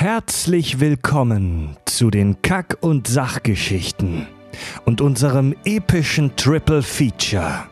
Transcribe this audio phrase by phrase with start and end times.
[0.00, 4.28] Herzlich willkommen zu den Kack- und Sachgeschichten
[4.84, 7.64] und unserem epischen Triple Feature.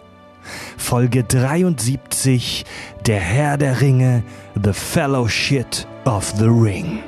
[0.76, 2.64] Folge 73
[3.06, 4.24] Der Herr der Ringe,
[4.60, 5.68] The Fellowship
[6.04, 6.98] of the Ring.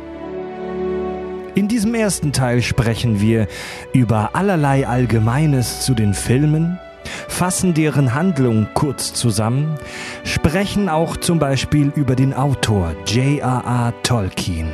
[1.56, 3.48] In diesem ersten Teil sprechen wir
[3.92, 6.78] über allerlei Allgemeines zu den Filmen,
[7.26, 9.80] fassen deren Handlung kurz zusammen,
[10.22, 13.92] sprechen auch zum Beispiel über den Autor J.R.R.
[14.04, 14.72] Tolkien.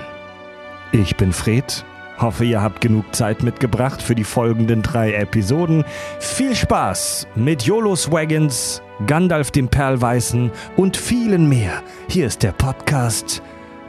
[0.94, 1.84] Ich bin Fred,
[2.20, 5.84] hoffe ihr habt genug Zeit mitgebracht für die folgenden drei Episoden.
[6.20, 11.82] Viel Spaß mit Jolos Wagons, Gandalf dem Perlweißen und vielen mehr.
[12.08, 13.42] Hier ist der Podcast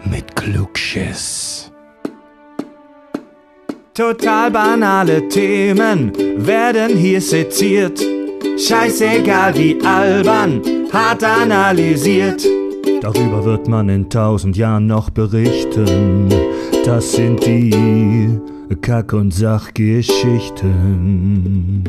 [0.03, 1.71] mit Klugschiss.
[3.93, 6.11] Total banale Themen
[6.43, 8.03] werden hier seziert.
[8.57, 10.59] Scheißegal wie albern,
[10.91, 12.43] hart analysiert.
[13.05, 16.27] Darüber wird man in tausend Jahren noch berichten.
[16.85, 18.39] Das sind die
[18.81, 21.83] Kack- und Sachgeschichten.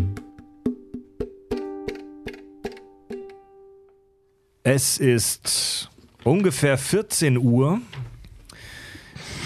[4.63, 5.91] Es ist
[6.23, 7.81] ungefähr 14 Uhr.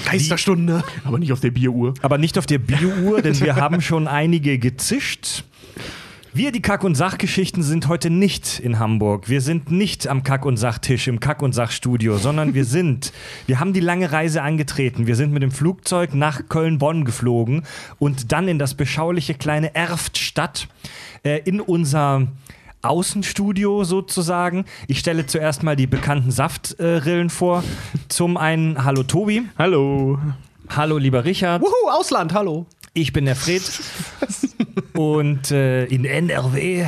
[0.06, 1.94] Geisterstunde, aber nicht auf der Bieruhr.
[2.02, 5.44] Aber nicht auf der Biouhr, denn wir haben schon einige gezischt.
[6.32, 9.28] Wir, die Kack- und Sachgeschichten, sind heute nicht in Hamburg.
[9.28, 13.12] Wir sind nicht am Kack- und Sachtisch im Kack- und Sachstudio, sondern wir sind,
[13.46, 15.08] wir haben die lange Reise angetreten.
[15.08, 17.64] Wir sind mit dem Flugzeug nach Köln-Bonn geflogen
[17.98, 20.68] und dann in das beschauliche kleine Erftstadt
[21.24, 22.28] äh, in unser
[22.82, 24.66] Außenstudio sozusagen.
[24.86, 27.64] Ich stelle zuerst mal die bekannten Saftrillen vor.
[28.08, 29.48] Zum einen, hallo Tobi.
[29.58, 30.20] Hallo.
[30.68, 31.60] Hallo lieber Richard.
[31.60, 32.66] Wuhu, Ausland, hallo.
[32.92, 33.62] Ich bin der Fred
[34.94, 36.86] und äh, in NRW.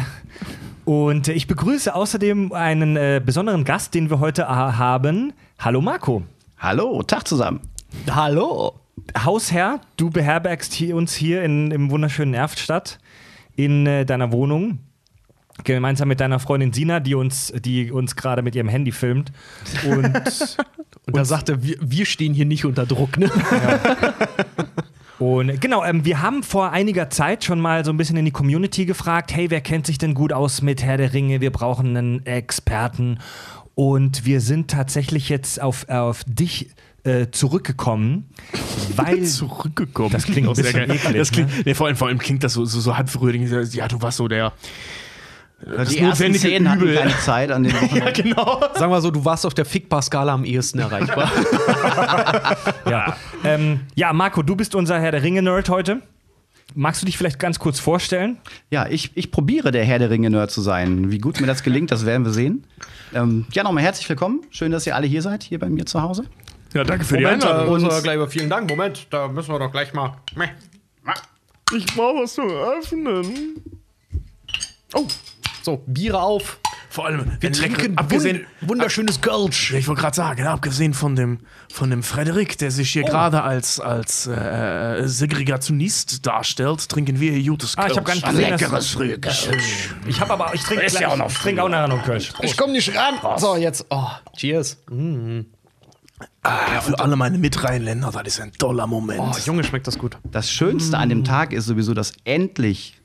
[0.84, 5.32] Und äh, ich begrüße außerdem einen äh, besonderen Gast, den wir heute äh, haben.
[5.60, 6.24] Hallo Marco.
[6.58, 7.60] Hallo, Tag zusammen.
[8.10, 8.80] Hallo.
[9.16, 12.98] Hausherr, du beherbergst hier, uns hier in, im wunderschönen Erftstadt
[13.54, 14.80] in äh, deiner Wohnung.
[15.62, 19.30] Gemeinsam mit deiner Freundin Sina, die uns, die uns gerade mit ihrem Handy filmt.
[19.84, 20.12] Und
[21.06, 23.30] Und da sagt er, wir, wir stehen hier nicht unter Druck, ne?
[25.22, 28.32] Und genau, ähm, wir haben vor einiger Zeit schon mal so ein bisschen in die
[28.32, 31.40] Community gefragt, hey, wer kennt sich denn gut aus mit Herr der Ringe?
[31.40, 33.20] Wir brauchen einen Experten.
[33.76, 36.70] Und wir sind tatsächlich jetzt auf, auf dich
[37.04, 38.30] äh, zurückgekommen,
[38.96, 40.10] weil Zurückgekommen.
[40.10, 40.90] Das klingt ein Sehr geil.
[40.90, 41.62] eklig, Das klingt, ne?
[41.66, 43.48] nee, vor, allem, vor allem klingt das so, so, so halb fröhlich.
[43.74, 44.52] Ja, du warst so der.
[45.64, 46.96] Das die ersten zehn hatten Übel.
[46.96, 47.98] keine Zeit an den Wochenenden.
[48.04, 48.60] Ja, genau.
[48.74, 51.30] Sagen wir so, du warst auf der Fickbar-Skala am ehesten erreichbar.
[52.90, 53.16] ja.
[53.44, 56.02] ähm, ja, Marco, du bist unser Herr der Ringe-Nerd heute.
[56.74, 58.38] Magst du dich vielleicht ganz kurz vorstellen?
[58.70, 61.10] Ja, ich, ich probiere der Herr der Ringe-Nerd zu sein.
[61.10, 62.64] Wie gut mir das gelingt, das werden wir sehen.
[63.14, 64.40] Ähm, ja, nochmal herzlich willkommen.
[64.50, 66.24] Schön, dass ihr alle hier seid, hier bei mir zu Hause.
[66.72, 67.82] Ja, danke für die Moment, da Einladung.
[67.82, 68.70] wir gleich mal vielen Dank.
[68.70, 70.16] Moment, da müssen wir doch gleich mal.
[71.74, 73.62] Ich brauche was zu öffnen.
[74.94, 75.06] Oh,
[75.62, 76.58] so, Biere auf.
[76.90, 79.70] Vor allem, Wir trinken abgesehen, wund wunderschönes Gulch.
[79.70, 81.38] Ja, Ich wollte gerade sagen, abgesehen von dem,
[81.72, 87.50] von dem Frederik, der sich hier gerade als, als äh, Segregationist darstellt, trinken wir hier
[87.52, 89.48] gutes Ah, ich habe gar nicht gesehen, dass- Rührkölsch.
[90.06, 92.30] Ich habe aber, ich trinke Ist ja auch noch ich trinke auch nachher noch Kölsch.
[92.42, 93.14] Ich komm nicht ran.
[93.38, 93.86] So, jetzt.
[93.88, 94.76] Oh, cheers.
[96.42, 99.20] Ah, für alle meine Mitrheinländer, das ist ein toller Moment.
[99.20, 100.18] Oh, Junge, schmeckt das gut.
[100.30, 103.00] Das Schönste an dem Tag ist sowieso, dass endlich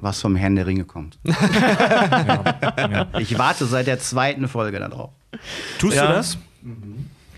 [0.00, 1.18] was vom Herrn der Ringe kommt.
[3.18, 5.10] Ich warte seit der zweiten Folge darauf.
[5.78, 6.06] Tust Ja.
[6.06, 6.38] du das?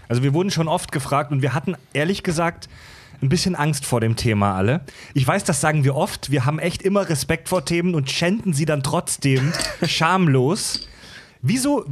[0.09, 2.69] Also wir wurden schon oft gefragt und wir hatten ehrlich gesagt
[3.23, 4.81] ein bisschen Angst vor dem Thema alle.
[5.15, 6.31] Ich weiß, das sagen wir oft.
[6.31, 9.53] Wir haben echt immer Respekt vor Themen und schänden sie dann trotzdem
[9.87, 10.89] schamlos.
[11.43, 11.85] Wieso,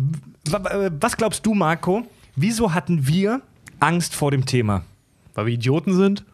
[0.46, 2.06] was glaubst du, Marco?
[2.34, 3.42] Wieso hatten wir
[3.80, 4.82] Angst vor dem Thema?
[5.34, 6.25] Weil wir Idioten sind.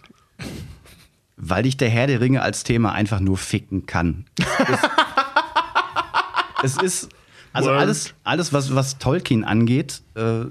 [1.37, 4.25] Weil ich der Herr der Ringe als Thema einfach nur ficken kann.
[4.39, 4.79] es,
[6.79, 7.09] es ist,
[7.53, 10.45] also alles, alles was, was Tolkien angeht, äh,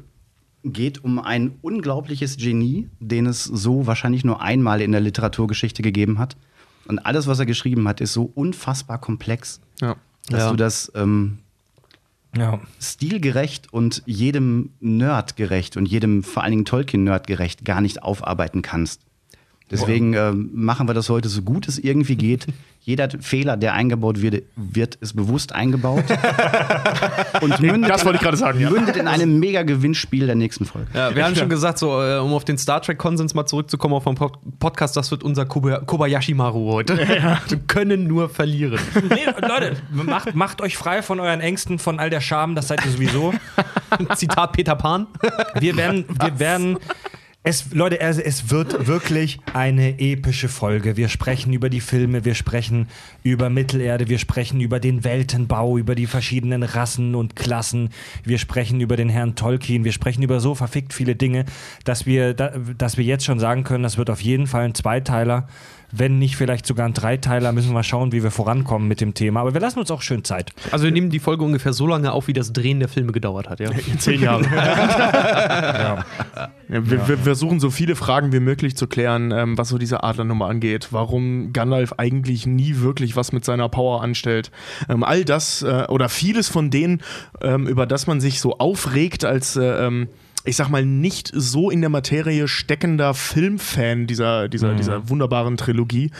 [0.63, 6.19] geht um ein unglaubliches Genie, den es so wahrscheinlich nur einmal in der Literaturgeschichte gegeben
[6.19, 6.37] hat.
[6.85, 9.95] Und alles, was er geschrieben hat, ist so unfassbar komplex, Ja.
[10.29, 10.49] dass ja.
[10.51, 11.39] du das ähm,
[12.35, 12.59] Ja.
[12.79, 18.61] stilgerecht und jedem Nerd gerecht und jedem vor allen Dingen Tolkien-Nerd gerecht gar nicht aufarbeiten
[18.61, 19.01] kannst.
[19.71, 22.47] Deswegen ähm, machen wir das heute so gut es irgendwie geht.
[22.85, 26.03] Jeder Fehler, der eingebaut wird, wird ist bewusst eingebaut.
[27.41, 28.69] und mündet, das wollte ich gerade sagen, ja.
[28.69, 30.89] mündet in einem mega Gewinnspiel der nächsten Folge.
[30.93, 34.03] Ja, wir haben schon gesagt, so, äh, um auf den Star Trek-Konsens mal zurückzukommen auf
[34.03, 36.97] den Pod Podcast, das wird unser Koba Kobayashi Maru heute.
[36.97, 38.77] Wir können nur verlieren.
[39.09, 42.85] Nee, Leute, macht, macht euch frei von euren Ängsten, von all der Scham, das seid
[42.85, 43.33] ihr sowieso.
[44.15, 45.07] Zitat Peter Pan.
[45.57, 46.77] Wir werden, wir werden
[47.45, 50.95] Es, Leute, es, es wird wirklich eine epische Folge.
[50.95, 52.87] Wir sprechen über die Filme, wir sprechen
[53.21, 57.89] über Mittelerde, wir sprechen über den Weltenbau, über die verschiedenen Rassen und Klassen,
[58.23, 61.43] wir sprechen über den Herrn Tolkien, wir sprechen über so verfickt viele Dinge,
[61.83, 64.73] dass wir, da, dass wir jetzt schon sagen können, das wird auf jeden Fall ein
[64.75, 65.49] Zweiteiler.
[65.95, 69.13] Wenn nicht vielleicht sogar ein Dreiteiler, müssen wir mal schauen, wie wir vorankommen mit dem
[69.13, 69.41] Thema.
[69.41, 70.51] Aber wir lassen uns auch schön Zeit.
[70.71, 73.49] Also wir nehmen die Folge ungefähr so lange auf, wie das Drehen der Filme gedauert
[73.49, 73.69] hat, ja?
[73.99, 74.43] Zehn Jahre.
[74.43, 76.05] Ja.
[76.69, 80.03] Ja, wir, wir versuchen so viele Fragen wie möglich zu klären, ähm, was so diese
[80.03, 80.87] Adlernummer angeht.
[80.91, 84.49] Warum Gandalf eigentlich nie wirklich was mit seiner Power anstellt.
[84.89, 87.01] Ähm, all das äh, oder vieles von denen,
[87.41, 90.07] ähm, über das man sich so aufregt als äh, ähm,
[90.45, 96.11] ich sag mal, nicht so in der Materie steckender Filmfan dieser, dieser, dieser wunderbaren Trilogie.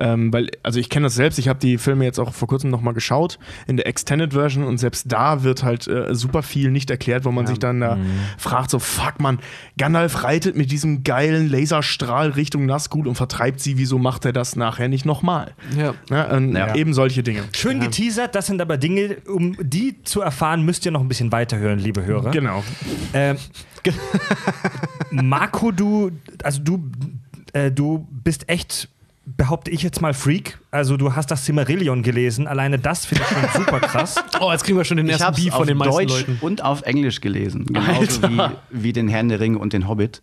[0.00, 2.70] Ähm, weil, also ich kenne das selbst, ich habe die Filme jetzt auch vor kurzem
[2.70, 6.90] nochmal geschaut in der Extended Version und selbst da wird halt äh, super viel nicht
[6.90, 7.98] erklärt, wo man sich dann da
[8.38, 9.38] fragt, so fuck man,
[9.78, 14.56] Gandalf reitet mit diesem geilen Laserstrahl Richtung Nazgul und vertreibt sie, wieso macht er das
[14.56, 15.54] nachher nicht nochmal?
[15.76, 15.94] Ja.
[16.10, 16.74] Ja, ähm, Ja.
[16.74, 17.42] Eben solche Dinge.
[17.52, 21.30] Schön geteasert, das sind aber Dinge, um die zu erfahren, müsst ihr noch ein bisschen
[21.32, 22.30] weiterhören, liebe Hörer.
[22.30, 22.62] Genau.
[23.12, 23.36] Ähm,
[25.10, 26.10] Marco, du,
[26.42, 26.90] also du,
[27.52, 28.88] äh, du bist echt,
[29.36, 30.58] behaupte ich jetzt mal, Freak.
[30.70, 32.46] Also du hast das Cimmerillion gelesen.
[32.46, 34.16] Alleine das finde ich schon super krass.
[34.40, 36.38] Oh, jetzt kriegen wir schon den Ich ersten Beef von den meisten Deutsch Leuten.
[36.40, 37.66] und auf Englisch gelesen.
[37.66, 38.40] Genauso wie,
[38.70, 40.22] wie den Herrn der Ringe und den Hobbit.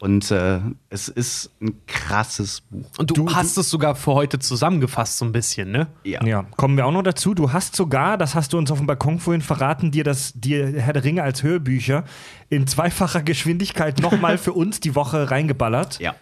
[0.00, 0.60] Und äh,
[0.90, 2.86] es ist ein krasses Buch.
[2.98, 5.88] Und du, hast es sogar für heute zusammengefasst, so ein bisschen, ne?
[6.04, 6.24] Ja.
[6.24, 7.34] Ja, kommen wir auch noch dazu.
[7.34, 10.80] Du hast sogar, das hast du uns auf dem Balkon vorhin verraten, dir das dir
[10.80, 12.04] Herr der Ringe als Hörbücher
[12.48, 15.98] in zweifacher Geschwindigkeit nochmal für uns die Woche reingeballert.
[15.98, 16.14] Ja.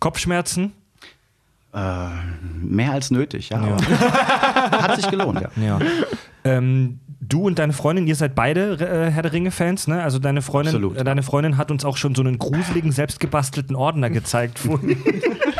[0.00, 0.72] Kopfschmerzen.
[1.74, 2.08] Äh,
[2.62, 3.58] mehr als nötig, ja.
[3.58, 3.76] aber
[4.82, 5.50] Hat sich gelohnt, ja.
[5.62, 5.78] Ja.
[6.44, 10.02] ähm, du und deine Freundin, ihr seid beide äh, Herr der Ringe-Fans, ne?
[10.02, 14.08] Also deine Freundin, äh, deine Freundin hat uns auch schon so einen gruseligen, selbstgebastelten Ordner
[14.08, 14.58] gezeigt.
[14.58, 14.96] vorhin.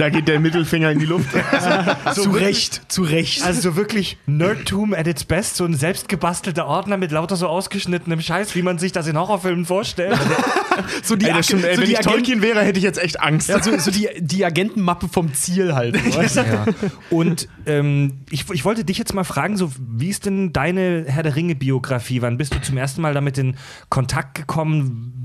[0.00, 1.28] Da geht der Mittelfinger in die Luft.
[2.14, 3.44] zu Recht, zu Recht.
[3.44, 8.18] Also so wirklich Nerdtum at its best, so ein selbstgebastelter Ordner mit lauter so ausgeschnittenem
[8.22, 10.18] Scheiß, wie man sich das in Horrorfilmen vorstellt.
[11.02, 12.98] so die, Ey, das stimmt, ey, so wenn die, ich Tolkien wäre, hätte ich jetzt
[12.98, 13.50] echt Angst.
[13.50, 15.94] ja, so, so die, die Agentenmappe vom Ziel halt.
[16.16, 16.40] weißt du?
[16.40, 16.64] Ja.
[17.10, 21.24] Und ähm, ich, ich wollte dich jetzt mal fragen, so wie ist denn deine Herr
[21.24, 22.22] der Ringe-Biografie?
[22.22, 23.54] Wann bist du zum ersten Mal damit in
[23.90, 25.19] Kontakt gekommen?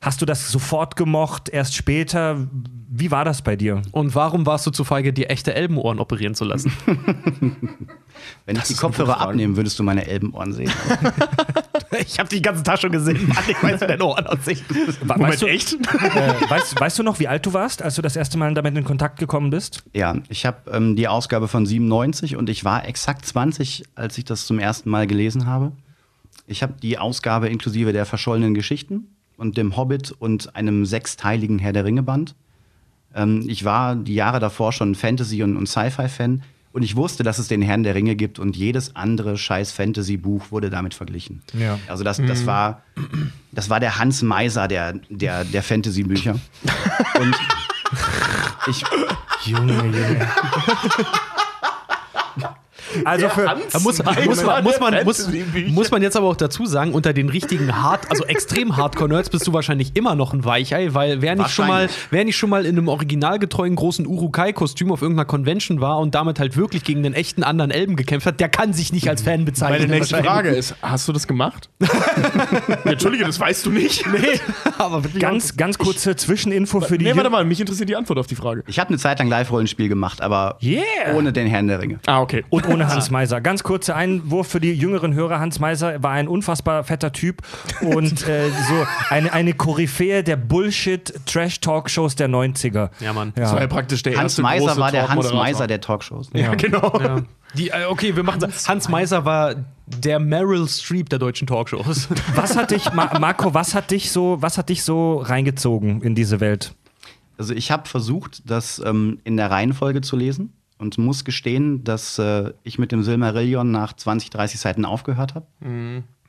[0.00, 2.46] Hast du das sofort gemocht, erst später?
[2.88, 3.82] Wie war das bei dir?
[3.90, 6.72] Und warum warst du zu feige, dir echte Elbenohren operieren zu lassen?
[8.46, 10.70] Wenn ich die Kopfhörer abnehme, würdest du meine Elbenohren sehen.
[11.98, 13.26] ich habe die ganze Tag schon gesehen.
[13.28, 14.60] Mann, ich weiß, wie deine Ohren aussehen.
[15.02, 15.74] weißt du, echt?
[15.74, 18.76] Äh, weißt, weißt du noch, wie alt du warst, als du das erste Mal damit
[18.76, 19.82] in Kontakt gekommen bist?
[19.92, 24.24] Ja, ich habe ähm, die Ausgabe von 97 und ich war exakt 20, als ich
[24.24, 25.72] das zum ersten Mal gelesen habe.
[26.46, 31.72] Ich habe die Ausgabe inklusive der verschollenen Geschichten und dem Hobbit und einem sechsteiligen Herr
[31.72, 32.34] der Ringe-Band.
[33.14, 36.42] Ähm, ich war die Jahre davor schon Fantasy- und, und Sci-Fi-Fan
[36.74, 40.50] und ich wusste, dass es den Herrn der Ringe gibt und jedes andere scheiß Fantasy-Buch
[40.50, 41.40] wurde damit verglichen.
[41.52, 41.78] Ja.
[41.86, 42.82] Also das, das, war,
[43.52, 46.32] das war der Hans Meiser der, der, der Fantasy-Bücher.
[47.20, 47.36] und
[48.66, 48.82] ich,
[49.44, 50.28] Junge, Junge.
[53.04, 54.24] Also für, Da muss, muss, man,
[54.64, 55.30] muss, man, muss,
[55.68, 59.46] muss man jetzt aber auch dazu sagen, unter den richtigen Hard, also extrem Hardcore-Nerds bist
[59.46, 62.66] du wahrscheinlich immer noch ein Weichei, weil wer nicht, schon mal, wer nicht schon mal
[62.66, 67.14] in einem originalgetreuen großen Urukai-Kostüm auf irgendeiner Convention war und damit halt wirklich gegen den
[67.14, 69.88] echten anderen Elben gekämpft hat, der kann sich nicht als Fan bezeichnen.
[69.88, 70.22] Meine nächste.
[70.22, 71.68] Frage ist: Hast du das gemacht?
[72.84, 74.04] Entschuldige, das weißt du nicht?
[74.06, 74.40] Nee,
[74.78, 78.26] aber ganz, ganz kurze Zwischeninfo für die Nee, warte mal, mich interessiert die Antwort auf
[78.26, 78.62] die Frage.
[78.66, 80.82] Ich habe eine Zeit lang Live-Rollenspiel gemacht, aber Yeah.
[81.14, 81.98] ohne den Herrn der Ringe.
[82.06, 82.44] Ah, okay.
[82.50, 83.40] Und ohne Hans Meiser.
[83.40, 85.40] Ganz kurzer Einwurf für die jüngeren Hörer.
[85.40, 87.42] Hans Meiser war ein unfassbar fetter Typ
[87.80, 92.90] und äh, so eine, eine Koryphäe der Bullshit-Trash-Talkshows der 90er.
[93.00, 93.32] Ja, Mann.
[93.36, 93.68] Das war ja Ja.
[93.68, 95.32] praktisch der Hans erste Meiser große war der Hans.
[95.32, 96.30] Meiser der Talkshows.
[96.32, 96.54] Ja.
[96.54, 96.98] Genau.
[97.00, 97.22] Ja.
[97.56, 99.54] Die, äh, okay, wir machen Hans, Hans Meiser war
[99.86, 102.08] der Meryl Streep der deutschen Talkshows.
[102.34, 106.14] Was hat dich, Ma Marco, was hat dich so, was hat dich so reingezogen in
[106.14, 106.74] diese Welt?
[107.38, 112.18] Also ich habe versucht, das ähm, in der Reihenfolge zu lesen und muss gestehen, dass
[112.18, 115.46] äh, ich mit dem Silmarillion nach 20, 30 Seiten aufgehört habe,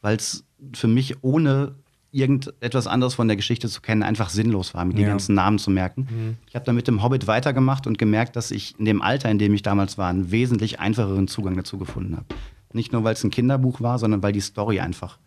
[0.01, 1.75] weil es für mich ohne
[2.11, 5.09] irgendetwas anderes von der Geschichte zu kennen einfach sinnlos war, mir die Ja.
[5.09, 6.37] ganzen Namen zu merken.
[6.47, 9.37] Ich habe dann mit dem Hobbit weitergemacht und gemerkt, dass ich in dem Alter, in
[9.37, 12.25] dem ich damals war, einen wesentlich einfacheren Zugang dazu gefunden habe.
[12.71, 15.17] Nicht nur, weil es ein Kinderbuch war, sondern weil die Story einfach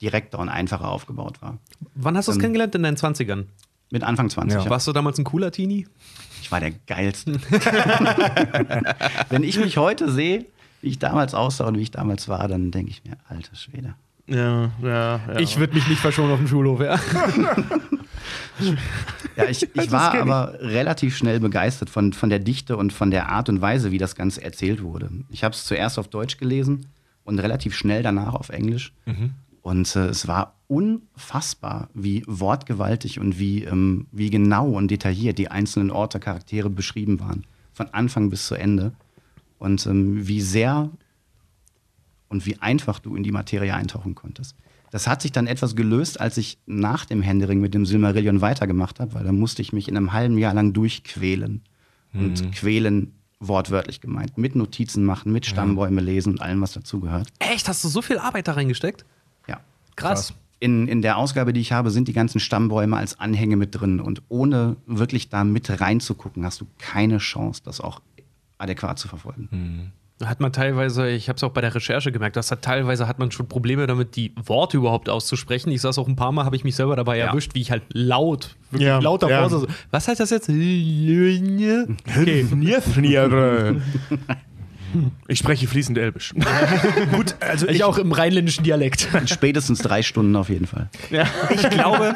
[0.00, 1.58] direkter und einfacher aufgebaut war.
[1.94, 2.74] Wann hast du es kennengelernt?
[2.74, 3.44] In deinen 20ern?
[3.90, 4.58] Mit Anfang 20.
[4.58, 4.64] Ja.
[4.64, 4.70] ja.
[4.70, 5.86] Warst du damals ein cooler Teenie?
[6.48, 7.32] Ich war der Geilste.
[9.28, 10.46] Wenn ich mich heute sehe,
[10.80, 13.96] wie ich damals aussah und wie ich damals war, dann denke ich mir, alter Schwede.
[14.26, 15.38] Ja, ja, ja.
[15.40, 16.98] Ich würde mich nicht verschonen auf dem Schulhof, ja.
[19.36, 23.28] Ja, ich, ich war aber relativ schnell begeistert von, von der Dichte und von der
[23.28, 25.10] Art und Weise, wie das Ganze erzählt wurde.
[25.28, 26.86] Ich habe es zuerst auf Deutsch gelesen
[27.24, 28.94] und relativ schnell danach auf Englisch.
[29.60, 35.50] Und äh, es war unfassbar, wie wortgewaltig und wie, ähm, wie genau und detailliert die
[35.50, 37.44] einzelnen Orte, Charaktere beschrieben waren.
[37.72, 38.92] Von Anfang bis zu Ende.
[39.58, 40.90] Und ähm, wie sehr
[42.28, 44.54] und wie einfach du in die Materie eintauchen konntest.
[44.90, 49.00] Das hat sich dann etwas gelöst, als ich nach dem Händering mit dem Silmarillion weitergemacht
[49.00, 51.62] habe, weil da musste ich mich in einem halben Jahr lang durchquälen.
[52.14, 54.38] Und quälen wortwörtlich gemeint.
[54.38, 57.28] Mit Notizen machen, mit Stammbäume lesen und allem, was dazugehört.
[57.38, 57.68] Echt?
[57.68, 59.04] Hast du so viel Arbeit da reingesteckt?
[59.46, 59.60] Ja.
[59.94, 60.32] Krass.
[60.60, 64.00] In, in der Ausgabe, die ich habe, sind die ganzen Stammbäume als Anhänge mit drin.
[64.00, 68.00] Und ohne wirklich da mit reinzugucken, hast du keine Chance, das auch
[68.58, 69.92] adäquat zu verfolgen.
[70.18, 73.06] Da hat man teilweise, ich habe es auch bei der Recherche gemerkt, dass da teilweise
[73.06, 75.70] hat man schon Probleme damit, die Worte überhaupt auszusprechen.
[75.70, 77.84] Ich saß auch ein paar Mal, habe ich mich selber dabei erwischt, wie ich halt
[77.92, 79.48] laut, wirklich Ja, laut davor ja.
[79.48, 80.48] so, was heißt das jetzt?
[82.18, 82.46] Okay.
[85.26, 86.34] Ich spreche fließend Elbisch.
[87.12, 89.08] Gut, also Ich auch im rheinländischen Dialekt.
[89.26, 90.88] Spätestens drei Stunden auf jeden Fall.
[91.50, 92.14] ich glaube,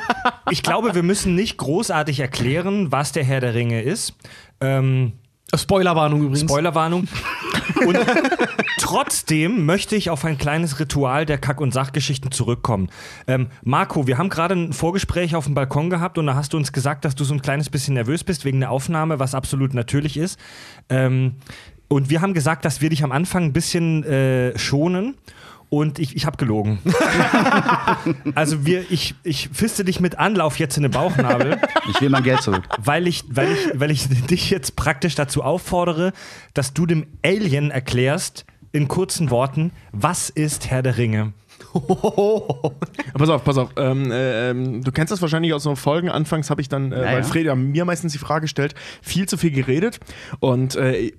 [0.51, 4.15] ich glaube, wir müssen nicht großartig erklären, was der Herr der Ringe ist.
[4.61, 5.13] Ähm,
[5.55, 6.41] Spoilerwarnung übrigens.
[6.41, 7.09] Spoilerwarnung.
[7.87, 7.99] Und
[8.79, 12.89] trotzdem möchte ich auf ein kleines Ritual der Kack- und Sachgeschichten zurückkommen.
[13.27, 16.57] Ähm, Marco, wir haben gerade ein Vorgespräch auf dem Balkon gehabt und da hast du
[16.57, 19.75] uns gesagt, dass du so ein kleines bisschen nervös bist wegen der Aufnahme, was absolut
[19.75, 20.39] natürlich ist.
[20.89, 21.37] Ähm,
[21.93, 25.15] und wir haben gesagt, dass wir dich am Anfang ein bisschen äh, schonen.
[25.69, 26.79] Und ich, ich habe gelogen.
[28.35, 31.59] also wir, ich, ich fiste dich mit Anlauf jetzt in den Bauchnabel
[31.89, 32.63] Ich will mein Geld zurück.
[32.83, 36.13] weil ich, weil, ich, weil ich dich jetzt praktisch dazu auffordere,
[36.53, 41.33] dass du dem Alien erklärst, in kurzen Worten, was ist Herr der Ringe?
[43.15, 43.71] pass auf, pass auf.
[43.77, 46.11] Ähm, äh, ähm, du kennst das wahrscheinlich aus so Folgen.
[46.11, 47.23] Anfangs habe ich dann, äh, Ja, weil ja.
[47.23, 50.01] Fred ja mir meistens die Frage stellt, viel zu viel geredet.
[50.41, 51.13] Und äh,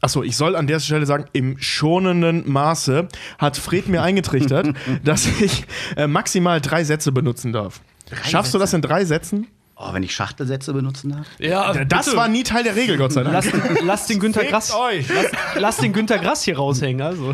[0.00, 5.26] Achso, ich soll an der Stelle sagen, im schonenden Maße hat Fred mir eingetrichtert, dass
[5.26, 5.64] ich
[5.96, 7.80] äh, maximal drei Sätze benutzen darf.
[8.28, 9.46] Schaffst du das in drei Sätzen?
[9.76, 11.26] Oh, wenn ich Schachtelsätze benutzen darf?
[11.38, 12.16] Ja, Das bitte.
[12.18, 13.32] war nie Teil der Regel, Gott sei Dank.
[13.32, 14.74] Lass, den- lass den Günter Grass.
[14.74, 15.06] euch.
[15.08, 15.26] Lass,
[15.58, 17.00] lass den Günter Grass hier raushängen.
[17.00, 17.32] Also.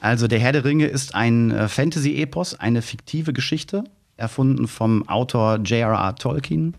[0.00, 3.84] Also, der Herr der Ringe ist ein äh, Fantasy-Epos, eine fiktive Geschichte,
[4.16, 6.16] erfunden vom Autor J.R.R.
[6.16, 6.74] Tolkien,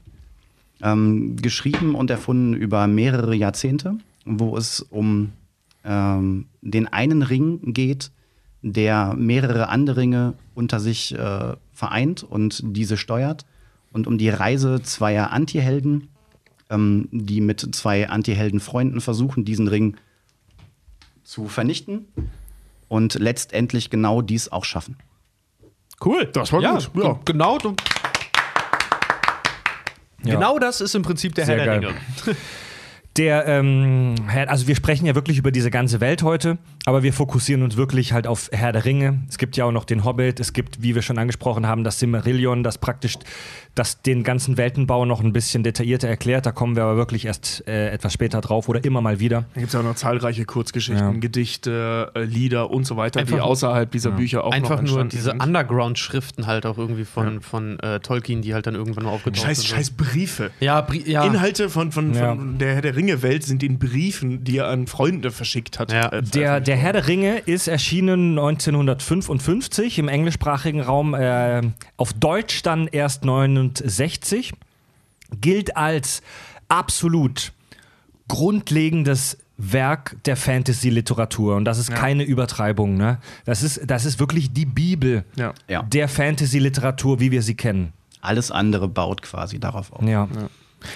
[0.81, 5.31] ähm, geschrieben und erfunden über mehrere Jahrzehnte, wo es um
[5.83, 8.11] ähm, den einen Ring geht,
[8.61, 13.45] der mehrere andere Ringe unter sich äh, vereint und diese steuert,
[13.95, 16.09] und um die Reise zweier Antihelden,
[16.69, 19.95] ähm, die mit zwei Antiheldenfreunden versuchen, diesen Ring
[21.23, 22.05] zu vernichten
[22.89, 24.97] und letztendlich genau dies auch schaffen.
[26.03, 26.25] Cool.
[26.25, 27.19] Das war ja, gut, ja.
[27.23, 27.57] Genau,
[30.25, 31.95] du- genau das ist im Prinzip der Sehr Herr der geil.
[32.25, 32.37] Ringe.
[33.17, 34.15] Der, ähm,
[34.47, 38.11] also wir sprechen ja wirklich über diese ganze Welt heute, aber wir fokussieren uns wirklich
[38.11, 39.23] halt auf Herr der Ringe.
[39.29, 41.97] Es gibt ja auch noch den Hobbit, es gibt, wie wir schon angesprochen haben, das
[41.99, 43.17] Silmarillion, das praktisch
[43.73, 46.45] das den ganzen Weltenbau noch ein bisschen detaillierter erklärt.
[46.45, 49.45] Da kommen wir aber wirklich erst äh, etwas später drauf oder immer mal wieder.
[49.53, 51.19] Da gibt es ja auch noch zahlreiche Kurzgeschichten, Ja.
[51.19, 55.05] Gedichte, äh, Lieder und so weiter, die Einfach- außerhalb dieser Bücher auch Einfach noch nur
[55.05, 55.33] diese.
[55.33, 59.57] Underground-Schriften halt auch irgendwie von, von äh, Tolkien, die halt dann irgendwann mal aufgetaucht Scheiß,
[59.61, 59.67] sind.
[59.75, 60.51] scheiß Briefe.
[60.61, 61.25] Ja, Bri ja.
[61.25, 62.29] Inhalte von, von, Ja.
[62.35, 65.91] von der Herr der Ringe-Welt sind in Briefen, die er an Freunde verschickt hat.
[65.91, 66.09] Ja.
[66.09, 71.61] äh, Der, der Herr der Ringe ist erschienen 1955 im englischsprachigen Raum, äh,
[71.97, 74.53] auf Deutsch dann erst 69,
[75.39, 76.21] gilt als
[76.67, 77.51] absolut
[78.27, 81.55] grundlegendes Werk der Fantasy-Literatur.
[81.55, 82.97] Und das ist keine Übertreibung.
[82.97, 83.19] Ne?
[83.45, 85.53] Das, ist, das ist wirklich die Bibel Ja.
[85.69, 85.83] Ja.
[85.83, 87.93] der Fantasy-Literatur, wie wir sie kennen.
[88.21, 90.03] Alles andere baut quasi darauf auf.
[90.03, 90.27] Ja.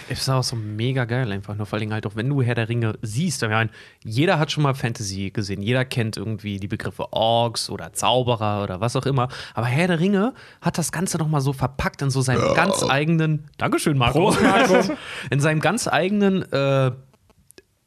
[0.10, 2.56] Es ist auch so mega geil einfach nur, vor allem halt auch, wenn du Herr
[2.56, 3.44] der Ringe siehst.
[3.44, 3.70] Ich meine,
[4.04, 8.82] jeder hat schon mal Fantasy gesehen, jeder kennt irgendwie die Begriffe Orks oder Zauberer oder
[8.82, 9.30] was auch immer.
[9.54, 13.46] Aber Herr der Ringe hat das Ganze nochmal so verpackt in so seinem ganz eigenen,
[13.58, 14.36] Dankeschön, Marco,
[15.30, 16.92] in seinem ganz eigenen äh,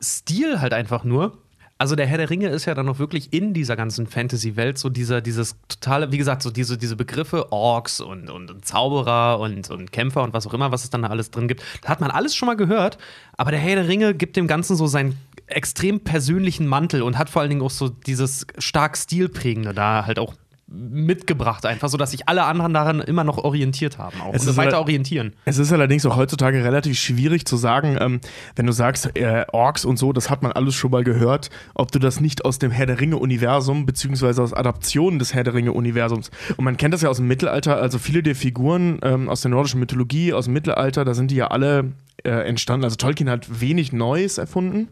[0.01, 1.42] Stil halt einfach nur.
[1.83, 4.89] Also der Herr der Ringe ist ja dann noch wirklich in dieser ganzen Fantasy-Welt so
[4.89, 9.69] dieser, dieses totale, wie gesagt, so diese, diese Begriffe Orks und, und, und Zauberer und,
[9.69, 11.61] und Kämpfer und was auch immer, was es dann da alles drin gibt.
[11.81, 12.99] Da hat man alles schon mal gehört,
[13.37, 17.29] aber der Herr der Ringe gibt dem Ganzen so seinen extrem persönlichen Mantel und hat
[17.29, 20.35] vor allen Dingen auch so dieses stark stilprägende da halt auch
[20.73, 24.57] mitgebracht, einfach, sodass sich alle anderen daran immer noch orientiert haben auch Es und ist
[24.57, 25.35] weiter orientieren.
[25.45, 28.21] Es ist allerdings auch heutzutage relativ schwierig zu sagen, ähm,
[28.57, 31.93] wenn du sagst, äh, Orks und so, das hat man alles schon mal gehört, ob
[31.93, 36.31] du das nicht aus dem Herr der Ringe-Universum, beziehungsweise aus Adaptionen des Herr der Ringe-Universums.
[36.57, 39.51] Und man kennt das ja aus dem Mittelalter, also viele der Figuren ähm, aus der
[39.51, 41.93] nordischen Mythologie, aus dem Mittelalter, da sind die ja alle
[42.25, 42.85] äh, entstanden.
[42.85, 44.89] Also Tolkien hat wenig Neues erfunden,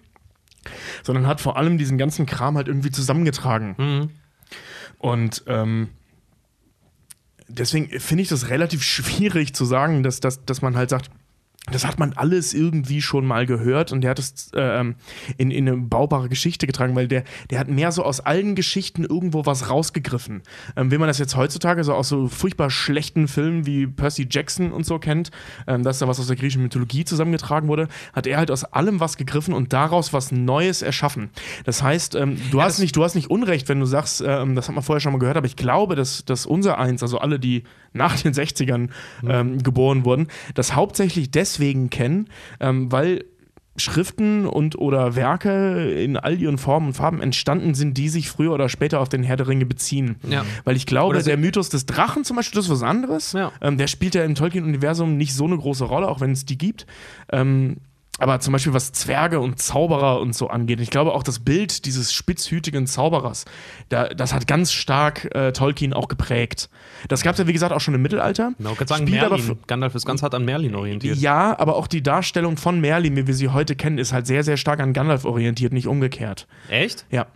[1.02, 4.10] sondern hat vor allem diesen ganzen Kram halt irgendwie zusammengetragen.
[5.00, 5.88] Und ähm,
[7.49, 11.11] deswegen finde ich das relativ schwierig zu sagen, dass, dass, dass man halt sagt,
[11.67, 14.95] das hat man alles irgendwie schon mal gehört und der hat es ähm,
[15.37, 19.05] in, in eine baubare Geschichte getragen, weil der, der hat mehr so aus allen Geschichten
[19.05, 20.43] irgendwo was rausgegriffen.
[20.76, 24.73] Ähm, wenn man das jetzt heutzutage so aus so furchtbar schlechten Filmen wie Percy Jackson
[24.73, 25.31] und so kennt,
[25.67, 28.99] ähm, dass da was aus der griechischen Mythologie zusammengetragen wurde, hat er halt aus allem
[28.99, 31.31] was gegriffen und daraus was Neues erschaffen.
[31.64, 34.69] Das heißt, ähm, du, hast nicht, du hast nicht Unrecht, wenn du sagst, ähm, das
[34.69, 37.38] hat man vorher schon mal gehört, aber ich glaube, dass, dass unser Eins, also alle,
[37.38, 38.88] die nach den 60ern
[39.28, 42.28] ähm, geboren wurden, das hauptsächlich deswegen kennen,
[42.61, 43.25] ähm, weil
[43.76, 48.52] Schriften und oder Werke in all ihren Formen und Farben entstanden sind, die sich früher
[48.52, 50.16] oder später auf den Herr der Ringe beziehen.
[50.28, 50.44] Ja.
[50.64, 53.32] Weil ich glaube, so- der Mythos des Drachen zum Beispiel, das ist was anderes.
[53.32, 53.52] Ja.
[53.62, 56.59] Ähm, der spielt ja im Tolkien-Universum nicht so eine große Rolle, auch wenn es die
[56.59, 56.85] gibt.
[57.32, 57.76] Ähm,
[58.19, 60.81] aber zum Beispiel was Zwerge und Zauberer und so angeht.
[60.81, 63.47] Ich glaube auch das Bild dieses spitzhütigen Zauberers,
[63.88, 66.69] da, das hat ganz stark äh, Tolkien auch geprägt.
[67.09, 68.52] Das gab es ja, wie gesagt, auch schon im Mittelalter.
[68.59, 69.59] Ich kann sagen, Spielt aber Merlin.
[69.67, 71.17] Gandalf ist ganz hart an Merlin orientiert.
[71.17, 74.45] Ja, aber auch die Darstellung von Merlin, wie wir sie heute kennen, ist halt sehr,
[74.45, 76.47] sehr stark an Gandalf orientiert, nicht umgekehrt.
[76.69, 77.07] Echt?
[77.11, 77.26] Ja.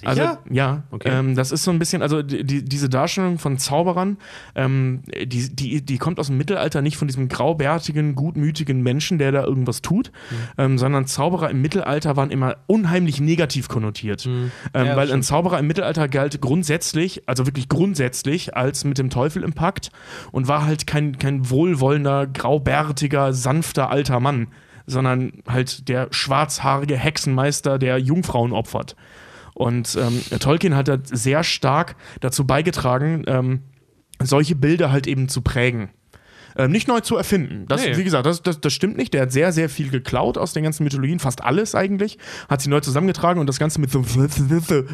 [0.00, 0.10] Sicher?
[0.10, 1.08] Also, ja, Okay.
[1.10, 4.16] ähm, das ist so ein bisschen, also die, die, diese Darstellung von Zauberern,
[4.54, 9.32] ähm, die, die, die kommt aus dem Mittelalter nicht von diesem graubärtigen, gutmütigen Menschen, der
[9.32, 10.36] da irgendwas tut, Mhm.
[10.58, 14.26] ähm, sondern Zauberer im Mittelalter waren immer unheimlich negativ konnotiert.
[14.26, 14.50] Mhm.
[14.74, 15.22] Ja, weil ein.
[15.22, 19.90] Zauberer im Mittelalter galt grundsätzlich, also wirklich grundsätzlich, als mit dem Teufel im Pakt
[20.32, 24.48] und war halt kein, kein wohlwollender, graubärtiger, sanfter alter Mann,
[24.86, 28.96] sondern halt der schwarzhaarige Hexenmeister, der Jungfrauen opfert.
[29.60, 33.60] Und ähm, Tolkien hat halt sehr stark dazu beigetragen, ähm,
[34.18, 35.90] solche Bilder halt eben zu prägen.
[36.64, 37.64] Ähm, nicht neu zu erfinden.
[37.68, 37.96] Das, Nee.
[37.96, 39.14] Wie gesagt, das, das, das stimmt nicht.
[39.14, 42.18] Der hat sehr, sehr viel geklaut aus den ganzen Mythologien, fast alles eigentlich.
[42.48, 44.02] Hat sie neu zusammengetragen und das Ganze mit so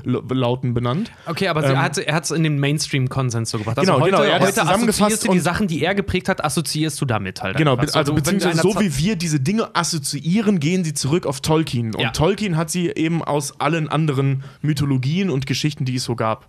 [0.04, 1.10] Lauten benannt.
[1.26, 3.78] Okay, aber sie- er hat er hat's in den Mainstream-Konsens so gebracht.
[3.78, 6.28] Also Genau, heute, genau, er hat heute zusammengefasst assoziierst du die Sachen, die er geprägt
[6.28, 7.56] hat, assoziierst du damit halt.
[7.56, 7.94] Genau, einfach.
[7.94, 11.94] also wenn beziehungsweise einer so wie wir diese Dinge assoziieren, gehen sie zurück auf Tolkien.
[11.94, 12.10] Und Ja.
[12.10, 16.48] Tolkien hat sie eben aus allen anderen Mythologien und Geschichten, die es so gab.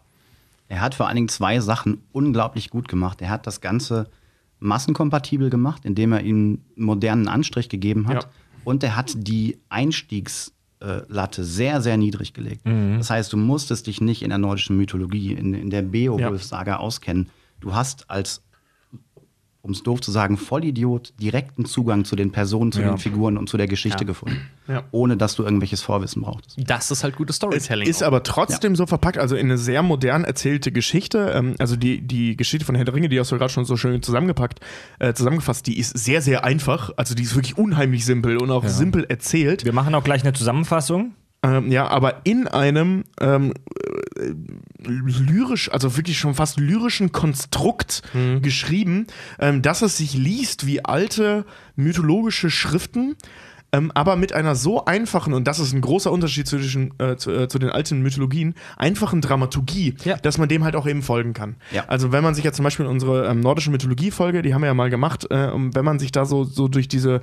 [0.70, 3.22] Er hat vor allen Dingen zwei Sachen unglaublich gut gemacht.
[3.22, 4.10] Er hat das Ganze
[4.60, 6.36] massenkompatibel gemacht, indem er ihm
[6.76, 8.24] einen modernen Anstrich gegeben hat.
[8.24, 8.30] Ja.
[8.64, 12.66] Und er hat die Einstiegslatte sehr, sehr niedrig gelegt.
[12.98, 17.30] Das heißt, du musstest dich nicht in der nordischen Mythologie, in, in der Beowulf-Saga auskennen.
[17.60, 18.44] Du hast als,
[19.68, 22.90] um es doof zu sagen, Vollidiot direkten Zugang zu den Personen, zu Ja.
[22.90, 24.08] den Figuren und zu der Geschichte Ja.
[24.08, 24.42] gefunden.
[24.68, 24.84] Ja.
[24.92, 26.58] Ohne dass du irgendwelches Vorwissen brauchtest.
[26.66, 27.88] das ist halt gutes Es Storytelling.
[27.88, 28.08] ist auch.
[28.08, 31.32] aber trotzdem so verpackt, also in eine sehr modern erzählte Geschichte.
[31.36, 33.78] Ähm, also die, die Geschichte von Herr der Ringe, die hast du gerade schon so
[33.78, 34.60] schön zusammengepackt,
[35.00, 36.92] äh, zusammengefasst, die ist sehr, sehr einfach.
[36.98, 39.66] Also die ist wirklich unheimlich simpel und auch simpel erzählt.
[39.66, 41.14] Wir machen auch gleich eine Zusammenfassung.
[41.44, 43.54] Ähm, ja, aber in einem ähm,
[44.18, 44.34] äh,
[44.84, 48.02] lyrisch, also wirklich schon fast lyrischen Konstrukt
[48.42, 49.08] geschrieben,
[49.40, 51.46] ähm, dass es sich liest wie alte
[51.76, 53.16] mythologische Schriften.
[53.74, 57.32] Ähm, aber mit einer so einfachen, und das ist ein großer Unterschied zwischen, äh, zu,
[57.32, 60.16] äh, zu den alten Mythologien, einfachen Dramaturgie, Ja.
[60.16, 61.58] dass man dem halt auch eben folgen kann.
[61.74, 61.84] Ja.
[61.88, 64.74] Also wenn man sich ja zum Beispiel unsere ähm, nordische Mythologie-Folge, die haben wir ja
[64.74, 67.20] mal gemacht, äh, wenn man sich da so, so durch diese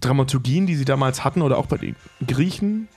[0.00, 1.94] Dramaturgien, die sie damals hatten, oder auch bei den
[2.26, 2.88] Griechen,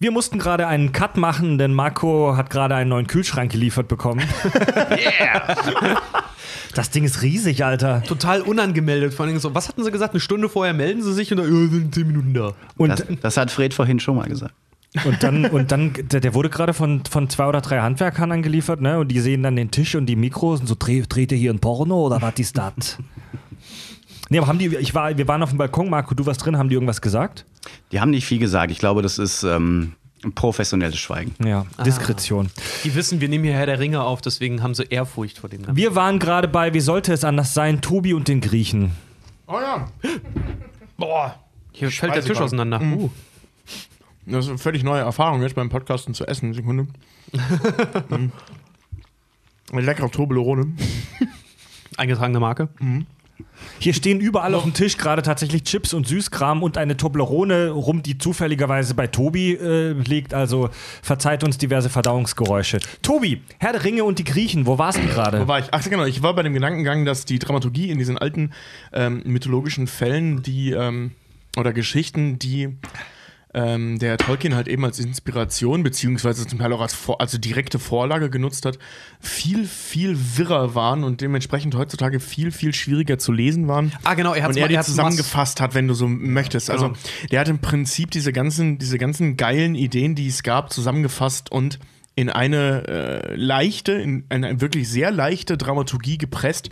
[0.00, 4.22] Wir mussten gerade einen Cut machen, denn Marco hat gerade einen neuen Kühlschrank geliefert bekommen.
[6.74, 8.02] Das Ding ist riesig, Alter.
[8.04, 9.12] total unangemeldet.
[9.12, 10.12] Vor allem so, was hatten sie gesagt?
[10.12, 12.52] Eine Stunde vorher melden sie sich und dann, ja, sind zehn Minuten da.
[12.76, 14.54] Und, Das, das hat Fred vorhin schon mal gesagt.
[15.04, 18.80] und dann, und dann der, der wurde gerade von, von zwei oder drei Handwerkern angeliefert,
[18.80, 18.98] ne?
[18.98, 21.52] Und die sehen dann den Tisch und die Mikros und so, dreh, dreht ihr hier
[21.52, 22.98] ein Porno oder was ist das?
[24.28, 26.58] Nee, aber haben die, ich war, wir waren auf dem Balkon, Marco, du warst drin,
[26.58, 27.46] haben die irgendwas gesagt?
[27.92, 28.70] Die haben nicht viel gesagt.
[28.70, 31.34] Ich glaube, das ist ähm, ein professionelles Schweigen.
[31.44, 32.50] Ja, Diskretion.
[32.84, 35.62] Die wissen, wir nehmen hier Herr der Ringe auf, deswegen haben sie Ehrfurcht vor dem
[35.62, 35.76] Ganzen.
[35.76, 38.92] Wir waren gerade bei, wie sollte es anders sein, Tobi und den Griechen.
[39.46, 39.88] Oh ja.
[40.96, 41.36] Boah,
[41.72, 42.44] hier fällt der Tisch gerade.
[42.44, 42.80] auseinander.
[42.80, 43.10] Uh.
[44.26, 46.52] Das ist eine völlig neue Erfahrung jetzt beim Podcasten zu essen.
[46.52, 46.86] Sekunde.
[48.10, 48.30] Eine
[49.72, 50.74] leckere Toblerone.
[51.96, 52.68] Eingetragene Marke.
[53.78, 58.02] Hier stehen überall auf dem Tisch gerade tatsächlich Chips und Süßkram und eine Toblerone rum,
[58.02, 60.34] die zufälligerweise bei Tobi äh, liegt.
[60.34, 60.70] Also
[61.02, 62.78] verzeiht uns diverse Verdauungsgeräusche.
[63.02, 65.40] Tobi, Herr der Ringe und die Griechen, wo warst du gerade?
[65.40, 65.66] Wo war ich?
[65.70, 68.52] Ach genau, ich war bei dem Gedankengang, dass die Dramaturgie in diesen alten
[68.92, 71.12] ähm, mythologischen Fällen, die ähm,
[71.56, 72.76] oder Geschichten, die
[73.54, 77.78] ähm, der Tolkien halt eben als Inspiration, beziehungsweise zum Teil auch als Vor also direkte
[77.78, 78.78] Vorlage genutzt hat,
[79.20, 83.92] viel, viel wirrer waren und dementsprechend heutzutage viel, viel schwieriger zu lesen waren.
[84.04, 86.70] Ah, genau, er hat's und er mal- die zusammengefasst hat, wenn du so möchtest.
[86.70, 86.98] Also Genau.
[87.30, 91.78] der hat im Prinzip diese ganzen, diese ganzen geilen Ideen, die es gab, zusammengefasst und
[92.16, 96.68] in eine äh, leichte, in eine wirklich sehr leichte Dramaturgie gepresst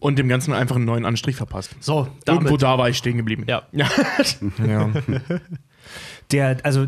[0.00, 1.76] und dem Ganzen einfach einen neuen Anstrich verpasst.
[1.80, 2.62] So, Irgendwo damit.
[2.62, 3.44] da war ich stehen geblieben.
[3.46, 3.62] Ja.
[3.72, 3.86] ja.
[4.66, 4.90] Ja.
[6.32, 6.86] Der, also,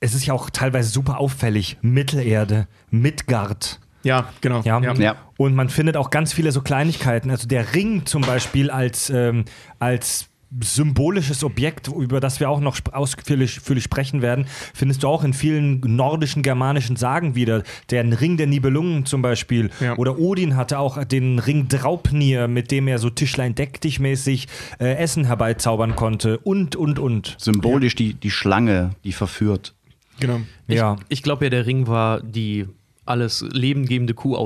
[0.00, 1.78] es ist ja auch teilweise super auffällig.
[1.82, 3.80] Mittelerde, Midgard.
[4.02, 4.62] Ja, genau.
[4.62, 4.80] Ja.
[4.80, 5.16] Ja.
[5.36, 7.30] Und man findet auch ganz viele so Kleinigkeiten.
[7.30, 9.44] Also der Ring zum Beispiel als, ähm,
[9.78, 10.29] als
[10.60, 15.80] symbolisches Objekt, über das wir auch noch ausführlich sprechen werden, findest du auch in vielen
[15.80, 17.62] nordischen, germanischen Sagen wieder.
[17.90, 19.70] Der Ring der Nibelungen zum Beispiel.
[19.80, 19.96] Ja.
[19.96, 24.48] Oder Odin hatte auch den Ring Draupnir, mit dem er so Tischlein deck dich mäßig
[24.80, 26.38] äh, Essen herbeizaubern konnte.
[26.38, 27.36] Und, und, und.
[27.38, 29.74] Symbolisch die, die Schlange, die verführt.
[30.18, 30.40] genau.
[30.66, 30.96] Ja.
[31.08, 32.66] Ich glaube ja, der Ring war die
[33.04, 34.36] alles lebengebende Kuh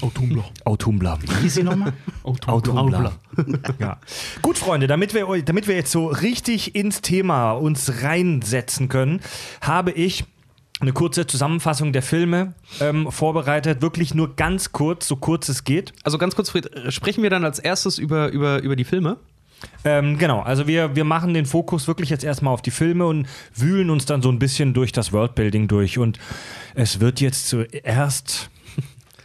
[0.00, 0.44] Autumbler.
[0.64, 1.18] Autumbler.
[1.22, 1.92] Wie hieß sie nochmal?
[2.22, 3.12] Autumbler.
[3.78, 3.98] ja.
[4.42, 9.20] Gut, Freunde, damit wir, damit wir jetzt so richtig ins Thema uns reinsetzen können,
[9.60, 10.24] habe ich
[10.80, 13.80] eine kurze Zusammenfassung der Filme ähm, vorbereitet.
[13.80, 15.94] Wirklich nur ganz kurz, so kurz es geht.
[16.04, 19.16] Also ganz kurz, Fred, äh, sprechen wir dann als erstes über, über, über die Filme?
[19.84, 23.26] Ähm, genau, also wir, wir machen den Fokus wirklich jetzt erstmal auf die Filme und
[23.54, 25.96] wühlen uns dann so ein bisschen durch das Worldbuilding durch.
[25.96, 26.18] Und
[26.74, 28.50] es wird jetzt zuerst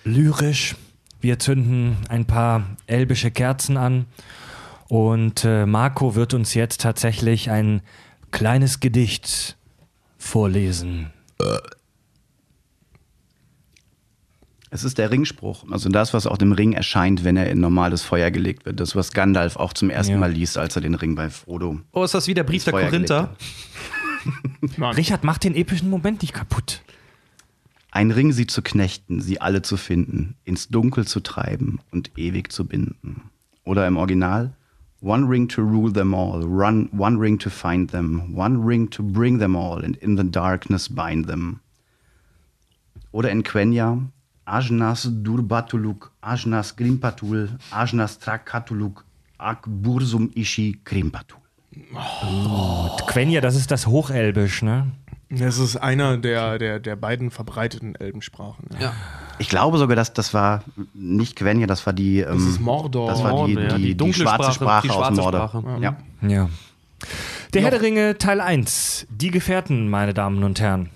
[0.03, 0.75] lyrisch.
[1.19, 4.05] Wir zünden ein paar elbische Kerzen an.
[4.87, 7.81] Und äh, Marco wird uns jetzt tatsächlich ein
[8.31, 9.57] kleines Gedicht
[10.17, 11.11] vorlesen.
[14.69, 15.65] Es ist der Ringspruch.
[15.69, 18.79] Also das, was auch dem Ring erscheint, wenn er in normales Feuer gelegt wird.
[18.79, 20.17] Das, was Gandalf auch zum ersten Ja.
[20.19, 22.71] Mal liest, als er den Ring bei Frodo Oh, ist das wie der Brief der
[22.71, 23.35] Feuer Korinther?
[24.95, 26.83] Richard, mach den epischen Moment nicht kaputt.
[27.91, 32.51] Ein Ring sie zu knechten, sie alle zu finden, ins Dunkel zu treiben und ewig
[32.51, 33.29] zu binden.
[33.65, 34.53] Oder im Original,
[35.03, 39.01] One ring to rule them all, run, one ring to find them, one ring to
[39.01, 41.59] bring them all and in the darkness bind them.
[43.11, 43.97] Oder in Quenya,
[44.45, 49.03] Ajnas Durbatuluk, Ajnas Grimpatul, Ajnas Trakatuluk,
[49.39, 51.39] Ak Bursum Ishi Grimpatul.
[53.07, 54.91] Quenya, das ist das Hochelbisch, ne?
[55.31, 58.65] Das ist einer der, der, der beiden verbreiteten Elbensprachen.
[58.73, 58.79] Ja.
[58.79, 58.93] Ja.
[59.39, 60.63] Ich glaube sogar, dass das war
[60.93, 62.19] nicht Quenya, das war die.
[62.19, 63.09] Ähm, ist Mordor.
[63.09, 65.21] Das war die, Mordor, ja, die, die die, dunkle schwarze Sprache, Sprache, die aus schwarze
[65.21, 65.47] Mordor.
[65.49, 65.81] Sprache.
[65.81, 65.97] Ja.
[66.27, 66.49] Ja.
[67.53, 69.07] Der Herr der Ringe Teil 1.
[69.09, 70.89] Die Gefährten, meine Damen und Herren.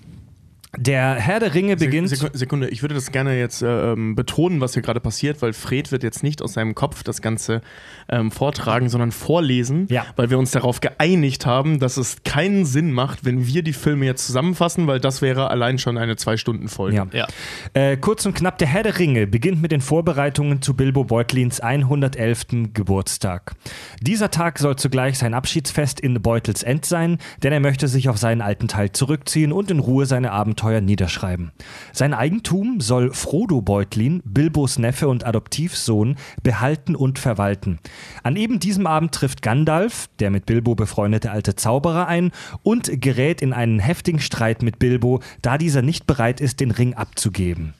[0.77, 2.09] Der Herr der Ringe beginnt.
[2.09, 5.53] Sekunde, Sekunde, ich würde das gerne jetzt äh, ähm, betonen, was hier gerade passiert, weil
[5.53, 7.61] Fred wird jetzt nicht aus seinem Kopf das Ganze
[8.09, 10.05] ähm, vortragen, sondern vorlesen, Ja.
[10.15, 14.05] weil wir uns darauf geeinigt haben, dass es keinen Sinn macht, wenn wir die Filme
[14.05, 16.95] jetzt zusammenfassen, weil das wäre allein schon eine Zwei-Stunden-Folge.
[16.95, 17.07] Ja.
[17.11, 17.27] Ja.
[17.73, 21.59] Äh, kurz und knapp, der Herr der Ringe beginnt mit den Vorbereitungen zu Bilbo Beutlins
[21.61, 22.73] 111.
[22.73, 23.53] Geburtstag.
[24.01, 28.17] Dieser Tag soll zugleich sein Abschiedsfest in Beutels End sein, denn er möchte sich auf
[28.17, 31.51] seinen alten Teil zurückziehen und in Ruhe seine Abenteuer niederschreiben.
[31.91, 37.79] Sein Eigentum soll Frodo Beutlin, Bilbos Neffe und Adoptivsohn, behalten und verwalten.
[38.23, 42.31] An eben diesem Abend trifft Gandalf, der mit Bilbo befreundete alte Zauberer, ein
[42.63, 46.93] und gerät in einen heftigen Streit mit Bilbo, da dieser nicht bereit ist, den Ring
[46.93, 47.73] abzugeben.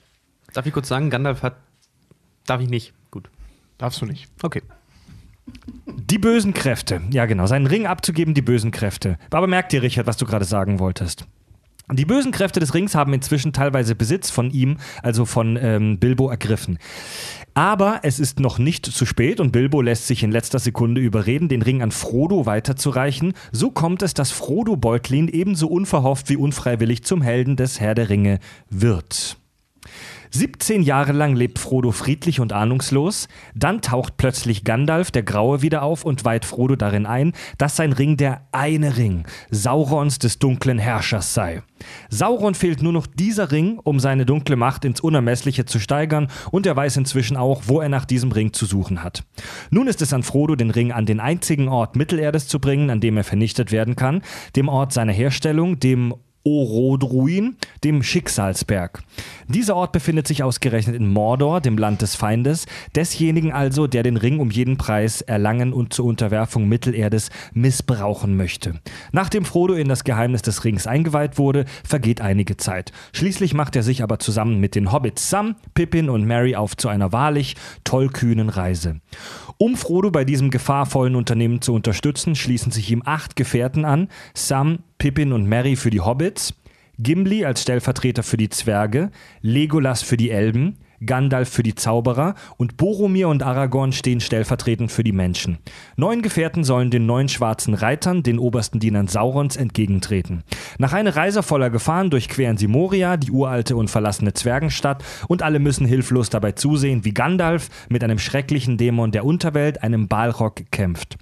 [0.54, 1.58] Darf ich kurz sagen, Gandalf hat.
[2.46, 2.94] Darf ich nicht.
[3.12, 3.30] Gut.
[3.78, 4.30] Darfst du nicht.
[4.42, 4.62] Okay.
[5.86, 7.02] Die bösen Kräfte.
[7.12, 7.46] Ja, genau.
[7.46, 9.18] Seinen Ring abzugeben, die bösen Kräfte.
[9.32, 11.28] Aber merkt dir, Richard, was du gerade sagen wolltest.
[11.92, 16.30] Die bösen Kräfte des Rings haben inzwischen teilweise Besitz von ihm, also von ähm, Bilbo,
[16.30, 16.80] ergriffen.
[17.58, 21.48] Aber es ist noch nicht zu spät und Bilbo lässt sich in letzter Sekunde überreden,
[21.48, 23.34] den Ring an Frodo weiterzureichen.
[23.54, 28.10] So kommt es, dass Frodo Beutlin ebenso unverhofft wie unfreiwillig zum Helden des Herr der
[28.10, 28.40] Ringe
[28.70, 29.38] wird.
[30.36, 35.82] 17 Jahre lang lebt Frodo friedlich und ahnungslos, dann taucht plötzlich Gandalf der Graue wieder
[35.82, 40.78] auf und weiht Frodo darin ein, dass sein Ring der eine Ring Saurons des dunklen
[40.78, 41.64] Herrschers sei.
[42.10, 46.66] Sauron fehlt nur noch dieser Ring, um seine dunkle Macht ins Unermessliche zu steigern, und
[46.66, 49.24] er weiß inzwischen auch, wo er nach diesem Ring zu suchen hat.
[49.70, 53.00] Nun ist es an Frodo, den Ring an den einzigen Ort Mittelerdes zu bringen, an
[53.00, 54.22] dem er vernichtet werden kann,
[54.58, 56.14] dem Ort seiner Herstellung, dem
[56.46, 59.02] Orodruin, dem Schicksalsberg.
[59.48, 64.16] Dieser Ort befindet sich ausgerechnet in Mordor, dem Land des Feindes, desjenigen also, der den
[64.16, 68.80] Ring um jeden Preis erlangen und zur Unterwerfung Mittelerdes missbrauchen möchte.
[69.12, 72.92] Nachdem Frodo in das Geheimnis des Rings eingeweiht wurde, vergeht einige Zeit.
[73.14, 76.90] Schließlich macht er sich aber zusammen mit den Hobbits Sam, Pippin und Mary auf zu
[76.90, 79.02] einer wahrlich tollkühnen Reise.
[79.58, 84.80] Um Frodo bei diesem gefahrvollen Unternehmen zu unterstützen, schließen sich ihm acht Gefährten an: Sam,
[85.06, 86.56] Pippin und Mary für die Hobbits,
[86.98, 92.78] Gimli als Stellvertreter für die Zwerge, Legolas für die Elben, Gandalf für die Zauberer und
[92.78, 95.58] Boromir und Aragorn stehen stellvertretend für die Menschen.
[95.96, 100.44] Neun Gefährten sollen den neun schwarzen Reitern, den obersten Dienern Saurons, entgegentreten.
[100.78, 105.60] Nach einer Reise voller Gefahren durchqueren sie Moria, die uralte und verlassene Zwergenstadt, und alle
[105.60, 111.18] müssen hilflos dabei zusehen, wie Gandalf mit einem schrecklichen Dämon der Unterwelt, einem Balrog, kämpft.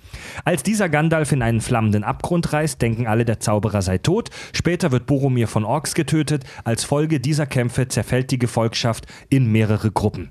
[0.46, 4.30] Als dieser Gandalf in einen flammenden Abgrund reißt, denken alle, der Zauberer sei tot.
[4.54, 6.44] Später wird Boromir von Orks getötet.
[6.64, 10.30] Als Folge dieser Kämpfe zerfällt die Gefolgschaft in mehrere Gruppen.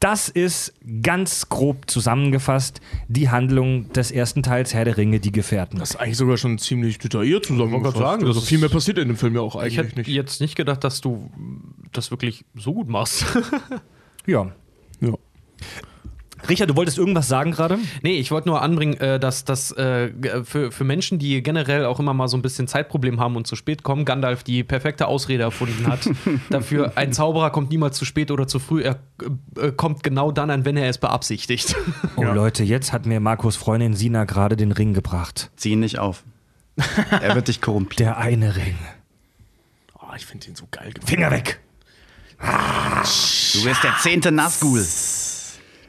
[0.00, 5.80] Das ist ganz grob zusammengefasst die Handlung des ersten Teils Herr der Ringe, die Gefährten.
[5.80, 7.96] Das ist eigentlich sogar schon ziemlich detailliert zusammengefasst.
[7.98, 9.98] sagen, das also ist- viel mehr passiert in dem Film ja auch Ich eigentlich hätte
[9.98, 10.06] nicht.
[10.08, 11.30] jetzt nicht gedacht, dass du
[11.92, 13.24] das wirklich so gut machst.
[14.26, 14.52] Ja.
[15.00, 15.12] Ja.
[16.48, 17.78] Richard, du wolltest irgendwas sagen gerade?
[18.02, 21.84] Nee, ich wollte nur anbringen, äh, dass das äh, g- für, für Menschen, die generell
[21.86, 25.06] auch immer mal so ein bisschen Zeitproblem haben und zu spät kommen, Gandalf die perfekte
[25.08, 26.08] Ausrede erfunden hat.
[26.50, 28.98] dafür, ein Zauberer kommt niemals zu spät oder zu früh, er
[29.60, 31.74] äh, kommt genau dann an, wenn er es beabsichtigt.
[32.16, 35.50] Oh Leute, jetzt hat mir Markus Freundin Sina gerade den Ring gebracht.
[35.56, 36.22] Zieh ihn nicht auf.
[37.10, 38.04] er wird dich korrumpieren.
[38.04, 38.76] Der eine Ring.
[40.00, 41.08] Oh, ich finde den so geil gemacht.
[41.10, 41.58] Finger weg!
[42.40, 44.80] Du bist der zehnte Nazgul.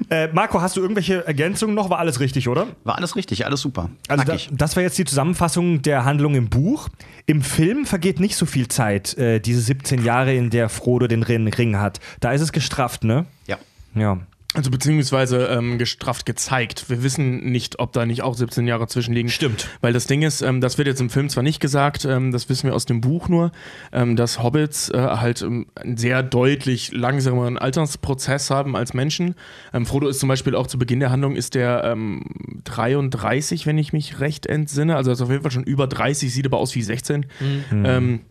[0.10, 1.90] Äh, Marco, hast du irgendwelche Ergänzungen noch?
[1.90, 2.68] War alles richtig, oder?
[2.84, 3.90] War alles richtig, alles super.
[4.08, 6.90] Also da, das war jetzt die Zusammenfassung der Handlung im Buch.
[7.26, 11.24] Im Film vergeht nicht so viel Zeit, äh, diese 17 Jahre, in der Frodo den
[11.24, 12.00] Ring, Ring hat.
[12.20, 13.26] Da ist es gestrafft, ne?
[13.48, 13.58] ja.
[13.96, 14.20] Ja.
[14.56, 16.90] Also beziehungsweise ähm, gestrafft gezeigt.
[16.90, 19.30] Wir wissen nicht, ob da nicht auch 17 Jahre zwischenliegen.
[19.30, 19.70] Stimmt.
[19.82, 22.50] Weil das Ding ist, ähm, das wird jetzt im Film zwar nicht gesagt, ähm, das
[22.50, 23.52] wissen wir aus dem Buch nur,
[23.92, 29.36] ähm, dass Hobbits äh, halt ähm, einen sehr deutlich langsameren Altersprozess haben als Menschen.
[29.72, 32.24] Ähm, Frodo ist zum Beispiel auch zu Beginn der Handlung ist der ähm,
[32.64, 34.96] 33, wenn ich mich recht entsinne.
[34.96, 37.28] Also ist auf jeden Fall schon über 30, sieht aber aus wie 16.
[37.72, 38.22] Ähm,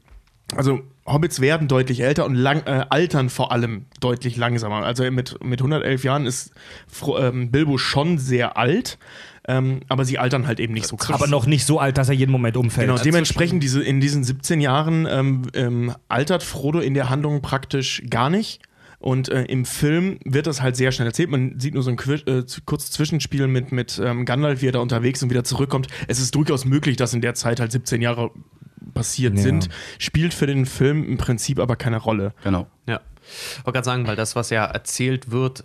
[0.56, 0.80] also
[1.12, 4.84] Hobbits werden deutlich älter und lang, äh, altern vor allem deutlich langsamer.
[4.84, 6.52] Also mit, mit 111 Jahren ist
[7.18, 8.98] ähm, Bilbo schon sehr alt,
[9.46, 11.14] ähm, aber sie altern halt eben nicht so krass.
[11.14, 12.86] Aber noch nicht so alt, dass er jeden Moment umfällt.
[12.86, 18.02] Genau, dementsprechend diese, in diesen 17 Jahren ähm, ähm, altert Frodo in der Handlung praktisch
[18.08, 18.60] gar nicht.
[19.00, 21.30] Und äh, im Film wird das halt sehr schnell erzählt.
[21.30, 24.72] Man sieht nur so ein Qui äh, kurzes Zwischenspiel mit, mit ähm, Gandalf, wie er
[24.72, 25.86] da unterwegs und wieder zurückkommt.
[26.08, 28.32] Es ist durchaus möglich, dass in der Zeit halt 17 Jahre
[28.94, 29.42] passiert Ja.
[29.42, 29.68] sind.
[29.98, 32.32] Spielt für den Film im Prinzip aber keine Rolle.
[32.44, 32.66] Genau.
[32.86, 33.00] ja.
[33.30, 35.62] Ich wollte gerade sagen, weil das, was ja erzählt wird,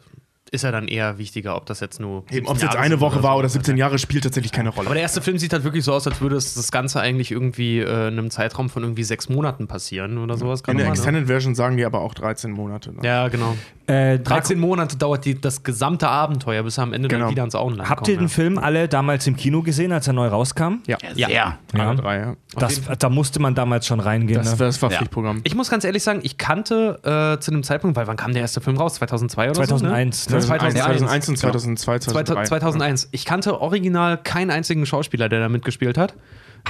[0.53, 2.25] ist ja dann eher wichtiger, ob das jetzt nur.
[2.29, 3.39] Eben, ob es 17 jetzt eine Woche war so.
[3.39, 4.85] oder 17 Jahre, spielt tatsächlich keine Rolle.
[4.87, 7.31] Aber der erste Film sieht halt wirklich so aus, als würde es das Ganze eigentlich
[7.31, 10.61] irgendwie äh, in einem Zeitraum von irgendwie sechs Monaten passieren oder sowas.
[10.67, 10.91] in der ne?
[10.91, 12.93] Extended Version sagen die aber auch 13 Monate.
[12.93, 12.99] Ne?
[13.03, 13.57] Ja, genau.
[13.87, 17.25] Äh, 13 Monate dauert die, das gesamte Abenteuer, bis er am Ende Genau.
[17.25, 18.31] dann wieder ans Auenland Habt ihr den kommt.
[18.31, 20.75] Film alle damals im Kino gesehen, als er neu rauskam?
[20.87, 21.27] Ja, Ja.
[21.27, 21.57] Sehr.
[21.73, 22.35] alle drei, ja.
[22.55, 24.39] Das, da musste man damals schon reingehen.
[24.39, 24.57] Das, ne?
[24.57, 24.97] das war Ja.
[24.97, 25.41] Pflichtprogramm.
[25.43, 26.99] Ich muss ganz ehrlich sagen, ich kannte
[27.35, 28.93] äh, zu dem Zeitpunkt, weil wann kam der erste Film raus?
[28.95, 30.31] 2002 oder 2001, so?
[30.31, 30.37] Ne?
[30.37, 30.45] ne?
[30.45, 30.73] 2001.
[30.85, 32.45] 2001 und 2002, 2003.
[32.45, 33.09] 2001.
[33.11, 36.13] Ich kannte original keinen einzigen Schauspieler, der da mitgespielt hat.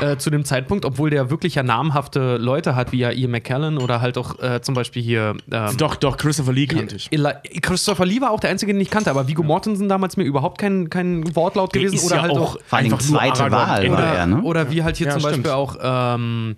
[0.01, 3.77] Äh, zu dem Zeitpunkt, obwohl der wirklich ja namhafte Leute hat, wie ja Ian McKellen
[3.77, 5.36] oder halt auch äh, zum Beispiel hier.
[5.51, 7.10] Ähm, Doch, doch, Christopher Lee kannte ich.
[7.12, 7.29] Eli
[7.62, 10.58] Christopher Lee war auch der einzige, den ich kannte, aber Viggo Mortensen damals mir überhaupt
[10.58, 12.56] kein, kein Wortlaut gewesen ist oder ja halt auch.
[12.56, 13.51] Dingen Einfach nur zweite.
[13.51, 14.41] Wahl Oder- war er, ne?
[14.41, 15.56] Oder wie halt hier Ja, zum Beispiel stimmt.
[15.56, 16.56] auch, ähm,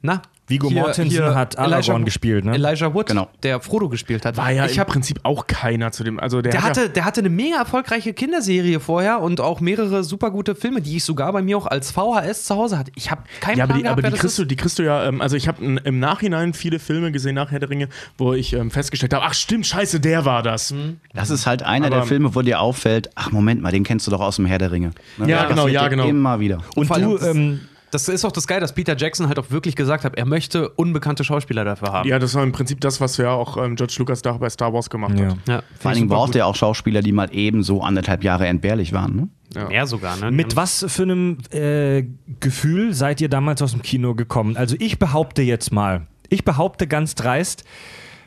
[0.00, 0.22] na?
[0.48, 2.54] Viggo hier- Mortensen hier hat Aragorn gespielt, ne?
[2.54, 3.28] Elijah Wood, Genau.
[3.42, 4.36] der Frodo gespielt hat.
[4.36, 6.18] War ja ich im hab, Prinzip auch keiner zu dem.
[6.18, 9.60] Also der, der, hat ja, hatte, der hatte eine mega erfolgreiche Kinderserie vorher und auch
[9.60, 12.92] mehrere super gute Filme, die ich sogar bei mir auch als VHS zu Hause hatte.
[12.96, 14.38] Ich habe keinen ja, aber Plan die, gehabt, aber wer die das kriegst, ist.
[14.38, 17.50] du, die kriegst du ja, ähm, also ich habe im Nachhinein viele Filme gesehen nach
[17.50, 20.74] Herr der Ringe, wo ich ähm, festgestellt habe, ach stimmt, scheiße, der war das.
[21.14, 24.06] Das ist halt einer Aber- der Filme, wo dir auffällt, ach Moment mal, den kennst
[24.06, 24.92] du doch aus dem Herr der Ringe.
[25.18, 25.28] Ne?
[25.28, 26.06] Ja, genau, ja, genau.
[26.06, 26.58] Immer wieder.
[26.74, 29.76] Und allem du, ähm, Das ist auch das Geile, dass Peter Jackson halt auch wirklich
[29.76, 32.08] gesagt hat, er möchte unbekannte Schauspieler dafür haben.
[32.08, 34.72] Ja, das war im Prinzip das, was ja auch ähm, George Lucas da bei Star
[34.72, 35.28] Wars gemacht ja.
[35.28, 35.36] hat.
[35.48, 38.92] Ja, Vor allen Dingen braucht er auch Schauspieler, die mal eben so anderthalb Jahre entbehrlich
[38.92, 39.16] waren.
[39.16, 39.28] Ne?
[39.54, 39.68] Ja.
[39.68, 40.30] Mehr sogar, ne?
[40.30, 42.04] Mit was für einem äh,
[42.40, 44.56] Gefühl seid ihr damals aus dem Kino gekommen?
[44.56, 47.64] Also ich behaupte jetzt mal, ich behaupte ganz dreist,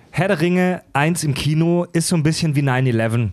[0.10, 3.30] Herr der Ringe 1 im Kino ist so ein bisschen wie 9-11.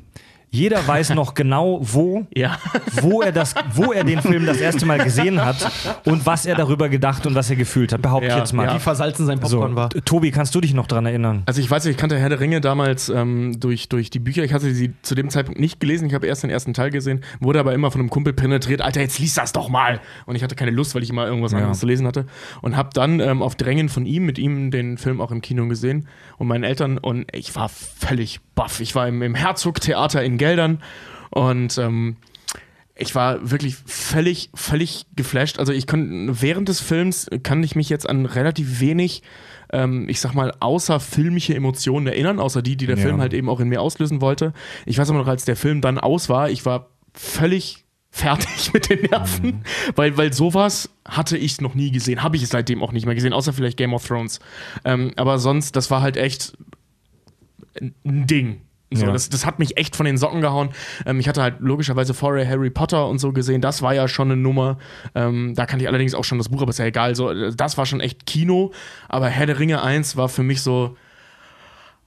[0.51, 2.59] Jeder weiß noch genau, wo, Ja.
[3.03, 5.71] wo, er das, wo er den Film das erste Mal gesehen hat
[6.07, 8.01] und was er darüber gedacht und was er gefühlt hat.
[8.03, 8.67] Behaupte ich Ja, jetzt mal.
[8.67, 8.75] ja.
[8.75, 9.91] Wie versalzen sein So, Popcorn war.
[9.91, 11.43] T- Tobi, kannst du dich noch dran erinnern?
[11.47, 14.43] Also ich weiß nicht, ich kannte Herr der Ringe damals ähm, durch, durch die Bücher.
[14.43, 16.07] Ich hatte sie zu dem Zeitpunkt nicht gelesen.
[16.09, 18.81] Ich habe erst den ersten Teil gesehen, wurde aber immer von einem Kumpel penetriert.
[18.81, 20.01] Alter, jetzt lies das doch mal.
[20.25, 21.59] Und ich hatte keine Lust, weil ich immer irgendwas Ja.
[21.59, 22.25] anderes zu lesen hatte.
[22.63, 25.67] Und habe dann ähm, auf Drängen von ihm, mit ihm den Film auch im Kino
[25.69, 26.09] gesehen
[26.39, 26.97] und meinen Eltern.
[26.97, 28.81] Und ich war völlig baff.
[28.81, 30.83] Ich war im, im Herzog-Theater in Geldern
[31.31, 32.17] und ähm,
[33.01, 35.59] ich war wirklich völlig, völlig geflasht.
[35.61, 39.23] Also ich kann während des Films kann ich mich jetzt an relativ wenig,
[39.73, 43.03] ähm, ich sag mal, außer filmische Emotionen erinnern, außer die, die der Ja.
[43.03, 44.53] Film halt eben auch in mir auslösen wollte.
[44.85, 48.91] Ich weiß aber noch, als der Film dann aus war, ich war völlig fertig mit
[48.91, 49.63] den Nerven,
[49.95, 53.15] weil, weil sowas hatte ich noch nie gesehen, habe ich es seitdem auch nicht mehr
[53.15, 54.41] gesehen, außer vielleicht Game of Thrones.
[54.85, 56.57] Ähm, aber sonst, das war halt echt
[57.81, 57.95] ein
[58.27, 58.63] Ding.
[58.93, 59.13] So, Ja.
[59.13, 60.71] das, das hat mich echt von den Socken gehauen.
[61.05, 63.61] Ähm, ich hatte halt logischerweise vorher Harry Potter und so gesehen.
[63.61, 64.79] Das war ja schon eine Nummer.
[65.15, 67.15] Ähm, da kannte ich allerdings auch schon das Buch, aber ist ja egal.
[67.15, 68.73] So, das war schon echt Kino.
[69.09, 70.97] Aber Herr der Ringe 1 war für mich so.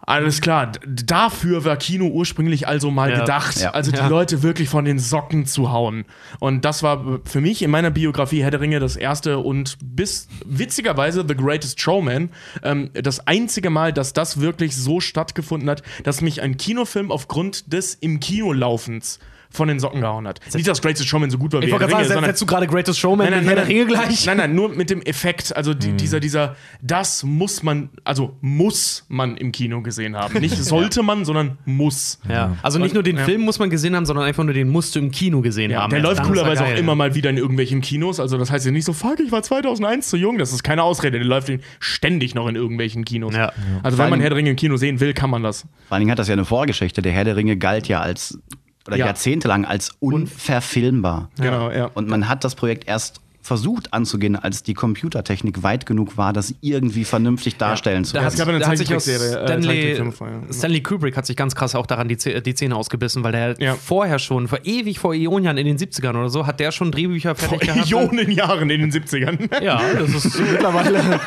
[0.04, 3.20] Alles klar, dafür war Kino ursprünglich also mal Ja.
[3.20, 3.60] gedacht.
[3.60, 3.72] Ja.
[3.72, 4.08] Also die Ja.
[4.08, 6.06] Leute wirklich von den Socken zu hauen.
[6.40, 10.28] Und das war für mich in meiner Biografie Herr der Ringe das erste und bis
[10.46, 12.30] witzigerweise The Greatest Showman
[12.64, 17.72] ähm, das einzige Mal, dass das wirklich so stattgefunden hat, dass mich ein Kinofilm aufgrund
[17.72, 19.20] des im Kino laufens
[19.52, 20.40] von den Socken gehauen hat.
[20.54, 22.26] Nicht, dass Greatest Showman so gut war wie Ich Herr wollte der gerade Ringe, sagen,
[22.26, 24.26] sondern du gerade Greatest Showman Nein, nein, mit Herr nein, der Ringe gleich?
[24.26, 29.06] Nein, nein, nur mit dem Effekt, also die, dieser, dieser, das muss man, also muss
[29.10, 30.40] man im Kino gesehen haben.
[30.40, 32.20] Nicht sollte man, sondern muss.
[32.28, 32.58] Ja.
[32.62, 33.26] Also nicht nur den ja.
[33.26, 35.82] Film muss man gesehen haben, sondern einfach nur den musst du im Kino gesehen Ja,
[35.82, 35.90] haben.
[35.90, 38.20] der Erst läuft er coolerweise auch immer mal wieder in irgendwelchen Kinos.
[38.20, 40.38] Also das heißt ja nicht so, fuck, ich war 2001 zu jung.
[40.38, 41.18] Das ist keine Ausrede.
[41.20, 43.36] Der läuft ständig noch in irgendwelchen Kinos.
[43.36, 43.52] Ja.
[43.84, 45.62] Also wenn man Herr der Ringe im Kino sehen will, kann man das.
[45.62, 47.02] Vor allen Dingen hat das ja eine Vorgeschichte.
[47.02, 48.40] Der Herr der Ringe galt ja als,
[48.88, 49.06] oder Ja.
[49.08, 51.30] jahrzehntelang als unverfilmbar.
[51.40, 51.86] Genau, ja.
[51.94, 56.54] Und man hat das Projekt erst versucht anzugehen, als die Computertechnik weit genug war, das
[56.62, 58.26] irgendwie vernünftig darstellen zu Da können.
[58.28, 60.42] hat, Es gab eine da hat sich äh, Stanley, vorher.
[60.52, 63.56] Stanley Kubrick hat sich ganz krass auch daran die, Zäh- die Zähne ausgebissen, weil der
[63.60, 63.74] Ja.
[63.74, 67.34] vorher schon, vor ewig vor Ionien in den 70ern oder so, hat der schon Drehbücher
[67.34, 67.80] fertig Vor gehabt.
[68.14, 69.64] Millionen Jahren in den 70ern.
[69.64, 71.20] Ja, das ist mittlerweile,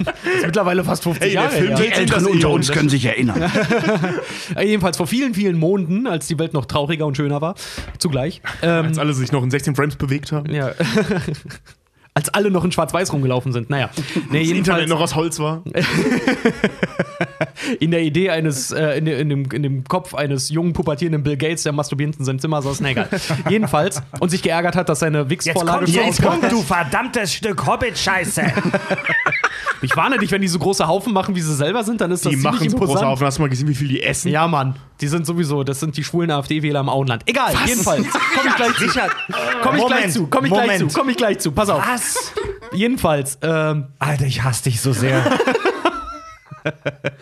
[0.00, 1.74] ist mittlerweile fast 50 Ey, der Jahre her.
[1.76, 3.50] Die Älteren unter uns können sich erinnern.
[4.60, 7.54] Jedenfalls vor vielen, vielen Monden, als die Welt noch trauriger und schöner war,
[7.98, 8.40] zugleich.
[8.62, 10.52] Ähm, Als alle sich noch in 16 Frames bewegt haben.
[10.52, 10.72] ja.
[12.12, 13.70] als alle noch in Schwarz-Weiß rumgelaufen sind.
[13.70, 13.88] Naja,
[14.30, 15.62] nee, Das Internet noch aus Holz war.
[17.78, 21.36] in der Idee eines, äh, in, in, dem, in dem Kopf eines jungen, pubertierenden Bill
[21.36, 23.08] Gates, der masturbierend in seinem Zimmer saß, na egal.
[23.48, 26.52] Jedenfalls, und sich geärgert hat, dass seine Wix-Vorlage schon ausgekommen ist.
[26.52, 28.42] du verdammtes Stück Hobbit-Scheiße.
[29.82, 32.26] Ich warne dich, wenn die so große Haufen machen, wie sie selber sind, dann ist
[32.26, 33.06] das Die machen so große.
[33.06, 33.26] Haufen.
[33.26, 34.30] Hast du mal gesehen, wie viel die essen?
[34.30, 34.76] Ja, Mann.
[35.00, 37.22] Die sind sowieso, das sind die schwulen AfD-Wähler im Auenland.
[37.26, 38.06] Egal, jedenfalls.
[38.10, 39.00] Komm ich gleich zu.
[39.62, 41.52] Komm ich gleich zu, komm ich gleich zu, komm ich gleich zu.
[41.52, 41.82] Pass auf.
[41.86, 42.32] Was?
[42.72, 45.24] Jedenfalls, ähm, Alter, ich hasse dich so sehr.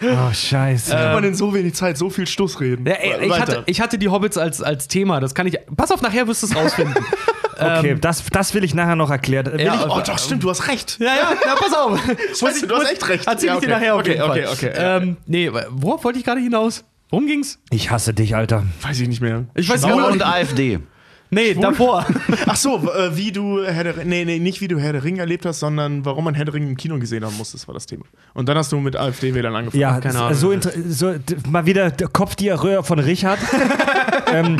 [0.02, 0.90] oh, scheiße.
[0.92, 2.86] Wie kann man in so wenig Zeit so viel Stuss reden?
[2.86, 5.58] ja, ey, ich, hatte, ich hatte die Hobbits als, als Thema, das kann ich.
[5.76, 6.94] Pass auf, nachher wirst du es rausfinden.
[7.58, 9.46] okay, das, das will ich nachher noch erklären.
[9.52, 10.98] Will Ja, ich, Oh, doch, stimmt, du hast recht.
[11.00, 12.00] ja, ja, ja, pass auf.
[12.38, 13.26] Scheiße, du hast echt recht.
[13.26, 13.74] Erzähl Ja, ich dir okay.
[13.74, 14.30] nachher auf Okay, jeden Fall.
[14.30, 14.96] okay, okay, ja.
[14.98, 16.84] Ähm, nee, worauf wollte ich gerade hinaus?
[17.10, 17.58] Worum ging's?
[17.70, 18.64] ich hasse dich, Alter.
[18.82, 19.44] Weiß ich nicht mehr.
[19.54, 20.22] Ich weiß gar und.
[20.22, 20.80] AfD.
[21.30, 22.06] Nee, davor.
[22.46, 25.20] Ach so, äh, wie du Herr der Nee, nee, nicht wie du Herr der Ringe
[25.20, 27.74] erlebt hast, sondern warum man Herr der Ringe im Kino gesehen haben muss, das war
[27.74, 28.04] das Thema.
[28.34, 29.80] Und dann hast du mit AfD-Wählern angefangen.
[29.80, 30.34] Ja, keine Ahnung.
[30.34, 30.54] so,
[30.88, 31.14] so
[31.48, 33.38] mal wieder der Kopfdiarrhoe von Richard.
[34.32, 34.58] ähm,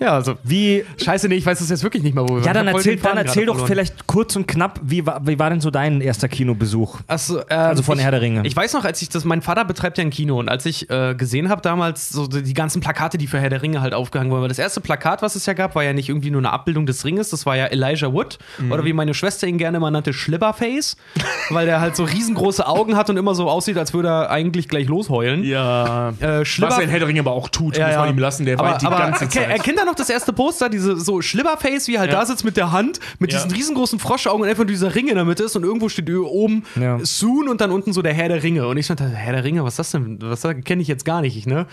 [0.00, 0.36] ja, also.
[0.44, 2.96] wie, Scheiße, nee, ich weiß es jetzt wirklich nicht mehr, wo wir ja, dann erzähl,
[2.96, 3.68] dann erzähl doch verloren.
[3.68, 7.00] vielleicht kurz und knapp, wie, war- wie war denn so dein erster Kinobesuch?
[7.06, 8.42] Achso, ähm, Also von ich, Herr der Ringe.
[8.44, 10.88] Ich weiß noch, als ich das, mein Vater betreibt ja ein Kino und als ich
[10.90, 14.30] äh, gesehen habe damals so die ganzen Plakate, die für Herr der Ringe halt aufgehangen
[14.30, 16.50] wurden, weil das erste Plakat, was es ja gab, war ja nicht irgendwie nur eine
[16.52, 18.72] Abbildung des Ringes, das war ja Elijah Wood Mhm.
[18.72, 20.96] oder wie meine Schwester ihn gerne mal nannte, Schlibberface,
[21.50, 24.68] weil der halt so riesengroße Augen hat und immer so aussieht, als würde er eigentlich
[24.68, 25.44] gleich losheulen.
[25.44, 26.10] Ja.
[26.20, 28.44] Äh, Schlibber- Was er in Herr der Ringe aber auch tut, muss man ihm lassen,
[28.46, 29.48] der aber, weint die aber ganze erken- Zeit.
[29.50, 29.58] Er
[29.88, 32.20] noch das erste Poster, diese so Schlibberface, wie halt Ja.
[32.20, 33.38] da sitzt mit der Hand, mit Ja.
[33.38, 36.64] diesen riesengroßen Froschaugen und einfach dieser Ring in der Mitte ist und irgendwo steht oben
[36.80, 36.98] Ja.
[37.02, 38.66] Soon und dann unten so der Herr der Ringe.
[38.68, 40.18] Und ich dachte, Herr der Ringe, was ist das denn?
[40.22, 41.66] Was kenne ich jetzt gar nicht, ne?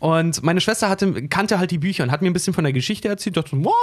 [0.00, 2.72] Und meine Schwester hatte, kannte halt die Bücher und hat mir ein bisschen von der
[2.72, 3.36] Geschichte erzählt.
[3.36, 3.74] Ich dachte, wow,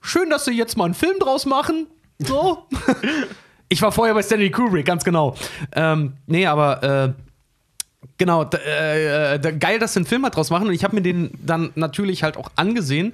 [0.00, 1.86] schön, dass sie jetzt mal einen Film draus machen.
[2.18, 2.64] So.
[3.68, 5.34] ich war vorher bei Stanley Kubrick, ganz genau.
[5.74, 7.12] Ähm, nee, aber äh,
[8.18, 10.68] Genau, äh, äh, da- geil, dass sie einen Film draus machen.
[10.68, 13.12] Und ich habe mir den dann natürlich halt auch angesehen.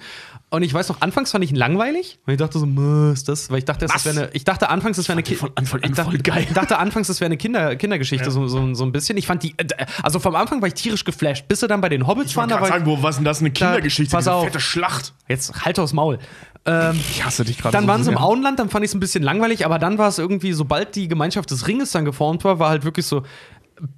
[0.50, 2.18] Und ich weiß noch, anfangs fand ich ihn langweilig.
[2.26, 3.50] Und ich dachte so, "Mö, ist das?
[3.50, 5.82] Weil ich dachte, das wäre eine, ich dachte anfangs, das wäre eine, Ki- von Anfang
[5.82, 6.44] an ich dachte, voll geil.
[6.48, 9.16] ich dachte anfangs, das wäre eine Kinder, Kindergeschichte, so, so, so ein bisschen.
[9.16, 9.54] Ich fand die,
[10.02, 12.48] also vom Anfang war ich tierisch geflasht, bis sie dann bei den Hobbits Ich waren.
[12.48, 13.40] Da war sagen, wo, was denn das?
[13.40, 14.10] Eine Kindergeschichte?
[14.10, 14.44] pass diese auf.
[14.44, 15.12] Fette Schlacht.
[15.22, 16.18] ich, jetzt halt aufs Maul.
[16.66, 17.72] Ähm, Ich hasse dich gerade.
[17.72, 18.18] dann so waren sie im.
[18.18, 21.08] Auenland, dann fand ich es ein bisschen langweilig, aber dann war es irgendwie, sobald die
[21.08, 23.22] Gemeinschaft des Ringes dann geformt war, war halt wirklich so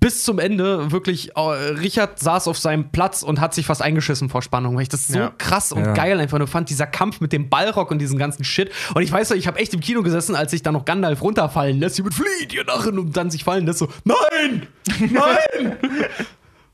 [0.01, 4.29] bis zum Ende wirklich, äh, Richard saß auf seinem Platz und hat sich fast eingeschissen
[4.29, 5.33] vor Spannung, weil ich das so Ja.
[5.39, 5.93] krass und Ja.
[5.95, 8.71] geil einfach nur fand, dieser Kampf mit dem Ballrock und diesen ganzen Shit.
[8.95, 11.23] Und ich weiß ja, ich habe echt im Kino gesessen, als sich dann noch Gandalf
[11.23, 14.67] runterfallen lässt, hier mit flieht, ihr Narren, und dann sich fallen lässt, so, nein,
[15.11, 15.77] nein!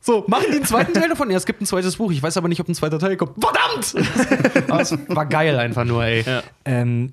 [0.00, 1.28] So, machen die einen zweiten Teil davon?
[1.28, 2.10] Ja, es gibt ein zweites Buch.
[2.12, 3.32] Ich weiß aber nicht, ob ein zweiter Teil kommt.
[3.44, 3.94] Verdammt!
[4.70, 6.24] Aber es war geil einfach nur, ey.
[6.64, 7.12] Ähm,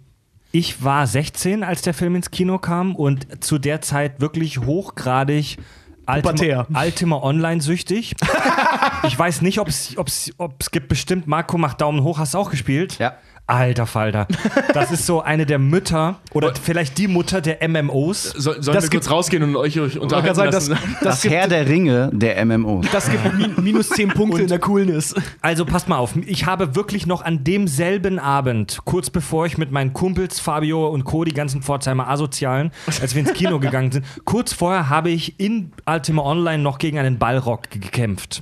[0.52, 5.58] ich war 16, als der Film ins Kino kam und zu der Zeit wirklich hochgradig
[6.08, 6.68] Ultima, Pubertär.
[6.74, 8.16] Ultima Online süchtig.
[9.08, 12.97] ich weiß nicht, ob es gibt bestimmt, Marco macht Daumen hoch, hast du auch gespielt?
[12.99, 13.18] Ja.
[13.48, 14.28] Alter Falter.
[14.74, 18.24] Das ist so eine der Mütter oder vielleicht die Mutter der MMOs.
[18.32, 20.96] Soll, sollen Das wir gibt- kurz rausgehen und euch, euch unterhalten sagen, das- lassen?
[21.04, 22.82] Das, Herr der Ringe der MMO.
[22.91, 25.14] Das gibt min minus 10 Punkte in der Coolness.
[25.41, 29.72] Also passt mal auf, ich habe wirklich noch an demselben Abend, kurz bevor ich mit
[29.72, 32.72] meinen Kumpels Fabio und Co., die ganzen Pforzheimer Asozialen,
[33.02, 36.98] als wir ins Kino gegangen sind, kurz vorher habe ich in Ultima Online noch gegen
[36.98, 38.41] einen Ballrock gekämpft.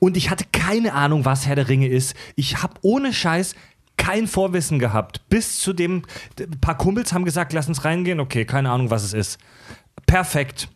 [0.00, 2.14] Und ich hatte keine Ahnung, was Herr der Ringe ist.
[2.36, 3.54] Ich habe ohne Scheiß
[3.98, 5.28] kein Vorwissen gehabt.
[5.28, 6.04] Bis zu dem,
[6.40, 8.20] ein paar Kumpels haben gesagt, lass uns reingehen.
[8.20, 9.38] Okay, keine Ahnung, was es ist.
[10.06, 10.68] Perfekt.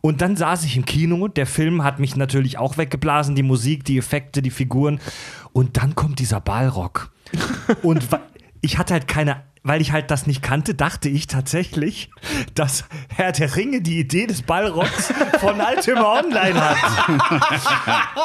[0.00, 1.28] Und dann saß ich im Kino.
[1.28, 3.34] Der Film hat mich natürlich auch weggeblasen.
[3.34, 5.00] Die Musik, die Effekte, die Figuren.
[5.52, 7.12] Und dann kommt dieser Ballrock.
[7.82, 8.08] Und
[8.62, 12.10] ich hatte halt keine, weil ich halt das nicht kannte, dachte ich tatsächlich,
[12.54, 12.84] dass
[13.14, 16.76] Herr der Ringe die Idee des Ballrocks von Ultima Online hat.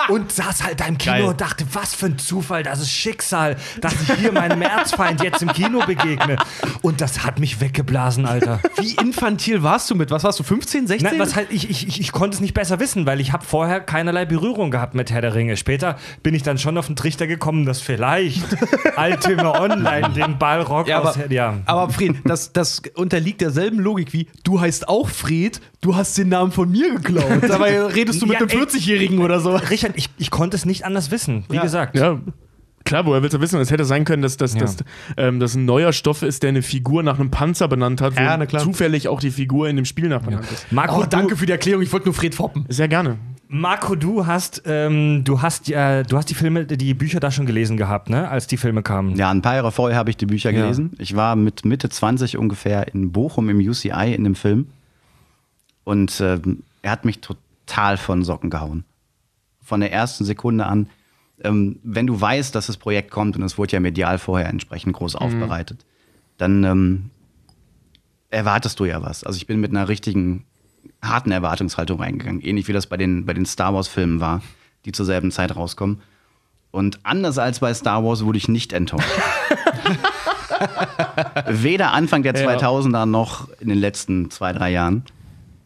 [0.10, 1.24] Und saß halt da im Kino Geil.
[1.26, 5.42] und dachte, was für ein Zufall, das ist Schicksal, dass ich hier meinem Erzfeind jetzt
[5.42, 6.38] im Kino begegne.
[6.82, 8.60] Und das hat mich weggeblasen, Alter.
[8.78, 10.12] Wie infantil warst du mit?
[10.12, 11.10] Was warst du, 15, 16?
[11.10, 13.80] Nein, was halt, ich, ich, ich, konnte es nicht besser wissen, weil ich habe vorher
[13.80, 15.58] keinerlei Berührung gehabt mit Herr der Ringe.
[15.58, 18.44] Später bin ich dann schon auf den Trichter gekommen, dass vielleicht
[18.98, 21.18] Ultima Online den Ballrock Ja, aus...
[21.24, 21.58] aber, Ja.
[21.66, 26.30] aber Fred, das, das unterliegt derselben Logik wie, du heißt auch Fred, du hast den
[26.30, 27.42] Namen von mir geklaut.
[27.48, 28.58] Dabei redest du mit Ja, einem ey.
[28.66, 29.56] 40-Jährigen oder so.
[29.56, 31.64] Richard, ich, ich konnte es nicht anders wissen, wie Ja.
[31.64, 31.96] gesagt.
[31.98, 32.20] Ja.
[32.86, 33.62] Klar, woher willst du wissen?
[33.62, 34.60] Es hätte sein können, dass das Ja.
[34.60, 34.78] dass,
[35.16, 38.22] ähm, dass ein neuer Stoff ist, der eine Figur nach einem Panzer benannt hat, wo
[38.22, 40.70] Ja, zufällig auch die Figur in dem Spiel nach benannt ist.
[40.72, 42.66] Marco, Oh, danke für die Erklärung, ich wollte nur Fred foppen.
[42.68, 43.18] Sehr gerne.
[43.56, 47.46] Marco, du hast, ähm, du hast, äh, du hast die Filme, die Bücher da schon
[47.46, 48.28] gelesen gehabt, ne?
[48.28, 49.16] Als die Filme kamen.
[49.16, 50.64] Ja, ein paar Jahre vorher habe ich die Bücher Ja.
[50.64, 50.94] gelesen.
[50.98, 54.70] Ich war mit Mitte 20 ungefähr in Bochum im UCI in dem Film.
[55.84, 58.86] Und ähm, er hat mich total von Socken gehauen.
[59.62, 60.90] Von der ersten Sekunde an.
[61.44, 64.94] Ähm, wenn du weißt, dass das Projekt kommt, und es wurde ja medial vorher entsprechend
[64.94, 65.86] groß aufbereitet,
[66.40, 67.10] dann ähm,
[68.32, 69.24] erwartest du ja was.
[69.24, 70.44] Also ich bin mit einer richtigen
[71.02, 72.42] harten Erwartungshaltung reingegangen.
[72.42, 74.42] Ähnlich wie das bei den, bei den Star Wars-Filmen war,
[74.86, 76.02] die zur selben Zeit rauskommen.
[76.72, 79.08] Und anders als bei Star Wars wurde ich nicht enttäuscht.
[81.48, 82.58] Weder Anfang der Ja.
[82.58, 85.04] 2000er noch in den letzten zwei, drei Jahren.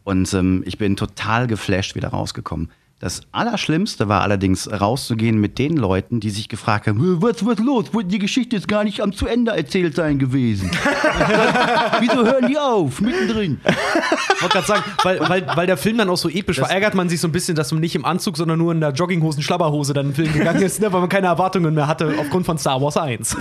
[0.04, 2.70] Und ähm, ich bin total geflasht wieder rausgekommen.
[3.00, 7.60] Das Allerschlimmste war allerdings rauszugehen mit den Leuten, die sich gefragt haben, "Äh, was was
[7.60, 7.84] los?
[8.06, 10.68] Die Geschichte ist gar nicht am zu Ende erzählt sein gewesen.
[12.00, 13.00] Wieso hören die auf?
[13.00, 13.60] Mittendrin.
[13.64, 16.94] Ich wollte gerade sagen, weil, weil, weil der Film dann auch so episch war, ärgert
[16.96, 19.42] man sich so ein bisschen, dass man nicht im Anzug, sondern nur in der Jogginghosen,
[19.44, 22.46] Schlabberhose dann in den Film gegangen ist, ne, weil man keine Erwartungen mehr hatte aufgrund
[22.46, 23.36] von Star Wars 1.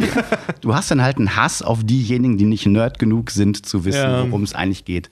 [0.61, 3.97] Du hast dann halt einen Hass auf diejenigen, die nicht nerd genug sind, zu wissen,
[4.01, 4.23] Ja.
[4.27, 5.09] worum es eigentlich geht.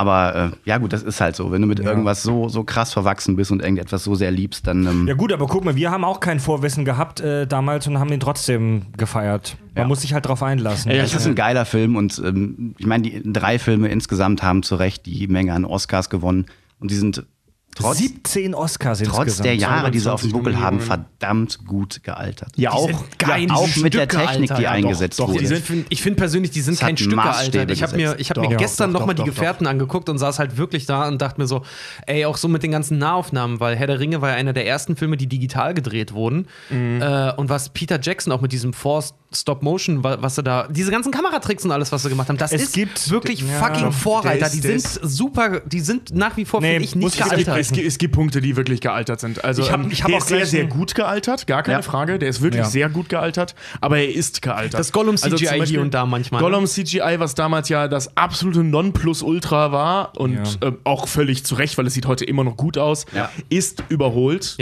[0.00, 1.52] Aber äh, ja gut, das ist halt so.
[1.52, 4.86] Wenn du mit irgendwas so, so krass verwachsen bist und irgendetwas so sehr liebst, dann
[4.86, 7.98] ähm, Ja gut, aber guck mal, wir haben auch kein Vorwissen gehabt äh, damals und
[7.98, 9.58] haben ihn trotzdem gefeiert.
[9.74, 9.88] Man Ja.
[9.88, 10.90] muss sich halt drauf einlassen.
[10.90, 14.62] Ja, es ist ein geiler Film und ähm, ich meine, die drei Filme insgesamt haben
[14.62, 16.46] zu Recht die Menge an Oscars gewonnen
[16.78, 17.26] und die sind
[17.74, 19.46] trotz, 17 Oscars trotz insgesamt.
[19.46, 22.50] der Jahre, die sie auf dem 22 Buckel haben, verdammt gut gealtert.
[22.56, 22.90] Ja, auch.
[23.18, 24.54] geil, auch mit der Stücke, Technik, Alter.
[24.56, 25.38] die Ja, doch, eingesetzt doch, wurde.
[25.38, 27.72] Die sind, ich finde persönlich, die sind Es kein Maßstäbe Alter.
[27.72, 29.66] Ich habe mir, ich hab Doch, mir doch, gestern doch, nochmal die doch, doch, Gefährten
[29.66, 31.62] angeguckt und saß halt wirklich da und dachte mir so,
[32.06, 34.66] ey, auch so mit den ganzen Nahaufnahmen, weil Herr der Ringe war ja einer der
[34.66, 36.46] ersten Filme, die digital gedreht wurden.
[36.70, 40.90] Äh, und was Peter Jackson auch mit diesem Force Stop-Motion, wa- was sie da, diese
[40.90, 43.46] ganzen Kameratricks und alles, was sie gemacht haben, das Es ist gibt- wirklich ja.
[43.64, 44.46] fucking Vorreiter.
[44.46, 47.28] ist- die sind super, die sind nach wie vor, Nee, finde ich, nicht ich Es
[47.28, 47.58] gibt, gealtert.
[47.58, 49.44] es, gibt, es gibt Punkte, die wirklich gealtert sind.
[49.44, 51.78] Also Ich hab- ähm, ich hab der auch ist sehr, sehr gut gealtert, gar keine
[51.78, 51.82] Ja.
[51.82, 52.18] Frage.
[52.18, 52.68] Der ist wirklich Ja.
[52.70, 54.80] sehr gut gealtert, aber er ist gealtert.
[54.80, 56.48] Das Gollum Also CGI zum Beispiel hier und da manchmal, ne?
[56.48, 60.68] Gollum CGI, was damals ja das absolute Nonplusultra war und Ja.
[60.68, 63.30] ähm, auch völlig zu Recht, weil es sieht heute immer noch gut aus, Ja.
[63.48, 64.56] ist überholt.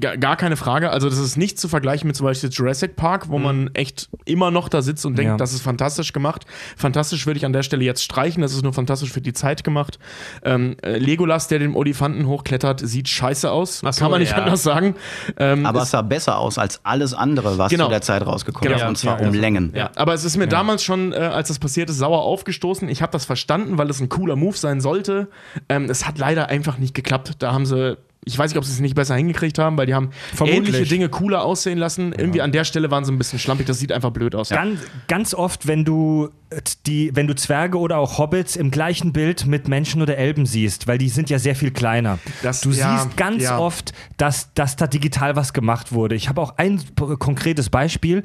[0.00, 0.90] Gar keine Frage.
[0.90, 3.32] Also das ist nicht zu vergleichen mit zum Beispiel Jurassic Park, Mhm.
[3.32, 5.36] wo man echt immer noch da sitzt und denkt, Ja.
[5.36, 6.44] das ist fantastisch gemacht.
[6.76, 8.42] Fantastisch würde ich an der Stelle jetzt streichen.
[8.42, 9.98] Das ist nur fantastisch für die Zeit gemacht.
[10.44, 13.78] Ähm, äh, Legolas, der den Olifanten hochklettert, sieht scheiße aus.
[13.80, 14.38] So, Kann man nicht ja.
[14.38, 14.94] anders sagen.
[15.38, 17.84] Ähm, Aber es- sah besser aus als alles andere, was Genau.
[17.84, 18.82] zu der Zeit rausgekommen Genau.
[18.84, 18.88] ist.
[18.88, 19.28] Und zwar Ja, ja.
[19.28, 19.72] um Längen.
[19.74, 22.88] Ja, aber es ist mir damals schon, äh, als das passiert ist, sauer aufgestoßen.
[22.88, 25.28] Ich habe das verstanden, weil es ein cooler Move sein sollte.
[25.68, 27.32] Ähm, es hat leider einfach nicht geklappt.
[27.38, 29.94] Da haben sie, ich weiß nicht, ob sie es nicht besser hingekriegt haben, weil die
[29.94, 30.68] haben Vermutlich.
[30.68, 32.12] ähnliche Dinge cooler aussehen lassen.
[32.12, 33.66] Irgendwie an der Stelle waren sie ein bisschen schlampig.
[33.66, 34.48] Das sieht einfach blöd aus.
[34.48, 39.12] Ganz, ganz oft, wenn du äh, die, wenn du Zwerge oder auch Hobbits im gleichen
[39.12, 42.18] Bild mit Menschen oder Elben siehst, weil die sind ja sehr viel kleiner.
[42.42, 43.58] Das- du ja, siehst ganz ja.
[43.58, 46.14] oft, dass, dass da digital was gemacht wurde.
[46.14, 46.80] Ich habe auch ein
[47.18, 48.22] konkretes Beispiel.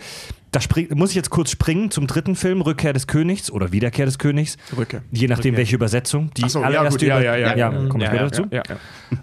[0.51, 0.59] Da
[0.95, 4.57] muss ich jetzt kurz springen zum dritten Film, Rückkehr des Königs oder Wiederkehr des Königs.
[4.75, 5.03] Rückkehr.
[5.11, 6.31] Je nachdem, welche Übersetzung.
[6.35, 7.69] Die so, ja, allererste gut, ja, Über- ja, ja, ja, ja.
[7.87, 8.45] kommen wir Ja, ja, dazu.
[8.49, 8.75] Ja, ja.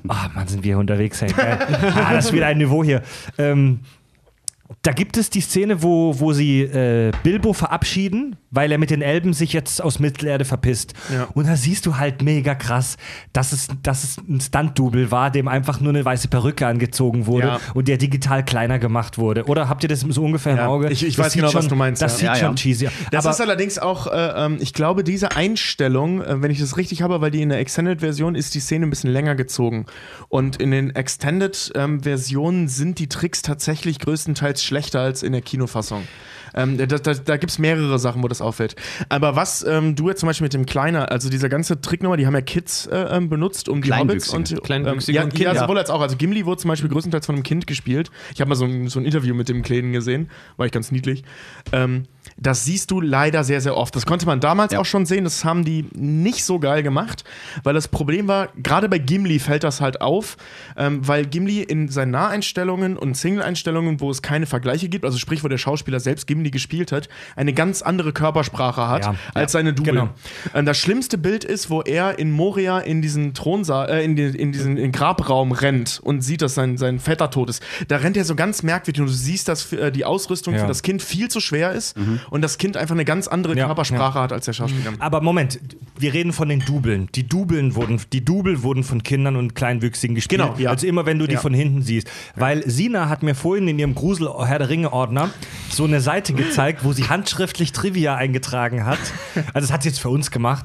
[0.08, 1.32] Ah, Mann, sind wir unterwegs, ey.
[1.36, 3.02] Ah, das ist wieder ein Niveau hier.
[3.38, 3.80] Ähm,
[4.82, 9.02] da gibt es die Szene, wo, wo sie äh, Bilbo verabschieden, weil er mit den
[9.02, 10.94] Elben sich jetzt aus Mittelerde verpisst.
[11.12, 11.28] Ja.
[11.34, 12.96] Und da siehst du halt mega krass,
[13.32, 17.46] dass es, dass es ein Stunt-Double war, dem einfach nur eine weiße Perücke angezogen wurde
[17.48, 17.60] Ja.
[17.74, 19.44] und der digital kleiner gemacht wurde.
[19.44, 20.90] Oder habt ihr das so ungefähr im Ja, Auge?
[20.90, 22.88] ich- ich Das weiß genau, was schon, du meinst, Das sieht Ja, schon cheesy.
[23.10, 24.12] Das aber ist allerdings auch, äh,
[24.46, 27.58] ähm, ich glaube, diese Einstellung, äh, wenn ich das richtig habe, weil die in der
[27.58, 29.86] Extended-Version ist die Szene ein bisschen länger gezogen.
[30.28, 36.06] Und in den Extended-Versionen sind die Tricks tatsächlich größtenteils schlechter als in der Kinofassung.
[36.56, 38.76] Ähm, da da, da gibt es mehrere Sachen, wo das auffällt.
[39.08, 42.26] Aber was ähm, du jetzt zum Beispiel mit dem Kleiner, also diese ganze Tricknummer, die
[42.26, 45.54] haben ja Kids äh, ähm, benutzt, um die Hobbits und Kleinwüchsige ähm, ja, und Kinder.
[45.54, 46.00] ja, sowohl als auch.
[46.00, 48.10] Also Gimli wurde zum Beispiel größtenteils von einem Kind gespielt.
[48.34, 50.90] Ich habe mal so ein, so ein Interview mit dem Kleinen gesehen, war ich ganz
[50.90, 51.22] niedlich.
[51.72, 52.04] Ähm,
[52.36, 53.94] das siehst du leider sehr, sehr oft.
[53.96, 54.80] Das konnte man damals Ja.
[54.80, 55.24] auch schon sehen.
[55.24, 57.24] Das haben die nicht so geil gemacht,
[57.62, 60.36] weil das Problem war, gerade bei Gimli fällt das halt auf,
[60.76, 65.44] ähm, weil Gimli in seinen Naheinstellungen und Single-Einstellungen, wo es keine Vergleiche gibt, also sprich,
[65.44, 69.14] wo der Schauspieler selbst Gimli gespielt hat, eine ganz andere Körpersprache hat Ja.
[69.34, 69.92] als seine Double.
[69.92, 70.08] Genau.
[70.54, 74.34] Ähm, das schlimmste Bild ist, wo er in Moria in diesen Thronsaal, äh, in, den,
[74.34, 77.62] in diesen in Grabraum rennt und sieht, dass sein, sein Vetter tot ist.
[77.88, 80.60] Da rennt er so ganz merkwürdig und du siehst, dass für, äh, die Ausrüstung Ja.
[80.60, 81.96] für das Kind viel zu schwer ist
[82.30, 84.92] und das Kind einfach eine ganz andere Ja, Körpersprache hat als der Schauspieler.
[84.98, 85.58] Aber Moment,
[85.98, 87.08] wir reden von den Dubeln.
[87.14, 90.40] Die Dubeln wurden, die Double wurden von Kindern und Kleinwüchsigen gespielt.
[90.40, 90.70] Genau, ja.
[90.70, 91.40] Also immer wenn du die Ja.
[91.40, 92.08] von hinten siehst.
[92.34, 95.30] Weil Sina hat mir vorhin in ihrem Grusel Herr der Ringe Ordner
[95.70, 98.98] so eine Seite gezeigt, wo sie handschriftlich Trivia eingetragen hat.
[99.54, 100.64] Also das hat sie jetzt für uns gemacht.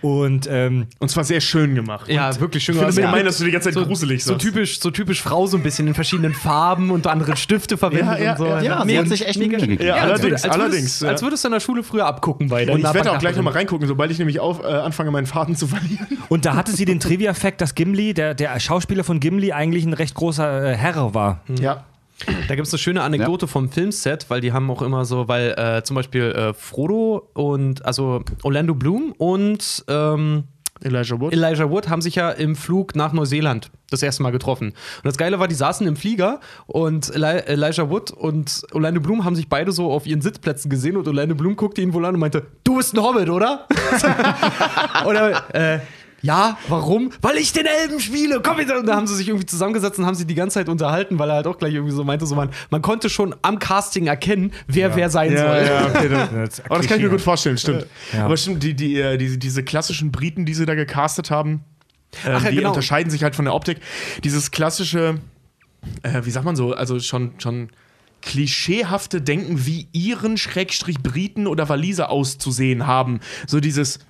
[0.00, 2.08] Und ähm, Und zwar sehr schön gemacht.
[2.08, 3.12] Ja, wirklich schön Ich finde es gemacht.
[3.14, 4.46] gemein, dass du die ganze Zeit so, gruselig so sagst.
[4.46, 8.24] typisch, so typisch Frau, so ein bisschen in verschiedenen Farben und andere Stifte verwendet Ja,
[8.24, 8.46] ja, und so.
[8.46, 9.58] ja, Ja, sie Mega- hat sich echt mega-.
[9.82, 11.08] Ja, als allerdings, als würdest, allerdings, ja.
[11.08, 13.34] Als würdest du in der Schule früher abgucken bei der Und ich werde auch gleich
[13.34, 16.06] nochmal reingucken, sobald ich nämlich auf, äh, anfange, meinen Faden zu verlieren.
[16.28, 19.94] Und da hatte sie den Trivia-Fact, dass Gimli, der, der Schauspieler von Gimli, eigentlich ein
[19.94, 21.40] recht großer äh, Herr war.
[21.60, 21.86] Ja.
[22.26, 25.54] Da gibt es eine schöne Anekdote vom Filmset, weil die haben auch immer so, weil
[25.56, 30.44] äh, zum Beispiel äh, Frodo und also Orlando Bloom und ähm,
[30.82, 31.32] Elijah Wood.
[31.32, 34.68] Elijah Wood haben sich ja im Flug nach Neuseeland das erste Mal getroffen.
[34.68, 39.24] Und das Geile war, die saßen im Flieger und Eli Elijah Wood und Orlando Bloom
[39.24, 42.14] haben sich beide so auf ihren Sitzplätzen gesehen und Orlando Bloom guckte ihn wohl an
[42.14, 43.66] und meinte, du bist ein Hobbit, oder?
[45.06, 45.80] oder, äh,
[46.20, 47.10] ja, warum?
[47.20, 48.40] Weil ich den Elben spiele.
[48.42, 48.78] Komm wieder.
[48.78, 51.30] Und da haben sie sich irgendwie zusammengesetzt und haben sie die ganze Zeit unterhalten, weil
[51.30, 54.52] er halt auch gleich irgendwie so meinte, so man, man konnte schon am Casting erkennen,
[54.66, 55.66] wer wer sein Ja, soll.
[55.66, 56.08] ja, okay.
[56.08, 57.86] Das ist Aber das kann ich mir gut vorstellen, stimmt.
[58.12, 58.24] Ja.
[58.24, 61.62] Aber stimmt, die, die, äh, diese, diese klassischen Briten, die sie da gecastet haben,
[62.26, 62.70] ähm, Ach ja, die genau.
[62.70, 63.78] unterscheiden sich halt von der Optik.
[64.24, 65.20] Dieses klassische,
[66.02, 67.68] äh, wie sagt man so, also schon, schon
[68.22, 73.20] klischeehafte Denken, wie ihren Schrägstrich Briten oder Waliser auszusehen haben.
[73.46, 74.00] So dieses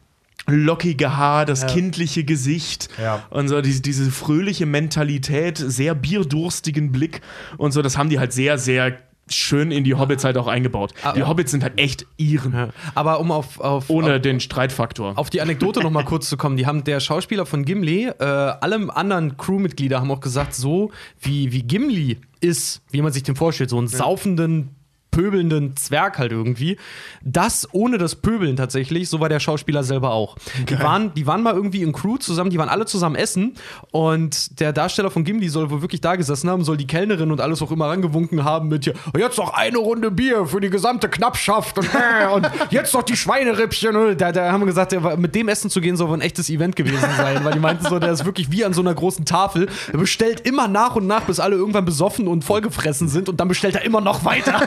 [0.47, 3.23] lockige Haar, das kindliche Gesicht Ja.
[3.31, 7.21] und so diese, diese fröhliche Mentalität, sehr bierdurstigen Blick
[7.59, 8.99] und so, das haben die halt sehr, sehr
[9.31, 10.95] schön in die Hobbits halt auch eingebaut.
[11.15, 12.69] Die Hobbits sind halt echt ihren, Ja.
[12.95, 15.19] Aber um auf, auf, ohne auf, den Streitfaktor.
[15.19, 18.25] auf die Anekdote noch mal kurz zu kommen, die haben der Schauspieler von Gimli, äh,
[18.25, 23.37] alle anderen Crewmitglieder haben auch gesagt, so wie, wie Gimli ist, wie man sich den
[23.37, 24.71] vorstellt, so einen saufenden
[25.19, 26.77] pöbelnden Zwerg halt irgendwie.
[27.23, 30.37] Das ohne das Pöbeln tatsächlich, so war der Schauspieler selber auch.
[30.69, 33.55] Die waren, die waren mal irgendwie in Crew zusammen, die waren alle zusammen essen
[33.91, 37.41] und der Darsteller von Gimli soll wohl wirklich da gesessen haben, soll die Kellnerin und
[37.41, 41.09] alles auch immer rangewunken haben mit hier, jetzt noch eine Runde Bier für die gesamte
[41.09, 44.17] Knappschaft und, äh, und jetzt noch die Schweinerippchen.
[44.17, 46.77] Da, da haben wir gesagt, mit dem Essen zu gehen soll wohl ein echtes Event
[46.77, 49.69] gewesen sein, weil die meinten so, der ist wirklich wie an so einer großen Tafel.
[49.93, 53.49] Er bestellt immer nach und nach, bis alle irgendwann besoffen und vollgefressen sind und dann
[53.49, 54.61] bestellt er immer noch weiter.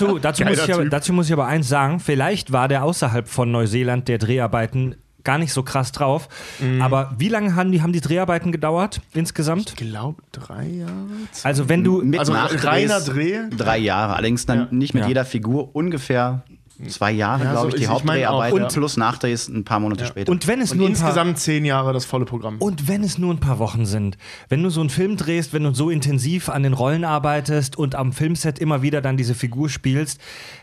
[0.00, 3.50] Dazu, dazu, muss aber, dazu muss ich aber eins sagen: Vielleicht war der außerhalb von
[3.50, 6.28] Neuseeland der Dreharbeiten gar nicht so krass drauf.
[6.58, 6.82] Mhm.
[6.82, 9.70] Aber wie lange haben die, haben die Dreharbeiten gedauert insgesamt?
[9.70, 10.92] Ich glaube, drei Jahre.
[11.44, 12.02] Also, wenn du.
[12.02, 13.38] Mit Also reiner Dreh?
[13.56, 14.14] Drei Jahre.
[14.16, 14.68] Allerdings dann Ja.
[14.70, 15.08] nicht mit Ja.
[15.08, 16.42] jeder Figur ungefähr
[16.88, 18.66] zwei Jahre, Ja, glaube so ich, die Hauptdreharbeit ja.
[18.68, 20.30] plus Nachdrehs ein paar Monate später.
[20.32, 22.58] Und wenn es Und nur insgesamt zehn Jahre das volle Programm.
[22.58, 24.18] Und wenn es nur ein paar Wochen sind,
[24.48, 27.94] wenn du so einen Film drehst, wenn du so intensiv an den Rollen arbeitest und
[27.94, 30.20] am Filmset immer wieder dann diese Figur spielst,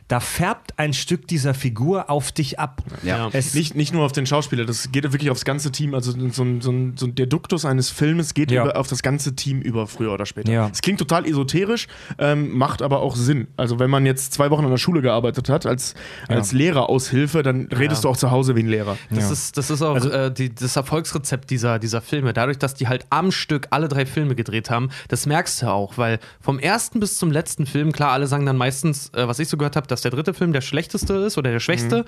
[0.09, 2.81] da färbt ein Stück dieser Figur auf dich ab.
[3.03, 3.29] Ja.
[3.31, 5.93] Es, Nicht, nicht nur auf den Schauspieler, das geht wirklich aufs ganze Team.
[5.93, 8.63] Also so, ein- so, ein- so ein- der Duktus eines Filmes geht Ja.
[8.65, 10.51] über, auf das ganze Team über, früher oder später.
[10.51, 10.69] Ja.
[10.73, 11.87] Es klingt total esoterisch,
[12.17, 13.47] ähm, macht aber auch Sinn.
[13.55, 15.93] Also wenn man jetzt zwei Wochen an der Schule gearbeitet hat, als,
[16.27, 18.97] als Lehreraushilfe, dann redest du auch zu Hause wie ein Lehrer.
[19.09, 19.31] Das, Ja.
[19.31, 22.33] ist, das ist auch äh, die, das Erfolgsrezept dieser, dieser Filme.
[22.33, 25.97] Dadurch, dass die halt am Stück alle drei Filme gedreht haben, das merkst du auch,
[25.97, 29.47] weil vom ersten bis zum letzten Film, klar, alle sagen dann meistens, äh, was ich
[29.47, 32.05] so gehört habe, dass der dritte Film der schlechteste ist oder der schwächste.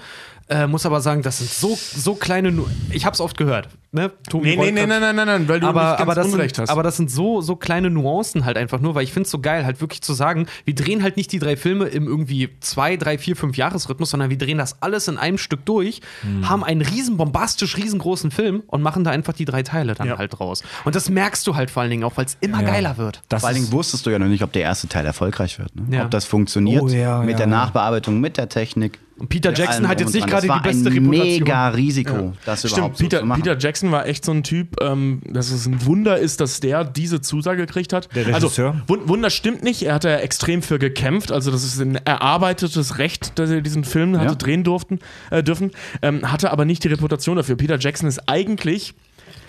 [0.49, 2.51] Äh, muss aber sagen, das sind so, so kleine.
[2.51, 3.69] Nu ich hab's oft gehört.
[3.93, 4.11] Ne?
[4.33, 6.55] Nee, nee, nee, nein, nein, nein, nein, weil du aber, nicht ganz aber, das Unrecht
[6.55, 6.69] sind, hast.
[6.69, 9.39] aber das sind so, so kleine Nuancen halt einfach nur, weil ich finde es so
[9.39, 12.95] geil, halt wirklich zu sagen, wir drehen halt nicht die drei Filme im irgendwie zwei,
[12.95, 16.47] drei, vier, fünf Jahresrhythmus, sondern wir drehen das alles in einem Stück durch, Hm.
[16.49, 20.17] haben einen riesen bombastisch riesengroßen Film und machen da einfach die drei Teile dann Ja.
[20.17, 20.63] halt draus.
[20.85, 23.21] Und das merkst du halt vor allen Dingen auch, weil es immer geiler wird.
[23.27, 25.75] das Vor allen Dingen wusstest du ja noch nicht, ob der erste Teil erfolgreich wird.
[25.75, 25.97] Ne?
[25.97, 26.05] Ja.
[26.05, 27.51] Ob das funktioniert Oh, ja, mit ja, der ja.
[27.81, 28.99] Nachbearbeitung, mit der Technik.
[29.17, 31.27] Und Peter Jackson hat jetzt nicht gerade die war beste ein Reputation.
[31.43, 33.43] mega Risiko, das Stimmt, überhaupt so Peter, zu machen.
[33.43, 36.83] Peter Jackson war echt so ein Typ, ähm, dass es ein Wunder ist, dass der
[36.83, 38.09] diese Zusage gekriegt hat.
[38.15, 38.69] Der Regisseur?
[38.71, 41.97] Also, Wun- Wunder stimmt nicht, er hat ja extrem für gekämpft, also das ist ein
[42.03, 44.35] erarbeitetes Recht, dass er diesen Film hatte Ja.
[44.35, 44.97] drehen durften,
[45.29, 45.69] äh, dürfen,
[46.01, 47.55] ähm, hatte aber nicht die Reputation dafür.
[47.57, 48.95] Peter Jackson ist eigentlich,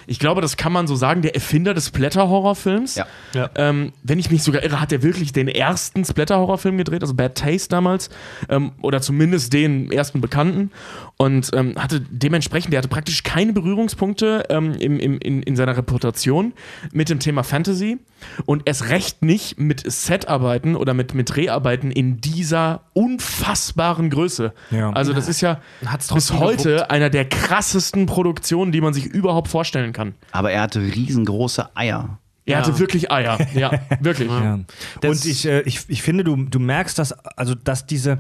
[0.07, 2.97] ich glaube, das kann man so sagen, der Erfinder des Splatter-Horrorfilms.
[2.97, 3.51] Ja.
[3.55, 7.37] Ähm, wenn ich mich sogar irre, hat er wirklich den ersten Splatter-Horrorfilm gedreht, also Bad
[7.37, 8.11] Taste damals,
[8.49, 10.71] ähm, oder zumindest den ersten bekannten.
[11.17, 15.77] Und ähm, hatte dementsprechend, der hatte praktisch keine Berührungspunkte ähm, im, im, in, in seiner
[15.77, 16.53] Reputation
[16.93, 17.99] mit dem Thema Fantasy
[18.47, 24.53] und erst recht nicht mit Setarbeiten oder mit, mit Dreharbeiten in dieser unfassbaren Größe.
[24.71, 24.91] Ja.
[24.91, 29.49] Also, das ist ja Hat's bis heute einer der krassesten Produktionen, die man sich überhaupt
[29.49, 30.15] vorstellen kann.
[30.31, 32.19] Aber er hatte riesengroße Eier.
[32.45, 32.59] Er Ja.
[32.67, 33.39] hatte wirklich Eier.
[33.55, 33.71] Ja,
[34.01, 34.29] wirklich.
[34.29, 34.59] Ja.
[35.05, 38.19] Und ich, äh, ich, ich finde, du, du merkst, dass, also, dass diese.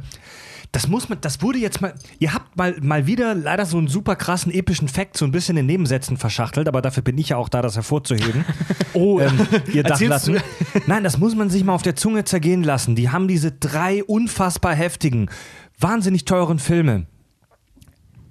[0.71, 1.93] Das muss man, das wurde jetzt mal.
[2.19, 5.57] Ihr habt mal, mal wieder leider so einen super krassen epischen Fact so ein bisschen
[5.59, 8.45] in Nebensätzen verschachtelt, aber dafür bin ich ja auch da, das hervorzuheben.
[8.95, 9.41] Oh, ähm,
[9.73, 10.39] ihr Dachlatten.
[10.87, 12.95] Nein, das muss man sich mal auf der Zunge zergehen lassen.
[12.95, 15.31] Die haben diese drei unfassbar heftigen,
[15.79, 17.07] wahnsinnig teuren Filme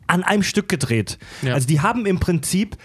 [0.05, 1.17] an einem Stück gedreht.
[1.41, 1.55] Ja.
[1.55, 2.77] Also die haben im Prinzip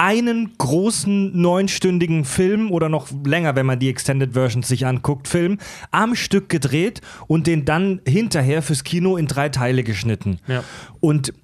[0.00, 5.58] einen großen neunstündigen Film oder noch länger, wenn man die Extended Versions sich anguckt, Film
[5.90, 10.38] am Stück gedreht und den dann hinterher fürs Kino in drei Teile geschnitten.
[10.46, 10.64] Ja.
[11.00, 11.34] Und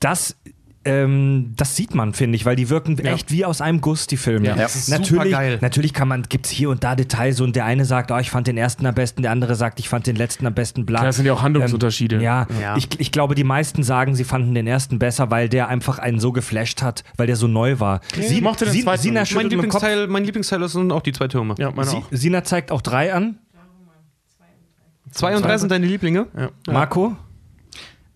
[0.00, 0.36] das
[0.84, 4.16] ähm, das sieht man, finde ich, weil die wirken echt wie aus einem Guss, die
[4.16, 4.48] Filme.
[4.48, 7.64] Ja, das ist natürlich, natürlich kann man, gibt es hier und da Details und der
[7.64, 10.16] eine sagt, oh, ich fand den ersten am besten, der andere sagt, ich fand den
[10.16, 11.04] letzten am besten, bla.
[11.04, 12.16] Das sind ja auch Handlungsunterschiede.
[12.16, 12.76] Ähm, ja, Ja.
[12.76, 16.18] Ich, ich glaube, die meisten sagen, sie fanden den ersten besser, weil der einfach einen
[16.18, 18.00] so geflasht hat, weil der so neu war.
[18.16, 19.48] ich mochte den zweiten Sina mein.
[19.50, 21.54] Lieblingsteil, mein Lieblingsteil sind auch die zwei Türme.
[21.58, 22.06] Ja, meine Sie, auch.
[22.10, 23.38] Sina zeigt auch drei an.
[25.12, 26.26] Zwei und drei sind deine Lieblinge?
[26.66, 27.14] Marco?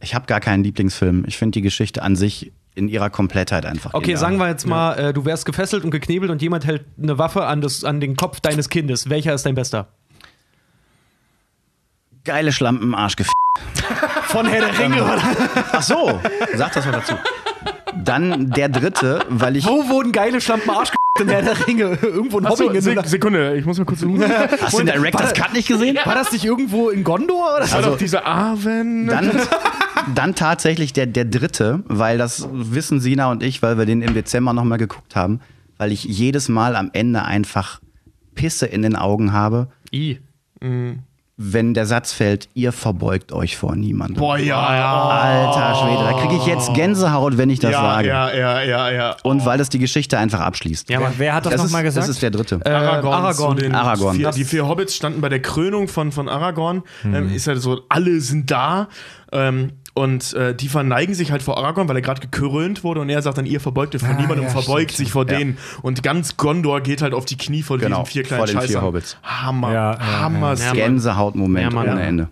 [0.00, 1.24] Ich habe gar keinen Lieblingsfilm.
[1.26, 3.94] Ich finde die Geschichte an sich in ihrer Komplettheit einfach.
[3.94, 4.20] Okay, genial.
[4.20, 7.46] sagen wir jetzt mal, äh, du wärst gefesselt und geknebelt und jemand hält eine Waffe
[7.46, 9.08] an, das, an den Kopf deines Kindes.
[9.10, 9.88] Welcher ist dein bester?
[12.24, 13.28] Geile Schlampen, Arschgef.
[14.24, 15.22] Von Herr der Ringe, oder?
[15.72, 16.20] Ach so,
[16.54, 17.14] sag das mal dazu.
[17.96, 19.66] Dann der dritte, weil ich.
[19.66, 21.98] Wo wurden geile Schlampen Arsch in Herr der Ringe?
[22.02, 22.82] Irgendwo in Achso, Hobbingen?
[22.82, 23.08] Sek oder?
[23.08, 24.22] Sekunde, ich muss mal kurz suchen.
[24.60, 25.96] Hast du den Director's Cut nicht gesehen?
[26.04, 27.56] War das nicht irgendwo in Gondor?
[27.56, 27.74] Oder?
[27.74, 29.06] Also diese Aven.
[29.06, 29.30] Dann,
[30.14, 34.14] dann tatsächlich der, der dritte, weil das wissen Sina und ich, weil wir den im
[34.14, 35.40] Dezember nochmal geguckt haben,
[35.78, 37.80] weil ich jedes Mal am Ende einfach
[38.34, 39.68] Pisse in den Augen habe.
[39.92, 40.18] I.
[41.38, 44.16] wenn der Satz fällt, ihr verbeugt euch vor niemandem.
[44.16, 45.02] Boah, ja, ja.
[45.02, 48.08] Alter Schwede, da kriege ich jetzt Gänsehaut, wenn ich das ja, sage.
[48.08, 49.16] ja, ja, ja, ja.
[49.22, 50.88] Und weil es die Geschichte einfach abschließt.
[50.88, 51.14] Ja, Wer, Mann.
[51.18, 52.04] wer hat das, das, nochmal gesagt?
[52.04, 52.60] das ist der dritte.
[52.64, 53.14] Äh, Aragorn.
[53.14, 53.56] Aragorn.
[53.58, 54.16] Den Aragorn.
[54.16, 56.82] Vier, Das- die vier Hobbits standen bei der Krönung von, von Aragorn.
[57.04, 57.14] Mhm.
[57.14, 58.88] Ähm, ist ja so, alle sind da.
[59.30, 63.00] Ähm, und äh, die verneigen sich halt vor Aragorn, weil er gerade gekrönt wurde.
[63.00, 65.10] Und er sagt dann, ihr verbeugt euch vor Ah, niemandem ja, und verbeugt stimmt, sich
[65.12, 65.56] vor denen.
[65.82, 68.68] Und ganz Gondor geht halt auf die Knie vor Genau, diesen vier kleinen vor den
[68.68, 68.82] vier.
[68.82, 69.16] Hobbits.
[69.22, 70.54] Hammer, Ja, ja, Hammer.
[70.54, 70.72] ja.
[70.72, 71.98] Gänsehautmoment Ja, ohne Ja.
[71.98, 72.28] Ende.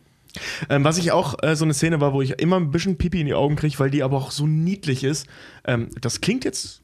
[0.69, 3.21] Ähm, was ich auch äh, so eine Szene war, wo ich immer ein bisschen Pipi
[3.21, 5.27] in die Augen kriege, weil die aber auch so niedlich ist.
[5.67, 6.83] Ähm, das klingt jetzt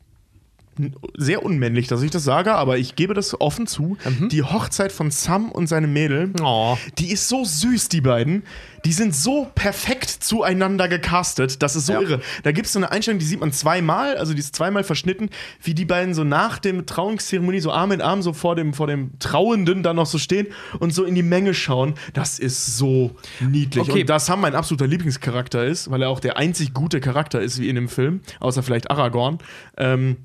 [1.17, 3.97] sehr unmännlich, dass ich das sage, aber ich gebe das offen zu.
[4.31, 6.77] Die Hochzeit von Sam und seinem Mädel, Oh.
[6.99, 8.43] die ist so süß, die beiden.
[8.87, 11.63] Die sind so perfekt zueinander gecastet.
[11.63, 12.01] Das ist so Ja.
[12.01, 12.21] irre.
[12.45, 15.29] Da gibt es so eine Einstellung, die sieht man zweimal, also die ist zweimal verschnitten,
[15.63, 18.87] wie die beiden so nach dem Trauungszeremonie so Arm in Arm so vor dem, vor
[18.87, 20.47] dem Trauenden dann noch so stehen
[20.79, 21.95] und so in die Menge schauen.
[22.15, 23.11] Das ist so
[23.41, 23.89] niedlich.
[23.91, 24.01] Okay.
[24.01, 27.61] Und da Sam mein absoluter Lieblingscharakter ist, weil er auch der einzig gute Charakter ist
[27.61, 29.39] wie in dem Film, außer vielleicht Aragorn.
[29.77, 30.17] Ähm,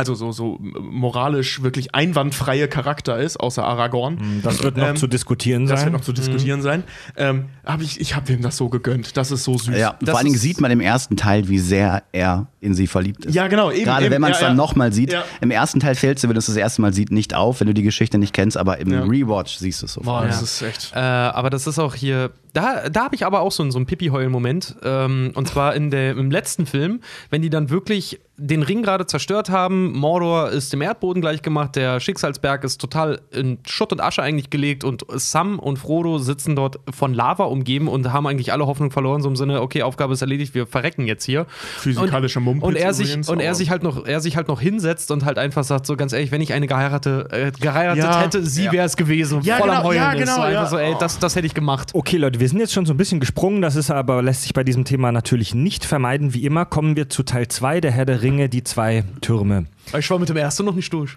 [0.00, 4.40] also so, so moralisch wirklich einwandfreie Charakter ist, außer Aragorn.
[4.44, 5.86] das wird noch Ähm, zu diskutieren Das sein.
[5.88, 6.84] wird noch zu diskutieren sein.
[7.16, 9.16] Ähm, hab ich ich habe ihm das so gegönnt.
[9.16, 9.76] Das ist so süß.
[9.76, 12.86] Ja, Das vor allen Dingen sieht man im ersten Teil, wie sehr er in sie
[12.86, 13.34] verliebt ist.
[13.34, 14.62] Ja, genau, eben, Gerade eben, wenn man es ja, dann ja.
[14.62, 15.12] nochmal sieht.
[15.12, 15.24] Ja.
[15.40, 17.58] Im ersten Teil fällt es dir, wenn du es das erste Mal sieht, nicht auf,
[17.58, 19.02] wenn du die Geschichte nicht kennst, aber im Ja.
[19.02, 20.20] Rewatch siehst du es sofort.
[20.22, 20.42] Boah, das Ja.
[20.44, 20.92] ist echt.
[20.94, 22.30] Äh, aber das ist auch hier.
[22.52, 24.76] Da, da habe ich aber auch so, einen- so einen Pipi-Heulen-Moment.
[24.82, 29.04] Ähm, und zwar in der, im letzten Film, wenn die dann wirklich den Ring gerade
[29.04, 29.90] zerstört haben.
[29.98, 31.74] Mordor ist dem Erdboden gleichgemacht.
[31.74, 34.84] Der Schicksalsberg ist total in Schutt und Asche eigentlich gelegt.
[34.84, 39.22] Und Sam und Frodo sitzen dort von Lava umgeben und haben eigentlich alle Hoffnung verloren.
[39.22, 41.46] So im Sinne, okay, Aufgabe ist erledigt, wir verrecken jetzt hier.
[41.78, 44.60] Physikalischer Mumpitz und er sich übrigens, Und er sich halt noch, er sich halt noch
[44.60, 48.20] hinsetzt und halt einfach sagt, so ganz ehrlich, wenn ich eine geheiratete, äh, geheiratet Ja.
[48.20, 48.72] hätte, sie Ja.
[48.72, 49.40] wäre es gewesen.
[49.42, 50.18] Ja, voll am genau, Heulen ja, ist.
[50.20, 50.66] genau, so einfach ja.
[50.68, 51.90] so, ey, das, das hätte ich gemacht.
[51.92, 54.52] Okay, Leute, wir sind jetzt schon so ein bisschen gesprungen, das ist aber lässt sich
[54.54, 56.34] bei diesem Thema natürlich nicht vermeiden.
[56.34, 59.66] Wie immer kommen wir zu Teil 2 der Herr der Ringe, die zwei Türme.
[59.98, 61.16] Ich war mit dem ersten noch nicht durch.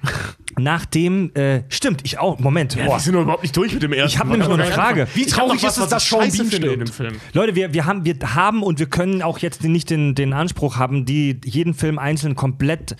[0.57, 2.95] Nachdem, äh, stimmt, ich auch, Moment, Ja, boah.
[2.95, 4.15] wir sind doch überhaupt nicht durch mit dem ersten.
[4.15, 5.07] Ich hab Man nämlich noch doch eine Frage.
[5.13, 6.87] Wie traurig noch ist es, dass Sean Bean in dem?
[6.87, 7.15] Film.
[7.33, 10.77] Leute, wir, wir, haben, wir haben und wir können auch jetzt nicht den, den Anspruch
[10.77, 12.95] haben, die, jeden Film einzeln komplett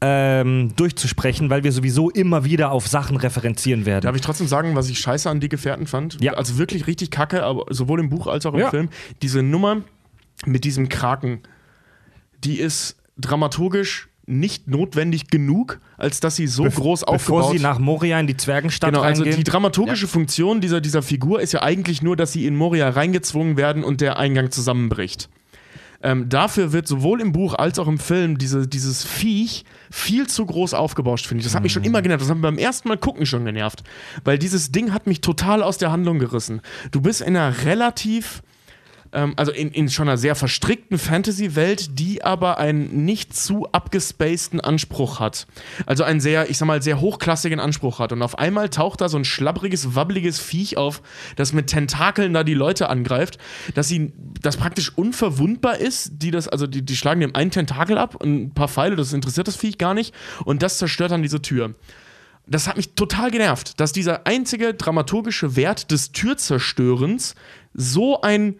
[0.00, 4.02] ähm, durchzusprechen, weil wir sowieso immer wieder auf Sachen referenzieren werden.
[4.02, 6.18] Darf ich trotzdem sagen, was ich scheiße an Die Gefährten fand?
[6.20, 6.34] Ja.
[6.34, 8.70] Also wirklich richtig kacke, aber sowohl im Buch als auch im Ja.
[8.70, 8.88] Film.
[9.22, 9.82] Diese Nummer
[10.46, 11.40] mit diesem Kraken,
[12.44, 17.78] die ist dramaturgisch nicht notwendig genug, als dass sie so groß aufgebaut Bevor sie nach
[17.78, 19.38] Moria in die Zwergenstadt Genau, also reingehen.
[19.42, 23.56] die dramaturgische Funktion dieser, dieser Figur ist ja eigentlich nur, dass sie in Moria reingezwungen
[23.56, 25.30] werden und der Eingang zusammenbricht.
[26.00, 30.46] Ähm, dafür wird sowohl im Buch als auch im Film diese, dieses Viech viel zu
[30.46, 31.46] groß aufgebauscht, finde ich.
[31.46, 32.22] Das hat mich schon immer genervt.
[32.22, 33.82] Das hat mich beim ersten Mal gucken schon genervt.
[34.22, 36.60] Weil dieses Ding hat mich total aus der Handlung gerissen.
[36.92, 38.42] Du bist in einer relativ
[39.12, 44.60] ähm, also in, in schon einer sehr verstrickten Fantasy-Welt, die aber einen nicht zu abgespaceden
[44.60, 45.46] Anspruch hat.
[45.86, 48.12] Also einen sehr, ich sag mal, sehr hochklassigen Anspruch hat.
[48.12, 51.02] Und auf einmal taucht da so ein schlabbriges, wabbeliges Viech auf,
[51.36, 53.38] das mit Tentakeln da die Leute angreift,
[53.74, 57.98] dass sie, das praktisch unverwundbar ist, die das, also die, die schlagen dem einen Tentakel
[57.98, 61.42] ab ein paar Pfeile, das interessiert das Viech gar nicht, und das zerstört dann diese
[61.42, 61.74] Tür
[62.50, 67.34] das hat mich total genervt, dass dieser einzige dramaturgische Wert des Türzerstörens
[67.74, 68.58] so ein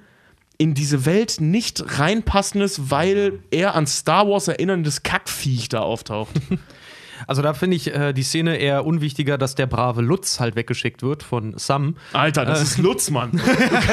[0.58, 6.34] in diese Welt nicht reinpassendes, weil er an Star Wars erinnerndes Kackviech da auftaucht.
[7.28, 11.02] Also da finde ich äh, die Szene eher unwichtiger, dass der brave Lutz halt weggeschickt
[11.02, 11.96] wird von Sam.
[12.14, 13.38] Alter, das ist Lutz, Mann.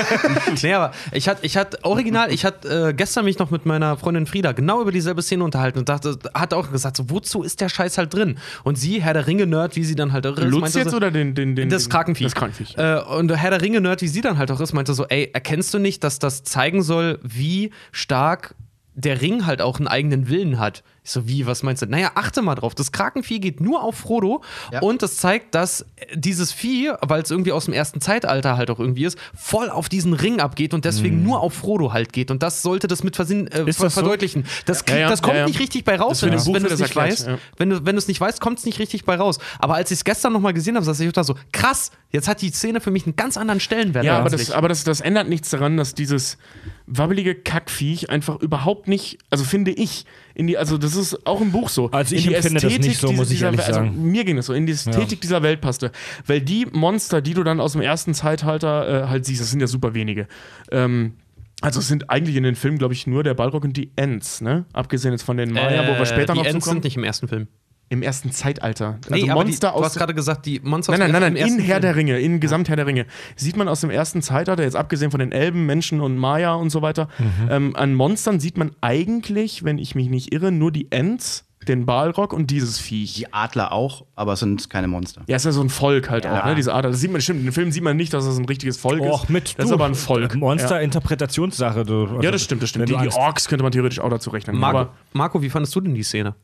[0.64, 3.98] nee, aber ich hatte, ich hatte original, ich hatte äh, gestern mich noch mit meiner
[3.98, 7.60] Freundin Frieda genau über dieselbe Szene unterhalten und dachte, hat auch gesagt, so, wozu ist
[7.60, 8.38] der Scheiß halt drin?
[8.64, 11.12] Und sie, Herr der Ringe-Nerd, wie sie dann halt auch ist, Lutz jetzt so, oder
[11.12, 12.24] den, den, den Das Krakenvieh.
[12.24, 12.78] Das Krakenviech.
[12.78, 15.74] Äh, und Herr der Ringe-Nerd, wie sie dann halt auch ist, meinte so, ey, erkennst
[15.74, 18.56] du nicht, dass das zeigen soll, wie stark
[18.94, 20.84] der Ring halt auch einen eigenen Willen hat?
[21.06, 21.86] Ich so, wie, was meinst du?
[21.86, 22.74] Naja, achte mal drauf.
[22.74, 24.42] Das Krakenvieh geht nur auf Frodo
[24.74, 24.82] Ja.
[24.82, 25.86] und das zeigt, dass
[26.16, 29.88] dieses Vieh, weil es irgendwie aus dem ersten Zeitalter halt auch irgendwie ist, voll auf
[29.88, 32.32] diesen Ring abgeht und deswegen nur auf Frodo halt geht.
[32.32, 34.02] Und das sollte das mit Versinn, äh, Ist das so?
[34.02, 34.46] verdeutlichen.
[34.66, 35.48] Das, krieg, Ja, ja, das kommt ja, ja.
[35.48, 37.30] nicht richtig bei raus, Das wenn du wenn du es das nicht weißt.
[37.58, 39.38] Wenn du, wenn du es nicht weißt, kommt es nicht richtig bei raus.
[39.60, 42.42] Aber als ich es gestern nochmal gesehen habe, saß ich da so, krass, jetzt hat
[42.42, 44.06] die Szene für mich einen ganz anderen Stellenwert.
[44.06, 46.40] Ja, aber, das, aber das, das ändert nichts daran, dass dieses
[46.88, 50.06] wabbelige Kackviech einfach überhaupt nicht, also finde ich,
[50.36, 51.90] in die, also das ist auch im Buch so.
[51.92, 54.12] Also ich in die empfinde das nicht so, muss ich dieser ehrlich Welt- also sagen.
[54.12, 55.92] mir ging das so, in die Ästhetik dieser Welt passte.
[56.28, 59.62] Weil die Monster, die du dann aus dem ersten Zeitalter äh, halt siehst, das sind
[59.62, 60.28] ja super wenige.
[60.72, 61.14] Ähm,
[61.62, 64.42] also es sind eigentlich in den Filmen, glaube ich, nur der Balrog und die Ents,
[64.42, 64.66] ne?
[64.74, 66.82] Abgesehen jetzt von den Maya, wo wir später Äh, die noch Ents zukommen.
[66.82, 67.48] sind nicht im ersten Film.
[67.90, 68.98] Im ersten Zeitalter.
[69.10, 71.34] Also Nee, aber die, Monster du aus hast gerade gesagt, die Monster Nein, nein, nein,
[71.34, 71.82] nein, in Herr Film.
[71.84, 73.06] der Ringe, in Gesamt Herr der Ringe,
[73.36, 76.72] sieht man aus dem ersten Zeitalter, jetzt abgesehen von den Elben, Menschen und Maya und
[76.72, 77.48] so weiter, Mhm.
[77.52, 81.86] ähm, an Monstern sieht man eigentlich, wenn ich mich nicht irre, nur die Ents, den
[81.88, 83.14] Balrog und dieses Viech.
[83.16, 85.22] Die Adler auch, aber es sind keine Monster.
[85.28, 86.54] Ja, ist ja so ein Volk halt auch, ne?
[86.56, 86.92] Diese Adler.
[86.92, 89.02] Das sieht man, stimmt, in dem Film sieht man nicht, dass das ein richtiges Volk
[89.02, 89.30] Och, ist.
[89.32, 90.36] mit das ist du, aber ein Volk.
[90.36, 91.84] Monster-Interpretationssache.
[91.84, 91.94] du.
[91.94, 92.10] Ja.
[92.12, 92.90] Also, ja, das stimmt, das stimmt.
[92.90, 94.58] Die, du die Orks könnte man theoretisch auch dazu rechnen.
[94.58, 96.36] Marco, Aber Marco, wie fandest du denn die Szene?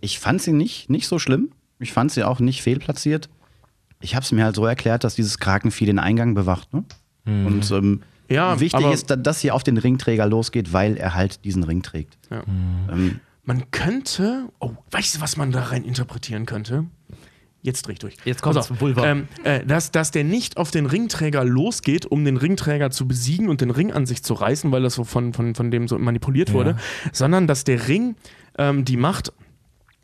[0.00, 1.50] Ich fand sie nicht, nicht so schlimm.
[1.78, 3.28] Ich fand sie auch nicht fehlplatziert.
[4.00, 6.72] Ich habe es mir halt so erklärt, dass dieses Krakenvieh den Eingang bewacht.
[6.72, 6.84] Ne?
[7.26, 11.14] Und ähm, Ja, wichtig aber- ist, da- dass hier auf den Ringträger losgeht, weil er
[11.14, 12.16] halt diesen Ring trägt.
[12.30, 12.42] Ja.
[12.90, 14.48] Ähm, man könnte.
[14.60, 16.84] Oh, weißt du, was man da rein interpretieren könnte?
[17.62, 18.14] Jetzt dreh ich durch.
[18.24, 18.80] Jetzt kommt's, Pass auf.
[18.80, 19.04] Vulva.
[19.04, 23.48] Ähm, äh, dass, dass der nicht auf den Ringträger losgeht, um den Ringträger zu besiegen
[23.48, 25.98] und den Ring an sich zu reißen, weil das so von, von, von dem so
[25.98, 26.76] manipuliert wurde,
[27.12, 28.14] sondern dass der Ring
[28.58, 29.32] ähm, die Macht,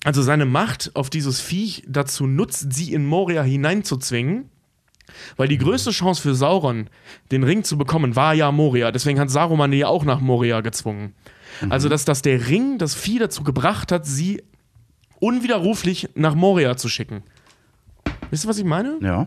[0.05, 4.50] also seine Macht auf dieses Viech dazu nutzt, sie in Moria hineinzuzwingen.
[5.36, 6.88] Weil die größte Chance für Sauron,
[7.30, 8.90] den Ring zu bekommen, war ja Moria.
[8.90, 11.14] Deswegen hat Saruman die ja auch nach Moria gezwungen.
[11.68, 14.42] Also, dass, dass der Ring das Vieh dazu gebracht hat, sie
[15.20, 17.22] unwiderruflich nach Moria zu schicken.
[18.30, 18.96] Wisst ihr, was ich meine?
[19.00, 19.24] ja.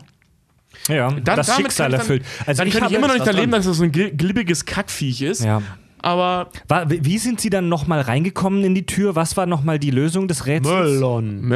[0.86, 2.24] Ja, Dann, das damit Schicksal ich erfüllt.
[2.46, 5.22] Dann, dann kann ich immer noch nicht erleben, dass das so ein gl- glibbiges Kackviech
[5.22, 5.42] ist.
[5.42, 5.62] Ja.
[6.00, 9.16] Aber War, wie sind Sie dann nochmal reingekommen in die Tür?
[9.16, 10.98] Was war nochmal die Lösung des Rätsels?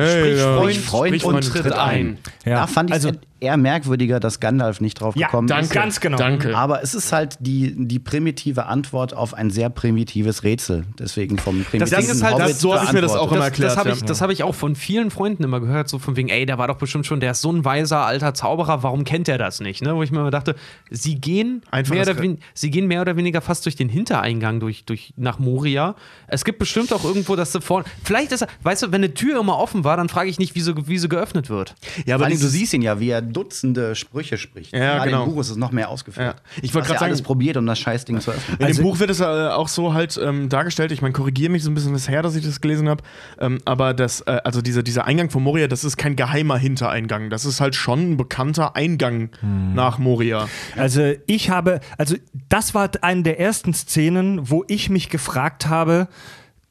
[0.08, 2.18] Sprich Freund, Freund und tritt tritt ein.
[2.44, 2.56] Ja.
[2.56, 3.12] Da fand ich also,
[3.42, 5.64] eher merkwürdiger, dass Gandalf nicht drauf Ja, gekommen Danke.
[5.64, 5.72] ist.
[5.72, 6.16] Ganz genau.
[6.18, 6.56] Danke.
[6.56, 10.84] Aber es ist halt die, die primitive Antwort auf ein sehr primitives Rätsel.
[10.98, 13.40] Deswegen vom primitiven Ding ist halt, Hobbit das- so hab ich mir das auch immer
[13.40, 13.94] Das, das erklärt, habe ja.
[13.96, 16.58] ich, das hab ich auch von vielen Freunden immer gehört, so von wegen, ey, der
[16.58, 19.60] war doch bestimmt schon, der ist so ein weiser alter Zauberer, warum kennt er das
[19.60, 19.82] nicht?
[19.82, 19.94] Ne?
[19.96, 20.54] Wo ich mir immer dachte,
[20.90, 23.88] sie gehen, Einfach mehr das oder wen, sie gehen mehr oder weniger fast durch den
[23.88, 25.94] Hintereingang durch, durch, nach Moria.
[26.28, 27.84] Es gibt bestimmt auch irgendwo, dass sie vorne.
[28.04, 30.54] Vielleicht ist er, weißt du, wenn eine Tür immer offen war, dann frage ich nicht,
[30.54, 31.74] wie sie, wie sie geöffnet wird.
[32.06, 34.72] Ja, allem, du siehst ihn ja, wie er Dutzende Sprüche spricht.
[34.72, 35.24] Ja, Gerade genau.
[35.24, 36.36] im Buch ist es noch mehr ausgeführt.
[36.36, 36.60] Ja.
[36.62, 38.58] Ich wollte er sagen- alles probiert, um das Scheißding zu öffnen.
[38.58, 40.92] In Also- dem Buch wird es äh, auch so halt ähm, dargestellt.
[40.92, 43.02] Ich meine, korrigiere mich so ein bisschen, das her, dass ich das gelesen habe.
[43.38, 47.30] Ähm, aber das, äh, also dieser, dieser Eingang von Moria, das ist kein geheimer Hintereingang.
[47.30, 49.30] Das ist halt schon ein bekannter Eingang
[49.74, 50.48] nach Moria.
[50.76, 52.16] Also ich habe, also
[52.48, 56.08] das war eine der ersten Szenen, wo ich mich gefragt habe,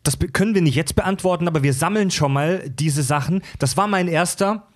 [0.04, 3.42] das können wir nicht jetzt beantworten, aber wir sammeln schon mal diese Sachen.
[3.60, 4.68] Das war mein erster.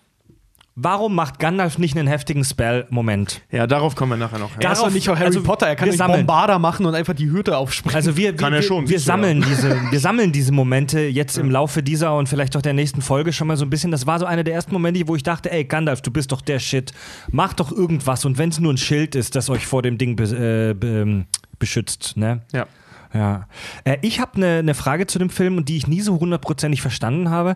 [0.77, 3.41] Warum macht Gandalf nicht einen heftigen Spell-Moment?
[3.49, 4.51] Ja, darauf kommen wir nachher noch.
[4.55, 4.59] Ja.
[4.59, 6.25] Darauf- Das ist doch nicht auch Harry also, Potter, er kann sammeln.
[6.25, 7.95] Bombarder machen und einfach die Hürde aufspringen.
[7.95, 8.99] Also wir, Kann wir, er schon, wir, ja.
[8.99, 13.01] sammeln diese, wir sammeln diese Momente jetzt im Laufe dieser und vielleicht auch der nächsten
[13.01, 13.89] Folge schon mal so ein bisschen.
[13.91, 16.41] Das war so einer der ersten Momente, wo ich dachte, ey Gandalf, du bist doch
[16.41, 16.91] der Shit.
[17.31, 20.17] Mach doch irgendwas und wenn es nur ein Schild ist, das euch vor dem Ding
[20.17, 21.25] be äh, be ähm,
[21.57, 22.41] beschützt, ne?
[22.51, 22.67] ja.
[23.13, 23.47] Ja.
[23.85, 26.81] Äh, ich habe eine ne Frage zu dem Film und die ich nie so hundertprozentig
[26.81, 27.55] verstanden habe.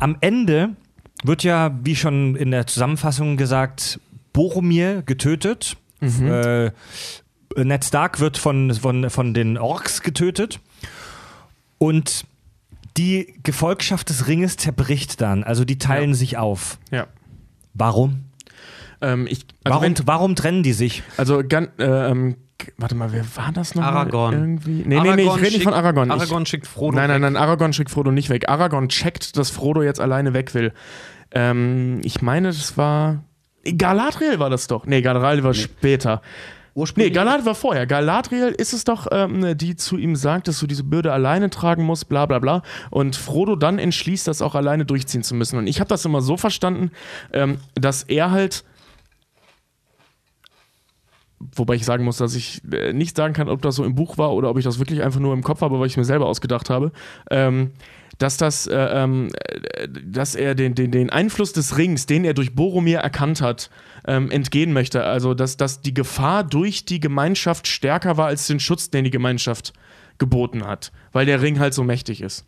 [0.00, 0.70] Am Ende
[1.24, 4.00] wird ja, wie schon in der Zusammenfassung gesagt,
[4.32, 5.76] Boromir getötet.
[6.00, 6.70] Äh,
[7.56, 10.60] Ned Stark wird von, von, von den Orks getötet.
[11.78, 12.24] Und
[12.96, 15.44] die Gefolgschaft des Ringes zerbricht dann.
[15.44, 16.16] Also die teilen Ja.
[16.16, 16.78] sich auf.
[16.90, 17.06] ja.
[17.74, 18.24] Warum?
[19.00, 21.04] Ähm, ich, also, warum, wenn, warum trennen die sich?
[21.16, 22.36] also gan, äh, ähm,
[22.76, 23.82] warte mal, wer war das noch?
[23.84, 24.32] Aragorn.
[24.34, 24.82] Irgendwie?
[24.86, 26.08] Nee, nee, nee, ich rede nicht schickt- von Aragorn.
[26.08, 26.96] Ich- Aragorn schickt Frodo.
[26.96, 27.32] Nein, nein, weg.
[27.32, 28.48] nein, Aragorn schickt Frodo nicht weg.
[28.48, 30.72] Aragorn checkt, dass Frodo jetzt alleine weg will.
[31.32, 33.24] Ähm, ich meine, das war.
[33.76, 34.86] Galadriel war das doch.
[34.86, 36.22] Nee, Galadriel war später.
[36.24, 37.86] Nee, Ursprünglich Galadriel war vorher.
[37.86, 41.82] Galadriel ist es doch, ähm, die zu ihm sagt, dass du diese Bürde alleine tragen
[41.82, 42.62] musst, bla bla bla.
[42.90, 45.58] Und Frodo dann entschließt, das auch alleine durchziehen zu müssen.
[45.58, 46.92] Und ich habe das immer so verstanden,
[47.32, 48.64] ähm, dass er halt.
[51.54, 54.18] Wobei ich sagen muss, dass ich äh, nicht sagen kann, ob das so im Buch
[54.18, 56.26] war oder ob ich das wirklich einfach nur im Kopf habe, weil ich mir selber
[56.26, 56.92] ausgedacht habe.
[57.30, 57.70] Ähm,
[58.18, 62.34] dass das, äh, ähm, äh, dass er den, den, den Einfluss des Rings, den er
[62.34, 63.70] durch Boromir erkannt hat,
[64.06, 65.04] ähm, entgehen möchte.
[65.04, 69.10] Also, dass, dass die Gefahr durch die Gemeinschaft stärker war als den Schutz, den die
[69.10, 69.72] Gemeinschaft
[70.18, 72.44] geboten hat, weil der Ring halt so mächtig ist.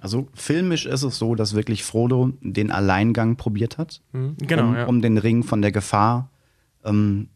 [0.00, 4.84] Also filmisch ist es so, dass wirklich Frodo den Alleingang probiert hat, Genau, um, ja.
[4.86, 6.30] um den Ring von der Gefahr
[6.84, 7.28] ähm,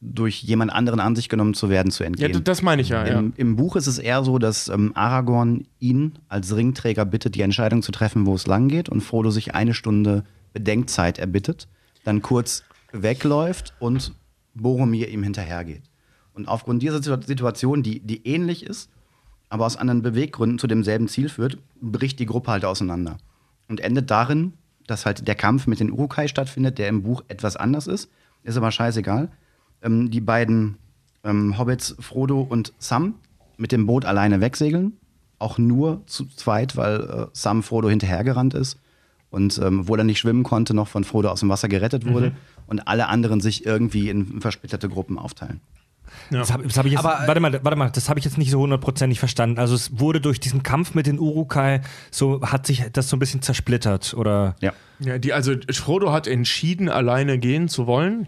[0.00, 2.32] durch jemand anderen an sich genommen zu werden zu ja, entgehen.
[2.32, 3.06] d- das meine ich ja.
[3.06, 3.18] ja.
[3.18, 7.40] Im, Im Buch ist es eher so, dass ähm, Aragorn ihn als Ringträger bittet, die
[7.42, 11.68] Entscheidung zu treffen, wo es lang geht, und Frodo sich eine Stunde Bedenkzeit erbittet,
[12.04, 14.12] dann kurz wegläuft und
[14.54, 15.82] Boromir ihm hinterhergeht.
[16.34, 18.90] Und aufgrund dieser Situ- Situation, die, die ähnlich ist,
[19.48, 23.16] aber aus anderen Beweggründen zu demselben Ziel führt, bricht die Gruppe halt auseinander.
[23.68, 24.52] Und endet darin,
[24.86, 28.10] dass halt der Kampf mit den Urukai stattfindet, der im Buch etwas anders ist.
[28.42, 29.30] Ist aber scheißegal.
[29.82, 30.76] Ähm, die beiden
[31.24, 33.14] ähm, Hobbits, Frodo und Sam,
[33.56, 34.94] mit dem Boot alleine wegsegeln.
[35.38, 38.78] Auch nur zu zweit, weil äh, Sam Frodo hinterhergerannt ist.
[39.30, 42.32] und ähm, obwohl er nicht schwimmen konnte, noch von Frodo aus dem Wasser gerettet wurde
[42.66, 45.60] und alle anderen sich irgendwie in versplitterte Gruppen aufteilen.
[46.30, 48.36] Das habe hab ich jetzt, Aber, äh, warte mal, warte mal, das habe ich jetzt
[48.36, 49.58] nicht so hundertprozentig verstanden.
[49.58, 51.80] Also es wurde durch diesen Kampf mit den Urukai
[52.10, 54.72] so hat sich das so ein bisschen zersplittert oder Ja.
[54.98, 58.26] Ja, die, also Frodo hat entschieden, alleine gehen zu wollen.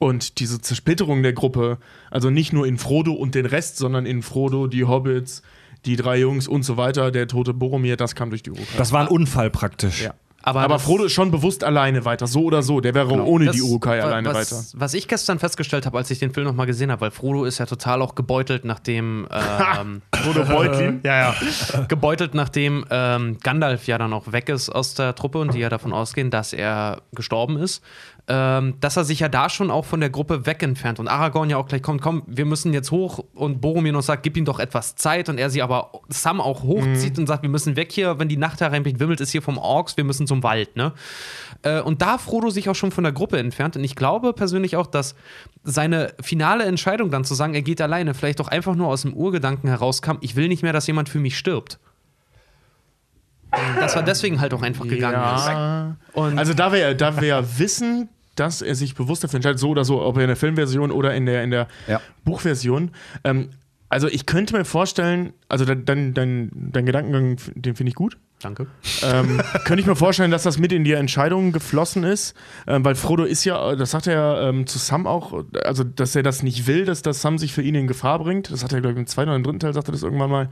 [0.00, 1.76] Und diese Zersplitterung der Gruppe,
[2.10, 5.42] also nicht nur in Frodo und den Rest, sondern in Frodo, die Hobbits,
[5.84, 8.78] die drei Jungs und so weiter, der tote Boromir, das kam durch die Urukai.
[8.78, 10.02] das war ein Unfall praktisch.
[10.02, 10.14] ja.
[10.42, 12.80] Aber Aber, Frodo ist schon bewusst alleine weiter, so oder so.
[12.80, 14.64] Der wäre ohne Das- die Urukai alleine was, weiter.
[14.80, 17.58] Was ich gestern festgestellt habe, als ich den Film nochmal gesehen habe, weil Frodo ist
[17.58, 19.28] ja total auch gebeutelt, nachdem
[19.80, 21.00] ähm, Frodo Beutlin.
[21.04, 21.80] ja, ja.
[21.88, 25.68] gebeutelt, nachdem ähm, Gandalf ja dann auch weg ist aus der Truppe und die ja
[25.68, 27.82] davon ausgehen, dass er gestorben ist,
[28.28, 31.56] ähm, dass er sich ja da schon auch von der Gruppe wegentfernt und Aragorn ja
[31.56, 34.58] auch gleich kommt, komm, wir müssen jetzt hoch und Boromir noch sagt, gib ihm doch
[34.58, 38.18] etwas Zeit und er sie aber Sam auch hochzieht und sagt, wir müssen weg hier,
[38.18, 40.92] wenn die Nacht hereinbricht, wimmelt es hier vom Orks, wir müssen zum Wald, ne?
[41.62, 43.76] Äh, und da Frodo sich auch schon von der Gruppe entfernt.
[43.76, 45.14] Und ich glaube persönlich auch, dass
[45.62, 49.14] seine finale Entscheidung dann zu sagen, er geht alleine, vielleicht doch einfach nur aus dem
[49.14, 51.78] Urgedanken herauskam, ich will nicht mehr, dass jemand für mich stirbt.
[53.80, 55.96] Dass er deswegen halt auch einfach gegangen Ja.
[56.10, 56.14] ist.
[56.16, 59.68] Und Also da wir, da wir ja wissen, dass er sich bewusst dafür entscheidet, so
[59.70, 62.00] oder so, ob er in der Filmversion oder in der, in der Ja.
[62.24, 62.92] Buchversion.
[63.24, 63.50] Ähm,
[63.88, 68.16] also ich könnte mir vorstellen, also dein, dein, dein, dein Gedankengang, den finde ich gut.
[68.40, 68.68] danke.
[69.02, 72.34] ähm, könnte ich mir vorstellen, dass das mit in die Entscheidung geflossen ist,
[72.68, 76.14] ähm, weil Frodo ist ja, das sagt er ja ähm, zu Sam auch, also dass
[76.14, 78.50] er das nicht will, dass das Sam sich für ihn in Gefahr bringt.
[78.52, 80.30] Das hat er, glaube ich, im zweiten oder im dritten Teil, sagt er das irgendwann
[80.30, 80.50] mal.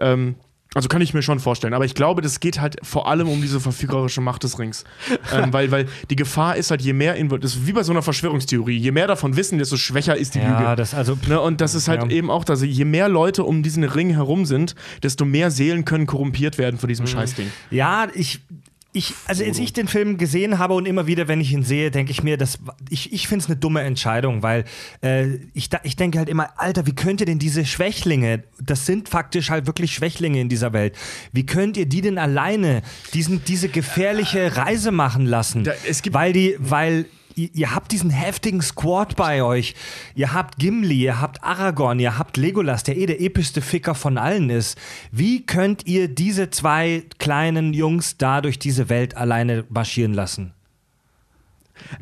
[0.00, 0.36] Ähm,
[0.74, 1.74] also kann ich mir schon vorstellen.
[1.74, 4.84] Aber ich glaube, das geht halt vor allem um diese verfügerische Macht des Rings.
[5.32, 7.92] ähm, weil, weil die Gefahr ist halt, je mehr Invo das ist wie bei so
[7.92, 10.76] einer Verschwörungstheorie, je mehr davon wissen, desto schwächer ist die Ja, Lüge.
[10.76, 12.08] das also Ne, und das ist halt Ja.
[12.10, 16.06] eben auch, dass je mehr Leute um diesen Ring herum sind, desto mehr Seelen können
[16.06, 16.92] korrumpiert werden von Mhm.
[16.92, 17.46] diesem Scheißding.
[17.70, 18.40] Ja, ich.
[18.92, 21.92] Ich, also als ich den Film gesehen habe und immer wieder, wenn ich ihn sehe,
[21.92, 24.64] denke ich mir, das, ich, ich finde es eine dumme Entscheidung, weil
[25.00, 29.08] äh, ich, ich denke halt immer, Alter, wie könnt ihr denn diese Schwächlinge, das sind
[29.08, 30.96] faktisch halt wirklich Schwächlinge in dieser Welt,
[31.32, 32.82] wie könnt ihr die denn alleine
[33.14, 35.62] diesen, diese gefährliche Reise machen lassen?
[35.62, 37.06] Da- es gibt- weil die, weil
[37.40, 39.74] ihr, ihr habt diesen heftigen Squad bei euch.
[40.14, 44.18] Ihr habt Gimli, ihr habt Aragorn, ihr habt Legolas, der eh der epischste Ficker von
[44.18, 44.78] allen ist.
[45.10, 50.54] Wie könnt ihr diese zwei kleinen Jungs da durch diese Welt alleine marschieren lassen?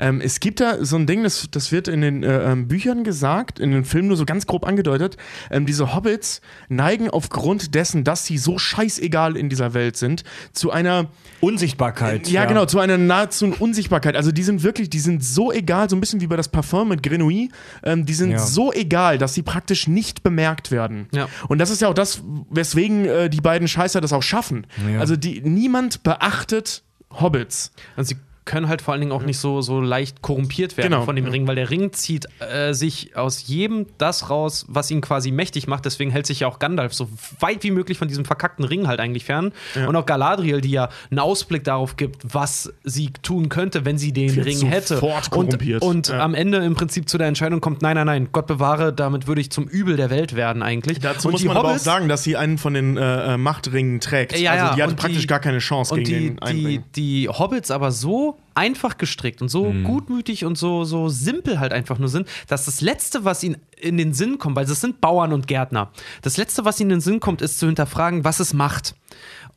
[0.01, 3.05] Ähm, es gibt da so ein Ding, das, das wird in den äh, ähm, Büchern
[3.05, 5.17] gesagt, in den Filmen nur so ganz grob angedeutet.
[5.51, 10.71] Ähm, diese Hobbits neigen aufgrund dessen, dass sie so scheißegal in dieser Welt sind, zu
[10.71, 11.07] einer
[11.41, 12.29] Unsichtbarkeit.
[12.29, 14.17] Ja, genau, zu einer nahezu Unsichtbarkeit.
[14.17, 16.89] Also die sind wirklich, die sind so egal, so ein bisschen wie bei das Parfum
[16.89, 17.49] mit Grenouille,
[17.83, 18.39] ähm, die sind Ja.
[18.39, 21.07] so egal, dass sie praktisch nicht bemerkt werden.
[21.13, 21.29] Ja.
[21.49, 24.67] Und das ist ja auch das, weswegen äh, die beiden Scheißer das auch schaffen.
[24.93, 25.01] Ja.
[25.01, 27.73] Also die, niemand beachtet Hobbits.
[27.97, 28.17] Und sie
[28.49, 31.05] können halt vor allen Dingen auch nicht so, so leicht korrumpiert werden Genau.
[31.05, 35.01] von dem Ring, weil der Ring zieht äh, sich aus jedem das raus, was ihn
[35.03, 35.85] quasi mächtig macht.
[35.85, 37.09] Deswegen hält sich ja auch Gandalf so
[37.41, 39.53] weit wie möglich von diesem verkackten Ring halt eigentlich fern.
[39.87, 44.13] Und auch Galadriel, die ja einen Ausblick darauf gibt, was sie tun könnte, wenn sie
[44.13, 44.95] den Wird Ring hätte.
[44.97, 45.83] sofort Und, korrumpiert.
[45.83, 46.21] und Ja.
[46.21, 49.43] am Ende im Prinzip zu der Entscheidung kommt, nein, nein, nein, Gott bewahre, damit würde
[49.43, 50.99] ich zum Übel der Welt werden eigentlich.
[51.01, 53.37] Dazu und muss man aber auch Hobbits- sagen, dass sie einen von den äh, äh,
[53.37, 54.33] Machtringen trägt.
[54.39, 56.43] Ja, ja, also die und praktisch die- gar keine Chance und gegen die, den die,
[56.43, 56.85] Einbringen.
[56.97, 61.99] die Hobbits aber so einfach gestrickt und so gutmütig und so, so simpel halt einfach
[61.99, 65.33] nur sind, dass das Letzte, was ihnen in den Sinn kommt, weil das sind Bauern
[65.33, 68.53] und Gärtner, das Letzte, was ihnen in den Sinn kommt, ist zu hinterfragen, was es
[68.55, 68.95] macht.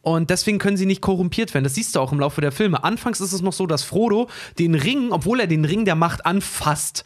[0.04, 1.64] Und deswegen können sie nicht korrumpiert werden.
[1.64, 2.84] Das siehst du auch im Laufe der Filme.
[2.84, 4.30] Anfangs ist es noch so, dass Frodo
[4.60, 7.04] den Ring, obwohl er den Ring der Macht anfasst,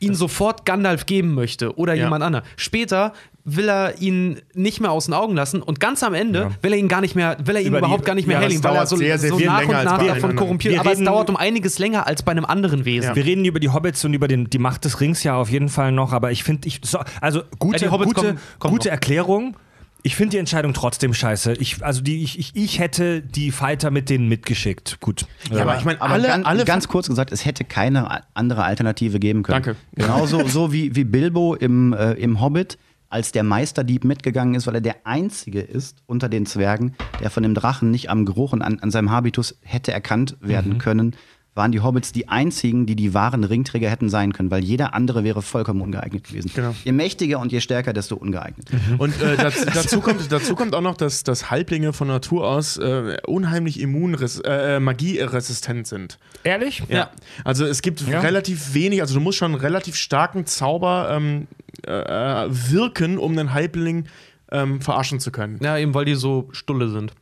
[0.00, 2.04] ihn sofort Gandalf geben möchte oder Ja.
[2.04, 2.44] jemand anderem.
[2.56, 3.14] Später
[3.48, 6.78] will er ihn nicht mehr aus den Augen lassen und ganz am Ende will er
[6.78, 8.44] ihn gar nicht mehr, will er ihn Über die- überhaupt gar nicht mehr Ja, das
[8.52, 10.08] herlegen, weil er dauert so, sehr, sehr so viel nach länger und als nach davon
[10.14, 10.36] anderen.
[10.36, 10.74] korrumpiert.
[10.74, 13.14] Wir Aber es reden- dauert um einiges länger als bei einem anderen Wesen.
[13.14, 15.68] Wir reden über die Hobbits und über den, die Macht des Rings ja auf jeden
[15.68, 18.72] Fall noch, aber ich finde, ich, so, also gute, Ja, die Hobbits gute, kommen- kommen
[18.72, 18.92] gute noch.
[18.92, 19.56] Erklärung.
[20.02, 21.54] Ich finde die Entscheidung trotzdem scheiße.
[21.54, 24.98] Ich, also die, ich, ich, ich hätte die Fighter mit denen mitgeschickt.
[25.00, 25.26] Gut.
[25.50, 29.18] Ja, aber ich meine, alle, ganz, alle ganz kurz gesagt, es hätte keine andere Alternative
[29.18, 29.62] geben können.
[29.64, 29.76] Danke.
[29.96, 32.78] Genauso so wie, wie Bilbo im, äh, im Hobbit,
[33.16, 37.42] als der Meisterdieb mitgegangen ist, weil er der Einzige ist unter den Zwergen, der von
[37.42, 40.78] dem Drachen nicht am Geruch und an, an seinem Habitus hätte erkannt werden Mhm.
[40.78, 41.16] können,
[41.54, 45.24] waren die Hobbits die einzigen, die die wahren Ringträger hätten sein können, weil jeder andere
[45.24, 46.50] wäre vollkommen ungeeignet gewesen.
[46.54, 46.74] Genau.
[46.84, 48.68] Je mächtiger und je stärker, desto ungeeignet.
[48.98, 52.76] Und äh, dazu, dazu, kommt, dazu kommt auch noch, dass, dass Halblinge von Natur aus
[52.76, 56.18] äh, unheimlich immunres äh, magieresistent sind.
[56.44, 56.82] Ehrlich?
[56.90, 57.10] Ja.
[57.42, 58.20] Also es gibt Ja.
[58.20, 61.46] relativ wenig, also du musst schon einen relativ starken Zauber ähm,
[61.86, 64.06] äh, wirken, um einen Halbling
[64.52, 65.58] ähm, verarschen zu können.
[65.62, 67.12] Ja, eben weil die so stulle sind.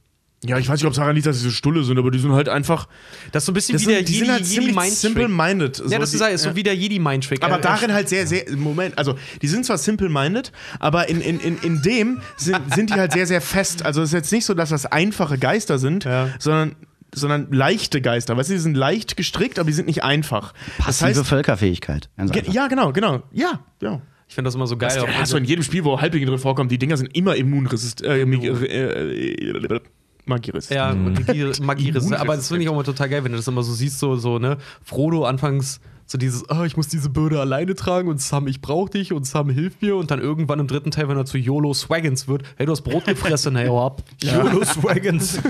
[0.47, 2.19] Ja, ich weiß nicht, ob es daran liegt, dass sie so stulle sind, aber die
[2.19, 2.87] sind halt einfach.
[3.33, 4.93] Das ist so ein bisschen Das wie sind, der die Jedi, sind halt Jedi Mind
[4.93, 5.83] simple-minded.
[5.89, 7.43] Ja, das ist, die, ist so wie der Jedi Mind Trick.
[7.43, 11.41] aber Äh, darin halt sehr, sehr, Moment, also die sind zwar simple-minded, aber in, in,
[11.41, 13.87] in, in dem sind, sind die halt sehr, sehr fest.
[13.87, 16.29] Also es ist jetzt nicht so, dass das einfache Geister sind, Ja.
[16.39, 16.77] sondern,
[17.15, 18.37] sondern leichte Geister.
[18.37, 20.53] Weißt du, die sind leicht gestrickt, aber die sind nicht einfach.
[20.77, 22.11] Das Passive heißt, Völkerfähigkeit.
[22.19, 23.23] Ganz ge- ja, genau, genau.
[23.33, 24.03] Ja, ja.
[24.29, 24.91] Ich finde das immer so geil.
[24.95, 28.09] Das hast du in jedem Spiel, wo Halblinge drin vorkommen, die Dinger sind immer immunresistent.
[28.09, 29.81] Äh, äh, äh,
[30.25, 30.77] magieresistent.
[30.77, 32.21] Ja, Magie, Magieresistent.
[32.21, 34.17] Aber das finde ich auch immer total geil, wenn du das immer so siehst, so,
[34.17, 38.47] so ne, Frodo anfangs so dieses, ah, ich muss diese Bürde alleine tragen und Sam,
[38.47, 41.25] ich brauch dich und Sam, hilf mir und dann irgendwann im dritten Teil, wenn er
[41.25, 44.03] zu YOLO Swaggins wird, hey, du hast Brot gefressen, hey, hau ab.
[44.23, 45.41] YOLO Swagons.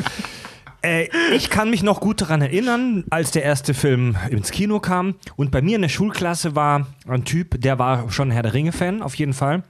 [0.84, 5.14] Äh, ich kann mich noch gut daran erinnern, als der erste Film ins Kino kam.
[5.36, 9.00] Und bei mir in der Schulklasse war ein Typ, der war schon Herr der Ringe-Fan,
[9.00, 9.62] auf jeden Fall.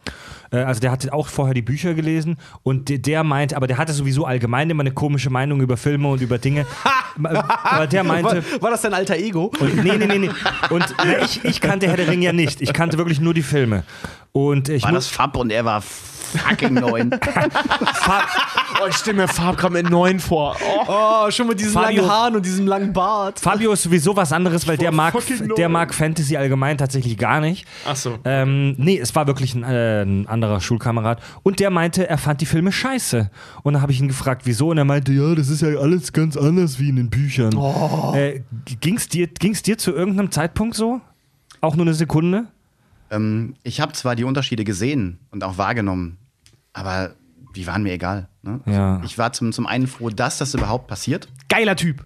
[0.51, 2.37] Äh, also der hatte auch vorher die Bücher gelesen.
[2.65, 6.09] Und der, der meinte, aber der hatte sowieso allgemein immer eine komische Meinung über Filme
[6.09, 6.67] und über Dinge.
[7.23, 8.45] aber der meinte.
[8.53, 9.53] War, war das dein alter Ego?
[9.61, 10.31] Und, nee, nee, nee, nee.
[10.71, 12.61] Und na, ich, ich kannte Herr der Ringe ja nicht.
[12.61, 13.85] Ich kannte wirklich nur die Filme.
[14.33, 17.11] Und ich War das Fab und er war fucking neun.
[18.83, 20.57] Oh, ich stelle mir Farbkram mit 9 vor.
[20.61, 20.85] Oh.
[21.27, 23.41] Oh, schon mit diesen Fabio- langen Haaren und diesem langen Bart.
[23.41, 25.15] Fabio ist sowieso was anderes, weil der mag,
[25.57, 25.73] der no.
[25.73, 27.67] mag Fantasy allgemein tatsächlich gar nicht.
[27.87, 28.19] Ach so.
[28.25, 31.23] Ähm, nee, es war wirklich ein, äh, ein anderer Schulkamerad.
[31.43, 33.31] Und der meinte, er fand die Filme scheiße.
[33.63, 34.71] Und dann habe ich ihn gefragt, wieso?
[34.71, 37.53] Und er meinte, ja, das ist ja alles ganz anders wie in den Büchern.
[38.15, 38.43] Äh,
[38.81, 41.01] ging's dir, ging's dir zu irgendeinem Zeitpunkt so?
[41.61, 42.47] Auch nur eine Sekunde?
[43.11, 46.19] ähm, ich habe zwar die Unterschiede gesehen und auch wahrgenommen,
[46.73, 47.15] aber
[47.57, 48.29] die waren mir egal.
[48.43, 48.61] Ne?
[48.67, 49.01] Ja.
[49.05, 51.29] Ich war zum, zum einen froh, dass das überhaupt passiert.
[51.49, 52.05] Geiler Typ.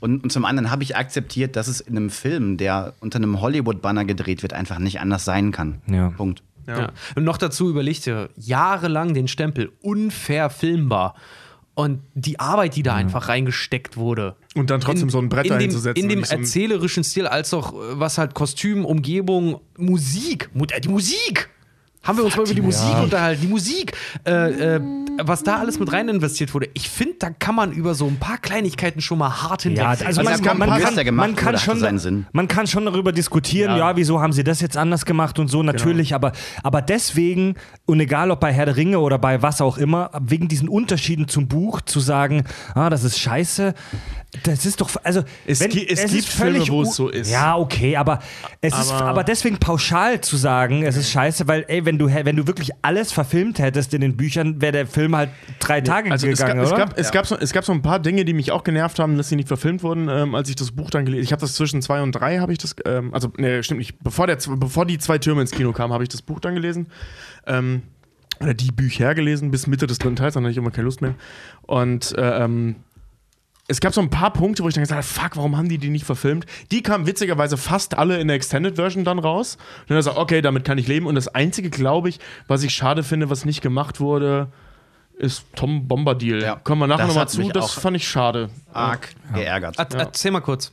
[0.00, 3.40] Und, und zum anderen habe ich akzeptiert, dass es in einem Film, der unter einem
[3.40, 5.80] Hollywood-Banner gedreht wird, einfach nicht anders sein kann.
[5.90, 6.10] Ja.
[6.10, 6.42] Punkt.
[6.66, 6.90] Ja.
[7.14, 11.14] Und noch dazu überlegt ihr jahrelang den Stempel unverfilmbar.
[11.74, 14.34] Und die Arbeit, die da einfach reingesteckt wurde.
[14.54, 17.52] Und dann trotzdem so ein Brett in dem, dahinzusetzen In dem so erzählerischen Stil, als
[17.52, 20.48] auch äh, was halt Kostüm, Umgebung, Musik.
[20.54, 21.50] Mu- äh, Die Musik!
[22.06, 23.40] Haben wir uns mal über die Musik unterhalten.
[23.42, 23.92] Die Musik,
[24.26, 24.80] äh, äh,
[25.22, 26.68] was da alles mit rein investiert wurde.
[26.74, 29.78] Ich finde, da kann man über so ein paar Kleinigkeiten schon mal hart hinweg.
[29.78, 32.26] Ja, also Also man, es kann, man, kann, gemacht man kann schon, seinen Sinn.
[32.32, 33.96] man kann schon darüber diskutieren, ja.
[33.96, 36.32] wieso haben sie das jetzt anders gemacht und so, natürlich, aber,
[36.62, 37.54] aber deswegen,
[37.86, 41.28] und egal ob bei Herr der Ringe oder bei was auch immer, wegen diesen Unterschieden
[41.28, 42.44] zum Buch zu sagen,
[42.74, 43.74] ah, das ist scheiße,
[44.42, 47.30] das ist doch, also, Es gi- es ist gibt Filme, wo es so ist.
[47.30, 48.18] Ja, okay, aber
[48.60, 52.08] es ist, Aber- aber deswegen pauschal zu sagen, es ist scheiße, weil, ey, wenn du,
[52.08, 55.80] hä- wenn du wirklich alles verfilmt hättest in den Büchern, wäre der Film halt drei
[55.80, 56.78] Tage Also es gegangen, gab, es, oder?
[56.86, 59.16] gab, es, gab so, es gab so ein paar Dinge, die mich auch genervt haben,
[59.16, 61.54] dass sie nicht verfilmt wurden, ähm, als ich das Buch dann gelesen Ich habe das
[61.54, 64.86] zwischen zwei und drei, habe ich das, ähm, also, ne, stimmt nicht, bevor, der, bevor
[64.86, 66.88] die zwei Türme ins Kino kamen, habe ich das Buch dann gelesen.
[67.46, 67.82] Ähm,
[68.40, 71.00] oder die Bücher gelesen, bis Mitte des dritten Teils, dann hatte ich immer keine Lust
[71.00, 71.14] mehr.
[71.62, 72.76] Und äh, ähm,
[73.68, 75.78] es gab so ein paar Punkte, wo ich dann gesagt habe, fuck, warum haben die
[75.78, 76.46] die nicht verfilmt?
[76.70, 79.56] Die kamen witzigerweise fast alle in der Extended Version dann raus.
[79.82, 81.06] Und dann gesagt, okay, damit kann ich leben.
[81.06, 84.48] Und das Einzige, glaube ich, was ich schade finde, was nicht gemacht wurde,
[85.18, 86.42] ist Tom Bombadil.
[86.42, 86.56] Ja.
[86.56, 88.50] Kommen wir nachher nochmal zu, das fand ich schade.
[88.72, 89.78] Arg geärgert.
[89.78, 90.72] Er- Erzähl mal kurz.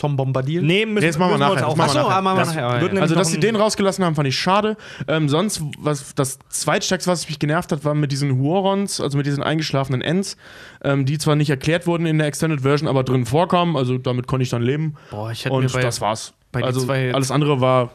[0.00, 0.62] Tom Bombadil?
[0.62, 2.16] nee, müssen, Nee, das machen wir müssen nachher, uns das machen wir Achso, nachher.
[2.18, 2.70] ah, machen wir Das nachher.
[2.70, 4.76] wird Wird nämlich Also, dass sie den rausgelassen haben, fand ich schade.
[5.06, 9.26] Ähm, sonst, was das zweitstärkste, was mich genervt hat, war mit diesen Huorons, also mit
[9.26, 10.36] diesen eingeschlafenen Ents,
[10.82, 13.76] ähm, die zwar nicht erklärt wurden in der Extended Version, aber drin vorkamen.
[13.76, 14.94] Also damit konnte ich dann leben.
[15.10, 16.32] Boah, ich hätte Und mir bei, das war's.
[16.50, 17.90] bei also zwei- alles andere war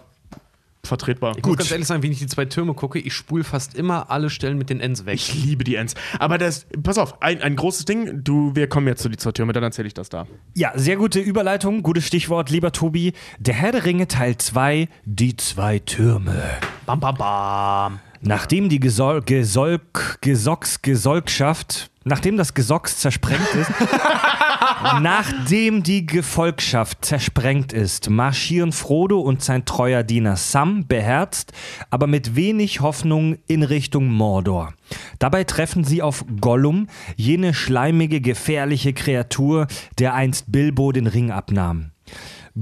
[0.85, 1.37] vertretbar.
[1.37, 4.09] Ich muss ganz ehrlich sagen, wenn ich die zwei Türme gucke, ich spule fast immer
[4.11, 5.15] alle Stellen mit den Ends weg.
[5.15, 5.95] Ich liebe die Ents.
[6.19, 9.31] Aber das, pass auf, ein, ein großes Ding, du, wir kommen jetzt zu die zwei
[9.31, 10.27] Türme, dann erzähle ich das da.
[10.53, 13.13] Ja, sehr gute Überleitung, gutes Stichwort, lieber Tobi.
[13.39, 16.43] Der Herr der Ringe Teil 2, die zwei Türme.
[16.85, 17.99] Bam, bam, bam.
[18.21, 23.71] Nachdem die Gesol Gesolk, Gesocks, Gesolgschaft, nachdem das Gesocks zersprengt ist,
[25.01, 31.51] nachdem die Gefolgschaft zersprengt ist, marschieren Frodo und sein treuer Diener Sam beherzt,
[31.89, 34.73] aber mit wenig Hoffnung in Richtung Mordor.
[35.19, 41.91] Dabei treffen sie auf Gollum, jene schleimige, gefährliche Kreatur, der einst Bilbo den Ring abnahm.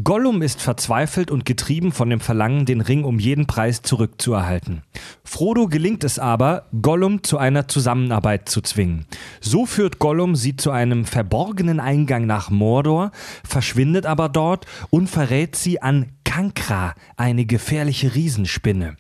[0.02, 4.82] Gollum ist verzweifelt und getrieben von dem Verlangen, den Ring um jeden Preis zurückzuerhalten.
[5.24, 9.06] Frodo gelingt es aber, Gollum zu einer Zusammenarbeit zu zwingen.
[9.40, 13.12] So führt Gollum sie zu einem verborgenen Eingang nach Mordor,
[13.44, 18.98] verschwindet aber dort und verrät sie an Kankra, eine gefährliche Riesenspinne.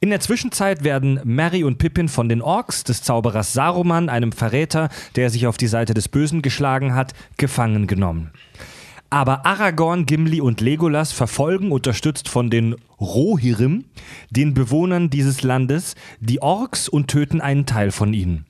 [0.00, 4.88] In der Zwischenzeit werden Merry und Pippin von den Orks des Zauberers Saruman, einem Verräter,
[5.14, 8.32] der sich auf die Seite des Bösen geschlagen hat, gefangen genommen.
[9.10, 13.84] Aber Aragorn, Gimli und Legolas verfolgen, unterstützt von den Rohirrim,
[14.30, 18.46] den Bewohnern dieses Landes, die Orks und töten einen Teil von ihnen.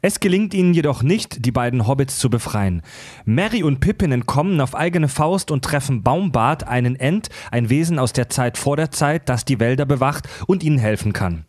[0.00, 2.82] Es gelingt ihnen jedoch nicht, die beiden Hobbits zu befreien.
[3.24, 8.12] Merry und Pippin entkommen auf eigene Faust und treffen Baumbart, einen Ent, ein Wesen aus
[8.12, 11.44] der Zeit vor der Zeit, das die Wälder bewacht und ihnen helfen kann.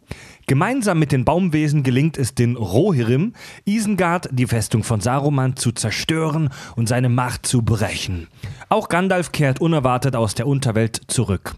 [0.50, 3.34] Gemeinsam mit den Baumwesen gelingt es den Rohirrim,
[3.66, 8.30] Isengard, die Festung von Saruman, zu zerstören und seine Macht zu brechen.
[8.68, 11.54] Auch Gandalf kehrt unerwartet aus der Unterwelt zurück.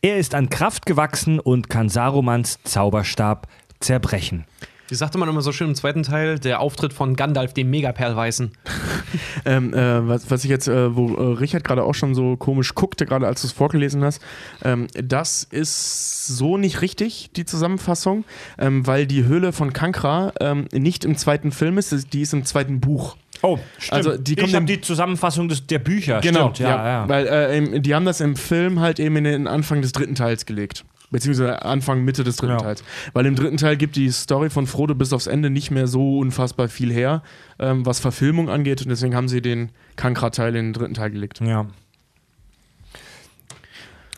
[0.00, 3.48] Er ist an Kraft gewachsen und kann Sarumans Zauberstab
[3.80, 4.46] zerbrechen.
[4.92, 8.52] Wie sagte man immer so schön im zweiten Teil, der Auftritt von Gandalf, dem Megaperlweißen.
[9.44, 12.74] Ähm, äh, was, was ich jetzt, äh, wo äh, Richard gerade auch schon so komisch
[12.74, 14.22] guckte, gerade als du es vorgelesen hast,
[14.64, 18.24] ähm, das ist so nicht richtig, die Zusammenfassung,
[18.58, 22.46] ähm, weil die Höhle von Kankra ähm, nicht im zweiten Film ist, die ist im
[22.46, 23.16] zweiten Buch.
[23.42, 23.92] Oh, stimmt.
[23.92, 26.20] Also, die kommt ich habe die Zusammenfassung des, der Bücher.
[26.20, 27.08] Genau, stimmt, ja, ja.
[27.08, 30.46] Weil äh, die haben das im Film halt eben in den Anfang des dritten Teils
[30.46, 30.84] gelegt.
[31.12, 32.58] Beziehungsweise Anfang, Mitte des dritten Ja.
[32.58, 32.82] Teils.
[33.12, 36.18] Weil im dritten Teil gibt die Story von Frodo bis aufs Ende nicht mehr so
[36.18, 37.22] unfassbar viel her,
[37.60, 38.82] ähm, was Verfilmung angeht.
[38.82, 41.40] Und deswegen haben sie den Kankra-Teil in den dritten Teil gelegt.
[41.40, 41.66] ja.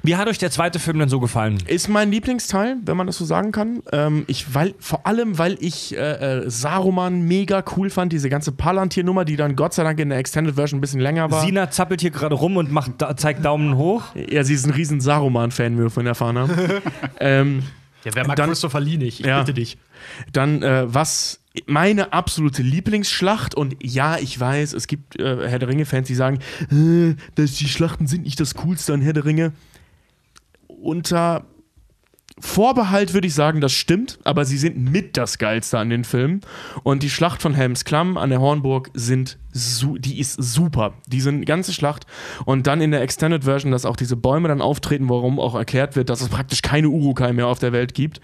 [0.05, 1.59] Wie hat euch der zweite Film denn so gefallen?
[1.67, 3.83] Ist mein Lieblingsteil, wenn man das so sagen kann.
[3.91, 8.53] Ähm, ich, weil, vor allem, weil ich äh, äh, Saruman mega cool fand, diese ganze
[8.53, 11.43] Palantir-Nummer, die dann Gott sei Dank in der Extended Version ein bisschen länger war.
[11.45, 14.03] Sina zappelt hier gerade rum und macht, da, zeigt Daumen hoch.
[14.15, 16.53] ja, sie ist ein riesen Saruman-Fan, wie wir vorhin erfahren haben.
[17.21, 17.63] ähm,
[18.05, 19.21] Ja, wer mag Dann- Christopher Lee nicht?
[19.21, 19.39] Ich Ja.
[19.41, 19.79] bitte dich.
[20.33, 25.69] Dann, äh, was meine absolute Lieblingsschlacht, und ja, ich weiß, es gibt äh, Herr der
[25.69, 26.41] Ringe-Fans, die sagen,
[26.71, 29.53] äh, dass die Schlachten sind nicht das Coolste an Herr der Ringe.
[30.85, 31.47] Unter
[32.39, 36.41] Vorbehalt würde ich sagen, das stimmt, aber sie sind mit das Geilste an den Filmen.
[36.83, 40.95] Und die Schlacht von Helms Klamm an der Hornburg sind die ist super.
[41.07, 42.07] Diese ganze Schlacht.
[42.45, 45.97] Und dann in der Extended Version, dass auch diese Bäume dann auftreten, warum auch erklärt
[45.97, 48.21] wird, dass es praktisch keine Urukai mehr auf der Welt gibt,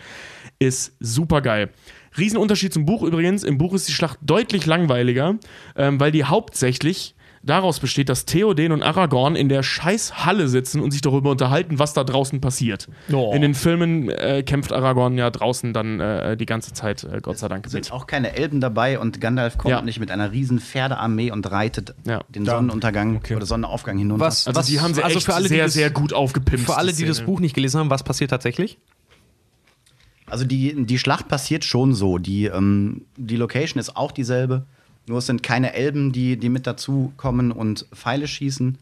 [0.59, 1.71] ist super geil.
[2.19, 3.45] Riesenunterschied zum Buch übrigens.
[3.45, 5.37] Im Buch ist die Schlacht deutlich langweiliger,
[5.77, 10.81] ähm, weil die hauptsächlich daraus besteht, dass Theoden und Aragorn in der scheiß Halle sitzen
[10.81, 12.87] und sich darüber unterhalten, was da draußen passiert.
[13.11, 13.33] Oh.
[13.35, 17.39] In den Filmen äh, kämpft Aragorn ja draußen dann äh, die ganze Zeit, äh, Gott
[17.39, 17.93] sei Dank, sind mit.
[17.93, 19.81] auch keine Elben dabei und Gandalf kommt Ja.
[19.81, 22.21] nicht mit einer riesen Pferdearmee und reitet Ja.
[22.29, 24.25] den Sonnenuntergang oder Sonnenaufgang hinunter.
[24.27, 26.67] Was- Also die haben sie also echt für alle, die sehr, das- sehr gut aufgepimpt.
[26.67, 27.23] Für alle, die das.
[27.23, 28.79] Buch nicht gelesen haben, was passiert tatsächlich?
[30.27, 32.19] Also die, die Schlacht passiert schon so.
[32.19, 34.67] Die, ähm, die Location ist auch dieselbe.
[35.11, 38.79] Nur es sind keine Elben, die, die mit dazu kommen und Pfeile schießen.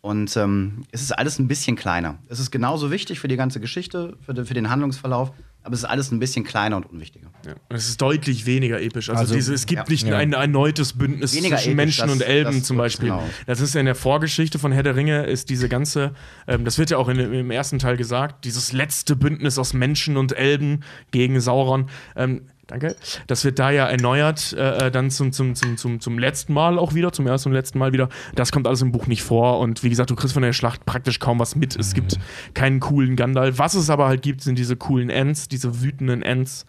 [0.00, 2.18] Und ähm, es ist alles ein bisschen kleiner.
[2.28, 5.30] Es ist genauso wichtig für die ganze Geschichte, für, de, für den Handlungsverlauf,
[5.62, 7.28] aber es ist alles ein bisschen kleiner und unwichtiger.
[7.46, 7.52] Ja.
[7.68, 9.08] Und Es ist deutlich weniger episch.
[9.08, 9.88] Also, Also- diese, es gibt Ja.
[9.88, 10.16] nicht Ja.
[10.16, 13.10] ein erneutes Bündnis Weniger zwischen episch, Menschen das- und Elben das- zum Beispiel.
[13.10, 13.22] genau.
[13.46, 16.12] Das ist ja in der Vorgeschichte von Herr der Ringe, ist diese ganze,
[16.48, 20.16] ähm, das wird ja auch in, im ersten Teil gesagt, dieses letzte Bündnis aus Menschen
[20.16, 20.82] und Elben
[21.12, 21.88] gegen Sauron.
[22.16, 22.96] Ähm, Danke.
[23.28, 26.78] Das wird da ja erneuert, äh, äh, dann zum, zum, zum, zum, zum letzten Mal
[26.78, 28.08] auch wieder, zum ersten und letzten Mal wieder.
[28.34, 29.60] Das kommt alles im Buch nicht vor.
[29.60, 31.76] Und wie gesagt, du kriegst von der Schlacht praktisch kaum was mit.
[31.76, 32.18] Es gibt
[32.54, 33.58] keinen coolen Gandalf.
[33.58, 36.66] Was es aber halt gibt, sind diese coolen Ents, diese wütenden Ents,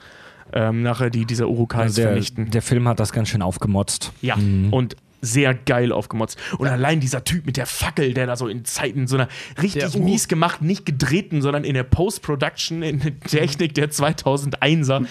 [0.53, 2.51] ähm, nachher, die diese Urukais Der, vernichten.
[2.51, 4.13] der Film hat das ganz schön aufgemotzt.
[4.21, 4.37] Ja,
[4.71, 6.37] und sehr geil aufgemotzt.
[6.59, 9.27] Und allein dieser Typ mit der Fackel, der da so in Zeiten so einer
[9.61, 15.05] richtig Der mies gemacht, nicht gedrehten, sondern in der Post-Production, in der Technik der 2001er.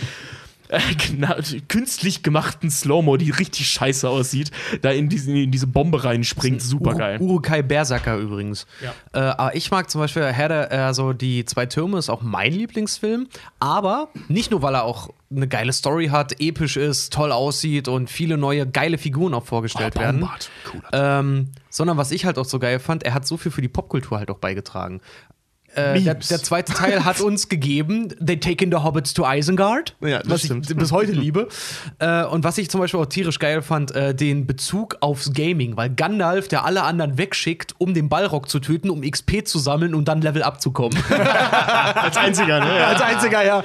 [0.68, 0.80] Äh,
[1.10, 1.34] genau,
[1.68, 4.50] künstlich gemachten Slow-Mo, die richtig scheiße aussieht,
[4.82, 6.62] da in, diesen, in diese Bombe reinspringt.
[6.62, 7.18] Super geil.
[7.20, 8.66] Ur Urukai Berserker übrigens.
[8.82, 8.94] Ja.
[9.12, 12.52] Äh, aber ich mag zum Beispiel Herr der, also die zwei Türme ist auch mein
[12.52, 13.28] Lieblingsfilm,
[13.60, 18.08] aber nicht nur, weil er auch eine geile Story hat, episch ist, toll aussieht und
[18.08, 20.28] viele neue geile Figuren auch vorgestellt Oh, werden.
[20.64, 23.60] Cooler Ähm, sondern was ich halt auch so geil fand, er hat so viel für
[23.60, 25.00] die Popkultur halt auch beigetragen.
[25.76, 30.18] Äh, der, der zweite Teil hat uns gegeben, They Taken the Hobbits to Isengard, Ja,
[30.20, 30.70] das was stimmt.
[30.70, 31.48] ich bis heute liebe.
[31.98, 35.76] Äh, und was ich zum Beispiel auch tierisch geil fand, äh, den Bezug aufs Gaming,
[35.76, 39.94] weil Gandalf, der alle anderen wegschickt, um den Balrog zu töten, um XP zu sammeln
[39.94, 40.96] und dann Level abzukommen.
[41.94, 42.78] Als einziger, ne?
[42.78, 42.86] Ja.
[42.88, 43.62] Als einziger, ja.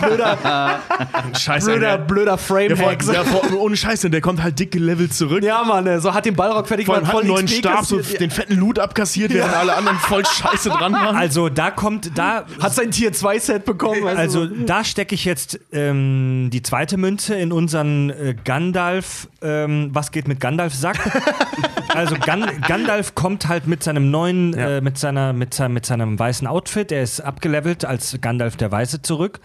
[0.00, 0.80] Blöder,
[1.38, 1.66] Scheiße.
[1.70, 3.02] blöder, der, blöder der, Frame-Hack.
[3.02, 5.42] vor- ohne Scheiße, der kommt halt dicke Level zurück.
[5.42, 7.98] Ja, Mann, so hat den Balrog fertig gemacht, hat einen voll neuen XP Stab, so
[8.00, 11.16] den fetten Loot abkassiert, während alle anderen voll scheiße dran waren.
[11.16, 14.00] Also da kommt, da Hat sein Tier 2 Set bekommen.
[14.02, 14.06] du?
[14.08, 19.28] Also da stecke ich jetzt ähm, die zweite Münze in unseren äh, Gandalf.
[19.42, 20.98] Ähm, was geht mit Gandalf Sack?
[21.94, 24.76] also Gan Gandalf kommt halt mit seinem neuen, Ja.
[24.76, 26.92] äh, mit seiner, mit, sein, mit seinem weißen Outfit.
[26.92, 29.40] Er ist abgelevelt als Gandalf der Weiße zurück.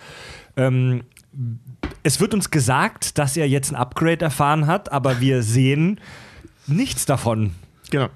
[0.58, 1.04] Ähm,
[2.04, 6.00] es wird uns gesagt, dass er jetzt ein Upgrade erfahren hat, aber wir sehen
[6.68, 7.52] nichts davon.
[7.92, 8.08] Genau.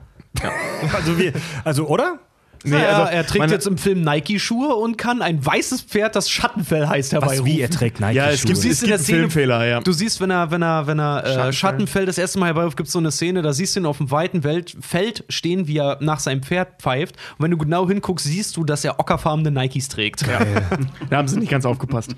[0.93, 1.33] Also wir,
[1.63, 2.19] also oder?
[2.63, 6.15] Nee, naja, also er trägt meine- jetzt im Film Nike-Schuhe und kann ein weißes Pferd,
[6.15, 7.45] das Schattenfell heißt, herbeirufen.
[7.45, 9.03] Was, wie er trägt Nike Ja, es gibt, Du siehst es in gibt der einen
[9.03, 9.79] Szene, Filmfehler, ja.
[9.81, 11.53] Du siehst, wenn er, wenn er, wenn er äh, Schattenfell.
[11.53, 13.97] Schattenfell das erste Mal herbeiruft, gibt es so eine Szene, da siehst du ihn auf
[13.97, 17.15] dem weiten Welt, Feld stehen, wie er nach seinem Pferd pfeift.
[17.37, 20.23] Und wenn du genau hinguckst, siehst du, dass er ockerfarbene Nikes trägt.
[21.09, 22.15] Da haben sie nicht ganz aufgepasst.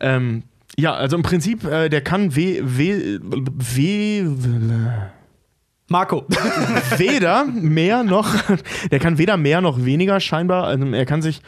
[0.00, 0.42] Ähm,
[0.76, 4.26] ja, also im Prinzip, äh, der kann we, we, we,
[5.88, 6.24] Marco.
[6.96, 8.34] weder mehr noch,
[8.90, 10.64] der kann weder mehr noch weniger scheinbar.
[10.64, 11.40] Also er kann sich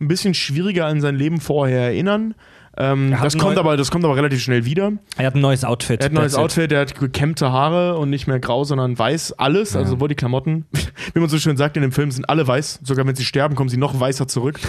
[0.00, 2.34] ein bisschen schwieriger an sein Leben vorher erinnern.
[2.76, 4.92] Ähm, das, kommt aber, das kommt aber relativ schnell wieder.
[5.16, 6.00] Er hat ein neues Outfit.
[6.00, 6.34] Er hat ein neues.
[6.34, 9.34] Outfit, er hat gekämmte Haare und nicht mehr grau, sondern weiß.
[9.38, 10.66] Alles, also sowohl die Klamotten,
[11.14, 12.80] wie man so schön sagt in dem Film, sind alle weiß.
[12.82, 14.58] Sogar wenn sie sterben, kommen sie noch weißer zurück.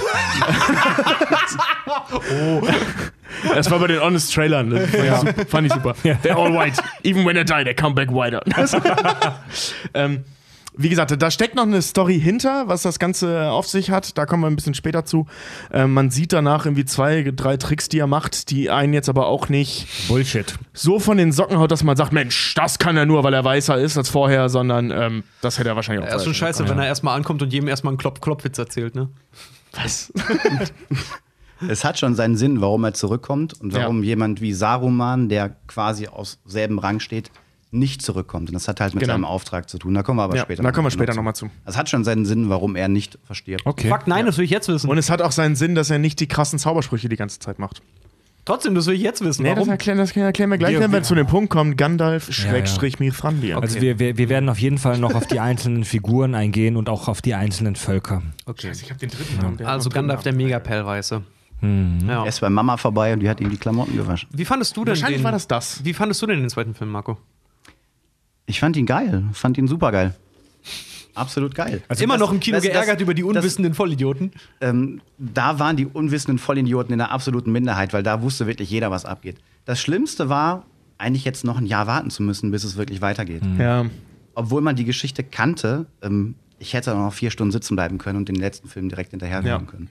[2.32, 2.62] oh.
[3.54, 4.70] Das war bei den Honest Trailern.
[4.70, 5.96] Das fand, ich, super, fand ich super.
[6.24, 6.82] They're all white.
[7.04, 8.42] Even when they die, they come back whiter.
[9.94, 10.24] ähm,
[10.78, 14.18] wie gesagt, da steckt noch eine Story hinter, was das Ganze auf sich hat.
[14.18, 15.26] Da kommen wir ein bisschen später zu.
[15.72, 19.28] Ähm, man sieht danach irgendwie zwei, drei Tricks, die er macht, die einen jetzt aber
[19.28, 20.56] auch nicht Bullshit.
[20.74, 23.44] so von den Socken haut, dass man sagt, Mensch, das kann er nur, weil er
[23.44, 26.68] weißer ist als vorher, sondern ähm, das hätte er wahrscheinlich auch Er ist schon scheiße,
[26.68, 29.10] wenn er erstmal ankommt und jedem erstmal einen Klopf-Klopfwitz erzählt, ne?
[29.74, 30.12] Was?
[31.68, 34.08] Es hat schon seinen Sinn, warum er zurückkommt und warum Ja.
[34.10, 37.32] jemand wie Saruman, der quasi aus selben Rang steht,
[37.72, 38.50] nicht zurückkommt.
[38.50, 39.14] Und das hat halt mit Genau.
[39.14, 39.94] seinem Auftrag zu tun.
[39.94, 41.50] Da kommen wir aber Ja, später da kommen wir später nochmal zu.
[41.66, 43.66] Es hat schon seinen Sinn, warum er nicht verstirbt.
[43.66, 43.90] Okay.
[43.90, 44.90] Fuck, nein, das will ich jetzt wissen.
[44.90, 47.60] Und es hat auch seinen Sinn, dass er nicht die krassen Zaubersprüche die ganze Zeit
[47.60, 47.82] macht.
[48.46, 49.42] Trotzdem, das will ich jetzt wissen.
[49.42, 49.70] Nee, das Warum?
[49.72, 51.76] erklären, das erklären wir gleich, Wir- wenn wir wir- zu dem Punkt kommen.
[51.78, 53.58] Gandalf, Schrägstrich, Mithrandir.
[53.60, 56.88] Also wir, wir, wir werden auf jeden Fall noch auf die einzelnen Figuren eingehen und
[56.88, 58.22] auch auf die einzelnen Völker.
[58.46, 58.72] Okay.
[58.72, 59.58] Ich hab den dritten Namen.
[59.60, 62.06] hat Also Gandalf, der dritten Megapellweiße.
[62.08, 62.24] Ja.
[62.24, 64.30] Er ist bei Mama vorbei und die hat ihm die Klamotten gewaschen.
[64.32, 65.84] Wie fandest du denn Wahrscheinlich den, war das das.
[65.84, 67.18] Wie fandest du denn den zweiten Film, Marco?
[68.46, 69.24] Ich fand ihn geil.
[69.34, 70.14] Fand ihn super geil.
[71.16, 71.82] Absolut geil.
[72.00, 74.32] Immer noch im Kino das- das- geärgert über die das- unwissenden Vollidioten.
[74.60, 78.92] ähm, da waren die unwissenden Vollidioten in der absoluten Minderheit, weil da wusste wirklich jeder,
[78.92, 79.38] was abgeht.
[79.64, 80.66] Das Schlimmste war,
[80.98, 83.44] eigentlich jetzt noch ein Jahr warten zu müssen, bis es wirklich weitergeht.
[83.58, 83.86] Ja.
[84.34, 88.28] Obwohl man die Geschichte kannte, ähm, ich hätte noch vier Stunden sitzen bleiben können und
[88.28, 89.60] den letzten Film direkt hinterher Ja.
[89.60, 89.90] können.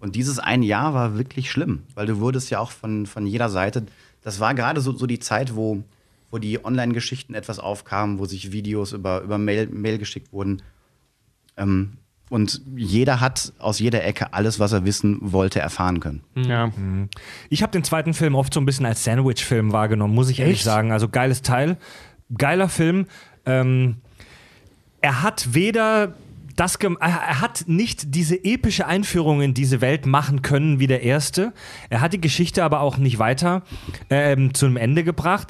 [0.00, 3.50] Und dieses ein Jahr war wirklich schlimm, weil du wurdest ja auch von, von jeder
[3.50, 3.84] Seite,
[4.22, 5.82] das war gerade so, so die Zeit, wo,
[6.30, 10.62] wo die Online-Geschichten etwas aufkamen, wo sich Videos über, über Mail, Mail geschickt wurden.
[11.56, 11.98] Ähm,
[12.30, 16.22] und jeder hat aus jeder Ecke alles, was er wissen wollte, erfahren können.
[16.36, 16.70] ja.
[17.48, 20.58] Ich habe den zweiten Film oft so ein bisschen als Sandwich-Film wahrgenommen, muss ich ehrlich
[20.58, 20.64] Echt?
[20.64, 20.92] sagen.
[20.92, 21.76] Also geiles Teil,
[22.38, 23.06] geiler Film.
[23.46, 23.96] Ähm,
[25.00, 26.14] er hat weder
[26.60, 31.54] das er hat nicht diese epische Einführung in diese Welt machen können wie der erste.
[31.88, 33.62] Er hat die Geschichte aber auch nicht weiter
[34.10, 35.48] ähm, zu einem Ende gebracht.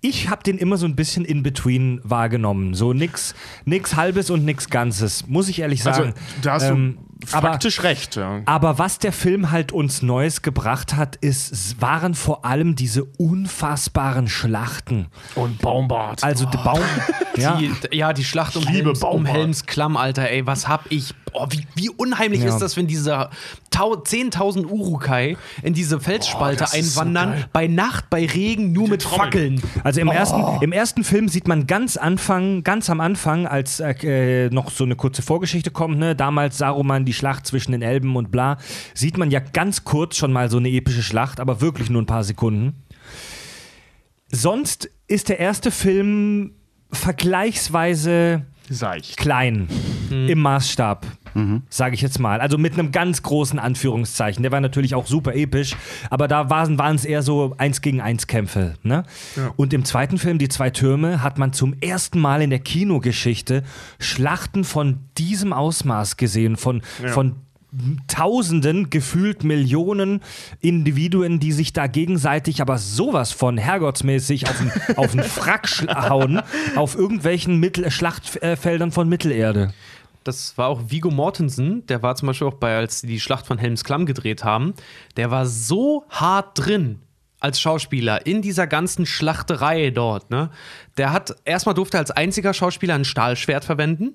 [0.00, 2.74] Ich habe den immer so ein bisschen in between wahrgenommen.
[2.74, 3.34] So nix,
[3.64, 6.14] nix halbes und nix Ganzes, muss ich ehrlich Also, sagen.
[6.42, 8.16] da hast Ähm, du aber- faktisch recht.
[8.16, 8.40] Ja.
[8.46, 14.28] aber was der Film halt uns Neues gebracht hat, ist, waren vor allem diese unfassbaren
[14.28, 15.06] Schlachten.
[15.34, 16.22] Und Baumbart.
[16.24, 16.80] Also der Baum.
[17.36, 17.56] ja.
[17.56, 19.26] Die, ja, die Schlacht um liebe Helms, um.
[19.26, 21.14] Helms Klamm, Alter, ey, was hab ich.
[21.36, 22.48] Oh, wie, wie unheimlich Ja.
[22.50, 23.28] ist das, wenn diese
[23.70, 27.44] tau- 10.000 Urukai in diese Felsspalte so einwandern, geil.
[27.52, 29.58] bei Nacht, bei Regen, nur mit Trommeln.
[29.58, 29.62] Fackeln.
[29.82, 30.12] Also im, Oh.
[30.12, 34.84] ersten, im ersten Film sieht man ganz Anfang, ganz am Anfang, als äh, noch so
[34.84, 38.58] eine kurze Vorgeschichte kommt, ne, damals Saruman, die Schlacht zwischen den Elben und bla,
[38.92, 42.06] sieht man ja ganz kurz schon mal so eine epische Schlacht, aber wirklich nur ein
[42.06, 42.82] paar Sekunden.
[44.28, 46.52] Sonst ist der erste Film
[46.90, 49.16] vergleichsweise Seicht.
[49.16, 49.68] klein
[50.10, 51.06] im Maßstab,
[51.68, 52.40] sage ich jetzt mal.
[52.40, 54.42] Also mit einem ganz großen Anführungszeichen.
[54.42, 55.76] Der war natürlich auch super episch,
[56.10, 58.74] aber da waren es eher so eins gegen eins Kämpfe.
[58.82, 59.04] Ne?
[59.56, 63.62] Und im zweiten Film, Die zwei Türme, hat man zum ersten Mal in der Kinogeschichte
[63.98, 67.36] Schlachten von diesem Ausmaß gesehen, von, von
[68.06, 70.20] Tausenden, gefühlt Millionen
[70.60, 76.40] Individuen, die sich da gegenseitig aber sowas von herrgottsmäßig auf den, auf den Frack hauen,
[76.76, 79.72] auf irgendwelchen Mittel Schlachtfeldern von Mittelerde.
[80.24, 83.46] Das war auch Vigo Mortensen, der war zum Beispiel auch bei, als sie die Schlacht
[83.46, 84.74] von Helms Klamm gedreht haben,
[85.16, 87.00] der war so hart drin
[87.40, 90.50] als Schauspieler in dieser ganzen Schlachterei dort, ne?
[90.96, 94.14] Der hat, erstmal durfte als einziger Schauspieler ein Stahlschwert verwenden.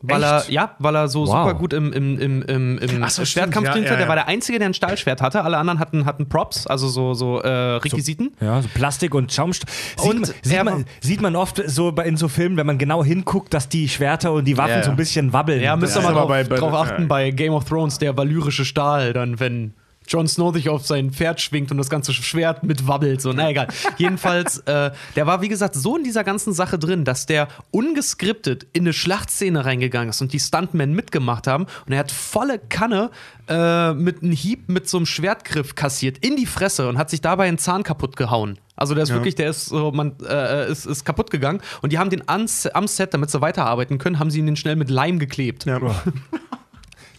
[0.00, 0.48] Weil Echt?
[0.48, 1.28] er, ja, weil er so Wow.
[1.48, 3.90] super gut im, im, im, im, im so, Schwertkampf ja, drin war.
[3.90, 4.08] ja, Der ja.
[4.08, 5.42] war der Einzige, der ein Stahlschwert hatte.
[5.42, 8.30] Alle anderen hatten, hatten Props, also so, so äh, Requisiten.
[8.40, 9.68] Ja, so Plastik und Schaumstoff.
[9.96, 12.78] Sieht, Und man, sieht, man, sieht man oft so bei, in so Filmen, wenn man
[12.78, 14.84] genau hinguckt, dass die Schwerter und die Waffen Ja, ja.
[14.84, 15.60] so ein bisschen wabbeln.
[15.60, 16.80] Ja, müsst ihr Ja, mal aber drauf, bei- bei- drauf ja.
[16.80, 19.74] achten bei Game of Thrones, der valyrische Stahl, dann wenn
[20.08, 23.20] Jon Snow sich auf sein Pferd schwingt und das ganze Schwert mitwabbelt.
[23.20, 23.68] So, na egal.
[23.98, 28.66] Jedenfalls, äh, der war, wie gesagt, so in dieser ganzen Sache drin, dass der ungeskriptet
[28.72, 31.66] in eine Schlachtszene reingegangen ist und die Stuntmen mitgemacht haben.
[31.86, 33.10] Und er hat volle Kanne
[33.48, 37.20] äh, mit einem Hieb mit so einem Schwertgriff kassiert in die Fresse und hat sich
[37.20, 38.58] dabei einen Zahn kaputt gehauen.
[38.76, 39.16] Also der ist Ja.
[39.16, 42.66] wirklich, der ist so, man äh, ist, ist kaputt gegangen und die haben den ans,
[42.66, 45.64] am Set, damit sie weiterarbeiten können, haben sie ihn schnell mit Leim geklebt.
[45.66, 45.80] Ja.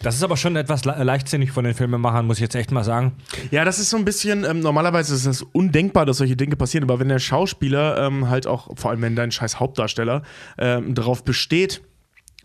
[0.02, 2.84] Das ist aber schon etwas le leichtsinnig von den Filmemachern, muss ich jetzt echt mal
[2.84, 3.12] sagen.
[3.50, 6.84] Ja, das ist so ein bisschen, ähm, normalerweise ist es undenkbar, dass solche Dinge passieren,
[6.84, 10.22] aber wenn der Schauspieler ähm, halt auch, vor allem wenn dein scheiß Hauptdarsteller,
[10.56, 11.82] ähm, darauf besteht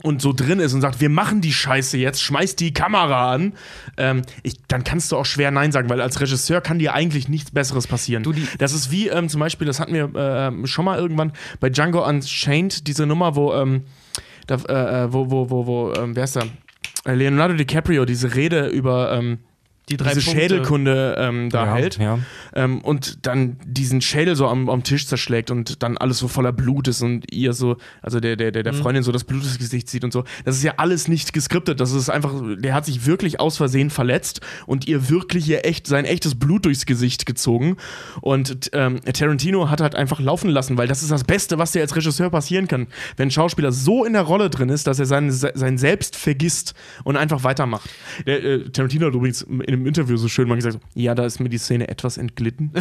[0.03, 3.53] und so drin ist und sagt, wir machen die Scheiße jetzt, schmeiß die Kamera an,
[3.95, 7.30] ähm, ich, dann kannst du auch schwer Nein sagen, weil als Regisseur kann dir eigentlich
[7.30, 8.23] nichts Besseres passieren.
[8.23, 11.69] Du, das ist wie ähm, zum Beispiel, das hatten wir ähm, schon mal irgendwann bei
[11.69, 13.86] Django Unchained, diese Nummer, wo, ähm,
[14.48, 16.41] da, äh, äh, wo, wo, wo, wo, ähm, wer ist da?
[17.14, 19.40] Leonardo DiCaprio diese Rede über ähm,
[19.90, 20.41] Die drei diese Punkte.
[20.41, 22.20] Schädelkunde ähm, da ja, hält Ja.
[22.56, 26.52] ähm, und dann diesen Schädel so am, am Tisch zerschlägt und dann alles so voller
[26.52, 29.60] Blut ist und ihr so, also der, der, der, der Freundin so das Blut ins
[29.60, 30.24] Gesicht zieht und so.
[30.44, 31.80] Das ist ja alles nicht geskriptet.
[31.80, 35.86] Das ist einfach, der hat sich wirklich aus Versehen verletzt und ihr wirklich ihr echt,
[35.88, 37.78] sein echtes Blut durchs Gesicht gezogen.
[38.22, 41.82] Und ähm, Tarantino hat halt einfach laufen lassen, weil das ist das Beste, was dir
[41.82, 42.88] als Regisseur passieren kann.
[43.18, 46.74] Wenn ein Schauspieler so in der Rolle drin ist, dass er sein, sein Selbst vergisst
[47.03, 47.90] und einfach weitermacht.
[48.26, 51.39] Der, äh, Tarantino hat übrigens in einem Interview so schön mal gesagt, ja, da ist
[51.39, 52.72] mir die Szene etwas entglitten.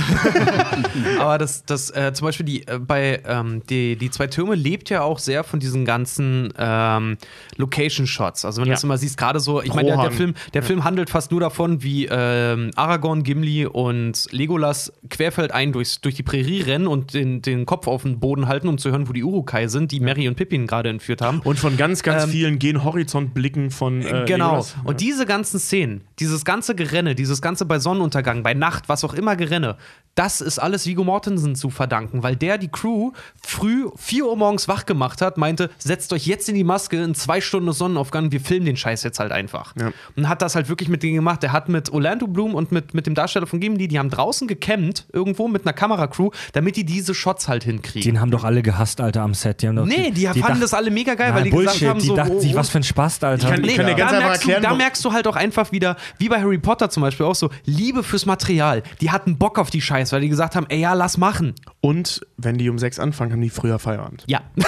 [1.19, 4.91] Aber das, das äh, zum Beispiel die, äh, bei ähm, die, die zwei Türme lebt
[4.91, 7.17] ja auch sehr von diesen ganzen ähm,
[7.57, 8.45] Location-Shots.
[8.45, 8.75] Also wenn du Ja.
[8.75, 10.11] das immer siehst, gerade so, ich meine, der, der.
[10.11, 16.01] Film, der Film handelt fast nur davon, wie ähm, Aragorn, Gimli und Legolas querfeldein durchs,
[16.01, 19.09] durch die Prärie rennen und den, den Kopf auf den Boden halten, um zu hören,
[19.09, 21.41] wo die Urukai sind, die Mary und Pippin gerade entführt haben.
[21.41, 24.47] Und von ganz, ganz Ähm, vielen gehen Horizontblicken von äh, genau.
[24.47, 24.77] Legolas.
[24.85, 29.15] Und diese ganzen Szenen, dieses ganze Gerenne, dieses ganze bei Sonnenuntergang, bei Nacht, was auch
[29.15, 29.77] immer Gerenne,
[30.15, 33.13] das ist alles Vigo Mortensen zu verdanken, weil der die Crew
[33.43, 37.15] früh 4 Uhr morgens wach gemacht hat, meinte, setzt euch jetzt in die Maske, in
[37.15, 39.75] zwei Stunden ist Sonnenaufgang, wir filmen den Scheiß jetzt halt einfach.
[39.79, 39.93] Ja.
[40.17, 41.43] Und hat das halt wirklich mit denen gemacht.
[41.43, 44.47] Der hat mit Orlando Bloom und mit, mit dem Darsteller von Gimli, die haben draußen
[44.47, 48.13] gecampt, irgendwo mit einer Kameracrew, damit die diese Shots halt hinkriegen.
[48.13, 49.63] Den haben doch alle gehasst, Alter, am Set.
[49.63, 51.73] Die haben doch, nee, die, fanden dachten- das alle mega geil, Na, weil die Bullshit,
[51.73, 53.49] gesagt haben, die so, dachten oh, sich, oh, was für ein Spast, Alter.
[53.49, 55.73] Ich kann- Nee, kann ganz da, merkst erklären, du, da merkst du halt auch einfach
[55.73, 58.83] wieder, wie bei Harry Potter zum Beispiel auch so, Liebe fürs Material.
[59.01, 61.55] Die hatten Bock auf die Scheiß, weil die gesagt haben, ey, ja, lass machen.
[61.81, 64.25] Und wenn die um sechs anfangen, haben die früher Feierabend.
[64.27, 64.41] Ja.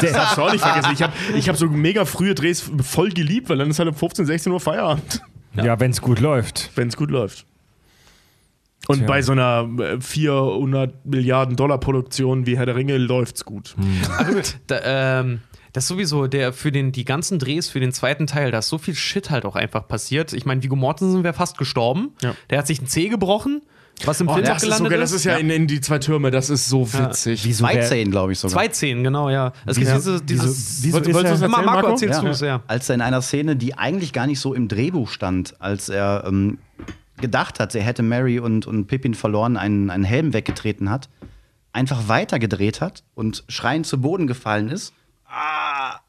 [0.00, 0.90] Das darfst du auch nicht vergessen.
[0.94, 3.94] Ich habe ich hab so mega frühe Drehs voll geliebt, weil dann ist halt um
[3.94, 5.20] 15, 16 Uhr Feierabend,
[5.54, 6.70] Ja, wenn es gut läuft.
[6.76, 7.44] wenn es gut läuft.
[8.88, 9.06] Und Tja.
[9.06, 13.76] bei so einer äh, 400 Milliarden Dollar Produktion wie Herr der Ringe läuft's gut.
[14.66, 15.40] da, ähm,
[15.72, 18.68] das ist sowieso der für den, die ganzen Drehs für den zweiten Teil, da ist
[18.68, 20.32] so viel Shit halt auch einfach passiert.
[20.32, 22.10] Ich meine, Vigo Mortensen wäre fast gestorben.
[22.22, 22.34] Ja.
[22.50, 23.62] Der hat sich ein Zeh gebrochen,
[24.04, 25.00] was im Oh, Film auch das, ist so gelandet geil.
[25.00, 27.06] das ist ja in, in die zwei Türme, das ist so Ja.
[27.08, 27.44] witzig.
[27.44, 28.52] Wieso Zwei Zehen, glaube ich sogar.
[28.54, 29.52] Zwei Zehen, genau, ja.
[29.66, 30.82] Es gibt Wieso- diese, dieses.
[30.82, 31.88] wieso- wieso ist erzählen, Marco, Marco?
[31.90, 32.24] erzählst Ja.
[32.24, 32.62] du es, ja.
[32.66, 36.24] Als er in einer Szene, die eigentlich gar nicht so im Drehbuch stand, als er
[36.26, 36.58] ähm,
[37.20, 41.08] gedacht hat, er hätte Mary und, und Pippin verloren, einen, einen Helm weggetreten hat,
[41.72, 44.92] einfach weitergedreht hat und schreiend zu Boden gefallen ist,
[45.26, 46.00] ah,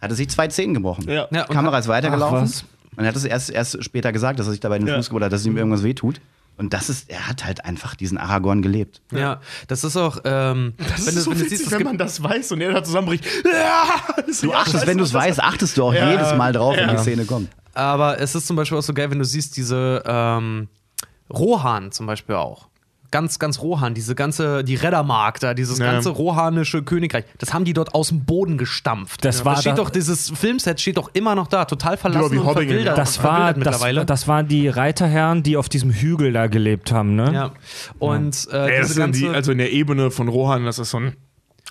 [0.00, 1.08] hat er sich zwei Zehen gebrochen.
[1.08, 1.28] Ja.
[1.30, 2.38] Ja, Die Kamera ist weitergelaufen.
[2.38, 2.64] Ach, was?
[2.96, 4.96] Und er hat es erst, erst später gesagt, dass er sich dabei den Ja.
[4.96, 6.20] Fuß gebrochen hat, dass ihm irgendwas wehtut.
[6.56, 9.00] Und das ist, er hat halt einfach diesen Aragorn gelebt.
[9.12, 11.82] Ja, das ist auch, ähm, Das wenn, ist du, so wenn du witzig, siehst, wenn
[11.82, 13.24] man das weiß und er da zusammenbricht.
[13.44, 13.84] Ja,
[14.42, 16.94] Du achtest, wenn du es weißt, achtest du auch Ja, jedes Mal drauf, wenn ja.
[16.94, 17.48] die Szene kommt.
[17.74, 20.68] Aber es ist zum Beispiel auch so geil, wenn du siehst, diese ähm,
[21.32, 22.68] Rohan zum Beispiel auch.
[23.12, 25.92] Ganz, ganz Rohan, diese ganze, die Reddermark da, dieses Ja.
[25.92, 29.24] ganze rohanische Königreich, das haben die dort aus dem Boden gestampft.
[29.24, 32.38] Das war steht da- doch, dieses Filmset steht doch immer noch da, total Ja, verlassen
[32.38, 32.68] und Hobbingen.
[32.70, 34.04] verwildert, Das, war, verwildert das, mittlerweile.
[34.06, 37.30] das waren die Reiterherren, die auf diesem Hügel da gelebt haben, ne?
[37.32, 37.52] ja.
[37.98, 40.78] Und äh, Ja, das diese sind die, ganze, also in der Ebene von Rohan, das
[40.78, 41.16] ist so ein,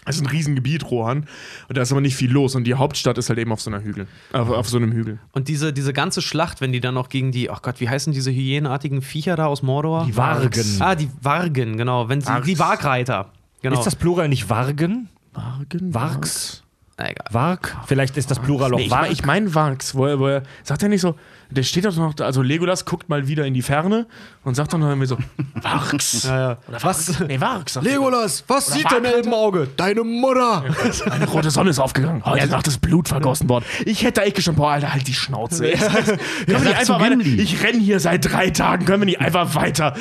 [0.06, 1.26] das ist ein Riesengebiet, Rohan.
[1.68, 2.56] Und da ist aber nicht viel los.
[2.56, 4.07] Und die Hauptstadt ist halt eben auf so einer Hügel.
[4.34, 5.19] Auf, auf so einem Hügel.
[5.32, 8.11] und diese, diese ganze Schlacht, wenn die dann noch gegen die, ach Gott, wie heißen
[8.14, 10.06] diese hyänenartigen Viecher da aus Mordor?
[10.06, 10.65] Die Wargen.
[10.80, 12.10] Ah, die Wargen, genau.
[12.10, 13.30] Wenn sie, die Wagreiter.
[13.61, 13.78] Genau.
[13.78, 15.10] Ist das Plural nicht Wargen?
[15.34, 15.94] Wargen?
[15.94, 16.64] Wargs?
[16.98, 17.28] Na, egal.
[17.32, 17.78] Warg?
[17.86, 19.02] Vielleicht ist das Plural auch Nee, ich Warg.
[19.02, 21.15] meine ich mein Wargs, wo er, wo er, sagt er nicht so,
[21.52, 24.07] der steht doch noch, da, also Legolas guckt mal wieder in die Ferne
[24.44, 25.18] und sagt dann noch irgendwie so,
[25.61, 26.23] Wargs.
[26.23, 26.57] Ja, ja.
[26.82, 27.19] Was?
[27.19, 27.76] Nee, er.
[27.82, 29.06] Legolas, was Oder sieht dein?
[29.06, 29.68] Elbenauge?
[29.76, 30.64] Deine Mutter!
[31.11, 32.23] Eine rote Sonne ist aufgegangen.
[32.26, 33.65] Heute Nacht ist Blut vergossen worden.
[33.86, 35.65] Ich hätte echt schon, boah, Alter, halt die Schnauze.
[36.78, 37.19] einfach weiter?
[37.22, 39.95] Ich renne hier seit drei Tagen, können wir nicht einfach weiter?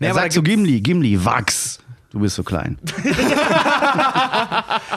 [0.00, 1.78] Nee, Er aber sagt zu Gimli, Gimli, wachs.
[2.10, 2.78] Du bist so klein.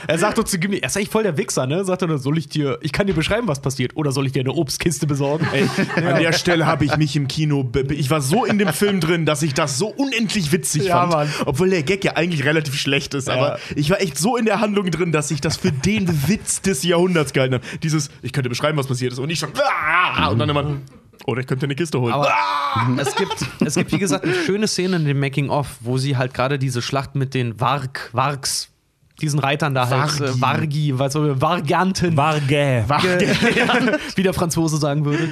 [0.07, 1.83] Er sagt doch zu Gimli, er ist eigentlich voll der Wichser, ne?
[1.85, 4.31] Sagt er, dann, soll ich dir, ich kann dir beschreiben, was passiert, oder soll ich
[4.33, 5.47] dir eine Obstkiste besorgen?
[5.53, 8.99] Ey, an der Stelle habe ich mich im Kino, ich war so in dem Film
[8.99, 11.11] drin, dass ich das so unendlich witzig Ja, fand.
[11.13, 11.29] Mann.
[11.45, 14.59] Obwohl der Gag ja eigentlich relativ schlecht ist, aber ich war echt so in der
[14.59, 17.63] Handlung drin, dass ich das für den Witz des Jahrhunderts gehalten habe.
[17.83, 19.49] Dieses, ich könnte beschreiben, was passiert ist und ich schon,
[20.17, 20.77] "Ah!" und dann immer,
[21.26, 22.14] oder ich könnte eine Kiste holen.
[22.14, 22.31] Aber
[22.98, 26.34] es, gibt, es gibt, wie gesagt, eine schöne Szene in dem Making-of, wo sie halt
[26.34, 28.69] gerade diese Schlacht mit den Varg, Vargs,
[29.22, 30.23] diesen Reitern da halt, Vargi.
[30.23, 32.18] äh, Vargi, was soll Varganten.
[32.18, 32.85] Varge.
[33.56, 35.30] ja, wie der Franzose sagen würde.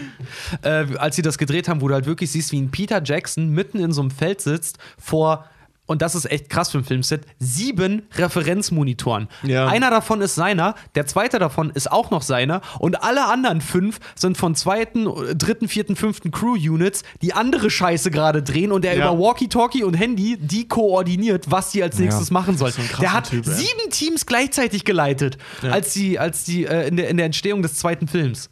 [0.62, 3.50] Äh, als sie das gedreht haben, wo du halt wirklich siehst, wie ein Peter Jackson
[3.50, 5.46] mitten in so einem Feld sitzt vor,
[5.90, 9.28] und das ist echt krass für ein Filmset, sieben Referenzmonitoren.
[9.42, 9.68] Ja.
[9.68, 14.00] Einer davon ist seiner, der zweite davon ist auch noch seiner und alle anderen fünf
[14.16, 15.06] sind von zweiten,
[15.36, 19.12] dritten, vierten, fünften Crew-Units, die andere Scheiße gerade drehen und der Ja.
[19.12, 22.70] über Walkie-Talkie und Handy die koordiniert, was die als nächstes machen soll.
[22.70, 26.98] ein krasser der hat Typ, sieben Teams gleichzeitig geleitet, als die, als die äh, in,
[26.98, 28.52] der, in der Entstehung des zweiten Films.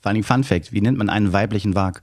[0.00, 2.02] Vor allem Fun Fact: Wie nennt man einen weiblichen Wag?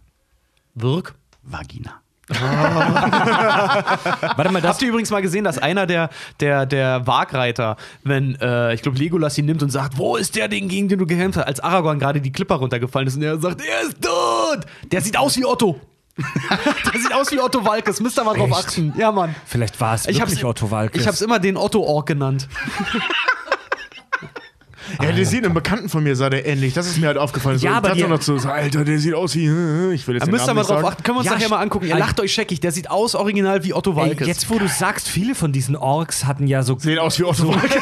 [0.74, 1.14] Wirk.
[1.44, 2.01] Vagina.
[4.36, 6.10] Warte mal, Habt ihr übrigens mal gesehen, dass einer der,
[6.40, 10.48] der, der Wagreiter, wenn, äh, ich glaube, Legolas ihn nimmt und sagt, wo ist der
[10.48, 13.40] Ding, gegen den du gekämpft hast, als Aragorn gerade die Klippe runtergefallen ist und er
[13.40, 14.66] sagt, er ist tot!
[14.92, 15.80] Der sieht aus wie Otto.
[16.18, 18.68] der sieht aus wie Otto Walkes, müsst ihr mal drauf Echt?
[18.68, 18.94] achten.
[18.98, 19.34] Ja, Mann.
[19.46, 21.02] vielleicht war es Ich wirklich Otto Walkes.
[21.02, 22.48] ich hab's immer den Otto-Ork genannt.
[25.02, 26.74] Ja, der sieht einem Bekannten von mir, sah der ähnlich.
[26.74, 27.58] Das ist mir halt aufgefallen.
[27.58, 29.46] So, Ja, aber die- noch so, so, Alter, der sieht aus wie,
[29.94, 31.04] ich will jetzt Da müsst ihr mal drauf achten.
[31.04, 31.86] Können wir uns Ja, nachher mal angucken.
[31.88, 32.60] Ihr lacht euch scheckig.
[32.60, 34.28] Der sieht aus original wie Otto Ey, Walkes.
[34.28, 37.48] jetzt, wo du sagst, viele von diesen Orks hatten ja so Sehen aus wie Otto
[37.54, 37.82] Walkes.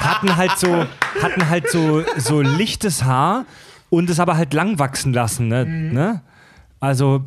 [0.00, 0.84] hatten halt so
[1.22, 3.44] hatten halt so so lichtes Haar
[3.90, 5.64] und es aber halt lang wachsen lassen, ne?
[5.66, 6.22] ne?
[6.80, 7.24] Also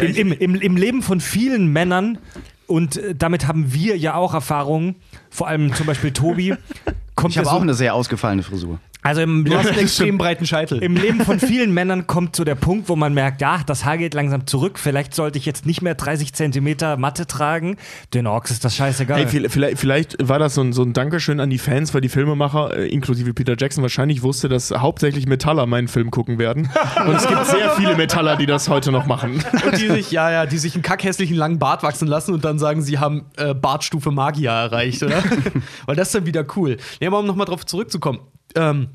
[0.00, 2.18] im, im, im, im Leben von vielen Männern
[2.68, 4.96] und äh, damit haben wir ja auch Erfahrungen,
[5.30, 6.54] vor allem zum Beispiel Tobi.
[7.16, 8.78] Kommt Ich habe so, auch eine sehr ausgefallene Frisur.
[9.08, 10.82] Also im, du hast einen extrem breiten Scheitel.
[10.82, 13.98] im Leben von vielen Männern kommt so der Punkt, wo man merkt, ja, das Haar
[13.98, 14.78] geht langsam zurück.
[14.78, 17.76] Vielleicht sollte ich jetzt nicht mehr 30 Zentimeter Matte tragen.
[18.14, 19.18] Den Orks ist das scheißegal.
[19.18, 22.00] Hey, viel- vielleicht, vielleicht war das so ein, so ein Dankeschön an die Fans, weil
[22.00, 26.68] die Filmemacher, äh, inklusive Peter Jackson, wahrscheinlich wusste, dass hauptsächlich Metaller meinen Film gucken werden.
[27.06, 29.42] Und es gibt sehr viele Metaller, die das heute noch machen.
[29.64, 32.58] Und die sich, ja, ja, die sich einen kackhässlichen langen Bart wachsen lassen und dann
[32.58, 35.22] sagen, sie haben äh, Bartstufe Magier erreicht, oder?
[35.86, 36.76] Weil das ist dann wieder cool.
[37.00, 38.18] Ja, aber um nochmal drauf zurückzukommen.
[38.54, 38.88] Ähm,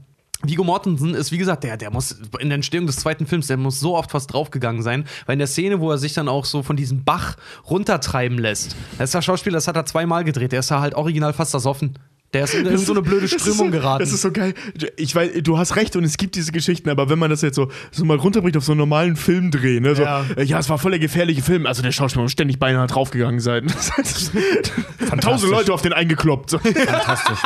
[0.45, 3.55] Vigo Mortensen ist, wie gesagt, der, der muss in der Entstehung des zweiten Films, der
[3.55, 6.43] muss so oft fast draufgegangen sein, weil in der Szene, wo er sich dann auch
[6.43, 7.37] so von diesem Bach
[7.69, 10.95] runtertreiben lässt, das ist der Schauspieler, das hat er zweimal gedreht, der ist da halt
[10.95, 11.97] original fast ersoffen.
[12.33, 13.99] Der ist in, in so eine blöde Strömung so, geraten.
[14.03, 14.53] Das ist so geil.
[14.97, 17.55] Ich weiß, du hast recht und es gibt diese Geschichten, aber wenn man das jetzt
[17.55, 20.25] so, so mal runterbricht auf so einen normalen Filmdreh, ne, so, Ja.
[20.37, 20.59] ja.
[20.59, 21.65] es war voll der gefährliche Film.
[21.65, 23.67] Also der Schauspieler muss ständig beinahe draufgegangen sein.
[25.21, 26.51] Tausend Leute auf den eingekloppt.
[26.51, 27.39] Fantastisch.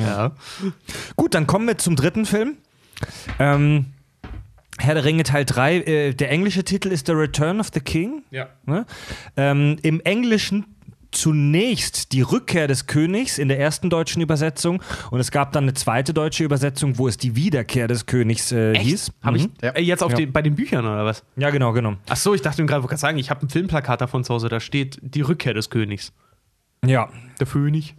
[0.00, 0.32] ja.
[1.16, 2.56] Gut, dann kommen wir zum dritten Film.
[3.38, 3.86] Ähm,
[4.78, 5.76] Herr der Ringe Teil 3.
[5.76, 8.22] Äh, der englische Titel ist The Return of the King.
[8.30, 8.48] Ja.
[8.66, 8.86] Ne?
[9.36, 10.73] Ähm, Im Englischen
[11.14, 15.74] zunächst die Rückkehr des Königs in der ersten deutschen Übersetzung und es gab dann eine
[15.74, 19.12] zweite deutsche Übersetzung, wo es die Wiederkehr des Königs äh, hieß.
[19.22, 19.52] Hab ich Mhm.
[19.62, 20.16] äh, jetzt auf Ja.
[20.18, 21.24] den, bei den Büchern oder was?
[21.36, 21.94] Ja, genau, genau.
[22.08, 24.60] Ach so, ich dachte mir gerade sagen, ich habe ein Filmplakat davon zu Hause, da
[24.60, 26.12] steht die Rückkehr des Königs.
[26.84, 27.08] Ja.
[27.40, 27.94] Der König.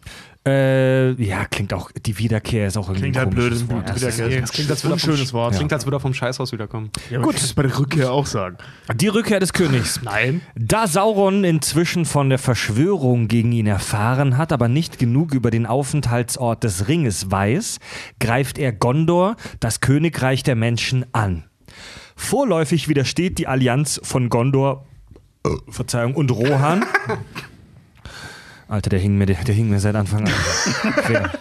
[0.47, 3.69] Äh, ja, klingt auch, die Wiederkehr ist auch irgendwie Klingt ein halt blöd, komisches ist
[3.71, 3.87] ein Wort.
[3.87, 4.03] Wort.
[4.03, 4.41] Das ist-.
[4.41, 5.55] Das klingt, als würde er vom, Unschönes Wort.
[5.55, 6.91] Klingt, als würde er vom Scheißhaus wiederkommen.
[7.09, 8.57] Ja, Gut, das bei der Rückkehr auch sagen.
[8.93, 10.01] Die Rückkehr des Königs.
[10.03, 10.41] Nein.
[10.55, 15.65] Da Sauron inzwischen von der Verschwörung gegen ihn erfahren hat, aber nicht genug über den
[15.65, 17.79] Aufenthaltsort des Ringes weiß,
[18.19, 21.45] greift er Gondor, das Königreich der Menschen, an.
[22.15, 24.85] Vorläufig widersteht die Allianz von Gondor,
[25.43, 26.85] äh, Verzeihung, und Rohan.
[28.67, 30.33] Alter, der hing mir, der, der hing mir seit Anfang an.
[30.95, 31.31] Quer.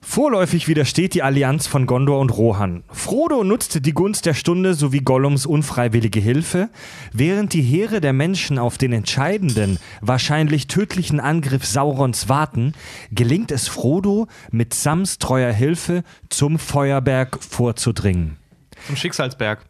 [0.00, 2.82] Vorläufig widersteht die Allianz von Gondor und Rohan.
[2.88, 6.70] Frodo nutzte die Gunst der Stunde sowie Gollums unfreiwillige Hilfe,
[7.12, 12.72] während die Heere der Menschen auf den entscheidenden, wahrscheinlich tödlichen Angriff Saurons warten,
[13.12, 18.38] gelingt es Frodo, mit Sams treuer Hilfe zum Feuerberg vorzudringen.
[18.86, 19.66] Zum Schicksalsberg.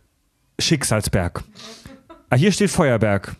[0.61, 1.43] Schicksalsberg.
[2.31, 3.35] Ah, hier steht Feuerberg.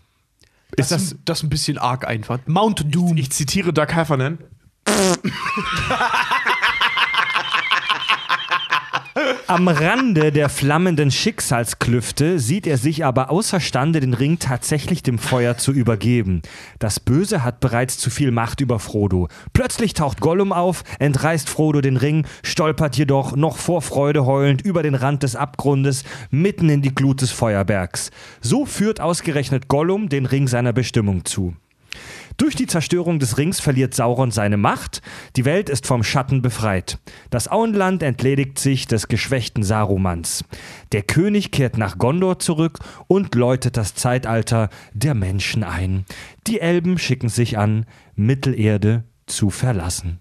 [0.79, 2.39] Ist das, das ein bisschen arg einfach.
[2.47, 3.17] Mount Doom.
[3.17, 4.39] Ich zitiere Doug Heffernan.
[9.47, 15.57] Am Rande der flammenden Schicksalsklüfte sieht er sich aber außerstande, den Ring tatsächlich dem Feuer
[15.57, 16.43] zu übergeben.
[16.79, 19.29] Das Böse hat bereits zu viel Macht über Frodo.
[19.53, 24.83] Plötzlich taucht Gollum auf, entreißt Frodo den Ring, stolpert jedoch noch vor Freude heulend über
[24.83, 28.11] den Rand des Abgrundes mitten in die Glut des Feuerbergs.
[28.41, 31.55] So führt ausgerechnet Gollum den Ring seiner Bestimmung zu.
[32.39, 35.03] Durch die Zerstörung des Rings verliert Sauron seine Macht.
[35.35, 36.99] Die Welt ist vom Schatten befreit.
[37.31, 40.45] Das Auenland entledigt sich des geschwächten Sarumans.
[40.93, 42.79] Der König kehrt nach Gondor zurück
[43.09, 46.05] und läutet das Zeitalter der Menschen ein.
[46.47, 50.21] Die Elben schicken sich an, Mittelerde zu verlassen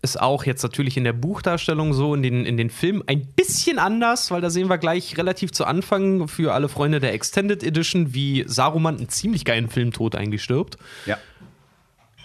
[0.00, 3.78] ist auch jetzt natürlich in der Buchdarstellung so, in den, in den Filmen ein bisschen
[3.78, 8.14] anders, weil da sehen wir gleich relativ zu Anfang für alle Freunde der Extended Edition,
[8.14, 10.78] wie Saruman einen ziemlich geilen Filmtod eigentlich stirbt.
[11.06, 11.18] Ja.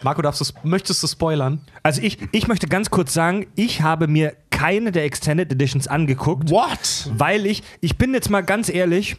[0.03, 1.61] Marco, darfst du, möchtest du spoilern?
[1.81, 6.51] Also ich, ich möchte ganz kurz sagen, ich habe mir keine der Extended Editions angeguckt.
[6.51, 7.09] What?
[7.17, 9.15] Weil ich, ich bin jetzt mal ganz ehrlich,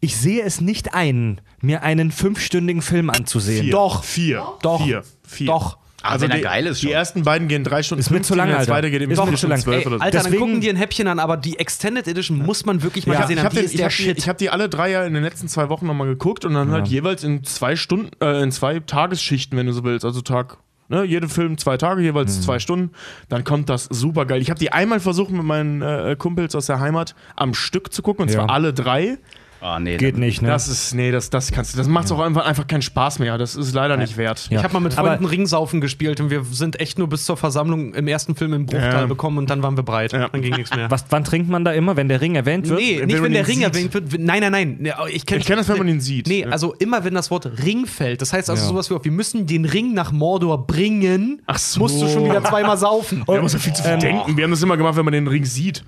[0.00, 3.64] ich sehe es nicht ein, mir einen fünfstündigen Film anzusehen.
[3.64, 3.72] Vier.
[3.72, 4.02] Doch.
[4.02, 4.46] Vier.
[4.62, 4.84] Doch.
[4.84, 5.04] Vier.
[5.22, 5.46] Vier.
[5.46, 5.78] Doch.
[6.02, 6.94] Also wenn er die, geil ist Die schon.
[6.94, 8.72] ersten beiden gehen drei Stunden Ist mir zu 15, lang, der Alter.
[8.72, 9.36] zweite geht im vier zu lang.
[9.36, 10.02] Stunden zwölf Ey, oder so.
[10.02, 13.06] Alter, dann Deswegen- gucken die ein Häppchen an, aber die Extended Edition muss man wirklich
[13.06, 13.46] mal Ich habe gesehen ich haben.
[13.46, 15.14] hab Die den- ist ich der hab die, ich hab die alle drei ja in
[15.14, 18.50] den letzten zwei Wochen nochmal geguckt und dann halt jeweils in zwei Stunden, äh, in
[18.52, 20.04] zwei Tagesschichten, wenn du so willst.
[20.04, 20.58] Also Tag,
[20.88, 22.42] ne, jede Film zwei Tage, jeweils Mhm.
[22.42, 22.90] zwei Stunden.
[23.28, 24.42] Dann kommt das super geil.
[24.42, 28.02] Ich habe die einmal versucht mit meinen äh, Kumpels aus der Heimat am Stück zu
[28.02, 28.40] gucken und Ja.
[28.40, 29.18] zwar alle drei.
[29.62, 30.48] Ah, nee, Geht nicht, ne?
[30.48, 33.38] Das ist, nee, das, das kannst du, das macht auch einfach, einfach keinen Spaß mehr.
[33.38, 34.48] Das ist leider nicht wert.
[34.50, 34.58] Ja.
[34.58, 37.36] Ich habe mal mit Aber- Freunden Ringsaufen gespielt und wir sind echt nur bis zur
[37.36, 39.06] Versammlung im ersten Film im Bruchteil Ja.
[39.06, 40.12] bekommen und dann waren wir breit.
[40.12, 40.28] Ja.
[40.28, 40.90] Dann ging nichts mehr.
[40.90, 42.80] Was, wann trinkt man da immer, wenn der Ring erwähnt wird?
[42.80, 43.64] Nee, wenn nicht wenn der Ring sieht.
[43.64, 44.04] erwähnt wird.
[44.18, 44.76] Nein, nein, nein.
[44.80, 46.26] Nee, Ich kenne kenn das, wenn man ihn sieht.
[46.26, 46.48] Nee, Ja.
[46.48, 48.20] also immer wenn das Wort Ring fällt.
[48.20, 48.68] Das heißt also Ja.
[48.68, 51.40] sowas wie, wir müssen den Ring nach Mordor bringen.
[51.46, 51.78] Ach so.
[51.80, 53.22] Musst du schon wieder zweimal saufen.
[53.28, 54.36] Wir muss ja viel zu viel denken.
[54.36, 55.84] Wir haben das immer gemacht, wenn man den Ring sieht.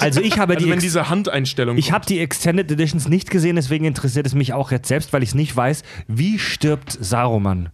[0.00, 3.56] Also ich habe Also die wenn diese Handeinstellung Ich habe die Extended Editions nicht gesehen,
[3.56, 5.82] deswegen interessiert es mich auch jetzt selbst, weil ich es nicht weiß.
[6.06, 7.70] Wie stirbt Saruman?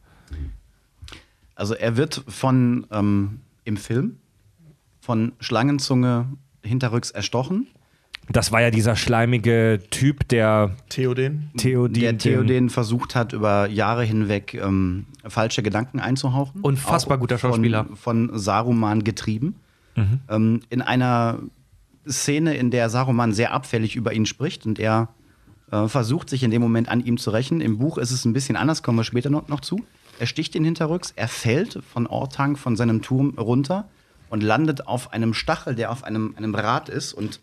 [1.54, 4.16] Also er wird von ähm, im Film
[5.00, 6.26] von Schlangenzunge
[6.64, 7.66] hinterrücks erstochen.
[8.30, 11.50] Das war ja dieser schleimige Typ, der Theoden.
[11.58, 12.00] Theodin.
[12.02, 16.62] der den- Theoden versucht hat, über Jahre hinweg ähm, falsche Gedanken einzuhauchen.
[16.62, 17.84] Unfassbar guter Schauspieler.
[17.84, 19.56] Von, von Saruman getrieben.
[20.28, 21.38] Ähm, in einer
[22.08, 25.08] Szene, in der Saruman sehr abfällig über ihn spricht und er
[25.70, 27.60] äh, versucht sich in dem Moment an ihm zu rächen.
[27.60, 29.84] Im Buch ist es ein bisschen anders, kommen wir später noch, noch zu.
[30.18, 33.88] Er sticht ihn hinterrücks, er fällt von Ortang von seinem Turm runter
[34.30, 37.40] und landet auf einem Stachel, der auf einem, einem Rad ist und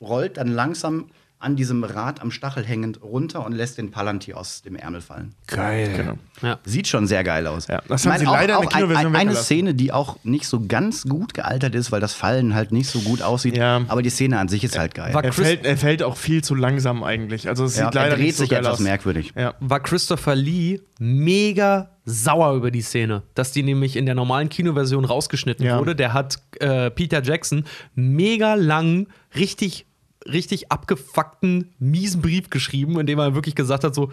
[0.00, 1.06] rollt dann langsam
[1.40, 5.34] an diesem Rad am Stachel hängend runter und lässt den Palantir aus dem Ärmel fallen.
[5.46, 5.90] Geil.
[5.96, 6.14] Genau.
[6.42, 6.58] Ja.
[6.64, 7.68] Sieht schon sehr geil aus.
[7.68, 9.34] Ja, das haben sie leider in der ein, eine.
[9.34, 13.00] Szene, die auch nicht so ganz gut gealtert ist, weil das Fallen halt nicht so
[13.00, 13.56] gut aussieht.
[13.56, 13.82] Ja.
[13.88, 15.14] Aber die Szene an sich ist halt geil.
[15.14, 17.48] War Er fällt, er fällt auch viel zu langsam eigentlich.
[17.48, 18.80] Also es Ja, sieht leider er dreht nicht so sich geil etwas aus.
[18.80, 19.32] merkwürdig.
[19.36, 19.54] Ja.
[19.60, 25.04] war Christopher Lee mega sauer über die Szene, dass die nämlich in der normalen Kinoversion
[25.04, 25.78] rausgeschnitten Ja.
[25.78, 25.94] wurde.
[25.94, 29.06] Der hat äh, Peter Jackson mega lang
[29.36, 29.86] richtig
[30.28, 34.10] richtig abgefuckten miesen Brief geschrieben, in dem er wirklich gesagt hat so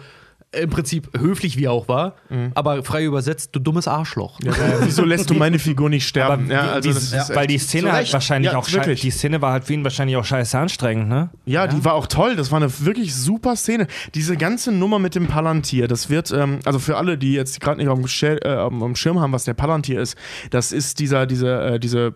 [0.52, 2.14] im Prinzip höflich wie er auch war,
[2.54, 4.38] aber frei übersetzt, du dummes Arschloch.
[4.42, 6.48] Ja, wieso lässt du meine Figur nicht sterben?
[6.50, 9.00] ja, also die, ist weil die Szene halt wahrscheinlich Ja, auch wirklich.
[9.00, 11.30] die Szene war halt für ihn wahrscheinlich auch scheiße anstrengend, ne?
[11.46, 12.36] Ja, die war auch toll.
[12.36, 13.88] Das war eine wirklich super Szene.
[14.14, 17.78] Diese ganze Nummer mit dem Palantir, das wird, ähm, also für alle, die jetzt gerade
[17.78, 20.16] nicht auf dem, äh, Schirm haben, was der Palantir ist,
[20.50, 22.14] das ist dieser, diese, äh, diese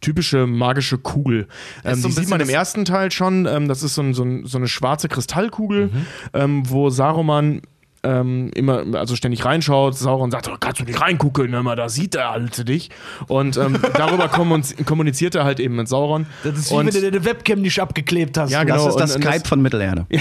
[0.00, 1.46] typische magische Kugel.
[1.84, 3.46] Ähm, so die sieht man im das- ersten Teil schon.
[3.46, 5.90] Ähm, das ist so, ein, so, ein, so eine schwarze Kristallkugel,
[6.34, 7.62] ähm, wo Saruman
[8.02, 9.94] ähm, immer, also ständig reinschaut.
[9.94, 12.88] Sauron sagt, oh, kannst du nicht reingucken, mal, da sieht der Alte dich.
[13.28, 16.24] Und ähm, darüber kommun- kommuniziert er halt eben mit Sauron.
[16.42, 18.50] Das ist wie und, wenn du deine Webcam nicht abgeklebt hast.
[18.52, 18.88] Ja, Das genau.
[18.88, 20.06] ist das und- und Skype von Mittelerde.
[20.10, 20.18] ja,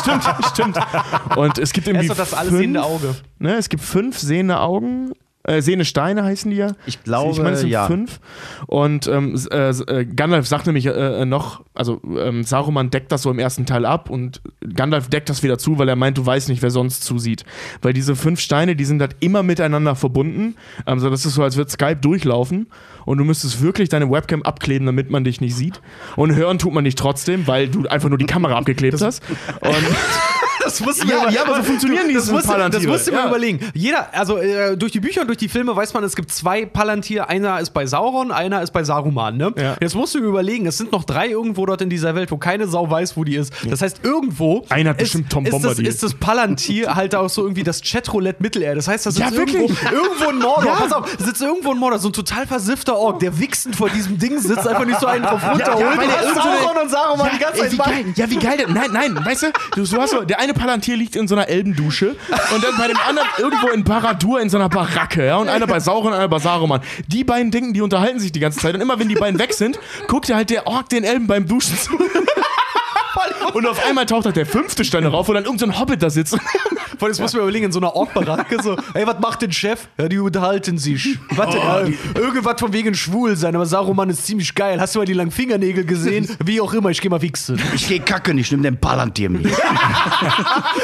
[0.00, 0.78] stimmt, stimmt.
[1.36, 3.14] Und es gibt Er irgendwie ist doch das alles fünf, sehende Auge.
[3.38, 5.12] Ne, es gibt fünf sehende Augen.
[5.44, 6.72] Äh, sehende Steine heißen die ja.
[6.84, 7.86] Ich glaube, ich meine, es sind ja.
[7.86, 8.20] fünf.
[8.66, 13.22] Und ähm, äh, äh, Gandalf sagt nämlich äh, äh, noch, also ähm, Saruman deckt das
[13.22, 14.42] so im ersten Teil ab und
[14.74, 17.44] Gandalf deckt das wieder zu, weil er meint, du weißt nicht, wer sonst zusieht.
[17.82, 20.56] Weil diese fünf Steine, die sind halt immer miteinander verbunden.
[20.84, 22.66] Also das ist so, als würde Skype durchlaufen
[23.06, 25.80] und du müsstest wirklich deine Webcam abkleben, damit man dich nicht sieht.
[26.16, 29.22] Und hören tut man dich trotzdem, weil du einfach nur die Kamera abgeklebt hast.
[29.60, 29.72] Und
[30.68, 32.92] Das musst du Ja, über- ja, aber so funktionieren das diese musst, du- Das Palantiere.
[32.92, 33.26] musst du mir Ja.
[33.28, 33.60] überlegen.
[33.74, 36.66] Jeder, also äh, durch die Bücher und durch die Filme weiß man, es gibt zwei
[36.66, 37.28] Palantir.
[37.28, 39.36] Einer ist bei Sauron, einer ist bei Saruman.
[39.36, 39.52] Ne?
[39.56, 39.76] Ja.
[39.80, 42.36] Jetzt musst du mir überlegen, es sind noch drei irgendwo dort in dieser Welt, wo
[42.36, 43.52] keine Sau weiß, wo die ist.
[43.68, 47.28] Das heißt, irgendwo Einer hat ist, bestimmt Tom ist, das, ist das Palantir halt auch
[47.28, 48.76] so irgendwie das Chatroulette Mittelerde.
[48.76, 49.58] Das heißt, da sitzt Ja, irgendwo,
[49.92, 50.64] irgendwo in Mordor.
[50.66, 50.72] Ja.
[50.76, 54.18] Pass auf, sitzt irgendwo in Mordor, so ein total versiffter Ork, der wichsend vor diesem
[54.18, 55.80] Ding sitzt, einfach nicht so einen drauf runterholt.
[55.80, 58.56] ja, eine- Sauron und Saruman die ganze Zeit wie geil, ja, wie geil.
[58.58, 61.34] der- Nein, nein, weißt du, du, du hast so, der eine Palantir liegt in so
[61.34, 62.16] einer Elbendusche
[62.54, 65.66] und dann bei dem anderen irgendwo in Baradur in so einer Baracke, ja, und einer
[65.66, 66.80] bei Sauron, einer bei Saruman.
[67.06, 69.54] Die beiden denken, die unterhalten sich die ganze Zeit und immer wenn die beiden weg
[69.54, 69.78] sind,
[70.08, 71.92] guckt ja halt der Ork den Elben beim Duschen zu.
[73.54, 76.10] Und auf einmal taucht halt der fünfte Stein rauf, wo dann irgendein so Hobbit da
[76.10, 76.36] sitzt
[76.98, 79.52] Vor allem, das muss man überlegen, in so einer Ortbaracke so, ey, was macht denn
[79.52, 79.86] Chef?
[79.98, 81.02] Ja, die unterhalten sich.
[81.04, 81.38] Denn?
[81.38, 81.52] Oh.
[81.52, 81.82] Ja,
[82.20, 84.80] irgendwas von wegen schwul sein, aber Saruman ist ziemlich geil.
[84.80, 86.28] Hast du mal die langen Fingernägel gesehen?
[86.44, 87.60] Wie auch immer, ich geh mal wichsen.
[87.74, 89.46] Ich geh kacken, ich nehm den Palantir mit.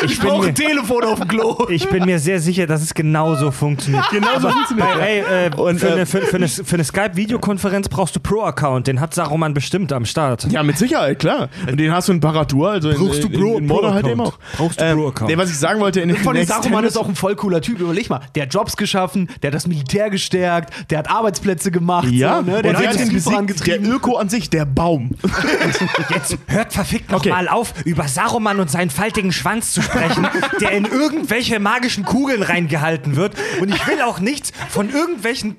[0.04, 1.66] Ich brauche ein Telefon auf dem Klo.
[1.68, 4.08] Ich bin mir sehr sicher, dass es genauso funktioniert.
[4.10, 7.88] Genauso funktioniert Bei, ey, äh, Und, für, äh, eine, für, für eine, für eine Skype-Videokonferenz
[7.88, 8.86] brauchst du Pro-Account.
[8.86, 10.50] Den hat Saruman bestimmt am Start.
[10.50, 11.48] Ja, mit Sicherheit, klar.
[11.68, 12.20] Und den hast du in
[12.58, 14.38] Baradur, also in, Brauchst du in, Pro- in Mordor halt eben auch.
[14.56, 15.30] Brauchst du Pro-Account.
[15.30, 17.80] Nee, was ich sagen wollte, in den Von Saruman ist auch ein voll cooler Typ.
[17.80, 22.08] Überleg mal, der hat Jobs geschaffen, der hat das Militär gestärkt, der hat Arbeitsplätze gemacht.
[22.10, 22.62] Ja, so, ne?
[22.62, 23.66] der wer hat den den besiegt?
[23.66, 23.82] Der.
[23.82, 25.10] Öko an sich, der Baum.
[26.14, 27.30] Jetzt hört verfickt noch Okay.
[27.30, 30.26] mal auf, über Saruman und seinen faltigen Schwanz zu sprechen,
[30.60, 33.34] der in irgendwelche magischen Kugeln reingehalten wird.
[33.60, 35.56] Und ich will auch nichts von irgendwelchen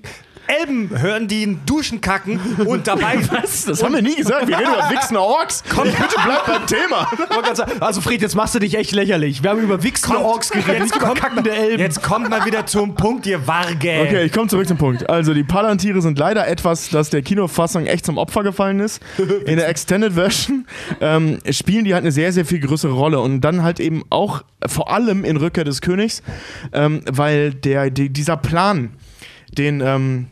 [0.48, 3.20] Elben hören, die in Duschen kacken und dabei.
[3.32, 3.66] Was?
[3.66, 4.48] Das haben wir nie gesagt.
[4.48, 5.64] Wir reden über wichsende Orks.
[5.70, 7.10] Komm, bitte bleib beim Thema.
[7.80, 9.44] Also Fred, jetzt machst du dich echt lächerlich.
[9.44, 11.80] Wir haben über wichsende Orks geredet, nicht über kackende Elben.
[11.80, 14.02] Jetzt kommt mal wieder zum Punkt, ihr Warge.
[14.02, 15.10] Okay, ich komme zurück zum Punkt.
[15.10, 19.02] Also die Palantiere sind leider etwas, das der Kinofassung echt zum Opfer gefallen ist.
[19.46, 20.66] In der Extended Version
[21.02, 24.44] ähm, spielen die halt eine sehr, sehr viel größere Rolle und dann halt eben auch
[24.66, 26.24] vor allem in Rückkehr des Königs,
[26.74, 28.92] ähm, weil der, die, dieser Plan,
[29.58, 30.28] den ähm,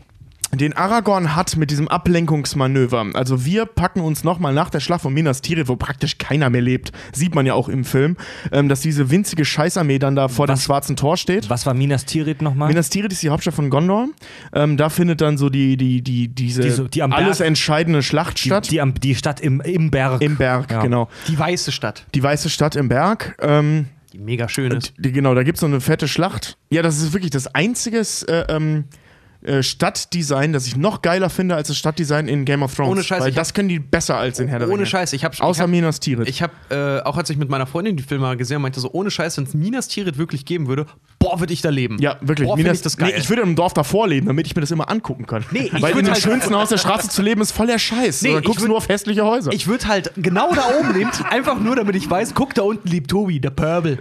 [0.56, 3.08] den Aragorn hat mit diesem Ablenkungsmanöver.
[3.14, 6.62] Also wir packen uns nochmal nach der Schlacht von Minas Tirith, wo praktisch keiner mehr
[6.62, 8.18] lebt, sieht man ja auch im Film,
[8.52, 11.50] ähm, dass diese winzige Scheißarmee dann da vor dem schwarzen Tor steht.
[11.50, 12.70] Was war Minas Tirith nochmal?
[12.70, 14.08] Minas Tirith ist die Hauptstadt von Gondor.
[14.54, 18.04] Ähm, da findet dann so die, die, die, diese Die so- die am alles entscheidende
[18.04, 18.70] Schlacht die, statt.
[18.72, 20.22] die, am- die Stadt im, im Berg.
[20.22, 20.82] Im Berg, Ja.
[20.82, 21.10] genau.
[21.28, 23.36] Die weiße Stadt, Die weiße Stadt im Berg.
[23.42, 24.94] Ähm, die mega schön ist.
[25.00, 26.58] die, genau, da gibt es so eine fette Schlacht.
[26.70, 27.98] Ja, das ist wirklich das einzige
[28.28, 28.86] äh, ähm,
[29.45, 32.91] äh, Stadtdesign, das ich noch geiler finde als das Stadtdesign in Game of Thrones.
[32.91, 34.86] Ohne Scheiß, Weil ich hab- das können die besser als in Herr der Ohne.
[34.86, 36.28] Scheiß, ich hab- ich Außer hab- Minas Tirith.
[36.28, 38.90] Ich habe, äh, auch als ich mit meiner Freundin die Filme gesehen habe, meinte so,
[38.91, 40.86] ohne Scheiß, wenn es Minas Tirith wirklich geben würde,
[41.20, 41.98] boah, würde ich da leben.
[41.99, 42.48] ja, wirklich.
[42.48, 43.11] Boah, Minas, ich das geil.
[43.14, 45.44] Nee, ich würde im Dorf davor leben, damit ich mir das immer angucken kann.
[45.52, 47.80] Nee, ich Weil in dem halt- schönsten Haus der Straße zu leben ist voll der
[47.80, 48.22] Scheiß.
[48.22, 49.52] Nee, ich guckst du würd- nur auf hässliche Häuser.
[49.53, 52.88] Ich würde halt genau da oben leben, einfach nur damit ich weiß, guck, da unten
[52.88, 53.98] liebt Tobi, der Purple.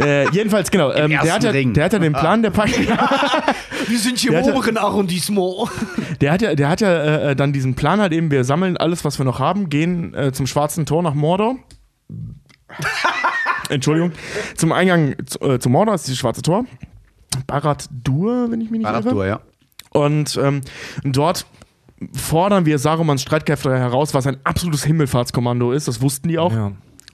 [0.00, 0.92] äh, jedenfalls, genau.
[0.92, 2.74] Ähm, der, hat ja, der hat ja den Plan, der packt.
[3.92, 5.68] Wir sind hier Der im oberen Arrondissement.
[6.22, 9.04] Der hat ja, der hat ja äh, dann diesen Plan halt eben, wir sammeln alles,
[9.04, 11.56] was wir noch haben, gehen äh, zum schwarzen Tor nach Mordor.
[13.68, 14.12] Entschuldigung.
[14.56, 16.64] Zum Eingang zu, äh, zu Mordor ist dieses schwarze Tor.
[17.46, 19.02] Barad-dur, wenn ich mich nicht irre.
[19.02, 19.40] Barad-dur, ja.
[19.90, 20.62] Und ähm,
[21.04, 21.44] dort
[22.14, 25.86] fordern wir Sarumans Streitkräfte heraus, was ein absolutes Himmelfahrtskommando ist.
[25.86, 26.52] Das wussten die auch.
[26.52, 26.72] Ja.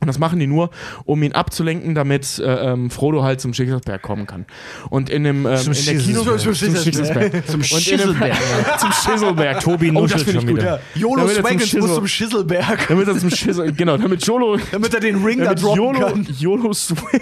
[0.08, 0.70] Und das machen die nur,
[1.04, 4.46] um ihn abzulenken, damit äh, ähm, Frodo halt zum Schicksalsberg kommen kann.
[4.88, 6.40] Und in dem ähm, Zum in der Kino Schicksalsberg.
[6.40, 7.46] zum Schicksalsberg.
[7.46, 8.36] Zum Schisselberg.
[8.78, 9.60] zum Schisselberg.
[9.62, 11.18] Tobi oh, das finde ich gut.
[11.18, 15.22] zum Swaggins muss zum Schisselberg, Damit er zum Schissel, genau, damit Jolo, damit er den
[15.24, 16.26] Ring da droppen Jolo, kann.
[16.38, 17.20] Jolo Swing,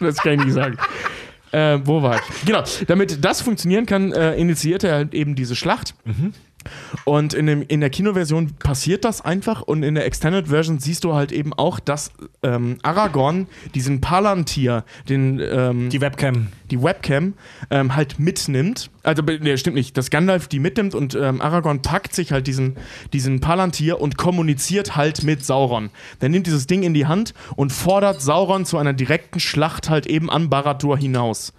[0.00, 0.76] das kann ich nicht sagen.
[1.52, 2.46] Äh, wo war ich?
[2.46, 5.94] Genau, damit das funktionieren kann, äh, initiiert er halt eben diese Schlacht.
[7.04, 11.04] Und in, dem, in der Kinoversion passiert das einfach und in der Extended Version siehst
[11.04, 12.12] du halt eben auch, dass
[12.42, 16.48] ähm, Aragorn diesen Palantir, den, ähm, Die Webcam.
[16.70, 17.34] die Webcam
[17.70, 18.90] ähm, halt mitnimmt.
[19.02, 22.76] Also, nee, stimmt nicht, dass Gandalf die mitnimmt und ähm, Aragorn packt sich halt diesen,
[23.12, 25.90] diesen Palantir und kommuniziert halt mit Sauron.
[26.20, 30.06] Der nimmt dieses Ding in die Hand und fordert Sauron zu einer direkten Schlacht halt
[30.06, 31.52] eben an Barad-dûr hinaus.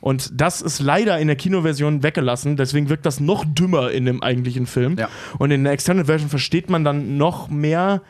[0.00, 4.22] Und das ist leider in der Kinoversion weggelassen, deswegen wirkt das noch dümmer in dem
[4.22, 4.96] eigentlichen Film.
[4.98, 5.08] Ja.
[5.38, 8.02] Und in der Extended Version versteht man dann noch mehr,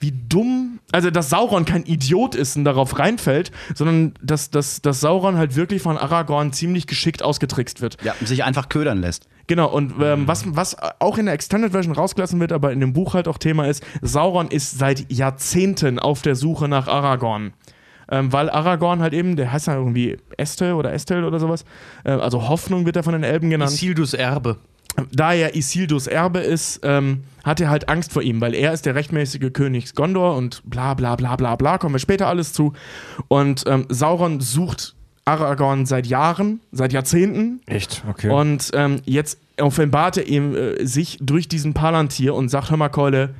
[0.00, 5.00] wie dumm, also dass Sauron kein Idiot ist und darauf reinfällt, sondern dass, dass, dass
[5.00, 7.96] Sauron halt wirklich von Aragorn ziemlich geschickt ausgetrickst wird.
[8.04, 9.28] Ja, sich einfach ködern lässt.
[9.46, 12.92] Genau, und ähm, was, was auch in der Extended Version rausgelassen wird, aber in dem
[12.92, 17.52] Buch halt auch Thema ist, Sauron ist seit Jahrzehnten auf der Suche nach Aragorn.
[18.10, 21.64] Ähm, weil Aragorn halt eben, der heißt ja irgendwie Estel oder Estel oder sowas,
[22.04, 24.56] äh, also Hoffnung wird er von den Elben genannt Isildurs Erbe.
[25.12, 28.86] da er Isildurs Erbe ist, ähm, hat er halt Angst vor ihm, weil er ist
[28.86, 32.72] der rechtmäßige König Gondor und bla bla bla bla bla, kommen wir später alles zu.
[33.28, 34.94] Und ähm, Sauron sucht
[35.24, 38.04] Aragorn seit Jahren, seit Jahrzehnten Echt?
[38.08, 38.30] Okay.
[38.30, 42.88] und ähm, jetzt offenbart er ihm äh, sich durch diesen Palantir und sagt, hör mal
[42.88, 43.34] Keule,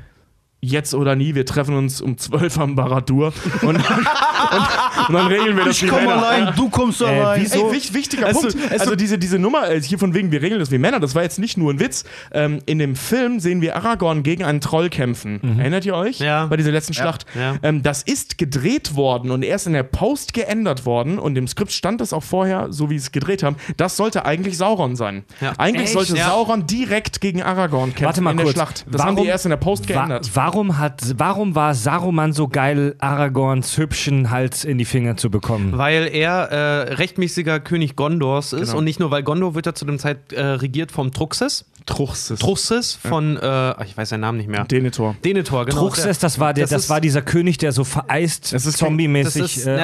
[0.65, 3.33] jetzt oder nie, wir treffen uns um 12 am Baradur
[3.63, 6.53] und, und, und, dann regeln wir das wie Männer.
[6.57, 7.69] du kommst Äh, wieso?
[7.69, 8.55] Ey, wich, wichtiger Es- Punkt.
[8.71, 11.15] es- also diese, diese Nummer, äh, hier von wegen, wir regeln das wie Männer, das
[11.15, 12.05] war jetzt nicht nur ein Witz.
[12.33, 15.59] Ähm, in dem Film sehen wir Aragorn gegen einen Troll kämpfen.
[15.59, 16.19] Erinnert ihr euch?
[16.21, 16.47] Ja.
[16.47, 17.27] Bei dieser letzten Schlacht.
[17.35, 17.57] Ja.
[17.63, 21.73] Ähm, das ist gedreht worden und erst in der Post geändert worden und im Skript
[21.73, 25.25] stand es auch vorher, so wie sie es gedreht haben, das sollte eigentlich Sauron sein.
[25.41, 25.53] Ja.
[25.59, 25.93] Eigentlich Echt?
[25.95, 26.29] sollte Ja.
[26.31, 28.55] Sauron direkt gegen Aragorn kämpfen Warte mal in der kurz.
[28.57, 28.87] Schlacht.
[28.91, 30.31] Das haben die erst in der Post Wa geändert.
[30.35, 35.29] warum warum, hat, warum war Saruman so geil, Aragorns hübschen Hals in die Finger zu
[35.29, 35.77] bekommen?
[35.77, 38.79] Weil er äh, rechtmäßiger König Gondors ist Genau.
[38.79, 41.65] und nicht nur, weil Gondor wird ja zu dem Zeit äh, regiert vom Truxes.
[41.87, 42.41] Truchsis.
[42.41, 44.65] Truxes von, äh, ach, ich weiß seinen Namen nicht mehr.
[44.65, 45.17] Denethor.
[45.23, 45.81] Denethor, genau.
[45.81, 48.79] Truchsess, das war, der, das das, ist- war dieser König, der so vereist, Das ist
[48.79, 49.77] kein- zombie-mäßig das ist- äh,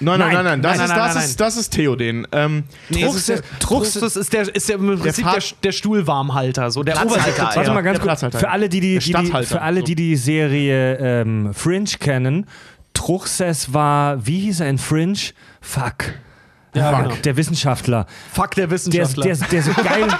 [0.00, 0.62] Nein, nein, nein, nein.
[0.62, 2.26] Das, Nein, ist, nein, das, nein, ist, das ist Theoden.
[2.32, 6.70] Ähm, Nee, das Truxes, ist der, ist der, ist der im Prinzip der, der Stuhlwarmhalter,
[6.72, 7.54] so der Platzhalter.
[7.56, 8.36] Warte mal ganz Der kurz.
[8.40, 12.46] Für alle, die die, Der die, für alle, die die Serie ähm, Fringe kennen,
[12.94, 15.18] Truchsess war, wie hieß er in Fringe?
[15.60, 16.14] Fuck.
[16.74, 17.14] Ja, Fuck, genau.
[17.24, 18.06] der Wissenschaftler.
[18.32, 19.24] Fuck der Der, Wissenschaftler.
[19.24, 20.08] der, der so geil.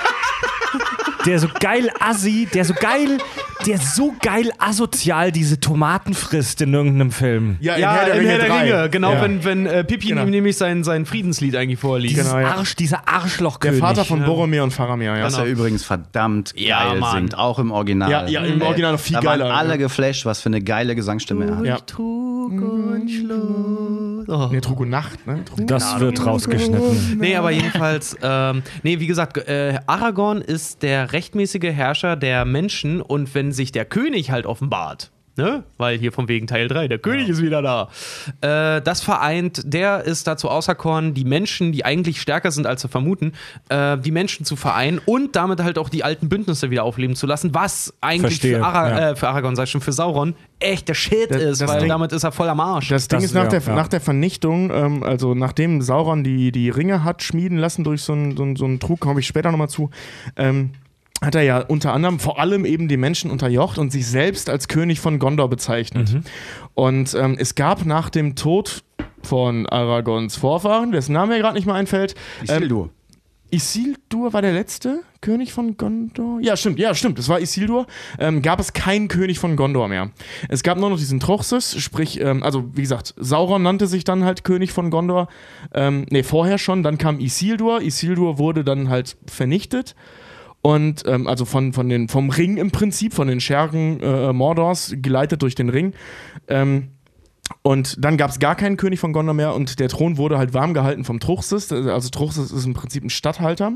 [1.29, 3.19] Der so geil assi, der so geil,
[3.67, 7.59] der so geil asozial diese Tomaten frisst in irgendeinem Film.
[7.61, 8.61] ja, in ja, Herr der in Ringe Herr der 3.
[8.79, 9.23] Ringe, genau, Ja.
[9.23, 10.23] wenn, wenn äh, Pippin Genau.
[10.23, 12.15] ihm nämlich sein, sein Friedenslied eigentlich vorliest.
[12.17, 12.55] Dieses Genau, ja.
[12.57, 13.79] Arsch, dieser Der Arschlochkönig.
[13.79, 15.25] Vater von Boromir und Faramir, ja.
[15.25, 17.17] Was er übrigens verdammt Ja, geil Mann.
[17.17, 18.11] singt, auch im Original.
[18.11, 19.77] Ja, ja, im Original noch viel da geiler, Waren alle ja.
[19.77, 21.65] geflasht, was für eine geile Gesangsstimme er hat.
[21.67, 21.77] Ja.
[21.81, 24.29] Trug und Schluss.
[24.31, 24.49] Oh.
[24.53, 25.43] Nee, Trug und Nacht, ne?
[25.45, 27.19] Trug Das wird rausgeschnitten.
[27.19, 33.03] Nee, aber jedenfalls, ähm, nee, wie gesagt, äh, Aragorn ist der rechtmäßige Herrscher der Menschen
[33.03, 36.99] und wenn sich der König halt offenbart, ne, weil hier von wegen Teil 3, der
[36.99, 37.89] König ist wieder da,
[38.41, 42.89] äh, das vereint, der ist dazu auserkoren, die Menschen, die eigentlich stärker sind als zu
[42.89, 43.33] vermuten,
[43.69, 47.27] äh, die Menschen zu vereinen und damit halt auch die alten Bündnisse wieder aufleben zu
[47.27, 49.11] lassen, was eigentlich Verstehe, für, Ara ja.
[49.11, 51.81] äh, für Aragorn, sag ich schon, für Sauron echt der Shit Das- ist, das weil
[51.81, 52.89] Ding- damit ist er voll am Arsch.
[52.89, 53.75] Das Ding Das- ist, nach, ja, der, ja.
[53.75, 58.13] nach der Vernichtung, ähm, also nachdem Sauron die, die Ringe hat schmieden lassen durch so
[58.13, 59.91] einen so so einen Trug, komme ich später nochmal zu,
[60.37, 60.71] ähm,
[61.21, 64.69] hat er ja unter anderem vor allem eben die Menschen unterjocht und sich selbst als
[64.69, 66.19] König von Gondor bezeichnet.
[66.75, 68.85] Und ähm, es gab nach dem Tod
[69.23, 72.15] von Aragons Vorfahren, dessen Name mir gerade nicht mehr einfällt,
[72.49, 72.91] ähm, Isildur.
[73.51, 76.39] Isildur war der letzte König von Gondor?
[76.41, 77.87] Ja, stimmt, ja, stimmt, es war Isildur.
[78.19, 80.11] Ähm, gab es keinen König von Gondor mehr.
[80.49, 84.25] Es gab nur noch diesen Truchsess, sprich, ähm, also wie gesagt, Sauron nannte sich dann
[84.25, 85.29] halt König von Gondor.
[85.73, 87.81] Ähm, ne, vorher schon, dann kam Isildur.
[87.81, 89.95] Isildur wurde dann halt vernichtet.
[90.63, 94.95] Und ähm, also von, von den, vom Ring im Prinzip, von den Schergen äh, Mordors,
[94.97, 95.93] geleitet durch den Ring.
[96.49, 96.89] Ähm,
[97.63, 100.53] und dann gab es gar keinen König von Gondor mehr und der Thron wurde halt
[100.53, 101.73] warm gehalten vom Truchsess.
[101.73, 103.73] Also Truchsess ist im Prinzip ein Statthalter.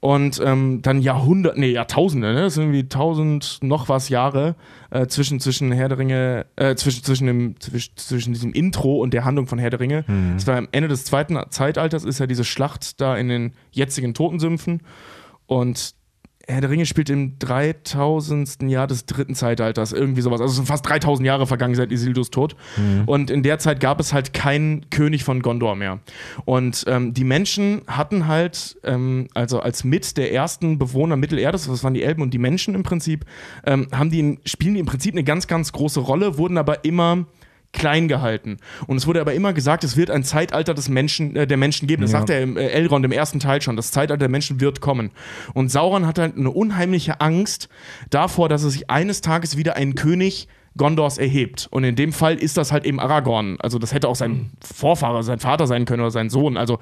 [0.00, 2.42] Und ähm, dann Jahrhunderte, nee, Jahrtausende, ne?
[2.42, 4.56] Das sind irgendwie tausend noch was Jahre
[4.90, 9.12] äh, zwischen, zwischen Herr der Ringe, äh, zwischen, zwischen, dem, zwischen, zwischen diesem Intro und
[9.12, 10.04] der Handlung von Herr der Ringe.
[10.34, 14.14] Das war am Ende des zweiten Zeitalters, ist ja diese Schlacht da in den jetzigen
[14.14, 14.80] Totensümpfen.
[15.48, 15.96] Und
[16.50, 18.62] Herr der Ringe spielt im 3000.
[18.62, 20.40] Jahr des dritten Zeitalters, irgendwie sowas.
[20.40, 22.56] Also es sind fast 3000 Jahre vergangen seit Isildurs Tod.
[23.04, 26.00] Und in der Zeit gab es halt keinen König von Gondor mehr.
[26.46, 31.84] Und ähm, die Menschen hatten halt, ähm, also als mit der ersten Bewohner Mittelerdes, das
[31.84, 33.26] waren die Elben und die Menschen im Prinzip,
[33.66, 37.26] ähm, haben die, spielen die im Prinzip eine ganz, ganz große Rolle, wurden aber immer
[37.72, 38.56] klein gehalten.
[38.86, 41.86] Und es wurde aber immer gesagt, es wird ein Zeitalter des Menschen, äh, der Menschen
[41.86, 42.02] geben.
[42.02, 42.18] Das Ja.
[42.18, 43.76] sagt er im äh, Elrond im ersten Teil schon.
[43.76, 45.10] Das Zeitalter der Menschen wird kommen.
[45.54, 47.68] Und Sauron hat halt eine unheimliche Angst
[48.10, 51.66] davor, dass es sich eines Tages wieder ein König Gondors erhebt.
[51.70, 53.56] Und in dem Fall ist das halt eben Aragorn.
[53.60, 56.56] Also das hätte auch sein Vorfahre, sein Vater sein können oder sein Sohn.
[56.56, 56.78] Also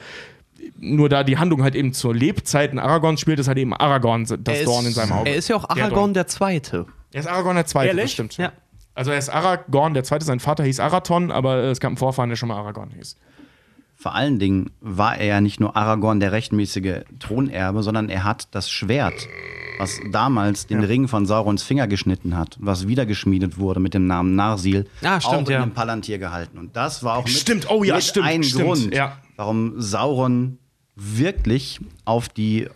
[0.78, 4.38] nur da die Handlung halt eben zur Lebzeiten Aragorns spielt, ist halt eben Aragorn das
[4.46, 5.30] Er ist- Dorn in seinem Auge.
[5.30, 6.14] Er ist ja auch Der Aragorn Dorn.
[6.14, 6.86] der Zweite.
[7.12, 8.04] Er ist Aragorn der Zweite, Ehrlich?
[8.04, 8.36] das stimmt.
[8.36, 8.52] Ja.
[8.96, 11.98] Also er ist Aragorn der Zweite, sein Vater hieß Arathon, aber äh, es gab einen
[11.98, 13.16] Vorfahren, der schon mal Aragorn hieß.
[13.94, 18.48] Vor allen Dingen war er ja nicht nur Aragorn der rechtmäßige Thronerbe, sondern er hat
[18.54, 19.14] das Schwert,
[19.78, 24.06] was damals den Ring von Saurons Finger geschnitten hat, was wieder geschmiedet wurde mit dem
[24.06, 25.60] Namen Narsil, Ah, stimmt, auch in ja.
[25.62, 26.58] dem Palantir gehalten.
[26.58, 29.18] Und das war auch mit, Stimmt, oh ja, mit stimmt, ein stimmt, Grund, ja.
[29.36, 30.58] warum Sauron
[30.94, 32.68] wirklich auf die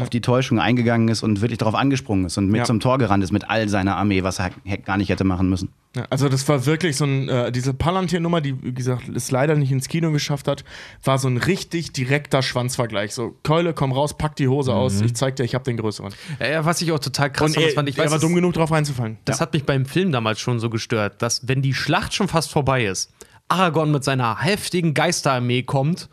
[0.00, 2.64] auf die Täuschung eingegangen ist und wirklich darauf angesprungen ist und mit Ja.
[2.64, 4.50] zum Tor gerannt ist mit all seiner Armee, was er
[4.84, 5.70] gar nicht hätte machen müssen.
[5.96, 9.54] Ja, also das war wirklich so ein, äh, diese Palantir-Nummer, die, wie gesagt, es leider
[9.56, 10.64] nicht ins Kino geschafft hat,
[11.02, 13.14] war so ein richtig direkter Schwanzvergleich.
[13.14, 16.12] So, Keule, komm raus, pack die Hose aus, ich zeig dir, ich hab den größeren.
[16.40, 18.16] Ja, was ich auch total krass Und fand, er, das fand ich er weiß, war
[18.18, 19.16] das- dumm genug, drauf reinzufallen.
[19.24, 22.50] Das hat mich beim Film damals schon so gestört, dass wenn die Schlacht schon fast
[22.52, 23.10] vorbei ist,
[23.48, 26.10] Aragorn mit seiner heftigen Geisterarmee kommt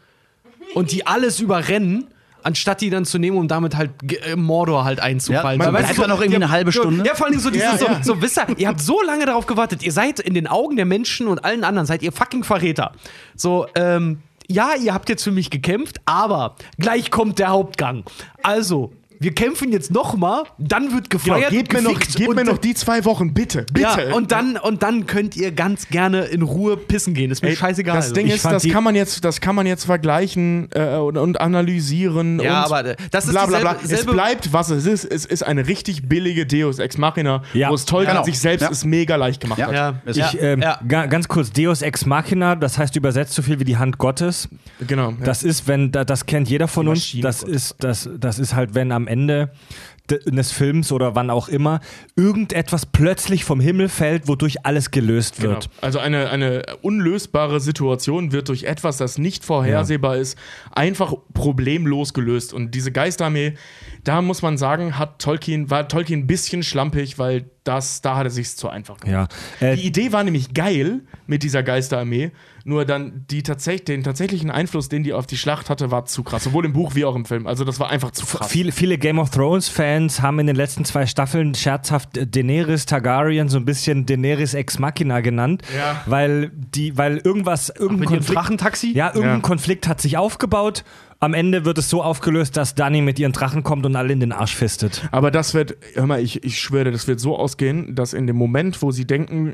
[0.73, 2.07] und die alles überrennen,
[2.45, 3.91] anstatt die dann zu nehmen, um damit halt
[4.25, 5.57] äh, Mordor halt einzufallen.
[5.57, 7.03] man Weil, weißt bleibt du, da noch irgendwie eine halbe Stunde.
[7.05, 8.03] Ja, vor allen Dingen so dieses, Ja, ja.
[8.03, 10.75] so, so wisst ihr, ihr habt so lange darauf gewartet, ihr seid in den Augen
[10.75, 12.93] der Menschen und allen anderen, seid ihr fucking Verräter.
[13.35, 18.03] So, ähm, ja, ihr habt jetzt für mich gekämpft, aber gleich kommt der Hauptgang.
[18.43, 18.93] Also,
[19.25, 22.29] wir wir kämpfen jetzt noch mal, dann wird Genau, gefeiert gebt und mir, noch, gebt
[22.29, 23.81] und, mir noch die zwei Wochen, bitte, bitte.
[24.09, 27.31] Ja, und dann, und dann könnt ihr ganz gerne in Ruhe pissen gehen.
[27.31, 27.95] Ist mir Ey, scheißegal.
[27.95, 31.41] Das Ding ist, das kann man jetzt, das kann man jetzt vergleichen äh, und, und
[31.41, 32.39] analysieren.
[32.39, 33.73] Ja, und aber, das ist bla, bla, bla.
[33.73, 35.05] dieselbe- Es bleibt, was es ist.
[35.05, 37.71] Es ist eine richtig billige Deus Ex Machina, Ja.
[37.71, 38.25] wo es Tolkien Genau.
[38.25, 38.69] sich selbst Ja.
[38.69, 39.67] es mega leicht gemacht Ja.
[39.67, 39.73] hat.
[39.73, 40.79] ja, Es- ja, Ich, ähm, ja.
[40.87, 44.47] ga, ganz kurz, Deus Ex Machina, das heißt übersetzt so viel wie die Hand Gottes.
[44.87, 45.09] Genau.
[45.09, 45.15] ja.
[45.23, 48.53] Das ist, wenn, da- das kennt jeder von Die uns, das ist, das, das ist
[48.55, 51.79] halt, wenn am Ende de- eines Films oder wann auch immer
[52.15, 55.49] irgendetwas plötzlich vom Himmel fällt, wodurch alles gelöst Genau.
[55.53, 55.69] wird.
[55.81, 60.37] Also eine, eine unlösbare Situation wird durch etwas, das nicht vorhersehbar ist,
[60.71, 62.53] einfach problemlos gelöst.
[62.53, 63.55] Und diese Geisterarmee,
[64.03, 68.25] da muss man sagen, hat Tolkien, war Tolkien ein bisschen schlampig, weil das, da hat
[68.27, 69.31] er sich zu einfach gemacht.
[69.59, 69.67] Ja.
[69.67, 72.31] Äh, Die Idee war nämlich geil mit dieser Geisterarmee,
[72.67, 76.23] nur dann die tatsäch den tatsächlichen Einfluss, den die auf die Schlacht hatte, war zu
[76.23, 76.43] krass.
[76.43, 77.45] Sowohl im Buch wie auch im Film.
[77.45, 78.47] Also das war einfach zu krass.
[78.51, 83.49] Viele, viele Game of Thrones-Fans haben in den letzten zwei Staffeln scherzhaft äh, Daenerys Targaryen
[83.49, 86.01] so ein bisschen Daenerys Ex Machina genannt, Ja.
[86.07, 88.93] weil die, weil irgendwas, irgendein mit ihrem Konflikt, Drachentaxi?
[88.93, 89.39] ja, irgendein Ja.
[89.41, 90.83] Konflikt hat sich aufgebaut.
[91.19, 94.19] Am Ende wird es so aufgelöst, dass Dani mit ihren Drachen kommt und alle in
[94.19, 95.07] den Arsch fistet.
[95.11, 98.35] Aber das wird, hör mal, ich, ich schwöre, das wird so ausgehen, dass in dem
[98.37, 99.53] Moment, wo sie denken,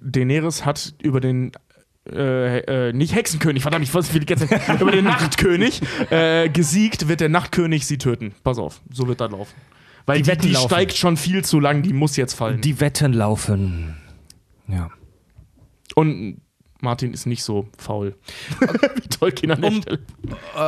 [0.00, 1.50] Daenerys hat über den
[2.10, 4.44] äh, äh, nicht Hexenkönig, verdammt, ich weiß, wie die ganze
[4.80, 5.80] über den Nachtkönig
[6.10, 8.34] äh, gesiegt, wird der Nachtkönig sie töten.
[8.42, 9.54] Pass auf, so wird das laufen.
[10.06, 10.68] Weil Die die, Wetten die laufen.
[10.68, 12.60] steigt schon viel zu lang, die muss jetzt fallen.
[12.60, 13.96] Die Wetten laufen.
[14.66, 14.90] Ja.
[15.94, 16.40] Und
[16.80, 18.16] Martin ist nicht so faul.
[18.96, 19.98] wie Tolkien an der Um- Stelle.
[20.54, 20.58] Äh,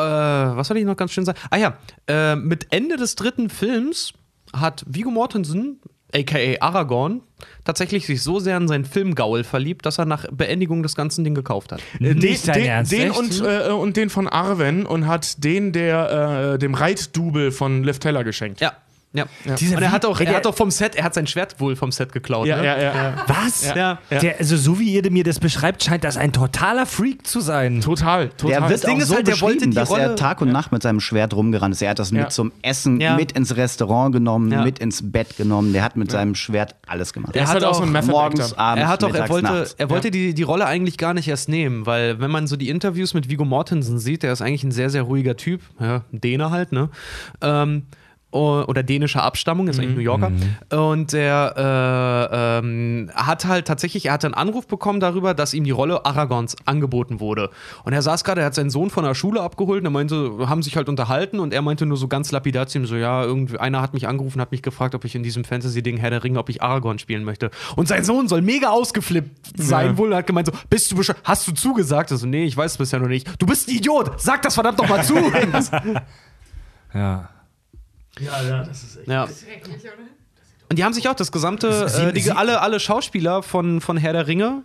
[0.57, 1.39] was soll ich noch ganz schön sagen?
[1.51, 4.13] Ah ja, äh, mit Ende des dritten Films
[4.53, 5.81] hat Viggo Mortensen,
[6.15, 7.21] aka Aragorn,
[7.65, 11.35] tatsächlich sich so sehr in seinen Filmgaul verliebt, dass er nach Beendigung des ganzen Ding
[11.35, 11.81] gekauft hat.
[12.01, 13.19] Äh, Nicht dein den, Ernst, den echt?
[13.19, 17.99] und, äh, und den von Arwen und hat den der äh, dem Reitdubel von Liv
[17.99, 18.61] Teller geschenkt.
[18.61, 18.73] Ja.
[19.15, 19.27] Ja.
[19.59, 21.61] Dieser Und er hat auch, er der- hat auch vom Set, er hat sein Schwert
[21.61, 22.49] wohl vom Set geklaut.
[22.49, 22.65] Ja, ne?
[22.67, 23.25] ja, ja.
[23.29, 23.73] Was?
[23.75, 23.99] Ja.
[24.11, 27.81] Der, also so wie ihr mir das beschreibt, scheint das ein totaler Freak zu sein.
[27.81, 28.61] Total, total.
[28.61, 30.73] Der wird Ding auch ist so halt, der wollte dass er Rolle- Tag und Nacht
[30.73, 31.83] mit seinem Schwert rumgerannt ist.
[31.83, 32.23] Er hat das Ja.
[32.23, 33.15] mit zum Essen, Ja.
[33.15, 34.63] mit ins Restaurant genommen, Ja.
[34.65, 35.73] mit ins Bett genommen.
[35.73, 37.37] Der hat mit seinem Schwert alles gemacht.
[37.37, 39.13] Er ist hat halt auch so ein auch Method Morgens, abends, Er hat doch, er
[39.13, 39.75] mittags, wollte, nachts.
[39.79, 42.69] er wollte die, die Rolle eigentlich gar nicht erst nehmen, weil wenn man so die
[42.69, 46.51] Interviews mit Viggo Mortensen sieht, der ist eigentlich ein sehr, sehr ruhiger Typ, ja, Däne
[46.51, 46.89] halt, ne?
[47.43, 47.85] Ähm,
[48.35, 50.33] oder dänischer Abstammung, ist eigentlich New Yorker.
[50.71, 51.55] Und der
[52.33, 56.05] äh, ähm, hat halt tatsächlich, er hat einen Anruf bekommen darüber, dass ihm die Rolle
[56.05, 57.51] Aragons angeboten wurde.
[57.85, 60.33] Und er saß gerade, er hat seinen Sohn von der Schule abgeholt und er meinte,
[60.49, 63.23] haben sich halt unterhalten und er meinte nur so ganz lapidar zu ihm so, ja,
[63.23, 66.25] irgendwie, einer hat mich angerufen, hat mich gefragt, ob ich in diesem Fantasy-Ding Herr der
[66.25, 67.51] Ringe, ob ich Aragorn spielen möchte.
[67.77, 69.99] Und sein Sohn soll mega ausgeflippt sein Ja.
[69.99, 71.19] wohl und hat gemeint so, bist du bescheuert?
[71.25, 72.11] Hast du zugesagt?
[72.11, 73.29] Also, nee, ich weiß es bisher noch nicht.
[73.41, 74.21] Du bist ein Idiot!
[74.21, 75.15] Sag das verdammt noch mal zu!
[76.95, 77.29] Ja.
[78.21, 79.09] Ja, ja, das ist echt.
[79.09, 79.29] ja.
[80.71, 84.13] Und die haben sich auch das gesamte, äh, die, alle, alle Schauspieler von, von Herr
[84.13, 84.63] der Ringe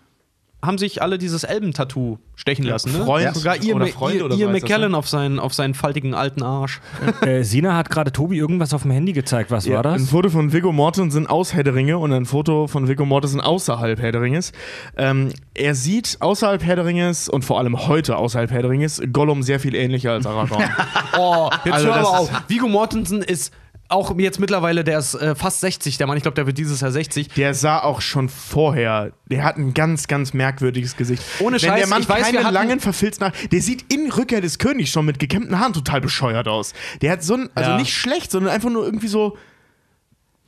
[0.62, 2.92] haben sich alle dieses Elben-Tattoo stechen lassen.
[2.92, 3.06] Ne?
[3.06, 6.44] Freund Sogar ihr, oder Freund ihr, oder ihr McKellen auf, seinen, auf seinen faltigen alten
[6.44, 6.82] Arsch.
[7.22, 9.52] Äh, Sina hat gerade Tobi irgendwas auf dem Handy gezeigt.
[9.52, 10.10] Was war Ein das?
[10.10, 14.00] Foto von Viggo Mortensen aus Herr der Ringe und ein Foto von Viggo Mortensen außerhalb
[14.00, 14.54] Herr der Ringes.
[14.96, 19.02] Ähm, er sieht außerhalb Herr der Ringes und vor allem heute außerhalb Herr der Ringes
[19.12, 20.64] Gollum sehr viel ähnlicher als Aragorn.
[21.18, 22.32] Oh, jetzt Also hör aber auf.
[22.48, 23.52] Viggo Mortensen ist
[23.90, 26.82] auch jetzt mittlerweile, der ist äh, fast 60, der Mann, ich glaube, der wird dieses
[26.82, 27.30] Jahr 60.
[27.30, 31.24] der sah auch schon vorher, der hat ein ganz, ganz merkwürdiges Gesicht.
[31.40, 33.92] Ohne Wenn Scheiß, der Mann ich weiß, wir keine hatten- langen verfilzt nach, der sieht
[33.92, 36.74] in Rückkehr des Königs schon mit gekämmten Haaren total bescheuert aus.
[37.02, 37.78] Der hat so ein, also Ja.
[37.78, 39.38] nicht schlecht, sondern einfach nur irgendwie so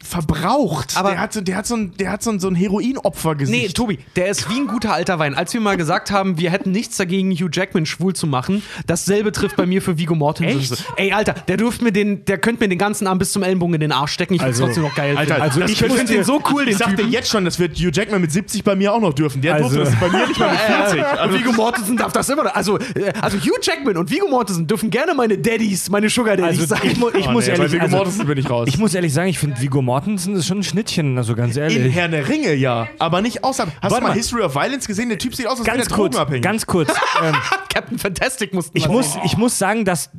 [0.04, 0.98] verbraucht.
[0.98, 3.62] Aber- der hat so, der hat so ein, der hat so ein, so ein Heroinopfergesicht.
[3.68, 5.36] Nee, Tobi, der ist wie ein guter alter Wein.
[5.36, 9.32] Als wir mal gesagt haben, wir hätten nichts dagegen, Hugh Jackman schwul zu machen, dasselbe
[9.32, 10.60] trifft bei mir für Vigo Mortensen.
[10.78, 10.86] Echt?
[10.98, 13.76] Ey, Alter, der dürft mir den, der könnte mir den ganzen Arm bis zum Ellenbogen
[13.76, 14.34] in den Arsch stecken.
[14.36, 15.18] Ich Also, find's trotzdem noch geil.
[15.18, 15.42] Alter, finden.
[15.42, 17.60] also das ich muss den dir- so cool, den Ich sag dir jetzt schon, das
[17.60, 19.42] wird Hugh Jackman mit 70 bei mir auch noch dürfen.
[19.42, 21.04] Der Also- durfte das bei mir nicht mal mit 40.
[21.26, 22.56] Und Vigo Mortensen darf das immer noch.
[22.56, 26.60] Also, äh, also Hugh Jackman und Vigo Mortensen dürfen gerne meine Daddies, meine Sugar Daddies
[26.62, 26.80] Also sein.
[26.84, 28.68] ich, mu ich, Oh, muss nee, bei ehrlich, Viggo also, Mortensen bin ich raus.
[28.68, 31.64] ich muss ehrlich sagen, ich finde Viggo Mortensen ist schon ein Schnittchen, also ganz In
[31.64, 31.96] ehrlich.
[31.96, 32.88] Herrn der Ringe, ja.
[33.00, 33.72] Aber nicht außerhalb.
[33.82, 34.14] Hast Warte du mal mal.
[34.16, 35.10] History of Violence gesehen?
[35.10, 36.42] Der Typ sieht aus, als wäre kurz, drogenabhängig.
[36.44, 36.90] ganz kurz.
[37.24, 37.36] ähm,
[37.74, 39.22] Captain Fantastic mussten ich, muss, sehen.
[39.26, 40.10] ich muss sagen, dass,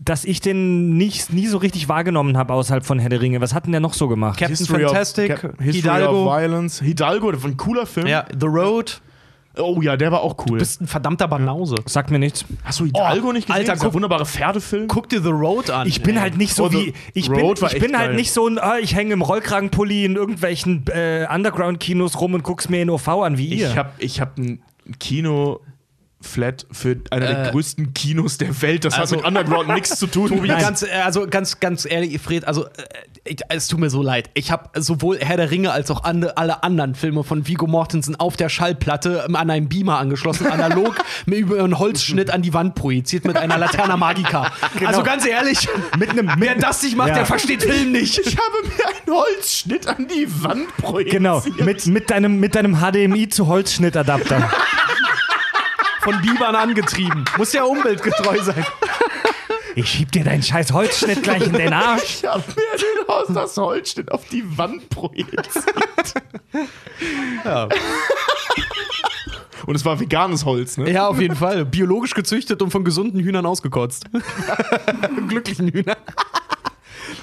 [0.00, 3.40] dass ich den nicht, nie so richtig wahrgenommen habe außerhalb von Herr der Ringe.
[3.40, 4.38] Was hat denn der noch so gemacht?
[4.38, 6.26] Captain History Fantastic, of, Cap- History Hidalgo.
[6.26, 6.80] of Violence.
[6.80, 8.06] Hidalgo, das war ein cooler Film.
[8.06, 9.00] Ja, The Road.
[9.58, 10.44] Oh ja, der war auch cool.
[10.46, 11.74] Du bist ein verdammter Banause.
[11.86, 12.44] Sagt mir nichts.
[12.64, 13.68] Hast du Hidalgo nicht gesehen?
[13.68, 14.88] Alter, guck- wunderbare Pferdefilm.
[14.88, 15.86] Guck dir The Road an.
[15.86, 16.22] Ich bin ey.
[16.22, 16.94] halt nicht so Oh, wie.
[17.12, 18.16] Ich bin, Road war ich bin halt geil.
[18.16, 22.68] nicht so ein, ah, ich hänge im Rollkragenpulli in irgendwelchen äh, Underground-Kinos rum und guck's
[22.70, 23.68] mir in OV an wie ihr.
[23.68, 24.62] Ich habe ich hab ein
[24.98, 25.60] Kino
[26.22, 28.84] flat für einer der Äh, größten Kinos der Welt.
[28.84, 30.28] Das also- hat mit Underground nichts zu tun.
[30.28, 32.68] Tobi, ganz, äh, also ganz, ganz ehrlich, Fred, also äh,
[33.24, 34.30] ich, es tut mir so leid.
[34.34, 38.16] Ich habe sowohl Herr der Ringe als auch ande, alle anderen Filme von Vigo Mortensen
[38.18, 40.96] auf der Schallplatte ähm, an einen Beamer angeschlossen, analog
[41.26, 44.50] mir über einen Holzschnitt an die Wand projiziert mit einer Laterna Magica.
[44.84, 45.68] Also ganz ehrlich,
[45.98, 47.14] Mit einem wer das nicht macht, Ja.
[47.14, 48.18] der versteht Film nicht.
[48.18, 51.12] ich habe mir einen Holzschnitt an die Wand projiziert.
[51.16, 54.50] Genau, mit, mit, deinem, mit deinem HDMI zu Holzschnittadapter.
[56.02, 57.24] Von Bibern angetrieben.
[57.36, 58.66] Muss ja umweltgetreu sein.
[59.74, 62.02] Ich schieb dir deinen scheiß Holzschnitt gleich in den Arsch.
[62.22, 65.48] Ich habe mir den Haus das Holzschnitt auf die Wand projiziert.
[69.66, 70.90] Und es war veganes Holz, ne?
[70.90, 71.64] Ja, auf jeden Fall.
[71.64, 74.06] Biologisch gezüchtet und von gesunden Hühnern ausgekotzt.
[75.28, 75.96] Glücklichen Hühnern.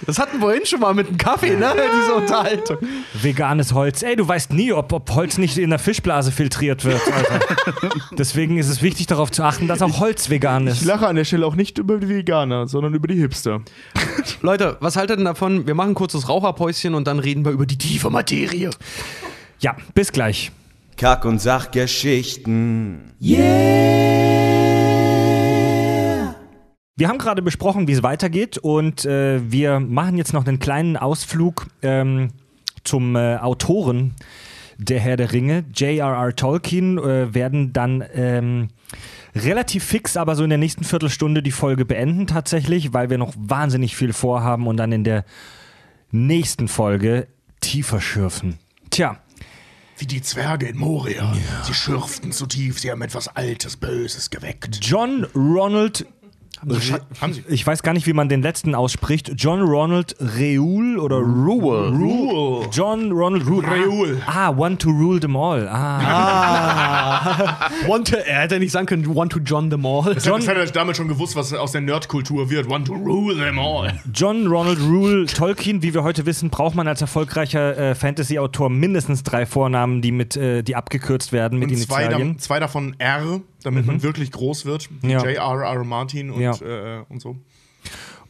[0.05, 1.71] Das hatten wir vorhin schon mal mit dem Kaffee, ne?
[2.01, 2.77] Diese Unterhaltung.
[3.21, 4.01] Veganes Holz.
[4.03, 7.01] Ey, du weißt nie, ob, ob Holz nicht in der Fischblase filtriert wird.
[7.11, 7.39] Alter.
[8.17, 10.85] Deswegen ist es wichtig, darauf zu achten, dass auch Holz vegan Ich ist.
[10.85, 13.61] lache an der Stelle auch nicht über die Veganer, sondern über die Hipster.
[14.41, 15.67] Leute, was haltet ihr denn davon?
[15.67, 18.69] Wir machen ein kurzes Raucherpäuschen und dann reden wir über die tiefe Materie.
[19.59, 20.51] Ja, bis gleich.
[20.97, 23.11] Kack- und Sachgeschichten.
[26.99, 30.97] Wir haben gerade besprochen, wie es weitergeht und äh, wir machen jetzt noch einen kleinen
[30.97, 32.31] Ausflug ähm,
[32.83, 34.15] zum äh, Autoren
[34.77, 36.35] der Herr der Ringe, J.R.R.
[36.35, 38.67] Tolkien, äh, werden dann ähm,
[39.33, 43.33] relativ fix, aber so in der nächsten Viertelstunde die Folge beenden tatsächlich, weil wir noch
[43.37, 45.23] wahnsinnig viel vorhaben und dann in der
[46.11, 47.27] nächsten Folge
[47.61, 48.59] tiefer schürfen.
[48.89, 49.19] Tja,
[49.97, 51.33] Wie die Zwerge in Moria.
[51.63, 54.79] Sie schürften zu tief, sie haben etwas Altes, Böses geweckt.
[54.81, 56.05] John Ronald
[57.21, 57.43] Haben sie?
[57.47, 59.31] ich weiß gar nicht, wie man den letzten ausspricht.
[59.37, 61.89] John Ronald Reul oder Rule.
[61.89, 62.67] Rule.
[62.71, 63.67] John Ronald Rule.
[63.67, 64.21] Reul.
[64.27, 65.67] Ah, one to rule them all.
[65.67, 67.69] Ah.
[67.87, 70.15] Want to, er hätte nicht sagen können, want to John them all.
[70.23, 72.69] John, das hat er damals schon gewusst, was aus der Nerdkultur wird.
[72.69, 73.91] Want to rule them all.
[74.13, 79.23] John Ronald Rule Tolkien, wie wir heute wissen, braucht man als erfolgreicher äh, Fantasy-Autor mindestens
[79.23, 82.33] drei Vornamen, die mit, äh, die abgekürzt werden mit Und zwei, Initialien.
[82.33, 84.89] da, zwei davon R, damit man wirklich groß wird.
[85.01, 85.23] Ja.
[85.23, 85.83] J.R.R.
[85.83, 86.53] Martin und, Ja.
[86.55, 87.37] äh, und so.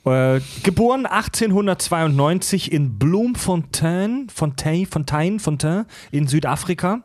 [0.06, 7.01] Äh, geboren 1892 in Bloemfontein, Fontaine, Fontaine, Fontaine in Südafrika.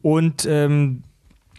[0.00, 1.02] Und ähm,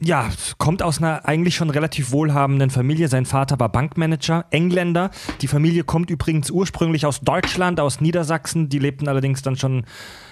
[0.01, 3.09] ja, kommt aus einer eigentlich schon relativ wohlhabenden Familie.
[3.09, 5.11] Sein Vater war Bankmanager, Engländer.
[5.41, 8.69] Die Familie kommt übrigens ursprünglich aus Deutschland, aus Niedersachsen.
[8.69, 9.83] Die lebten allerdings dann schon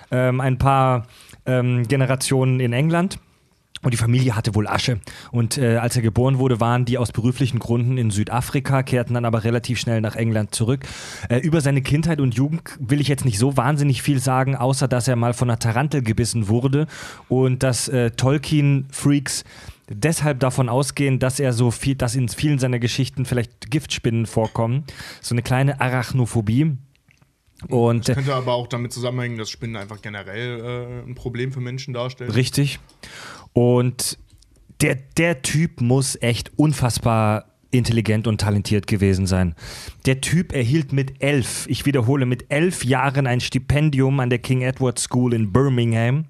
[0.10, 1.06] ähm, ein paar
[1.46, 3.20] ähm, Generationen in England.
[3.82, 5.00] Und die Familie hatte wohl Asche.
[5.32, 9.26] Und äh, als er geboren wurde, waren die aus beruflichen Gründen in Südafrika, kehrten dann
[9.26, 10.86] aber relativ schnell nach England zurück.
[11.30, 14.88] Äh, über seine Kindheit und Jugend will ich jetzt nicht so wahnsinnig viel sagen, außer
[14.88, 16.88] dass er mal von einer Tarantel gebissen wurde
[17.30, 19.44] und dass äh, Tolkien-Freaks
[19.90, 24.84] deshalb davon ausgehen, dass er so viel, dass in vielen seiner Geschichten vielleicht Giftspinnen vorkommen.
[25.22, 26.78] So eine kleine Arachnophobie.
[27.70, 31.60] Und äh, Könnte aber auch damit zusammenhängen, dass Spinnen einfach generell äh, ein Problem für
[31.60, 32.30] Menschen darstellen.
[32.30, 32.80] Richtig.
[33.58, 34.20] Und
[34.82, 39.56] der, der Typ muss echt unfassbar intelligent und talentiert gewesen sein.
[40.06, 44.62] Der Typ erhielt mit elf, ich wiederhole, mit elf Jahren ein Stipendium an der King
[44.62, 46.26] Edward School in Birmingham.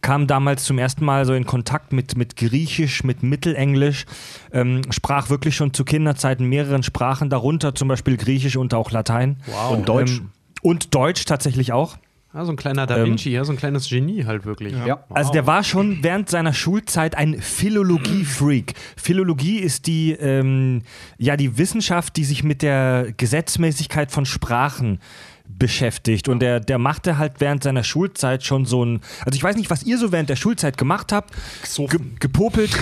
[0.00, 4.06] Kam damals zum ersten Mal so in Kontakt mit, mit Griechisch, mit Mittelenglisch,
[4.50, 9.36] ähm, sprach wirklich schon zu Kinderzeiten mehreren Sprachen, darunter zum Beispiel Griechisch und auch Latein.
[9.44, 9.72] Wow.
[9.72, 10.16] Und Deutsch.
[10.16, 10.30] Ähm,
[10.62, 11.98] und Deutsch tatsächlich auch.
[12.34, 14.74] Ja, so ein kleiner Da Vinci, ja, so ein kleines Genie halt wirklich.
[14.84, 15.04] Ja.
[15.10, 18.74] Also der war schon während seiner Schulzeit ein Philologie-Freak.
[18.96, 20.82] Philologie ist die, ähm,
[21.16, 24.98] ja, die Wissenschaft, die sich mit der Gesetzmäßigkeit von Sprachen
[25.46, 26.28] beschäftigt.
[26.28, 29.00] Und der, der machte halt während seiner Schulzeit schon so ein.
[29.24, 31.32] Also ich weiß nicht, was ihr so während der Schulzeit gemacht habt.
[31.76, 32.70] Ge gepopelt.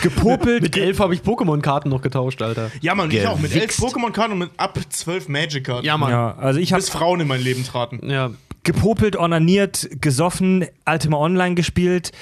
[0.00, 0.62] gepopelt.
[0.62, 2.70] Mit elf habe ich Pokémon-Karten noch getauscht, Alter.
[2.80, 3.38] Ja, Mann, ich auch.
[3.38, 3.78] Mit elf.
[3.78, 5.86] Pokémon-Karten und mit ab zwölf Magic-Karten.
[5.86, 6.10] Ja, Mann.
[6.10, 8.08] ja, also ich habe Bis Frauen in mein Leben traten.
[8.08, 8.30] Ja.
[8.62, 12.12] gepopelt, ornaniert, gesoffen, Ultima Online gespielt.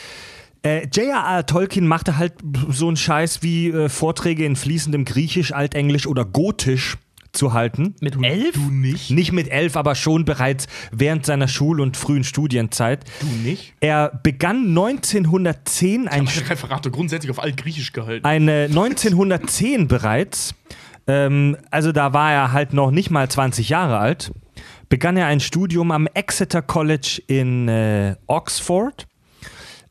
[0.63, 1.47] Äh, J.R.R.
[1.47, 2.35] Tolkien machte halt
[2.71, 6.97] so einen Scheiß wie äh, Vorträge in fließendem Griechisch, Altenglisch oder Gotisch
[7.33, 7.95] zu halten.
[8.01, 8.55] Mit elf?
[8.55, 9.11] Du nicht?
[9.11, 13.05] Nicht mit elf, aber schon bereits während seiner Schul- und frühen Studienzeit.
[13.21, 13.75] Du nicht?
[13.81, 18.25] Er begann 1910 ein, Ich Referate grundsätzlich auf Altgriechisch gehalten.
[18.25, 20.55] eine 1910 bereits,
[21.07, 24.33] ähm, also da war er halt noch nicht mal 20 Jahre alt,
[24.89, 29.07] begann er ein Studium am Exeter College in äh, Oxford.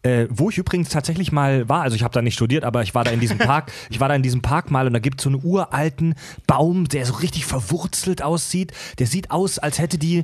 [0.03, 2.95] Äh, wo ich übrigens tatsächlich mal war, also ich habe da nicht studiert, aber ich
[2.95, 5.19] war da in diesem Park, ich war da in diesem Park mal und da gibt
[5.19, 6.15] es so einen uralten
[6.45, 8.71] Baum, der so richtig verwurzelt aussieht.
[8.99, 10.23] Der sieht aus, als hätte die,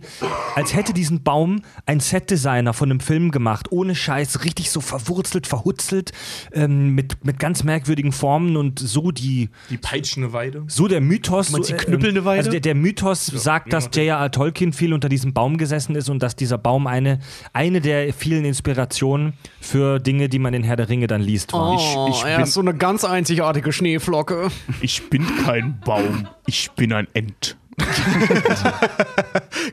[0.56, 5.48] als hätte diesen Baum ein Setdesigner von einem Film gemacht, ohne Scheiß, richtig so verwurzelt,
[5.48, 6.12] verhutzelt,
[6.54, 10.64] ähm, mit, mit ganz merkwürdigen Formen und so die, Die peitschende Weide.
[10.68, 11.52] so der Mythos.
[11.52, 12.40] Meinst die knüppelnde Weide?
[12.40, 14.32] Also der, der Mythos sagt, dass J.R.R.
[14.32, 17.20] Tolkien viel unter diesem Baum gesessen ist und dass dieser Baum eine,
[17.54, 19.34] eine der vielen Inspirationen
[19.64, 21.54] für Dinge, die man in Herr der Ringe dann liest.
[21.54, 21.78] Oh,
[22.10, 24.50] ich er bin- ist so eine ganz einzigartige Schneeflocke.
[24.82, 27.58] Ich bin kein Baum, ich bin ein Ent.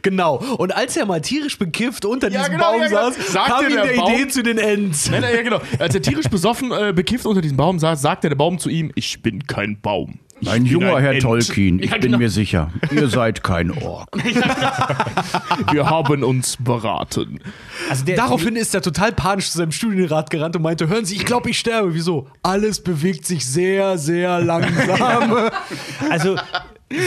[0.03, 0.37] Genau.
[0.57, 3.11] Und als er mal tierisch bekifft unter Ja, diesem genau, Baum ja, genau.
[3.11, 5.11] saß, Sagte kam ihm der der Baum- Idee zu den Ents.
[5.11, 5.61] Nein, nein, ja, genau.
[5.79, 8.91] Als er tierisch besoffen, äh, bekifft unter diesem Baum saß, sagte der Baum zu ihm:
[8.95, 10.19] Ich bin kein Baum.
[10.47, 11.23] Ein junger ein Herr Ent.
[11.23, 12.19] Tolkien, ich Ja, bin genau.
[12.19, 12.71] mir sicher.
[12.91, 14.09] Ihr seid kein Ork.
[15.73, 17.41] Wir haben uns beraten.
[17.89, 21.17] Also der, Daraufhin ist er total panisch zu seinem Studienrat gerannt und meinte, hören Sie,
[21.17, 21.95] ich glaube, ich sterbe.
[21.95, 22.29] Wieso?
[22.43, 25.51] Alles bewegt sich sehr, sehr langsam.
[26.11, 26.37] Also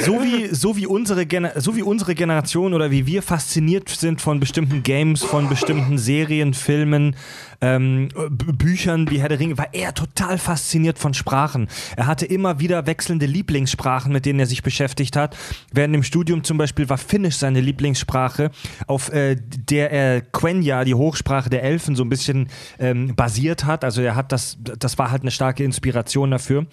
[0.06, 4.22] so wie, so, wie unsere Gener so wie unsere Generation oder wie wir fasziniert sind
[4.22, 7.16] von bestimmten Games, von bestimmten Serien, Filmen,
[7.64, 11.70] ähm, Büchern wie Herr der Ringe, war er total fasziniert von Sprachen.
[11.96, 15.38] Er hatte immer wieder wechselnde Lieblingssprachen, mit denen er sich beschäftigt hat.
[15.72, 18.52] Während im Studium zum Beispiel war Finnisch seine Lieblingssprache,
[18.88, 22.50] auf äh, der er Quenya, die Hochsprache der Elfen, so ein bisschen
[22.80, 23.86] ähm, basiert hat.
[23.86, 26.66] Also er hat das, das war halt eine starke Inspiration dafür.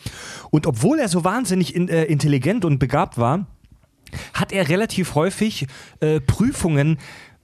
[0.51, 3.47] Und obwohl er so wahnsinnig in, äh, intelligent und begabt war,
[4.35, 5.67] hat er relativ häufig
[6.01, 6.99] äh, Prüfungen,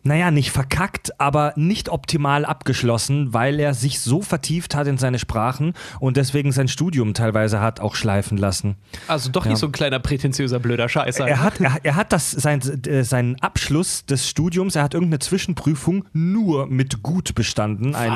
[0.07, 5.19] naja, nicht verkackt, aber nicht optimal abgeschlossen, weil er sich so vertieft hat in seine
[5.19, 8.77] Sprachen und deswegen sein Studium teilweise hat auch schleifen lassen.
[9.09, 11.27] Also doch nicht so ein kleiner prätentiöser blöder Scheißer.
[11.27, 15.19] Er hat, er, er hat das, sein, äh, seinen Abschluss des Studiums, er hat irgendeine
[15.19, 17.95] Zwischenprüfung nur mit gut bestanden.
[17.95, 18.13] Ein,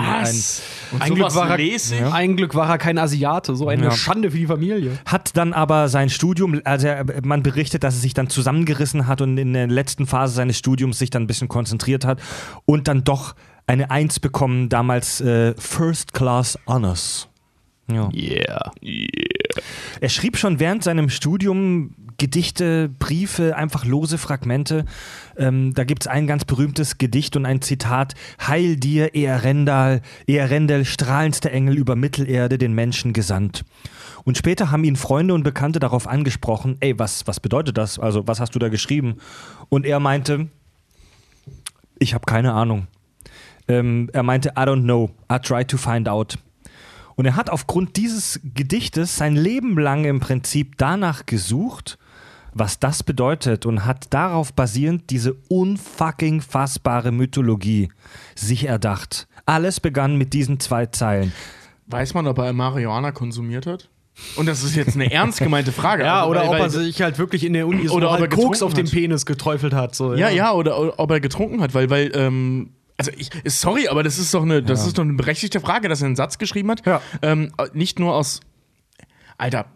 [0.92, 1.92] Und ein, Glück sowas war er, ich?
[2.12, 3.90] ein Glück war er kein Asiate, so eine Ja.
[3.90, 4.92] Schande für die Familie.
[4.92, 9.08] Ein, hat dann aber sein Studium, also er, man berichtet, dass er sich dann zusammengerissen
[9.08, 12.20] hat und in der letzten Phase seines Studiums sich dann ein bisschen konzentriert hat
[12.66, 13.34] und dann doch
[13.66, 17.28] eine Eins bekommen, damals äh, First Class Honors.
[17.88, 18.08] Ja.
[18.12, 18.72] Yeah.
[20.00, 24.84] Er schrieb schon während seinem Studium Gedichte, Briefe, einfach lose Fragmente.
[25.38, 28.14] Ähm, da gibt es ein ganz berühmtes Gedicht und ein Zitat:
[28.46, 33.64] Heil dir, Earendal, Earendel, strahlendster Engel über Mittelerde, den Menschen gesandt.
[34.24, 37.98] Und später haben ihn Freunde und Bekannte darauf angesprochen: Ey, was, was bedeutet das?
[37.98, 39.16] Also, was hast du da geschrieben?
[39.70, 40.48] Und er meinte:
[42.00, 42.88] Ich habe keine Ahnung.
[43.68, 45.10] Ähm, er meinte: I don't know.
[45.30, 46.36] I try to find out.
[47.14, 51.98] Und er hat aufgrund dieses Gedichtes sein Leben lang im Prinzip danach gesucht,
[52.54, 57.90] was das bedeutet und hat darauf basierend diese unfucking fassbare Mythologie
[58.34, 59.28] sich erdacht.
[59.44, 61.32] Alles begann mit diesen zwei Zeilen.
[61.86, 63.90] Weiß man, ob er Marihuana konsumiert hat?
[64.36, 66.04] Und das ist jetzt eine ernst gemeinte Frage.
[66.04, 68.12] Ja, Also, oder weil- ob er weil- sich halt wirklich in der Uni so Oder
[68.12, 68.92] ob er Koks auf den hat.
[68.92, 69.94] Penis geträufelt hat.
[69.94, 74.02] So, Ja, ja, oder ob er getrunken hat, weil, weil, ähm, also ich, sorry, aber
[74.02, 76.70] das ist doch eine, das ist doch eine berechtigte Frage, dass er einen Satz geschrieben
[76.70, 76.84] hat.
[76.86, 77.00] Ja.
[77.22, 78.40] Ähm, nicht nur aus,
[79.38, 79.66] Alter,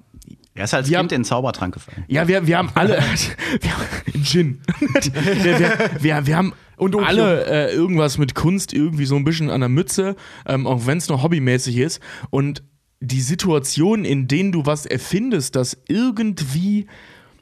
[0.54, 1.00] Er ist als Ja.
[1.00, 2.04] Kind in den Zaubertrank gefallen.
[2.06, 2.98] ja, wir, wir haben alle,
[3.60, 4.60] wir haben, Gin.
[4.78, 7.08] wir, wir, wir, wir haben Und Opium.
[7.08, 10.16] alle äh, irgendwas mit Kunst irgendwie so ein bisschen an der Mütze,
[10.46, 12.00] ähm, auch wenn es nur hobbymäßig ist.
[12.30, 12.62] Und
[13.04, 16.86] die Situation, in denen du was erfindest, das irgendwie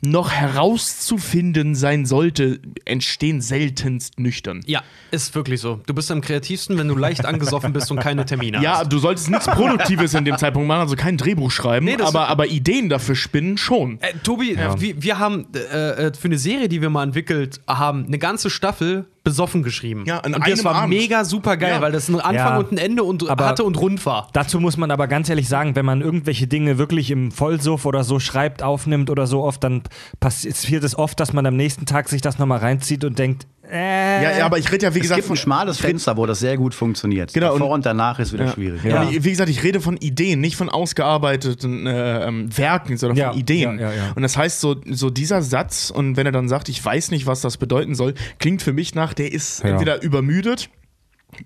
[0.04, 4.60] noch herauszufinden sein sollte, entstehen seltenst nüchtern.
[4.66, 4.82] Ja,
[5.12, 5.80] ist wirklich so.
[5.86, 8.92] Du bist am kreativsten, wenn du leicht angesoffen bist und keine Termine Ja, hast.
[8.92, 12.48] du solltest nichts Produktives in dem Zeitpunkt machen, also kein Drehbuch schreiben, Nee, aber, aber
[12.48, 14.00] Ideen dafür spinnen schon.
[14.00, 18.06] Äh, Tobi, wir, wir haben äh, äh, für eine Serie, die wir mal entwickelt haben,
[18.06, 20.04] eine ganze Staffel besoffen geschrieben.
[20.06, 20.94] Ja, an und das einem war Abend.
[20.94, 21.80] mega super geil, Ja.
[21.80, 22.56] weil das ein Anfang Ja.
[22.58, 24.28] und ein Ende und Aber- hatte und rund war.
[24.32, 28.02] Dazu muss man aber ganz ehrlich sagen, wenn man irgendwelche Dinge wirklich im Vollsuff oder
[28.04, 29.82] so schreibt, aufnimmt oder so oft, dann
[30.20, 34.22] passiert es oft, dass man am nächsten Tag sich das nochmal reinzieht und denkt, äh,
[34.22, 36.38] Ja, ja, aber ich rede ja, wie Es gesagt, gibt ein schmales Fenster, wo das
[36.40, 37.32] sehr gut funktioniert.
[37.32, 38.82] Genau, Davor und- und, danach ist wieder schwierig.
[38.84, 39.08] Ja.
[39.10, 43.38] Wie gesagt, ich rede von Ideen, nicht von ausgearbeiteten äh, ähm, Werken, sondern Ja, von
[43.40, 43.78] Ideen.
[43.78, 44.12] ja, ja, ja.
[44.14, 47.26] Und das heißt, so, so dieser Satz, und wenn er dann sagt, ich weiß nicht,
[47.26, 49.70] was das bedeuten soll, klingt für mich nach, der ist Ja.
[49.70, 50.68] entweder übermüdet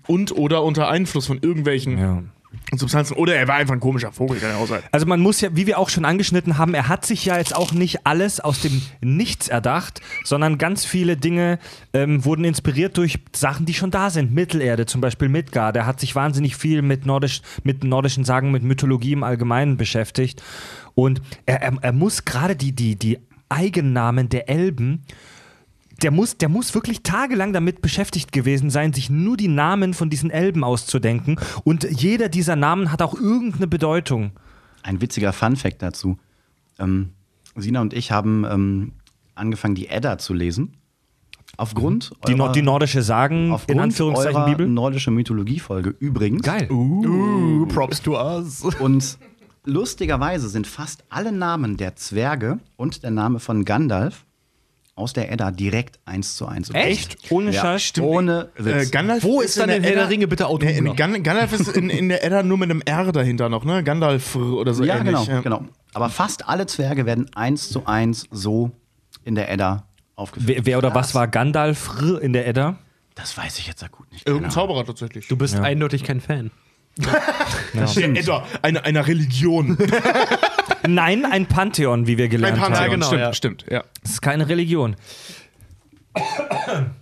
[0.07, 2.23] und oder unter Einfluss von irgendwelchen ja.
[2.75, 3.15] Substanzen.
[3.15, 4.81] Oder er war einfach ein komischer Vogel, kann ja auch sein.
[4.91, 7.55] Also man muss ja, wie wir auch schon angeschnitten haben, er hat sich ja jetzt
[7.55, 11.59] auch nicht alles aus dem Nichts erdacht, sondern ganz viele Dinge
[11.93, 14.33] ähm, wurden inspiriert durch Sachen, die schon da sind.
[14.33, 15.75] Mittelerde, zum Beispiel Midgard.
[15.75, 20.43] Er hat sich wahnsinnig viel mit, nordisch, mit nordischen Sagen, mit Mythologie im Allgemeinen beschäftigt.
[20.95, 23.19] Und er, er, er muss gerade die, die, die
[23.49, 25.03] Eigennamen der Elben
[26.01, 30.09] der muss, der muss wirklich tagelang damit beschäftigt gewesen sein, sich nur die Namen von
[30.09, 31.39] diesen Elben auszudenken.
[31.63, 34.31] Und jeder dieser Namen hat auch irgendeine Bedeutung.
[34.83, 36.17] Ein witziger Fun-Fact dazu.
[36.79, 37.09] Ähm,
[37.55, 38.91] Sina und ich haben ähm,
[39.35, 40.73] angefangen, die Edda zu lesen.
[41.55, 44.67] Aufgrund Die, eurer, die nordische Sagen, in aufgrund Anführungszeichen eurer Bibel.
[44.67, 46.43] nordische Mythologie-Folge übrigens.
[46.43, 46.69] Geil.
[46.69, 48.63] Uh, props to us.
[48.79, 49.17] Und
[49.65, 54.26] lustigerweise sind fast alle Namen der Zwerge und der Name von Gandalf
[54.97, 56.69] aus der Edda direkt eins zu eins.
[56.73, 57.17] Echt?
[57.31, 57.83] Ohne Ja, Scheiß?
[57.83, 58.07] Stimmt.
[58.07, 58.91] Ohne Äh, Witz.
[58.91, 60.77] Gandalf Wo ist dann in der Herr Edda- Ringe bitte Nee, Autograph?
[60.77, 63.83] in Gan Gandalf ist in, in der Edda nur mit einem R dahinter noch, ne?
[63.83, 65.25] Gandalf oder so ja, ähnlich.
[65.27, 65.65] genau, genau.
[65.93, 68.71] Aber fast alle Zwerge werden eins zu eins so
[69.23, 69.83] in der Edda
[70.15, 70.57] aufgeführt.
[70.57, 71.91] Wer, wer oder was war Gandalf
[72.21, 72.77] in der Edda?
[73.15, 74.27] Das weiß ich jetzt akut nicht.
[74.27, 75.27] Irgendein Keine Zauberer tatsächlich.
[75.27, 76.51] Du bist eindeutig kein Fan.
[77.73, 77.83] der
[78.15, 79.77] Edda, eine, einer Religion.
[80.87, 82.91] Nein, ein Pantheon, wie wir Ein gelernt Pantheon, haben.
[82.91, 83.33] genau, stimmt, ja.
[83.33, 83.83] stimmt, ja.
[84.01, 84.95] Das ist keine Religion.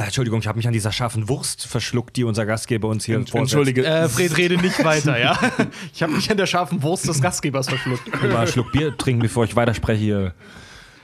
[0.00, 3.36] Entschuldigung, ich habe mich an dieser scharfen Wurst verschluckt, die unser Gastgeber uns hier vorsetzt.
[3.36, 3.84] Entschuldige.
[3.84, 5.36] Äh, Fred, rede nicht weiter, ja?
[5.92, 8.06] Ich habe mich an der scharfen Wurst des Gastgebers verschluckt.
[8.22, 10.34] Mal einen Schluck Bier trinken, bevor ich weiterspreche hier.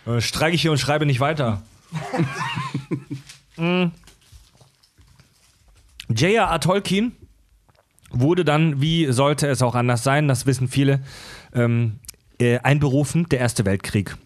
[0.07, 1.63] Äh, Streike ich hier und schreibe nicht weiter.
[3.57, 3.93] Mm.
[6.09, 6.59] J.R.R.
[6.59, 7.13] Tolkien
[8.11, 11.01] wurde dann, wie sollte es auch anders sein, das wissen viele,
[11.55, 11.99] ähm,
[12.39, 14.17] äh, einberufen, der Erste Weltkrieg.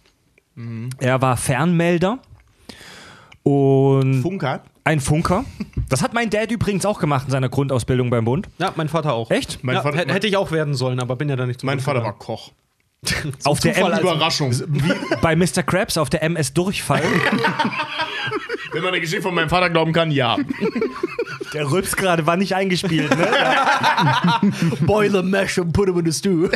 [0.98, 2.18] Er war Fernmelder
[3.44, 4.62] und Funker.
[4.84, 5.44] ein Funker.
[5.88, 8.48] Das hat mein Dad übrigens auch gemacht in seiner Grundausbildung beim Bund.
[8.58, 9.30] Ja, mein Vater auch.
[9.30, 9.62] Echt?
[9.62, 11.78] Mein ja, Vater- hätte- ich auch werden sollen, aber bin ja da nicht zum Mein
[11.80, 12.12] Vater war.
[12.18, 12.50] Koch.
[13.44, 14.50] Auf der Zufall M als- Überraschung.
[14.52, 14.92] wie
[15.22, 15.62] bei Mr.
[15.62, 17.02] Krabs auf der MS Durchfall.
[18.72, 20.36] Wenn man der Geschichte von meinem Vater glauben kann, ja.
[21.54, 23.28] Der Rülps gerade war nicht eingespielt, ne?
[24.86, 26.48] Boil the mash and put him in the stew.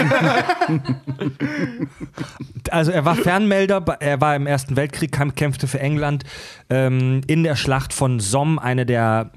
[2.70, 6.24] Also er war Fernmelder, er war im Ersten Weltkrieg, kämpfte für England
[6.70, 9.30] ähm, in der Schlacht von Somme, eine der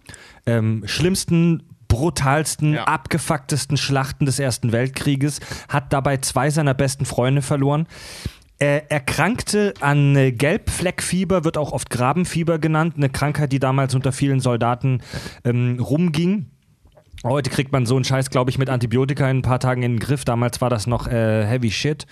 [0.45, 2.83] ähm, schlimmsten, brutalsten, Ja.
[2.85, 7.87] abgefucktesten Schlachten des Ersten Weltkrieges, hat dabei zwei seiner besten Freunde verloren.
[8.57, 14.11] Er erkrankte an äh, Gelbfleckfieber, wird auch oft Grabenfieber genannt, eine Krankheit, die damals unter
[14.11, 15.01] vielen Soldaten
[15.43, 16.47] ähm, rumging.
[17.23, 19.93] Heute kriegt man so einen Scheiß, glaube ich, mit Antibiotika in ein paar Tagen in
[19.93, 20.25] den Griff.
[20.25, 22.05] Damals war das noch äh, heavy shit.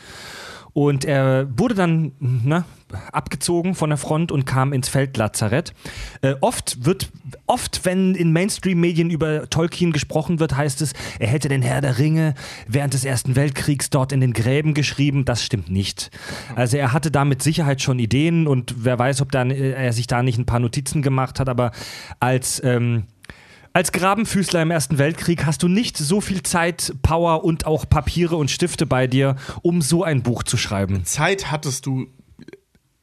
[0.74, 2.66] Und er wurde dann ne,
[3.12, 5.74] abgezogen von der Front und kam ins Feldlazarett.
[6.22, 7.12] Äh, oft wird,
[7.45, 12.00] oft, wenn in Mainstream-Medien über Tolkien gesprochen wird, heißt es, er hätte den Herr der
[12.00, 12.34] Ringe
[12.68, 15.26] während des Ersten Weltkriegs dort in den Gräben geschrieben.
[15.26, 16.12] Das stimmt nicht.
[16.56, 19.94] Also er hatte da mit Sicherheit schon Ideen und wer weiß, ob da, äh, er
[19.94, 21.72] sich da nicht ein paar Notizen gemacht hat, aber
[22.20, 23.04] als ähm,
[23.74, 28.36] als Grabenfüßler im Ersten Weltkrieg hast du nicht so viel Zeit, Power und auch Papiere
[28.36, 31.04] und Stifte bei dir, um so ein Buch zu schreiben.
[31.06, 32.08] Zeit hattest du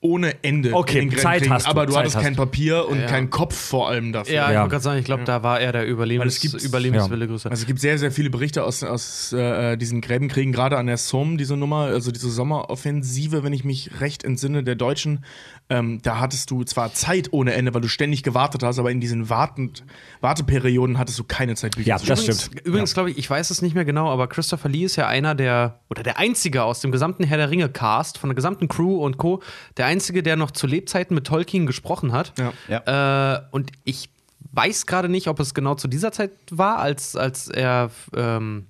[0.03, 0.73] ohne Ende.
[0.73, 2.35] Okay, in den Zeit hast du, Aber du Zeit hattest kein.
[2.35, 3.07] Papier und Ja.
[3.07, 4.33] keinen Kopf vor allem dafür.
[4.35, 4.61] Ja, ich Ja.
[4.61, 7.51] wollte gerade sagen, ich glaube, da war er der Überlebens gibt- Überlebenswille größer.
[7.51, 10.97] Also es gibt sehr, sehr viele Berichte aus, aus äh, diesen Gräbenkriegen, gerade an der
[10.97, 15.23] Somme, diese Nummer, also diese Sommeroffensive, wenn ich mich recht entsinne, der Deutschen.
[15.71, 19.01] Ähm, da hattest du zwar Zeit ohne Ende, weil du ständig gewartet hast, aber in
[19.01, 19.85] diesen Wartend
[20.21, 22.39] Warteperioden hattest du keine Zeit, Bücher Ja, zu das schreiben.
[22.39, 22.67] stimmt.
[22.67, 25.35] Übrigens, glaube ich, ich weiß es nicht mehr genau, aber Christopher Lee ist ja einer
[25.35, 29.17] der, oder der einzige aus dem gesamten Herr der Ringe-Cast, von der gesamten Crew und
[29.17, 29.43] Co.,
[29.77, 32.33] der einzige, der noch zu Lebzeiten mit Tolkien gesprochen hat.
[32.39, 32.53] Ja.
[32.69, 33.37] Ja.
[33.37, 34.11] Äh, und ich
[34.53, 38.67] weiß gerade nicht, ob es genau zu dieser Zeit war, als, als er ähm,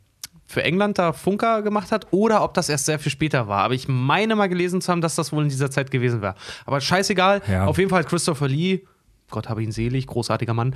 [0.50, 3.62] für England da Funker gemacht hat, oder ob das erst sehr viel später war.
[3.62, 6.34] Aber ich meine mal gelesen zu haben, dass das wohl in dieser Zeit gewesen wäre.
[6.66, 7.66] Aber scheißegal, Ja.
[7.66, 8.80] auf jeden Fall Christopher Lee,
[9.30, 10.74] Gott habe ihn selig, großartiger Mann,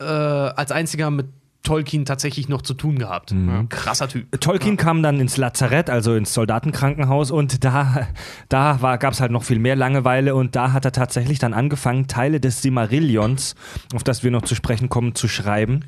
[0.00, 1.26] äh, als einziger mit
[1.62, 3.32] Tolkien tatsächlich noch zu tun gehabt.
[3.32, 4.40] Ja, krasser Typ.
[4.40, 8.06] Tolkien kam dann ins Lazarett, also ins Soldatenkrankenhaus, und da,
[8.48, 12.06] da gab es halt noch viel mehr Langeweile und da hat er tatsächlich dann angefangen,
[12.06, 13.56] Teile des Simarillions,
[13.94, 15.86] auf das wir noch zu sprechen kommen, zu schreiben.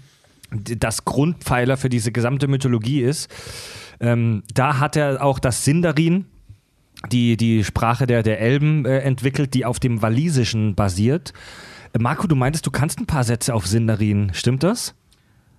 [0.50, 3.30] Das Grundpfeiler für diese gesamte Mythologie ist.
[4.00, 6.26] Ähm, da hat er auch das Sindarin,
[7.12, 11.32] die, die Sprache der, der Elben, äh, entwickelt, die auf dem Walisischen basiert.
[11.92, 14.94] Äh, Marco, du meintest, du kannst ein paar Sätze auf Sindarin, stimmt das?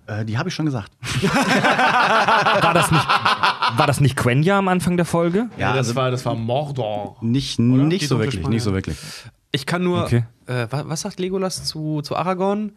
[0.06, 0.90] Äh, die habe ich schon gesagt.
[1.22, 3.06] War das nicht,
[3.76, 5.48] war das nicht Quenya am Anfang der Folge?
[5.56, 7.16] Ja, das, war, das war Mordor.
[7.20, 8.96] Nicht, nicht so wirklich, nicht so wirklich.
[9.52, 10.04] Ich kann nur.
[10.04, 10.24] Okay.
[10.46, 12.72] Äh, wa- was sagt Legolas zu, zu Aragorn?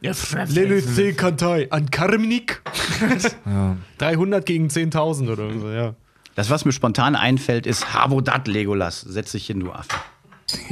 [0.47, 2.61] Lele Kantai an Karmnik.
[3.97, 5.93] 300 gegen 10.000 oder so, ja.
[6.35, 9.01] Das, was mir spontan einfällt, ist Habodat Legolas.
[9.01, 9.95] Setz dich hin, du Affe.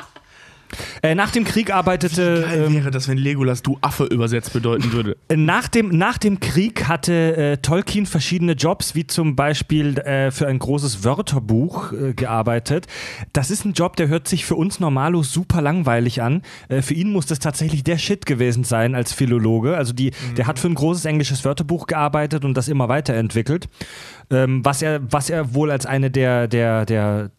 [1.01, 2.41] Äh, nach dem Krieg arbeitete.
[2.41, 5.17] Geil ähm, wäre das, wenn Legolas du Affe übersetzt bedeuten würde.
[5.35, 10.47] Nach dem, nach dem Krieg hatte äh, Tolkien verschiedene Jobs, wie zum Beispiel äh, für
[10.47, 12.87] ein großes Wörterbuch äh, gearbeitet.
[13.33, 16.41] Das ist ein Job, der hört sich für uns Normalos super langweilig an.
[16.69, 19.77] Äh, für ihn muss das tatsächlich der Shit gewesen sein als Philologe.
[19.77, 23.69] Also die, der hat für ein großes englisches Wörterbuch gearbeitet und das immer weiterentwickelt.
[24.29, 27.31] Ähm, was, er, was er wohl als eine der, der, der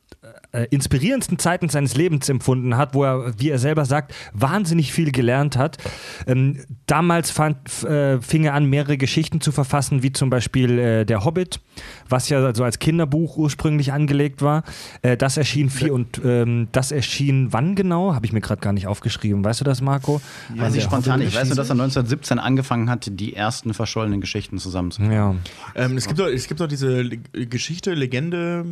[0.52, 5.12] äh, inspirierendsten Zeiten seines Lebens empfunden hat, wo er, wie er selber sagt, wahnsinnig viel
[5.12, 5.78] gelernt hat.
[6.26, 11.04] Ähm, damals fand, äh, fing er an, mehrere Geschichten zu verfassen, wie zum Beispiel äh,
[11.04, 11.60] Der Hobbit,
[12.08, 14.64] was ja so als Kinderbuch ursprünglich angelegt war.
[15.02, 18.14] Äh, das erschien vier und ähm, das erschien wann genau?
[18.14, 19.44] Habe ich mir gerade gar nicht aufgeschrieben.
[19.44, 20.20] Weißt du das, Marco?
[20.54, 21.20] Weiß ich spontan.
[21.20, 25.14] Ich weiß nur, dass er erschien 1917 angefangen hat, die ersten verschollenen Geschichten zusammenzubringen.
[25.14, 25.34] Ja.
[25.74, 28.64] Ähm, es, gibt doch, es gibt doch diese Le Geschichte, Legende,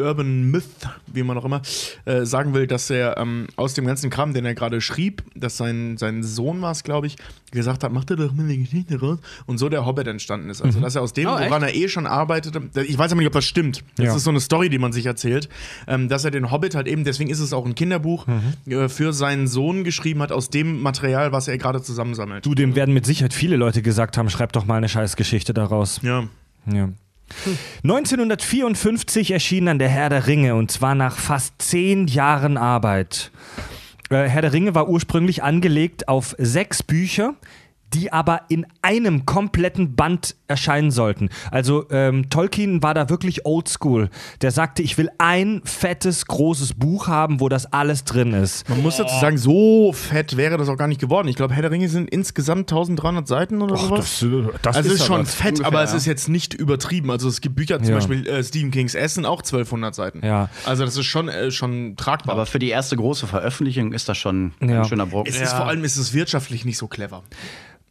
[0.00, 0.64] Urban Myth,
[1.12, 1.60] wie man auch immer
[2.06, 5.56] äh, sagen will, dass er ähm, aus dem ganzen Kram, den er gerade schrieb, dass
[5.58, 7.16] sein, sein Sohn war es, glaube ich,
[7.50, 10.62] gesagt hat, mach dir doch mal eine Geschichte raus und so der Hobbit entstanden ist.
[10.62, 13.26] Also, dass er aus dem, Oh, woran er eh schon arbeitete, ich weiß aber nicht,
[13.26, 13.84] ob das stimmt.
[13.96, 14.16] Das Ja.
[14.16, 15.48] ist so eine Story, die man sich erzählt,
[15.86, 18.26] ähm, dass er den Hobbit halt eben, deswegen ist es auch ein Kinderbuch,
[18.66, 22.46] äh, für seinen Sohn geschrieben hat, aus dem Material, was er gerade zusammensammelt.
[22.46, 26.00] Du, dem werden mit Sicherheit viele Leute gesagt haben, schreib doch mal eine Scheißgeschichte daraus.
[26.02, 26.24] Ja.
[26.72, 26.88] Ja.
[27.82, 33.30] 1954 erschien dann der Herr der Ringe und zwar nach fast zehn Jahren Arbeit.
[34.10, 37.34] Äh, Herr der Ringe war ursprünglich angelegt auf sechs Bücher,
[37.94, 41.28] die aber in einem kompletten Band erscheinen sollten.
[41.50, 44.10] Also ähm, Tolkien war da wirklich oldschool.
[44.40, 48.68] Der sagte, ich will ein fettes, großes Buch haben, wo das alles drin ist.
[48.68, 51.28] Man muss dazu sagen, so fett wäre das auch gar nicht geworden.
[51.28, 54.24] Ich glaube, Herr der Ringe sind insgesamt 1300 Seiten oder sowas.
[54.62, 55.96] das also es ist schon fett, ungefähr, aber es ja.
[55.96, 57.10] ist jetzt nicht übertrieben.
[57.10, 57.94] Also es gibt Bücher, zum Ja.
[57.96, 60.24] Beispiel äh, Stephen Kings Essen, auch 1200 Seiten.
[60.24, 60.48] Ja.
[60.66, 62.34] Also das ist schon, äh, schon tragbar.
[62.34, 64.80] Aber für die erste große Veröffentlichung ist das schon Ja.
[64.82, 65.32] ein schöner Brocken.
[65.32, 67.22] es ist vor allem ist es wirtschaftlich nicht so clever.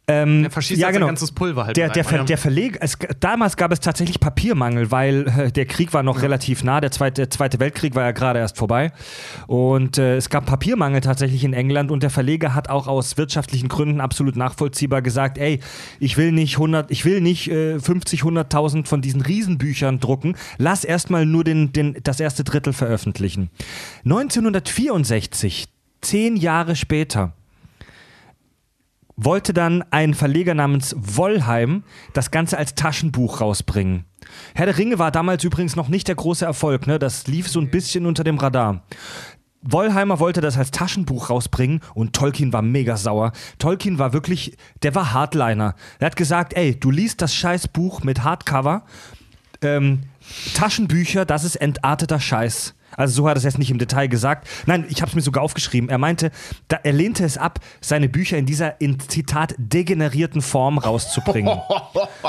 [0.08, 1.06] Ähm, Er verschießt ja, halt sein genau.
[1.06, 2.24] ganzes Pulver halt Der, der, Ver ja.
[2.24, 6.64] der Verleg, es, damals gab es tatsächlich Papiermangel, weil äh, der Krieg war noch relativ
[6.64, 8.92] nah, der zweite, der zweite Weltkrieg war ja gerade erst vorbei.
[9.46, 13.68] Und äh, es gab Papiermangel tatsächlich in England und der Verleger hat auch aus wirtschaftlichen
[13.68, 15.60] Gründen absolut nachvollziehbar gesagt, ey,
[16.00, 20.82] ich will nicht 100, ich will nicht äh, 50, 100.000 von diesen Riesenbüchern drucken, lass
[20.82, 23.50] erstmal nur den, den, das erste Drittel veröffentlichen.
[24.04, 25.68] 1964,
[26.00, 27.34] zehn Jahre später,
[29.24, 34.04] wollte dann ein Verleger namens Wollheim das Ganze als Taschenbuch rausbringen.
[34.54, 36.98] Herr der Ringe war damals übrigens noch nicht der große Erfolg, ne?
[36.98, 38.82] das lief so ein bisschen unter dem Radar.
[39.62, 43.32] Wollheimer wollte das als Taschenbuch rausbringen und Tolkien war mega sauer.
[43.58, 45.76] Tolkien war wirklich, der war Hardliner.
[46.00, 48.84] Er hat gesagt, ey, du liest das Scheißbuch mit Hardcover,
[49.60, 50.00] ähm,
[50.54, 52.74] Taschenbücher, das ist entarteter Scheiß.
[52.96, 54.48] Also so hat er es jetzt nicht im Detail gesagt.
[54.66, 55.88] Nein, ich habe es mir sogar aufgeschrieben.
[55.88, 56.30] Er meinte,
[56.68, 61.52] da, er lehnte es ab, seine Bücher in dieser, in Zitat, degenerierten Form rauszubringen.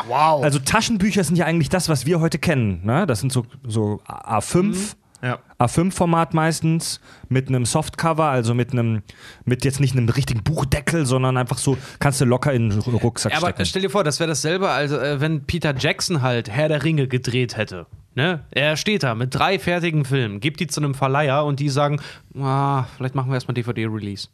[0.07, 0.43] wow.
[0.43, 2.81] Also Taschenbücher sind ja eigentlich das, was wir heute kennen.
[2.83, 3.05] Ne?
[3.05, 5.39] Das sind so, so A5, Ja.
[5.57, 9.03] A5-Format meistens, mit einem Softcover, also mit einem,
[9.45, 13.31] mit jetzt nicht einem richtigen Buchdeckel, sondern einfach so, kannst du locker in den Rucksack
[13.31, 13.65] Ja, aber stecken.
[13.65, 17.07] stell dir vor, das wäre dasselbe, also äh, wenn Peter Jackson halt Herr der Ringe
[17.07, 17.85] gedreht hätte.
[18.15, 18.43] Ne?
[18.51, 21.99] Er steht da mit drei fertigen Filmen, gibt die zu einem Verleiher und die sagen,
[22.37, 24.27] ah, vielleicht machen wir erstmal DVD-Release.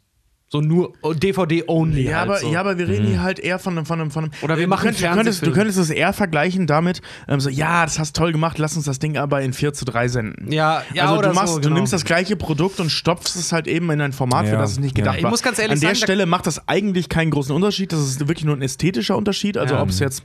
[0.52, 2.08] So nur oh, DVD-only.
[2.08, 2.52] Ja, halt aber, so.
[2.52, 3.86] ja, aber wir reden hier halt eher von einem.
[3.86, 5.90] Von einem, von einem Oder wir äh, machen du könntest, du, könntest, du könntest es
[5.90, 9.42] eher vergleichen damit, ähm, so, ja, das hast toll gemacht, lass uns das Ding aber
[9.42, 10.50] in 4 zu 3 senden.
[10.50, 11.76] Ja, ja, also oder du, machst, so, du genau.
[11.76, 14.72] nimmst das gleiche Produkt und stopfst es halt eben in ein Format, für Ja, das
[14.72, 15.18] es nicht gedacht ja.
[15.18, 15.30] Ich war.
[15.30, 17.92] muss ganz ehrlich An der sagen, Stelle macht das eigentlich keinen großen Unterschied.
[17.92, 19.56] Das ist wirklich nur ein ästhetischer Unterschied.
[19.56, 19.82] Also Ja.
[19.82, 20.24] ob es jetzt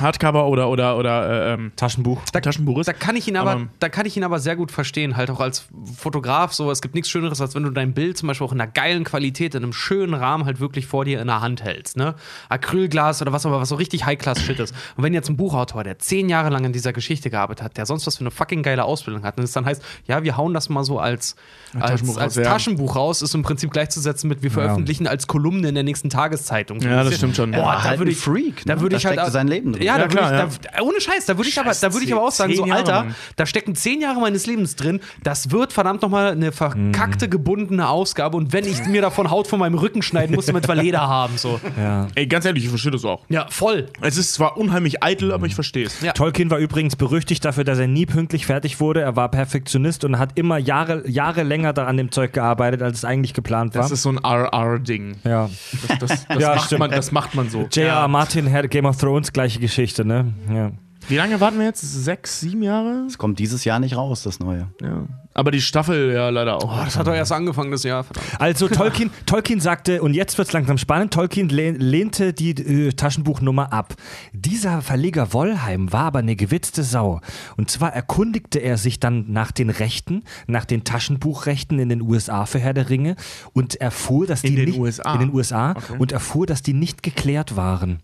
[0.00, 2.22] Hardcover oder oder oder äh, ähm, Taschenbuch.
[2.32, 2.86] Taschenbuch ist.
[2.86, 5.30] Da kann ich ihn aber, Aber- da kann ich ihn aber sehr gut verstehen, halt
[5.30, 5.66] auch als
[5.96, 6.70] Fotograf so.
[6.70, 9.04] Es gibt nichts Schöneres, als wenn du dein Bild zum Beispiel auch in einer geilen
[9.04, 12.14] Qualität, in einem schönen Rahmen halt wirklich vor dir in der Hand hältst, ne?
[12.48, 14.74] Acrylglas oder was auch immer, was so richtig High-Class-Shit ist.
[14.96, 17.86] Und wenn jetzt ein Buchautor, der zehn Jahre lang an dieser Geschichte gearbeitet hat, der
[17.86, 20.54] sonst was für eine fucking geile Ausbildung hat, und es dann heißt, ja, wir hauen
[20.54, 21.36] das mal so als,
[21.74, 22.50] als, Taschenbuch als raus, ja.
[22.50, 26.80] Taschenbuch raus, ist im Prinzip gleichzusetzen mit, wir veröffentlichen als Kolumne in der nächsten Tageszeitung.
[26.80, 27.50] So Ja, das stimmt schon.
[27.52, 28.80] Boah, war da halt würde ich, Freak, da ne?
[28.80, 29.82] würde Da ich halt sein Leben drin.
[29.86, 32.04] Ja, da Ja, würde ich, klar, da, ohne Scheiß, da würde ich aber, da würde
[32.04, 33.14] ich aber auch sagen, so Jahre, Alter, Mann.
[33.36, 35.00] da stecken zehn Jahre meines Lebens drin.
[35.22, 38.36] Das wird verdammt nochmal eine verkackte, gebundene Ausgabe.
[38.36, 41.38] Und wenn ich mir davon Haut von meinem Rücken schneiden muss, damit wir Leder haben.
[41.38, 41.60] So.
[41.78, 42.08] Ja.
[42.14, 43.22] Ey, ganz ehrlich, ich verstehe das auch.
[43.28, 43.86] Ja, voll.
[44.00, 46.00] Es ist zwar unheimlich eitel, aber ich verstehe es.
[46.00, 46.12] Ja.
[46.12, 49.00] Tolkien war übrigens berüchtigt dafür, dass er nie pünktlich fertig wurde.
[49.02, 52.98] Er war Perfektionist und hat immer Jahre, Jahre länger da an dem Zeug gearbeitet, als
[52.98, 53.82] es eigentlich geplant war.
[53.82, 55.16] Das ist so ein RR-Ding.
[55.24, 55.48] ja.
[55.88, 57.68] Das, das, das, Ja, macht man, das macht man so.
[57.70, 58.08] J.R.R.
[58.08, 60.32] Martin, Herr Game of Thrones, gleiche Geschichte, ne?
[60.52, 60.72] Ja.
[61.08, 61.82] Wie lange warten wir jetzt?
[61.82, 63.04] Sechs, sieben Jahre?
[63.06, 64.66] Es kommt dieses Jahr nicht raus, das neue.
[64.82, 65.04] Ja.
[65.34, 66.64] Aber die Staffel ja leider auch.
[66.80, 68.02] Oh, das hat doch erst angefangen das Jahr.
[68.02, 68.26] Verdammt.
[68.40, 72.92] Also Tolkien, Tolkien sagte, und jetzt wird es langsam spannend, Tolkien lehn- lehnte die äh,
[72.92, 73.94] Taschenbuchnummer ab.
[74.32, 77.20] Dieser Verleger Wollheim war aber eine gewitzte Sau.
[77.56, 82.46] Und zwar erkundigte er sich dann nach den Rechten, nach den Taschenbuchrechten in den USA
[82.46, 83.14] für Herr der Ringe
[83.52, 85.14] und erfuhr, dass die In den nicht, USA?
[85.14, 88.00] in den USA und erfuhr, dass die nicht geklärt waren.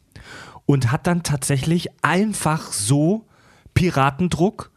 [0.66, 3.26] Und hat dann tatsächlich einfach so
[3.74, 4.70] Piratendruck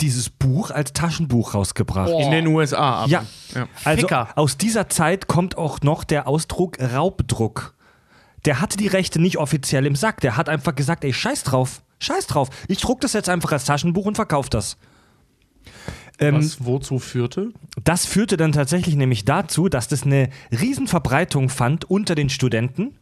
[0.00, 2.10] dieses Buch als Taschenbuch rausgebracht.
[2.10, 3.02] In den USA.
[3.02, 3.10] Aber.
[3.10, 3.24] Ja.
[3.54, 3.66] ja.
[3.84, 4.28] Also Ficker.
[4.36, 7.74] aus dieser Zeit kommt auch noch der Ausdruck Raubdruck.
[8.44, 10.20] Der hatte die Rechte nicht offiziell im Sack.
[10.20, 12.50] Der hat einfach gesagt, ey, scheiß drauf, scheiß drauf.
[12.68, 14.76] Ich druck das jetzt einfach als Taschenbuch und verkauf das.
[16.18, 17.52] Ähm, Was wozu führte?
[17.84, 22.96] das führte dann tatsächlich nämlich dazu, dass das eine Riesenverbreitung fand unter den Studenten,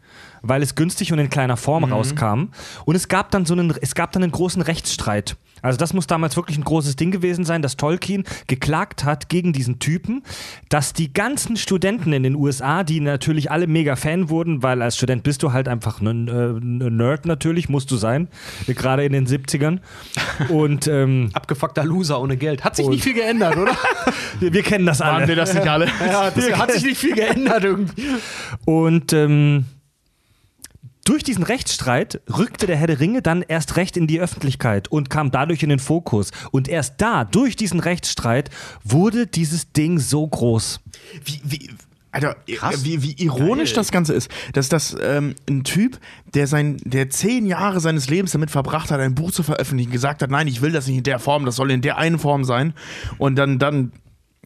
[0.45, 2.49] weil es günstig und in kleiner Form rauskam.
[2.85, 5.37] Und es gab dann so einen, es gab dann einen großen Rechtsstreit.
[5.65, 9.55] Also das muss damals wirklich ein großes Ding gewesen sein, dass Tolkien geklagt hat gegen
[9.55, 10.23] diesen Typen,
[10.69, 14.99] dass die ganzen Studenten in den USA, die natürlich alle mega Fan wurden, weil als
[14.99, 18.29] Student bist du halt einfach ein, äh, ein Nerd natürlich, musst du sein,
[18.67, 19.79] gerade in den 70ern.
[20.51, 22.63] Und ähm, Abgefuckter Loser ohne Geld.
[22.63, 23.73] Hat sich nicht viel geändert, oder?
[24.41, 25.21] wir, wir kennen das alle.
[25.21, 25.87] Waren wir das nicht alle?
[25.87, 28.09] ja, das hat sich nicht viel geändert irgendwie.
[28.67, 29.65] Und ähm,
[31.05, 35.11] durch diesen Rechtsstreit rückte der Herr der Ringe dann erst recht in die Öffentlichkeit und
[35.11, 36.31] kam dadurch in den Fokus.
[36.51, 38.51] Und erst da, durch diesen Rechtsstreit,
[38.83, 40.81] wurde dieses Ding so groß.
[41.25, 41.71] Wie, wie,
[42.11, 42.85] Alter, Krass.
[42.85, 45.99] wie, wie ironisch das Ganze ist, dass das ähm, ein Typ,
[46.33, 50.23] der sein, der zehn Jahre seines Lebens damit verbracht hat, ein Buch zu veröffentlichen, gesagt
[50.23, 52.45] hat, nein, ich will das nicht in der Form, das soll in der einen Form
[52.45, 52.73] sein,
[53.19, 53.93] und dann, dann,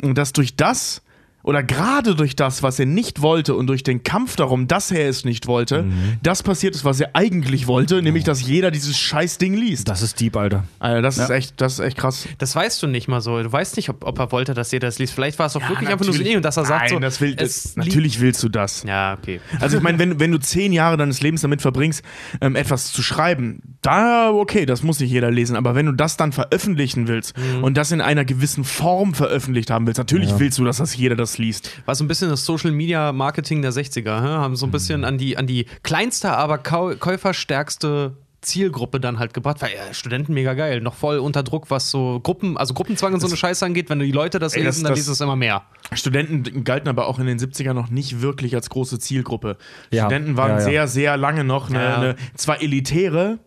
[0.00, 1.02] dass durch das
[1.42, 5.08] oder gerade durch das, was er nicht wollte und durch den Kampf darum, dass er
[5.08, 5.86] es nicht wollte,
[6.22, 9.88] das passiert ist, was er eigentlich wollte, nämlich, dass jeder dieses scheiß Ding liest.
[9.88, 10.64] Das ist deep, Alter.
[10.78, 12.28] Alter, das ist echt, das ist echt krass.
[12.38, 13.42] Das weißt du nicht mal so.
[13.42, 15.14] Du weißt nicht, ob, ob er wollte, dass jeder das liest.
[15.14, 16.36] Vielleicht war es auch wirklich einfach nur so ein natürlich.
[16.36, 16.98] Und dass er sagt Nein, so.
[16.98, 18.82] das will, es das, natürlich willst du das.
[18.82, 19.40] Ja, okay.
[19.60, 22.02] Also ich meine, wenn, wenn du zehn Jahre deines Lebens damit verbringst,
[22.40, 25.56] ähm, etwas zu schreiben, da okay, das muss nicht jeder lesen.
[25.56, 29.86] Aber wenn du das dann veröffentlichen willst und das in einer gewissen Form veröffentlicht haben
[29.86, 31.70] willst, natürlich willst du, dass das jeder das liest.
[31.84, 34.22] War so ein bisschen das Social Media Marketing der 60er.
[34.22, 34.26] hä?
[34.28, 39.60] Haben so ein bisschen an die, an die kleinste, aber käuferstärkste Zielgruppe dann halt gebracht.
[39.60, 40.80] Weil ja, Studenten mega geil.
[40.80, 43.90] Noch voll unter Druck, was so Gruppen, also Gruppenzwang und so eine Scheiße angeht.
[43.90, 45.62] Wenn die Leute das Ey, das- lesen, dann liest es immer mehr.
[45.92, 49.56] Studenten galten aber auch in den 70ern noch nicht wirklich als große Zielgruppe.
[49.90, 50.04] Ja.
[50.04, 53.38] Studenten waren Ja, sehr, sehr lange noch eine, eine zwar elitäre,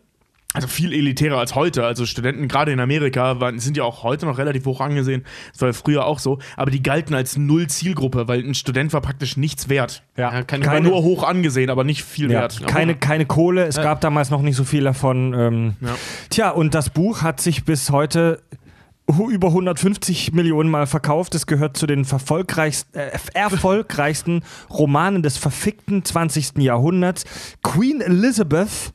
[0.54, 1.84] also viel elitärer als heute.
[1.84, 5.24] Also Studenten gerade in Amerika waren, sind ja auch heute noch relativ hoch angesehen.
[5.52, 6.38] Das war ja früher auch so.
[6.56, 10.02] Aber die galten als null Zielgruppe, weil ein Student war praktisch nichts wert.
[10.16, 12.66] Ja, keine- war nur hoch angesehen, aber nicht viel Ja, wert.
[12.66, 15.34] keine, keine Kohle, es gab damals noch nicht so viel davon.
[15.34, 15.94] Ähm, Ja.
[16.30, 18.42] Tja, und das Buch hat sich bis heute
[19.30, 21.34] über 150 Millionen Mal verkauft.
[21.34, 26.58] Es gehört zu den äh, erfolgreichsten Romanen des verfickten 20.
[26.58, 27.24] Jahrhunderts.
[27.62, 28.92] Queen Elizabeth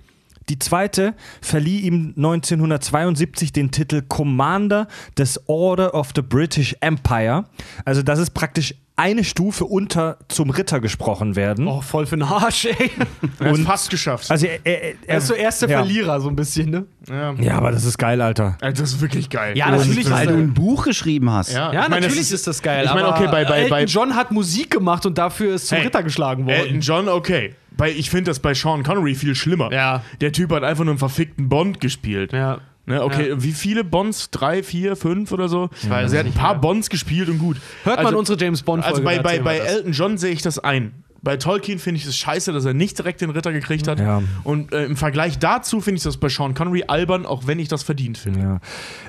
[0.49, 4.87] die zweite verlieh ihm 1972 den Titel Commander
[5.17, 7.45] des Order of the British Empire.
[7.85, 11.67] Also das ist praktisch eine Stufe unter zum Ritter gesprochen werden.
[11.67, 12.89] Oh, voll für den Arsch, ey.
[13.39, 14.31] Er hat fast geschafft.
[14.31, 15.77] Also er, er, er, Er ist so erster ja.
[15.77, 16.85] Verlierer, so ein bisschen, ne?
[17.07, 17.33] ja.
[17.33, 18.57] Ja, aber das ist geil, Alter.
[18.59, 19.55] Das ist wirklich geil.
[19.55, 21.51] Ja, Und- natürlich Weil ist du ein Buch geschrieben hast.
[21.53, 22.85] Ja, Ja, meine, natürlich das ist, das geil.
[22.85, 25.77] Ich meine, okay, bei, bei, Elton bei John hat Musik gemacht und dafür ist zum
[25.77, 26.55] Hey, Ritter geschlagen worden.
[26.55, 27.53] Elton John, okay.
[27.77, 29.71] Bei, ich finde das bei Sean Connery viel schlimmer.
[29.71, 30.03] Ja.
[30.19, 32.33] Der Typ hat einfach nur einen verfickten Bond gespielt.
[32.33, 32.59] ja.
[32.87, 34.31] Ne, okay, wie viele Bonds?
[34.31, 35.69] Drei, vier, fünf oder so?
[35.69, 36.61] weiß also er hat ein paar mehr.
[36.61, 37.57] Bonds gespielt und gut.
[37.83, 40.41] Hört also, man unsere James Bond Also bei, bei, bei El Elton John sehe ich
[40.41, 40.93] das ein.
[41.21, 43.99] Bei Tolkien finde ich es scheiße, dass er nicht direkt den Ritter gekriegt hat.
[43.99, 44.21] Ja.
[44.45, 47.67] Und äh, im Vergleich dazu finde ich das bei Sean Connery albern, auch wenn ich
[47.67, 48.39] das verdient finde.
[48.39, 48.59] Ja,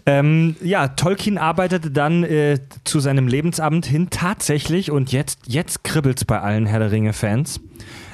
[0.07, 6.25] ähm, ja Tolkien arbeitete dann äh, zu seinem Lebensamt hin tatsächlich und jetzt, jetzt kribbelt's
[6.25, 7.61] bei allen Herr der Ringe-Fans.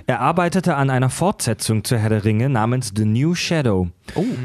[0.07, 3.89] Er arbeitete an einer Fortsetzung zu Herr der Ringe namens The New Shadow.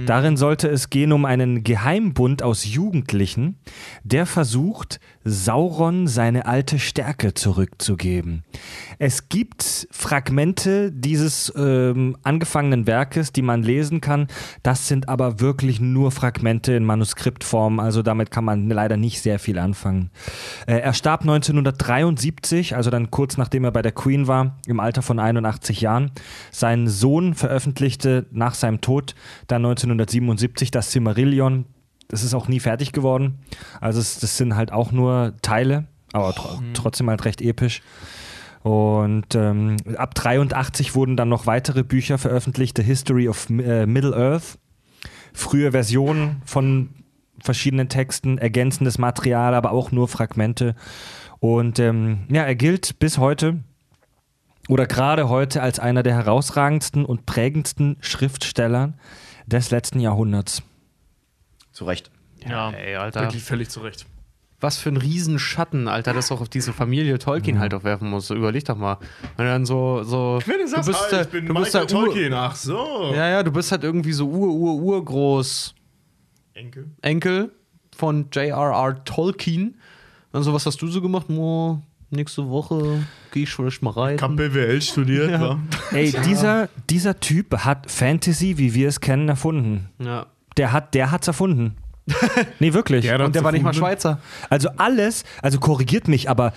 [0.05, 3.59] Darin sollte es gehen um einen Geheimbund aus Jugendlichen,
[4.03, 8.43] der versucht, Sauron seine alte Stärke zurückzugeben.
[8.97, 14.27] Es gibt Fragmente dieses ähm, angefangenen Werkes, die man lesen kann.
[14.63, 19.39] Das sind aber wirklich nur Fragmente in Manuskriptform, also damit kann man leider nicht sehr
[19.39, 20.11] viel anfangen.
[20.67, 25.01] Äh, er starb 1973, also dann kurz nachdem er bei der Queen war, im Alter
[25.01, 26.11] von 81 Jahren.
[26.51, 29.15] Sein Sohn veröffentlichte nach seinem Tod
[29.47, 31.65] dann 1977 das Silmarillion.
[32.09, 33.39] Das ist auch nie fertig geworden.
[33.79, 37.81] Also es, das sind halt auch nur Teile, aber tr trotzdem halt recht episch.
[38.63, 44.15] Und ähm, ab 83 wurden dann noch weitere Bücher veröffentlicht, The History of äh, Middle
[44.15, 44.57] Earth.
[45.33, 46.89] frühe Versionen von
[47.41, 50.75] verschiedenen Texten, ergänzendes Material, aber auch nur Fragmente.
[51.39, 53.63] Und ähm, ja, er gilt bis heute
[54.67, 58.93] oder gerade heute als einer der herausragendsten und prägendsten Schriftsteller
[59.47, 60.63] des letzten Jahrhunderts.
[61.79, 62.11] Zu Recht.
[62.45, 63.21] Ja, ey, Alter.
[63.21, 64.05] Wirklich völlig zu Recht.
[64.59, 68.29] Was für ein Riesenschatten, Alter, das auch auf diese Familie Tolkien halt auch werfen muss.
[68.31, 68.97] Überleg doch mal.
[69.37, 70.03] Wenn du dann so.
[70.03, 72.53] so Wenn du sagst, bist da- ich bin du bist Michael da Ur- Tolkien, ach
[72.57, 73.13] so.
[73.15, 75.73] Ja, ja, du bist halt irgendwie so ur, ur, urgroß
[76.53, 76.89] Enkel.
[77.01, 77.53] Enkel
[77.95, 79.01] von J.R.R.
[79.05, 79.77] Tolkien.
[80.33, 81.29] Dann so, was hast du so gemacht?
[81.29, 84.15] Mo, nächste Woche gehe ich vielleicht mal rein.
[84.17, 85.57] Ich hab BWL studiert, wa?
[85.93, 89.87] Ey, dieser, dieser Typ hat Fantasy, wie wir es kennen, erfunden.
[89.99, 90.25] Ja.
[90.59, 91.77] Der hat der hat's erfunden.
[92.59, 93.05] Nee, wirklich.
[93.05, 93.73] Der Und der war nicht mal.
[93.73, 94.19] Schweizer.
[94.49, 96.53] Also alles, also korrigiert mich, aber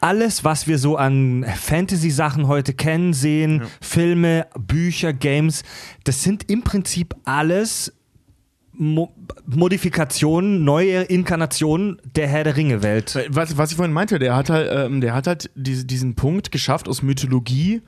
[0.00, 5.62] alles, was wir so an Fantasy-Sachen heute kennen, sehen, Filme, Bücher, Games,
[6.04, 7.92] das sind im Prinzip alles
[8.72, 9.12] Mo
[9.44, 13.18] Modifikationen, neue Inkarnationen der Herr der Ringe-Welt.
[13.28, 16.52] Was, was ich vorhin meinte, der hat halt, ähm, der hat halt diese, diesen Punkt
[16.52, 17.82] geschafft, aus Mythologie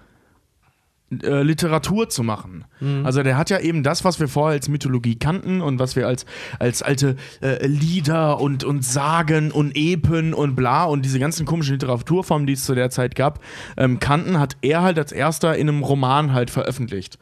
[1.22, 2.64] äh, Literatur zu machen.
[3.04, 6.06] Also der hat ja eben das, was wir vorher als Mythologie kannten und was wir
[6.06, 6.24] als,
[6.58, 11.74] als alte äh, Lieder und, und Sagen und Epen und bla und diese ganzen komischen
[11.74, 13.40] Literaturformen, die es zu der Zeit gab,
[13.76, 17.18] ähm, kannten, hat er halt als erster in einem Roman halt veröffentlicht.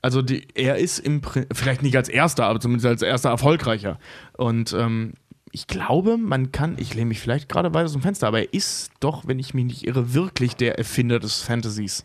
[0.00, 3.98] Also die, er ist im Prin- vielleicht nicht als erster, aber zumindest als erster erfolgreicher.
[4.36, 5.14] Und ähm,
[5.50, 8.52] ich glaube, man kann, ich lehne mich vielleicht gerade weit aus dem Fenster, aber er
[8.52, 12.04] ist doch, wenn ich mich nicht irre, wirklich der Erfinder des Fantasies.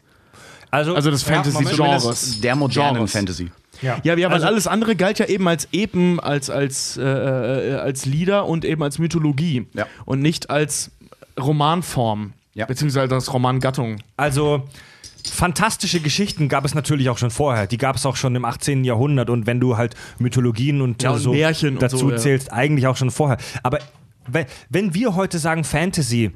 [0.72, 2.42] Also des Fantasy-Genres.
[2.42, 3.12] Der modernen Genres.
[3.12, 3.52] Fantasy.
[3.82, 7.76] Ja, ja, weil Also- alles andere galt ja eben als Epen, als, als, äh, äh,
[7.76, 9.68] als Lieder und eben als Mythologie.
[9.74, 9.88] Ja.
[10.06, 10.92] Und nicht als
[11.40, 12.34] Romanform.
[12.54, 12.66] Ja.
[12.66, 13.98] Beziehungsweise als Romangattung.
[14.18, 14.68] Also
[15.32, 17.68] fantastische Geschichten gab es natürlich auch schon vorher.
[17.68, 18.84] Die gab es auch schon im 18.
[18.84, 22.18] Jahrhundert und wenn du halt Mythologien und, Ja, und so Märchen und dazu so, ja.
[22.18, 23.38] zählst, eigentlich auch schon vorher.
[23.64, 23.80] Aber
[24.28, 26.32] we- wenn wir heute sagen Fantasy,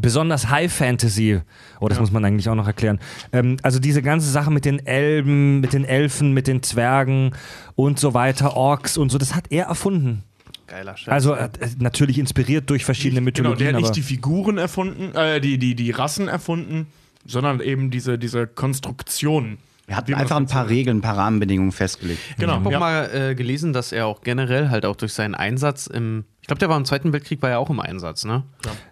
[0.00, 1.40] besonders High Fantasy,
[1.80, 2.98] oh, das muss man eigentlich auch noch erklären.
[3.32, 7.34] Ähm, also diese ganze Sache mit den Elben, mit den Elfen, mit den Zwergen
[7.74, 10.24] und so weiter, Orks und so, das hat er erfunden.
[10.66, 11.12] Geiler Scheiß.
[11.12, 13.58] Also äh, natürlich inspiriert durch verschiedene Genau, Mythologien.
[13.58, 16.86] der hat aber nicht die Figuren erfunden, äh, die, die, die Rassen erfunden,
[17.26, 19.58] sondern eben diese, diese Konstruktionen.
[19.86, 22.20] Er hat einfach ein paar Regeln, ein paar Rahmenbedingungen festgelegt.
[22.38, 22.52] Genau.
[22.52, 22.78] Ich habe auch ja.
[22.78, 26.24] mal äh, gelesen, dass er auch generell halt auch durch seinen Einsatz im.
[26.42, 28.42] Ich glaube, der war im Zweiten Weltkrieg, war er auch im Einsatz, ne?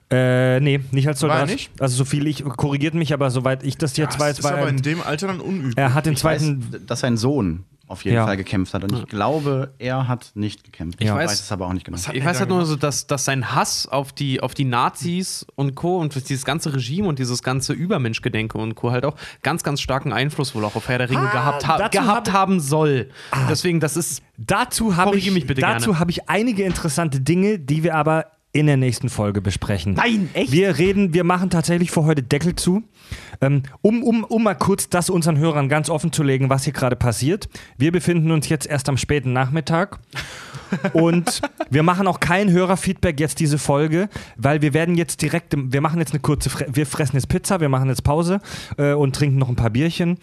[0.08, 1.50] Äh, nee, nicht als War er Soldat.
[1.50, 1.70] nicht?
[1.80, 4.52] Also so viel ich, korrigiert mich, aber soweit ich das jetzt das weiß, ist war
[4.52, 5.76] aber er, in dem Alter dann unüblich.
[5.76, 8.24] er hat den Ich weiß, zweiten, dass sein Sohn auf jeden Ja.
[8.26, 8.84] Fall gekämpft hat.
[8.84, 11.00] Und ich glaube, er hat nicht gekämpft.
[11.00, 11.14] Ich Ja.
[11.16, 11.98] weiß, weiß- es aber auch nicht genau.
[12.12, 15.74] Ich weiß halt nur so, dass, dass sein Hass auf die, auf die Nazis und
[15.74, 15.98] Co.
[15.98, 18.90] und dieses ganze Regime und dieses ganze Übermenschgedenke und Co.
[18.92, 21.88] halt auch ganz, ganz starken Einfluss wohl auch auf Herr der Ringe Ah, gehabt, ha
[21.88, 23.10] gehabt hab- haben soll.
[23.48, 24.22] Deswegen, das ist.
[24.38, 28.66] dazu habe ich, mich bitte dazu habe ich einige interessante Dinge, die wir aber in
[28.66, 29.94] der nächsten Folge besprechen.
[29.94, 30.50] Nein, echt?
[30.50, 32.82] Wir reden, wir machen tatsächlich für heute Deckel zu.
[33.40, 36.72] Ähm, um, um, um mal kurz das unseren Hörern ganz offen zu legen, was hier
[36.72, 37.48] gerade passiert.
[37.78, 40.00] Wir befinden uns jetzt erst am späten Nachmittag.
[40.92, 41.40] Und
[41.70, 45.98] wir machen auch kein Hörerfeedback jetzt diese Folge, weil wir werden jetzt direkt, wir machen
[45.98, 48.40] jetzt eine kurze, Fre wir fressen jetzt Pizza, wir machen jetzt Pause
[48.76, 50.18] äh, und trinken noch ein paar Bierchen.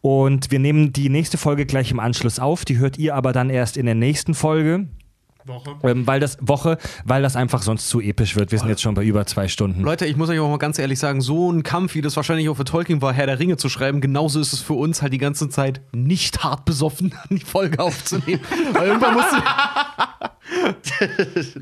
[0.00, 2.64] Und wir nehmen die nächste Folge gleich im Anschluss auf.
[2.64, 4.86] Die hört ihr aber dann erst in der nächsten Folge.
[5.48, 5.76] Woche.
[5.82, 8.52] Ähm, weil das Woche, weil das einfach sonst zu episch wird.
[8.52, 9.82] Wir sind jetzt schon bei über zwei Stunden.
[9.82, 12.48] Leute, ich muss euch auch mal ganz ehrlich sagen, so ein Kampf, wie das wahrscheinlich
[12.48, 15.12] auch für Tolkien war, Herr der Ringe zu schreiben, genauso ist es für uns halt
[15.12, 18.40] die ganze Zeit nicht hart besoffen, die Folge aufzunehmen.
[18.72, 19.36] Weil irgendwann musst du,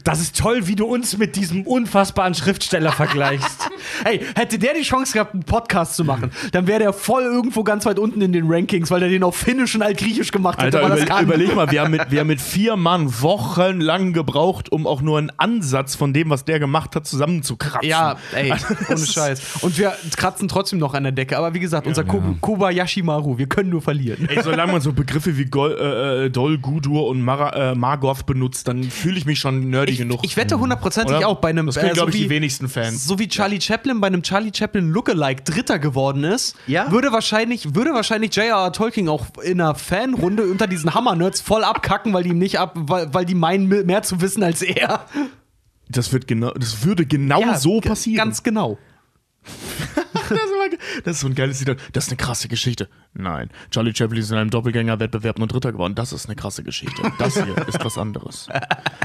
[0.05, 3.69] Das ist toll, wie du uns mit diesem unfassbaren Schriftsteller vergleichst.
[4.05, 7.63] Hey, hätte der die Chance gehabt, einen Podcast zu machen, dann wäre der voll irgendwo
[7.65, 10.83] ganz weit unten in den Rankings, weil der den auf Finnisch und Altgriechisch gemacht hätte.
[10.83, 14.87] Alter, über, überleg mal, wir haben, mit, wir haben mit vier Mann wochenlang gebraucht, um
[14.87, 17.89] auch nur einen Ansatz von dem, was der gemacht hat, zusammenzukratzen.
[17.89, 19.63] Ja, ey, Also, ohne Scheiß.
[19.63, 21.37] Und wir kratzen trotzdem noch an der Decke.
[21.39, 24.29] Aber wie gesagt, unser Ko Kobayashi Maru, wir können nur verlieren.
[24.29, 28.27] Ey, solange man so Begriffe wie Gol, äh, äh, Dol, Gudur und Mara, äh, Margoth
[28.27, 30.21] benutzt, dann fühle ich mich schon nerdy Ich, genug.
[30.23, 31.67] ich wette hundertprozentig auch bei einem.
[31.67, 33.05] Das können, äh, glaube ich, die wenigsten Fans.
[33.05, 36.91] So wie Charlie Chaplin bei einem Charlie Chaplin Lookalike Dritter geworden ist, Ja.
[36.91, 38.73] würde wahrscheinlich, würde wahrscheinlich J.R.R.
[38.73, 42.73] Tolkien auch in einer Fanrunde unter diesen Hammer-Nerds voll abkacken, weil die ihm nicht ab,
[42.77, 45.07] weil, weil die meinen mehr zu wissen als er.
[45.89, 48.17] Das, wird genau, das würde genau Ja, so passieren.
[48.17, 48.79] Ganz genau.
[49.95, 51.77] das, ist immer ge- das ist so ein geiles Lied.
[51.93, 52.89] Das ist eine krasse Geschichte.
[53.15, 55.95] Nein, Charlie Chaplin ist in einem Doppelgänger-Wettbewerb nur Dritter geworden.
[55.95, 57.01] Das ist eine krasse Geschichte.
[57.19, 58.49] Das hier ist was anderes.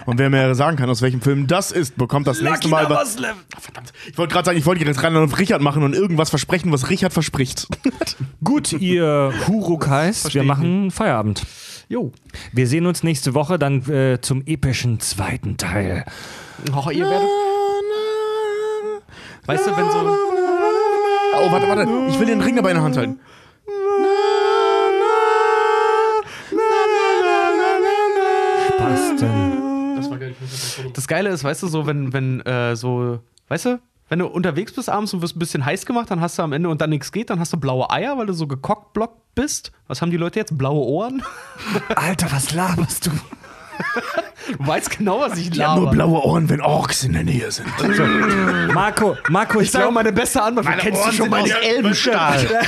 [0.05, 2.89] Und wer mir sagen kann, aus welchem Film das ist, bekommt das nächste Mal.
[2.89, 3.93] was- Ah, Verdammt.
[4.09, 6.89] Ich wollte gerade sagen, ich wollte jetzt rein auf Richard machen und irgendwas versprechen, was
[6.89, 7.67] Richard verspricht.
[8.43, 11.43] Gut, ihr Hurukais, wir machen Feierabend.
[11.87, 12.11] Jo.
[12.53, 16.05] Wir sehen uns nächste Woche dann äh, zum epischen zweiten Teil.
[16.73, 17.27] Oh, ihr werdet.
[19.51, 20.17] Weißt du, wenn so.
[21.35, 21.85] Oh, warte, warte.
[22.07, 23.19] Ich will den Ring dabei in der Hand halten.
[28.69, 30.93] Spasten.
[30.93, 33.19] Das Geile ist, weißt du, so, wenn, wenn, äh, so,
[33.49, 36.39] weißt du, wenn du unterwegs bist abends und wirst ein bisschen heiß gemacht, dann hast
[36.39, 38.47] du am Ende und dann nichts geht, dann hast du blaue Eier, weil du so
[38.47, 39.73] gekockblockt bist.
[39.87, 40.57] Was haben die Leute jetzt?
[40.57, 41.23] Blaue Ohren?
[41.93, 43.11] Alter, was laberst du?
[44.57, 45.81] Du weißt genau, was ich Ich habe laber.
[45.81, 47.67] nur blaue Ohren, wenn Orks in der Nähe sind.
[48.73, 50.67] Marco, Marco, ich, Ich sage meine beste Antwort.
[50.79, 52.39] Kennst du schon meine Elbenstahl.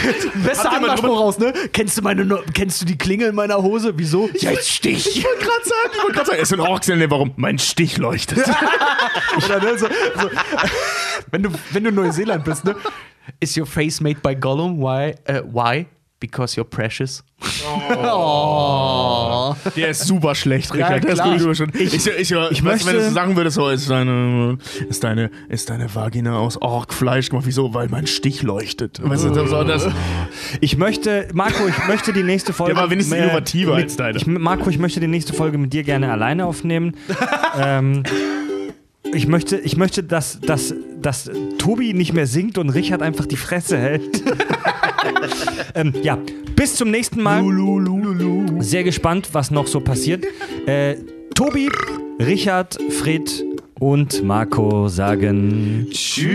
[0.45, 1.53] beste Anmachspruch raus, ne?
[1.73, 2.23] Kennst du meine
[2.53, 3.93] kennst du die Klingel in meiner Hose?
[3.95, 4.29] Wieso?
[4.33, 5.17] Jetzt Stich.
[5.17, 7.11] Ich wollte gerade sagen, ich wollte gerade sagen, es sind Orks in der Nähe.
[7.11, 7.33] Warum?
[7.35, 8.39] Mein Stich leuchtet.
[9.37, 10.29] Oder ne, so, so,
[11.31, 12.75] wenn du wenn du in Neuseeland bist, ne?
[13.39, 14.79] Is your face made by Gollum?
[14.79, 15.15] Why?
[15.25, 15.87] äh, why?
[16.19, 17.23] Because you're precious.
[17.41, 19.42] Oh.
[19.75, 21.03] Der ist super schlecht, Richard.
[21.05, 21.31] ist klar.
[21.31, 21.77] gut überschritten.
[21.77, 24.57] Ich, ich, ich, ich möchte- wenn du so sagen würdest, so ist deine,
[24.89, 27.45] ist deine, ist deine Vagina aus Orkfleisch gemacht.
[27.47, 27.73] Wieso?
[27.73, 28.99] Weil mein Stich leuchtet.
[29.03, 29.87] Weißt du, so, das,
[30.61, 32.73] ich möchte, Marco, ich möchte die nächste Folge.
[32.73, 34.17] Der war wenigstens innovativer mit, als deine.
[34.17, 36.95] Ich, Marco, ich möchte die nächste Folge mit dir gerne alleine aufnehmen.
[37.59, 38.03] ähm,
[39.13, 43.35] ich möchte, ich möchte, dass, dass, dass Tobi nicht mehr singt und Richard einfach die
[43.35, 44.23] Fresse hält.
[45.75, 46.17] ähm, ja,
[46.55, 47.41] bis zum nächsten Mal.
[48.59, 50.25] Sehr gespannt, was noch so passiert.
[50.65, 50.95] Äh,
[51.35, 51.69] Tobi,
[52.19, 53.43] Richard, Fred
[53.79, 56.33] und Marco sagen Tschüss.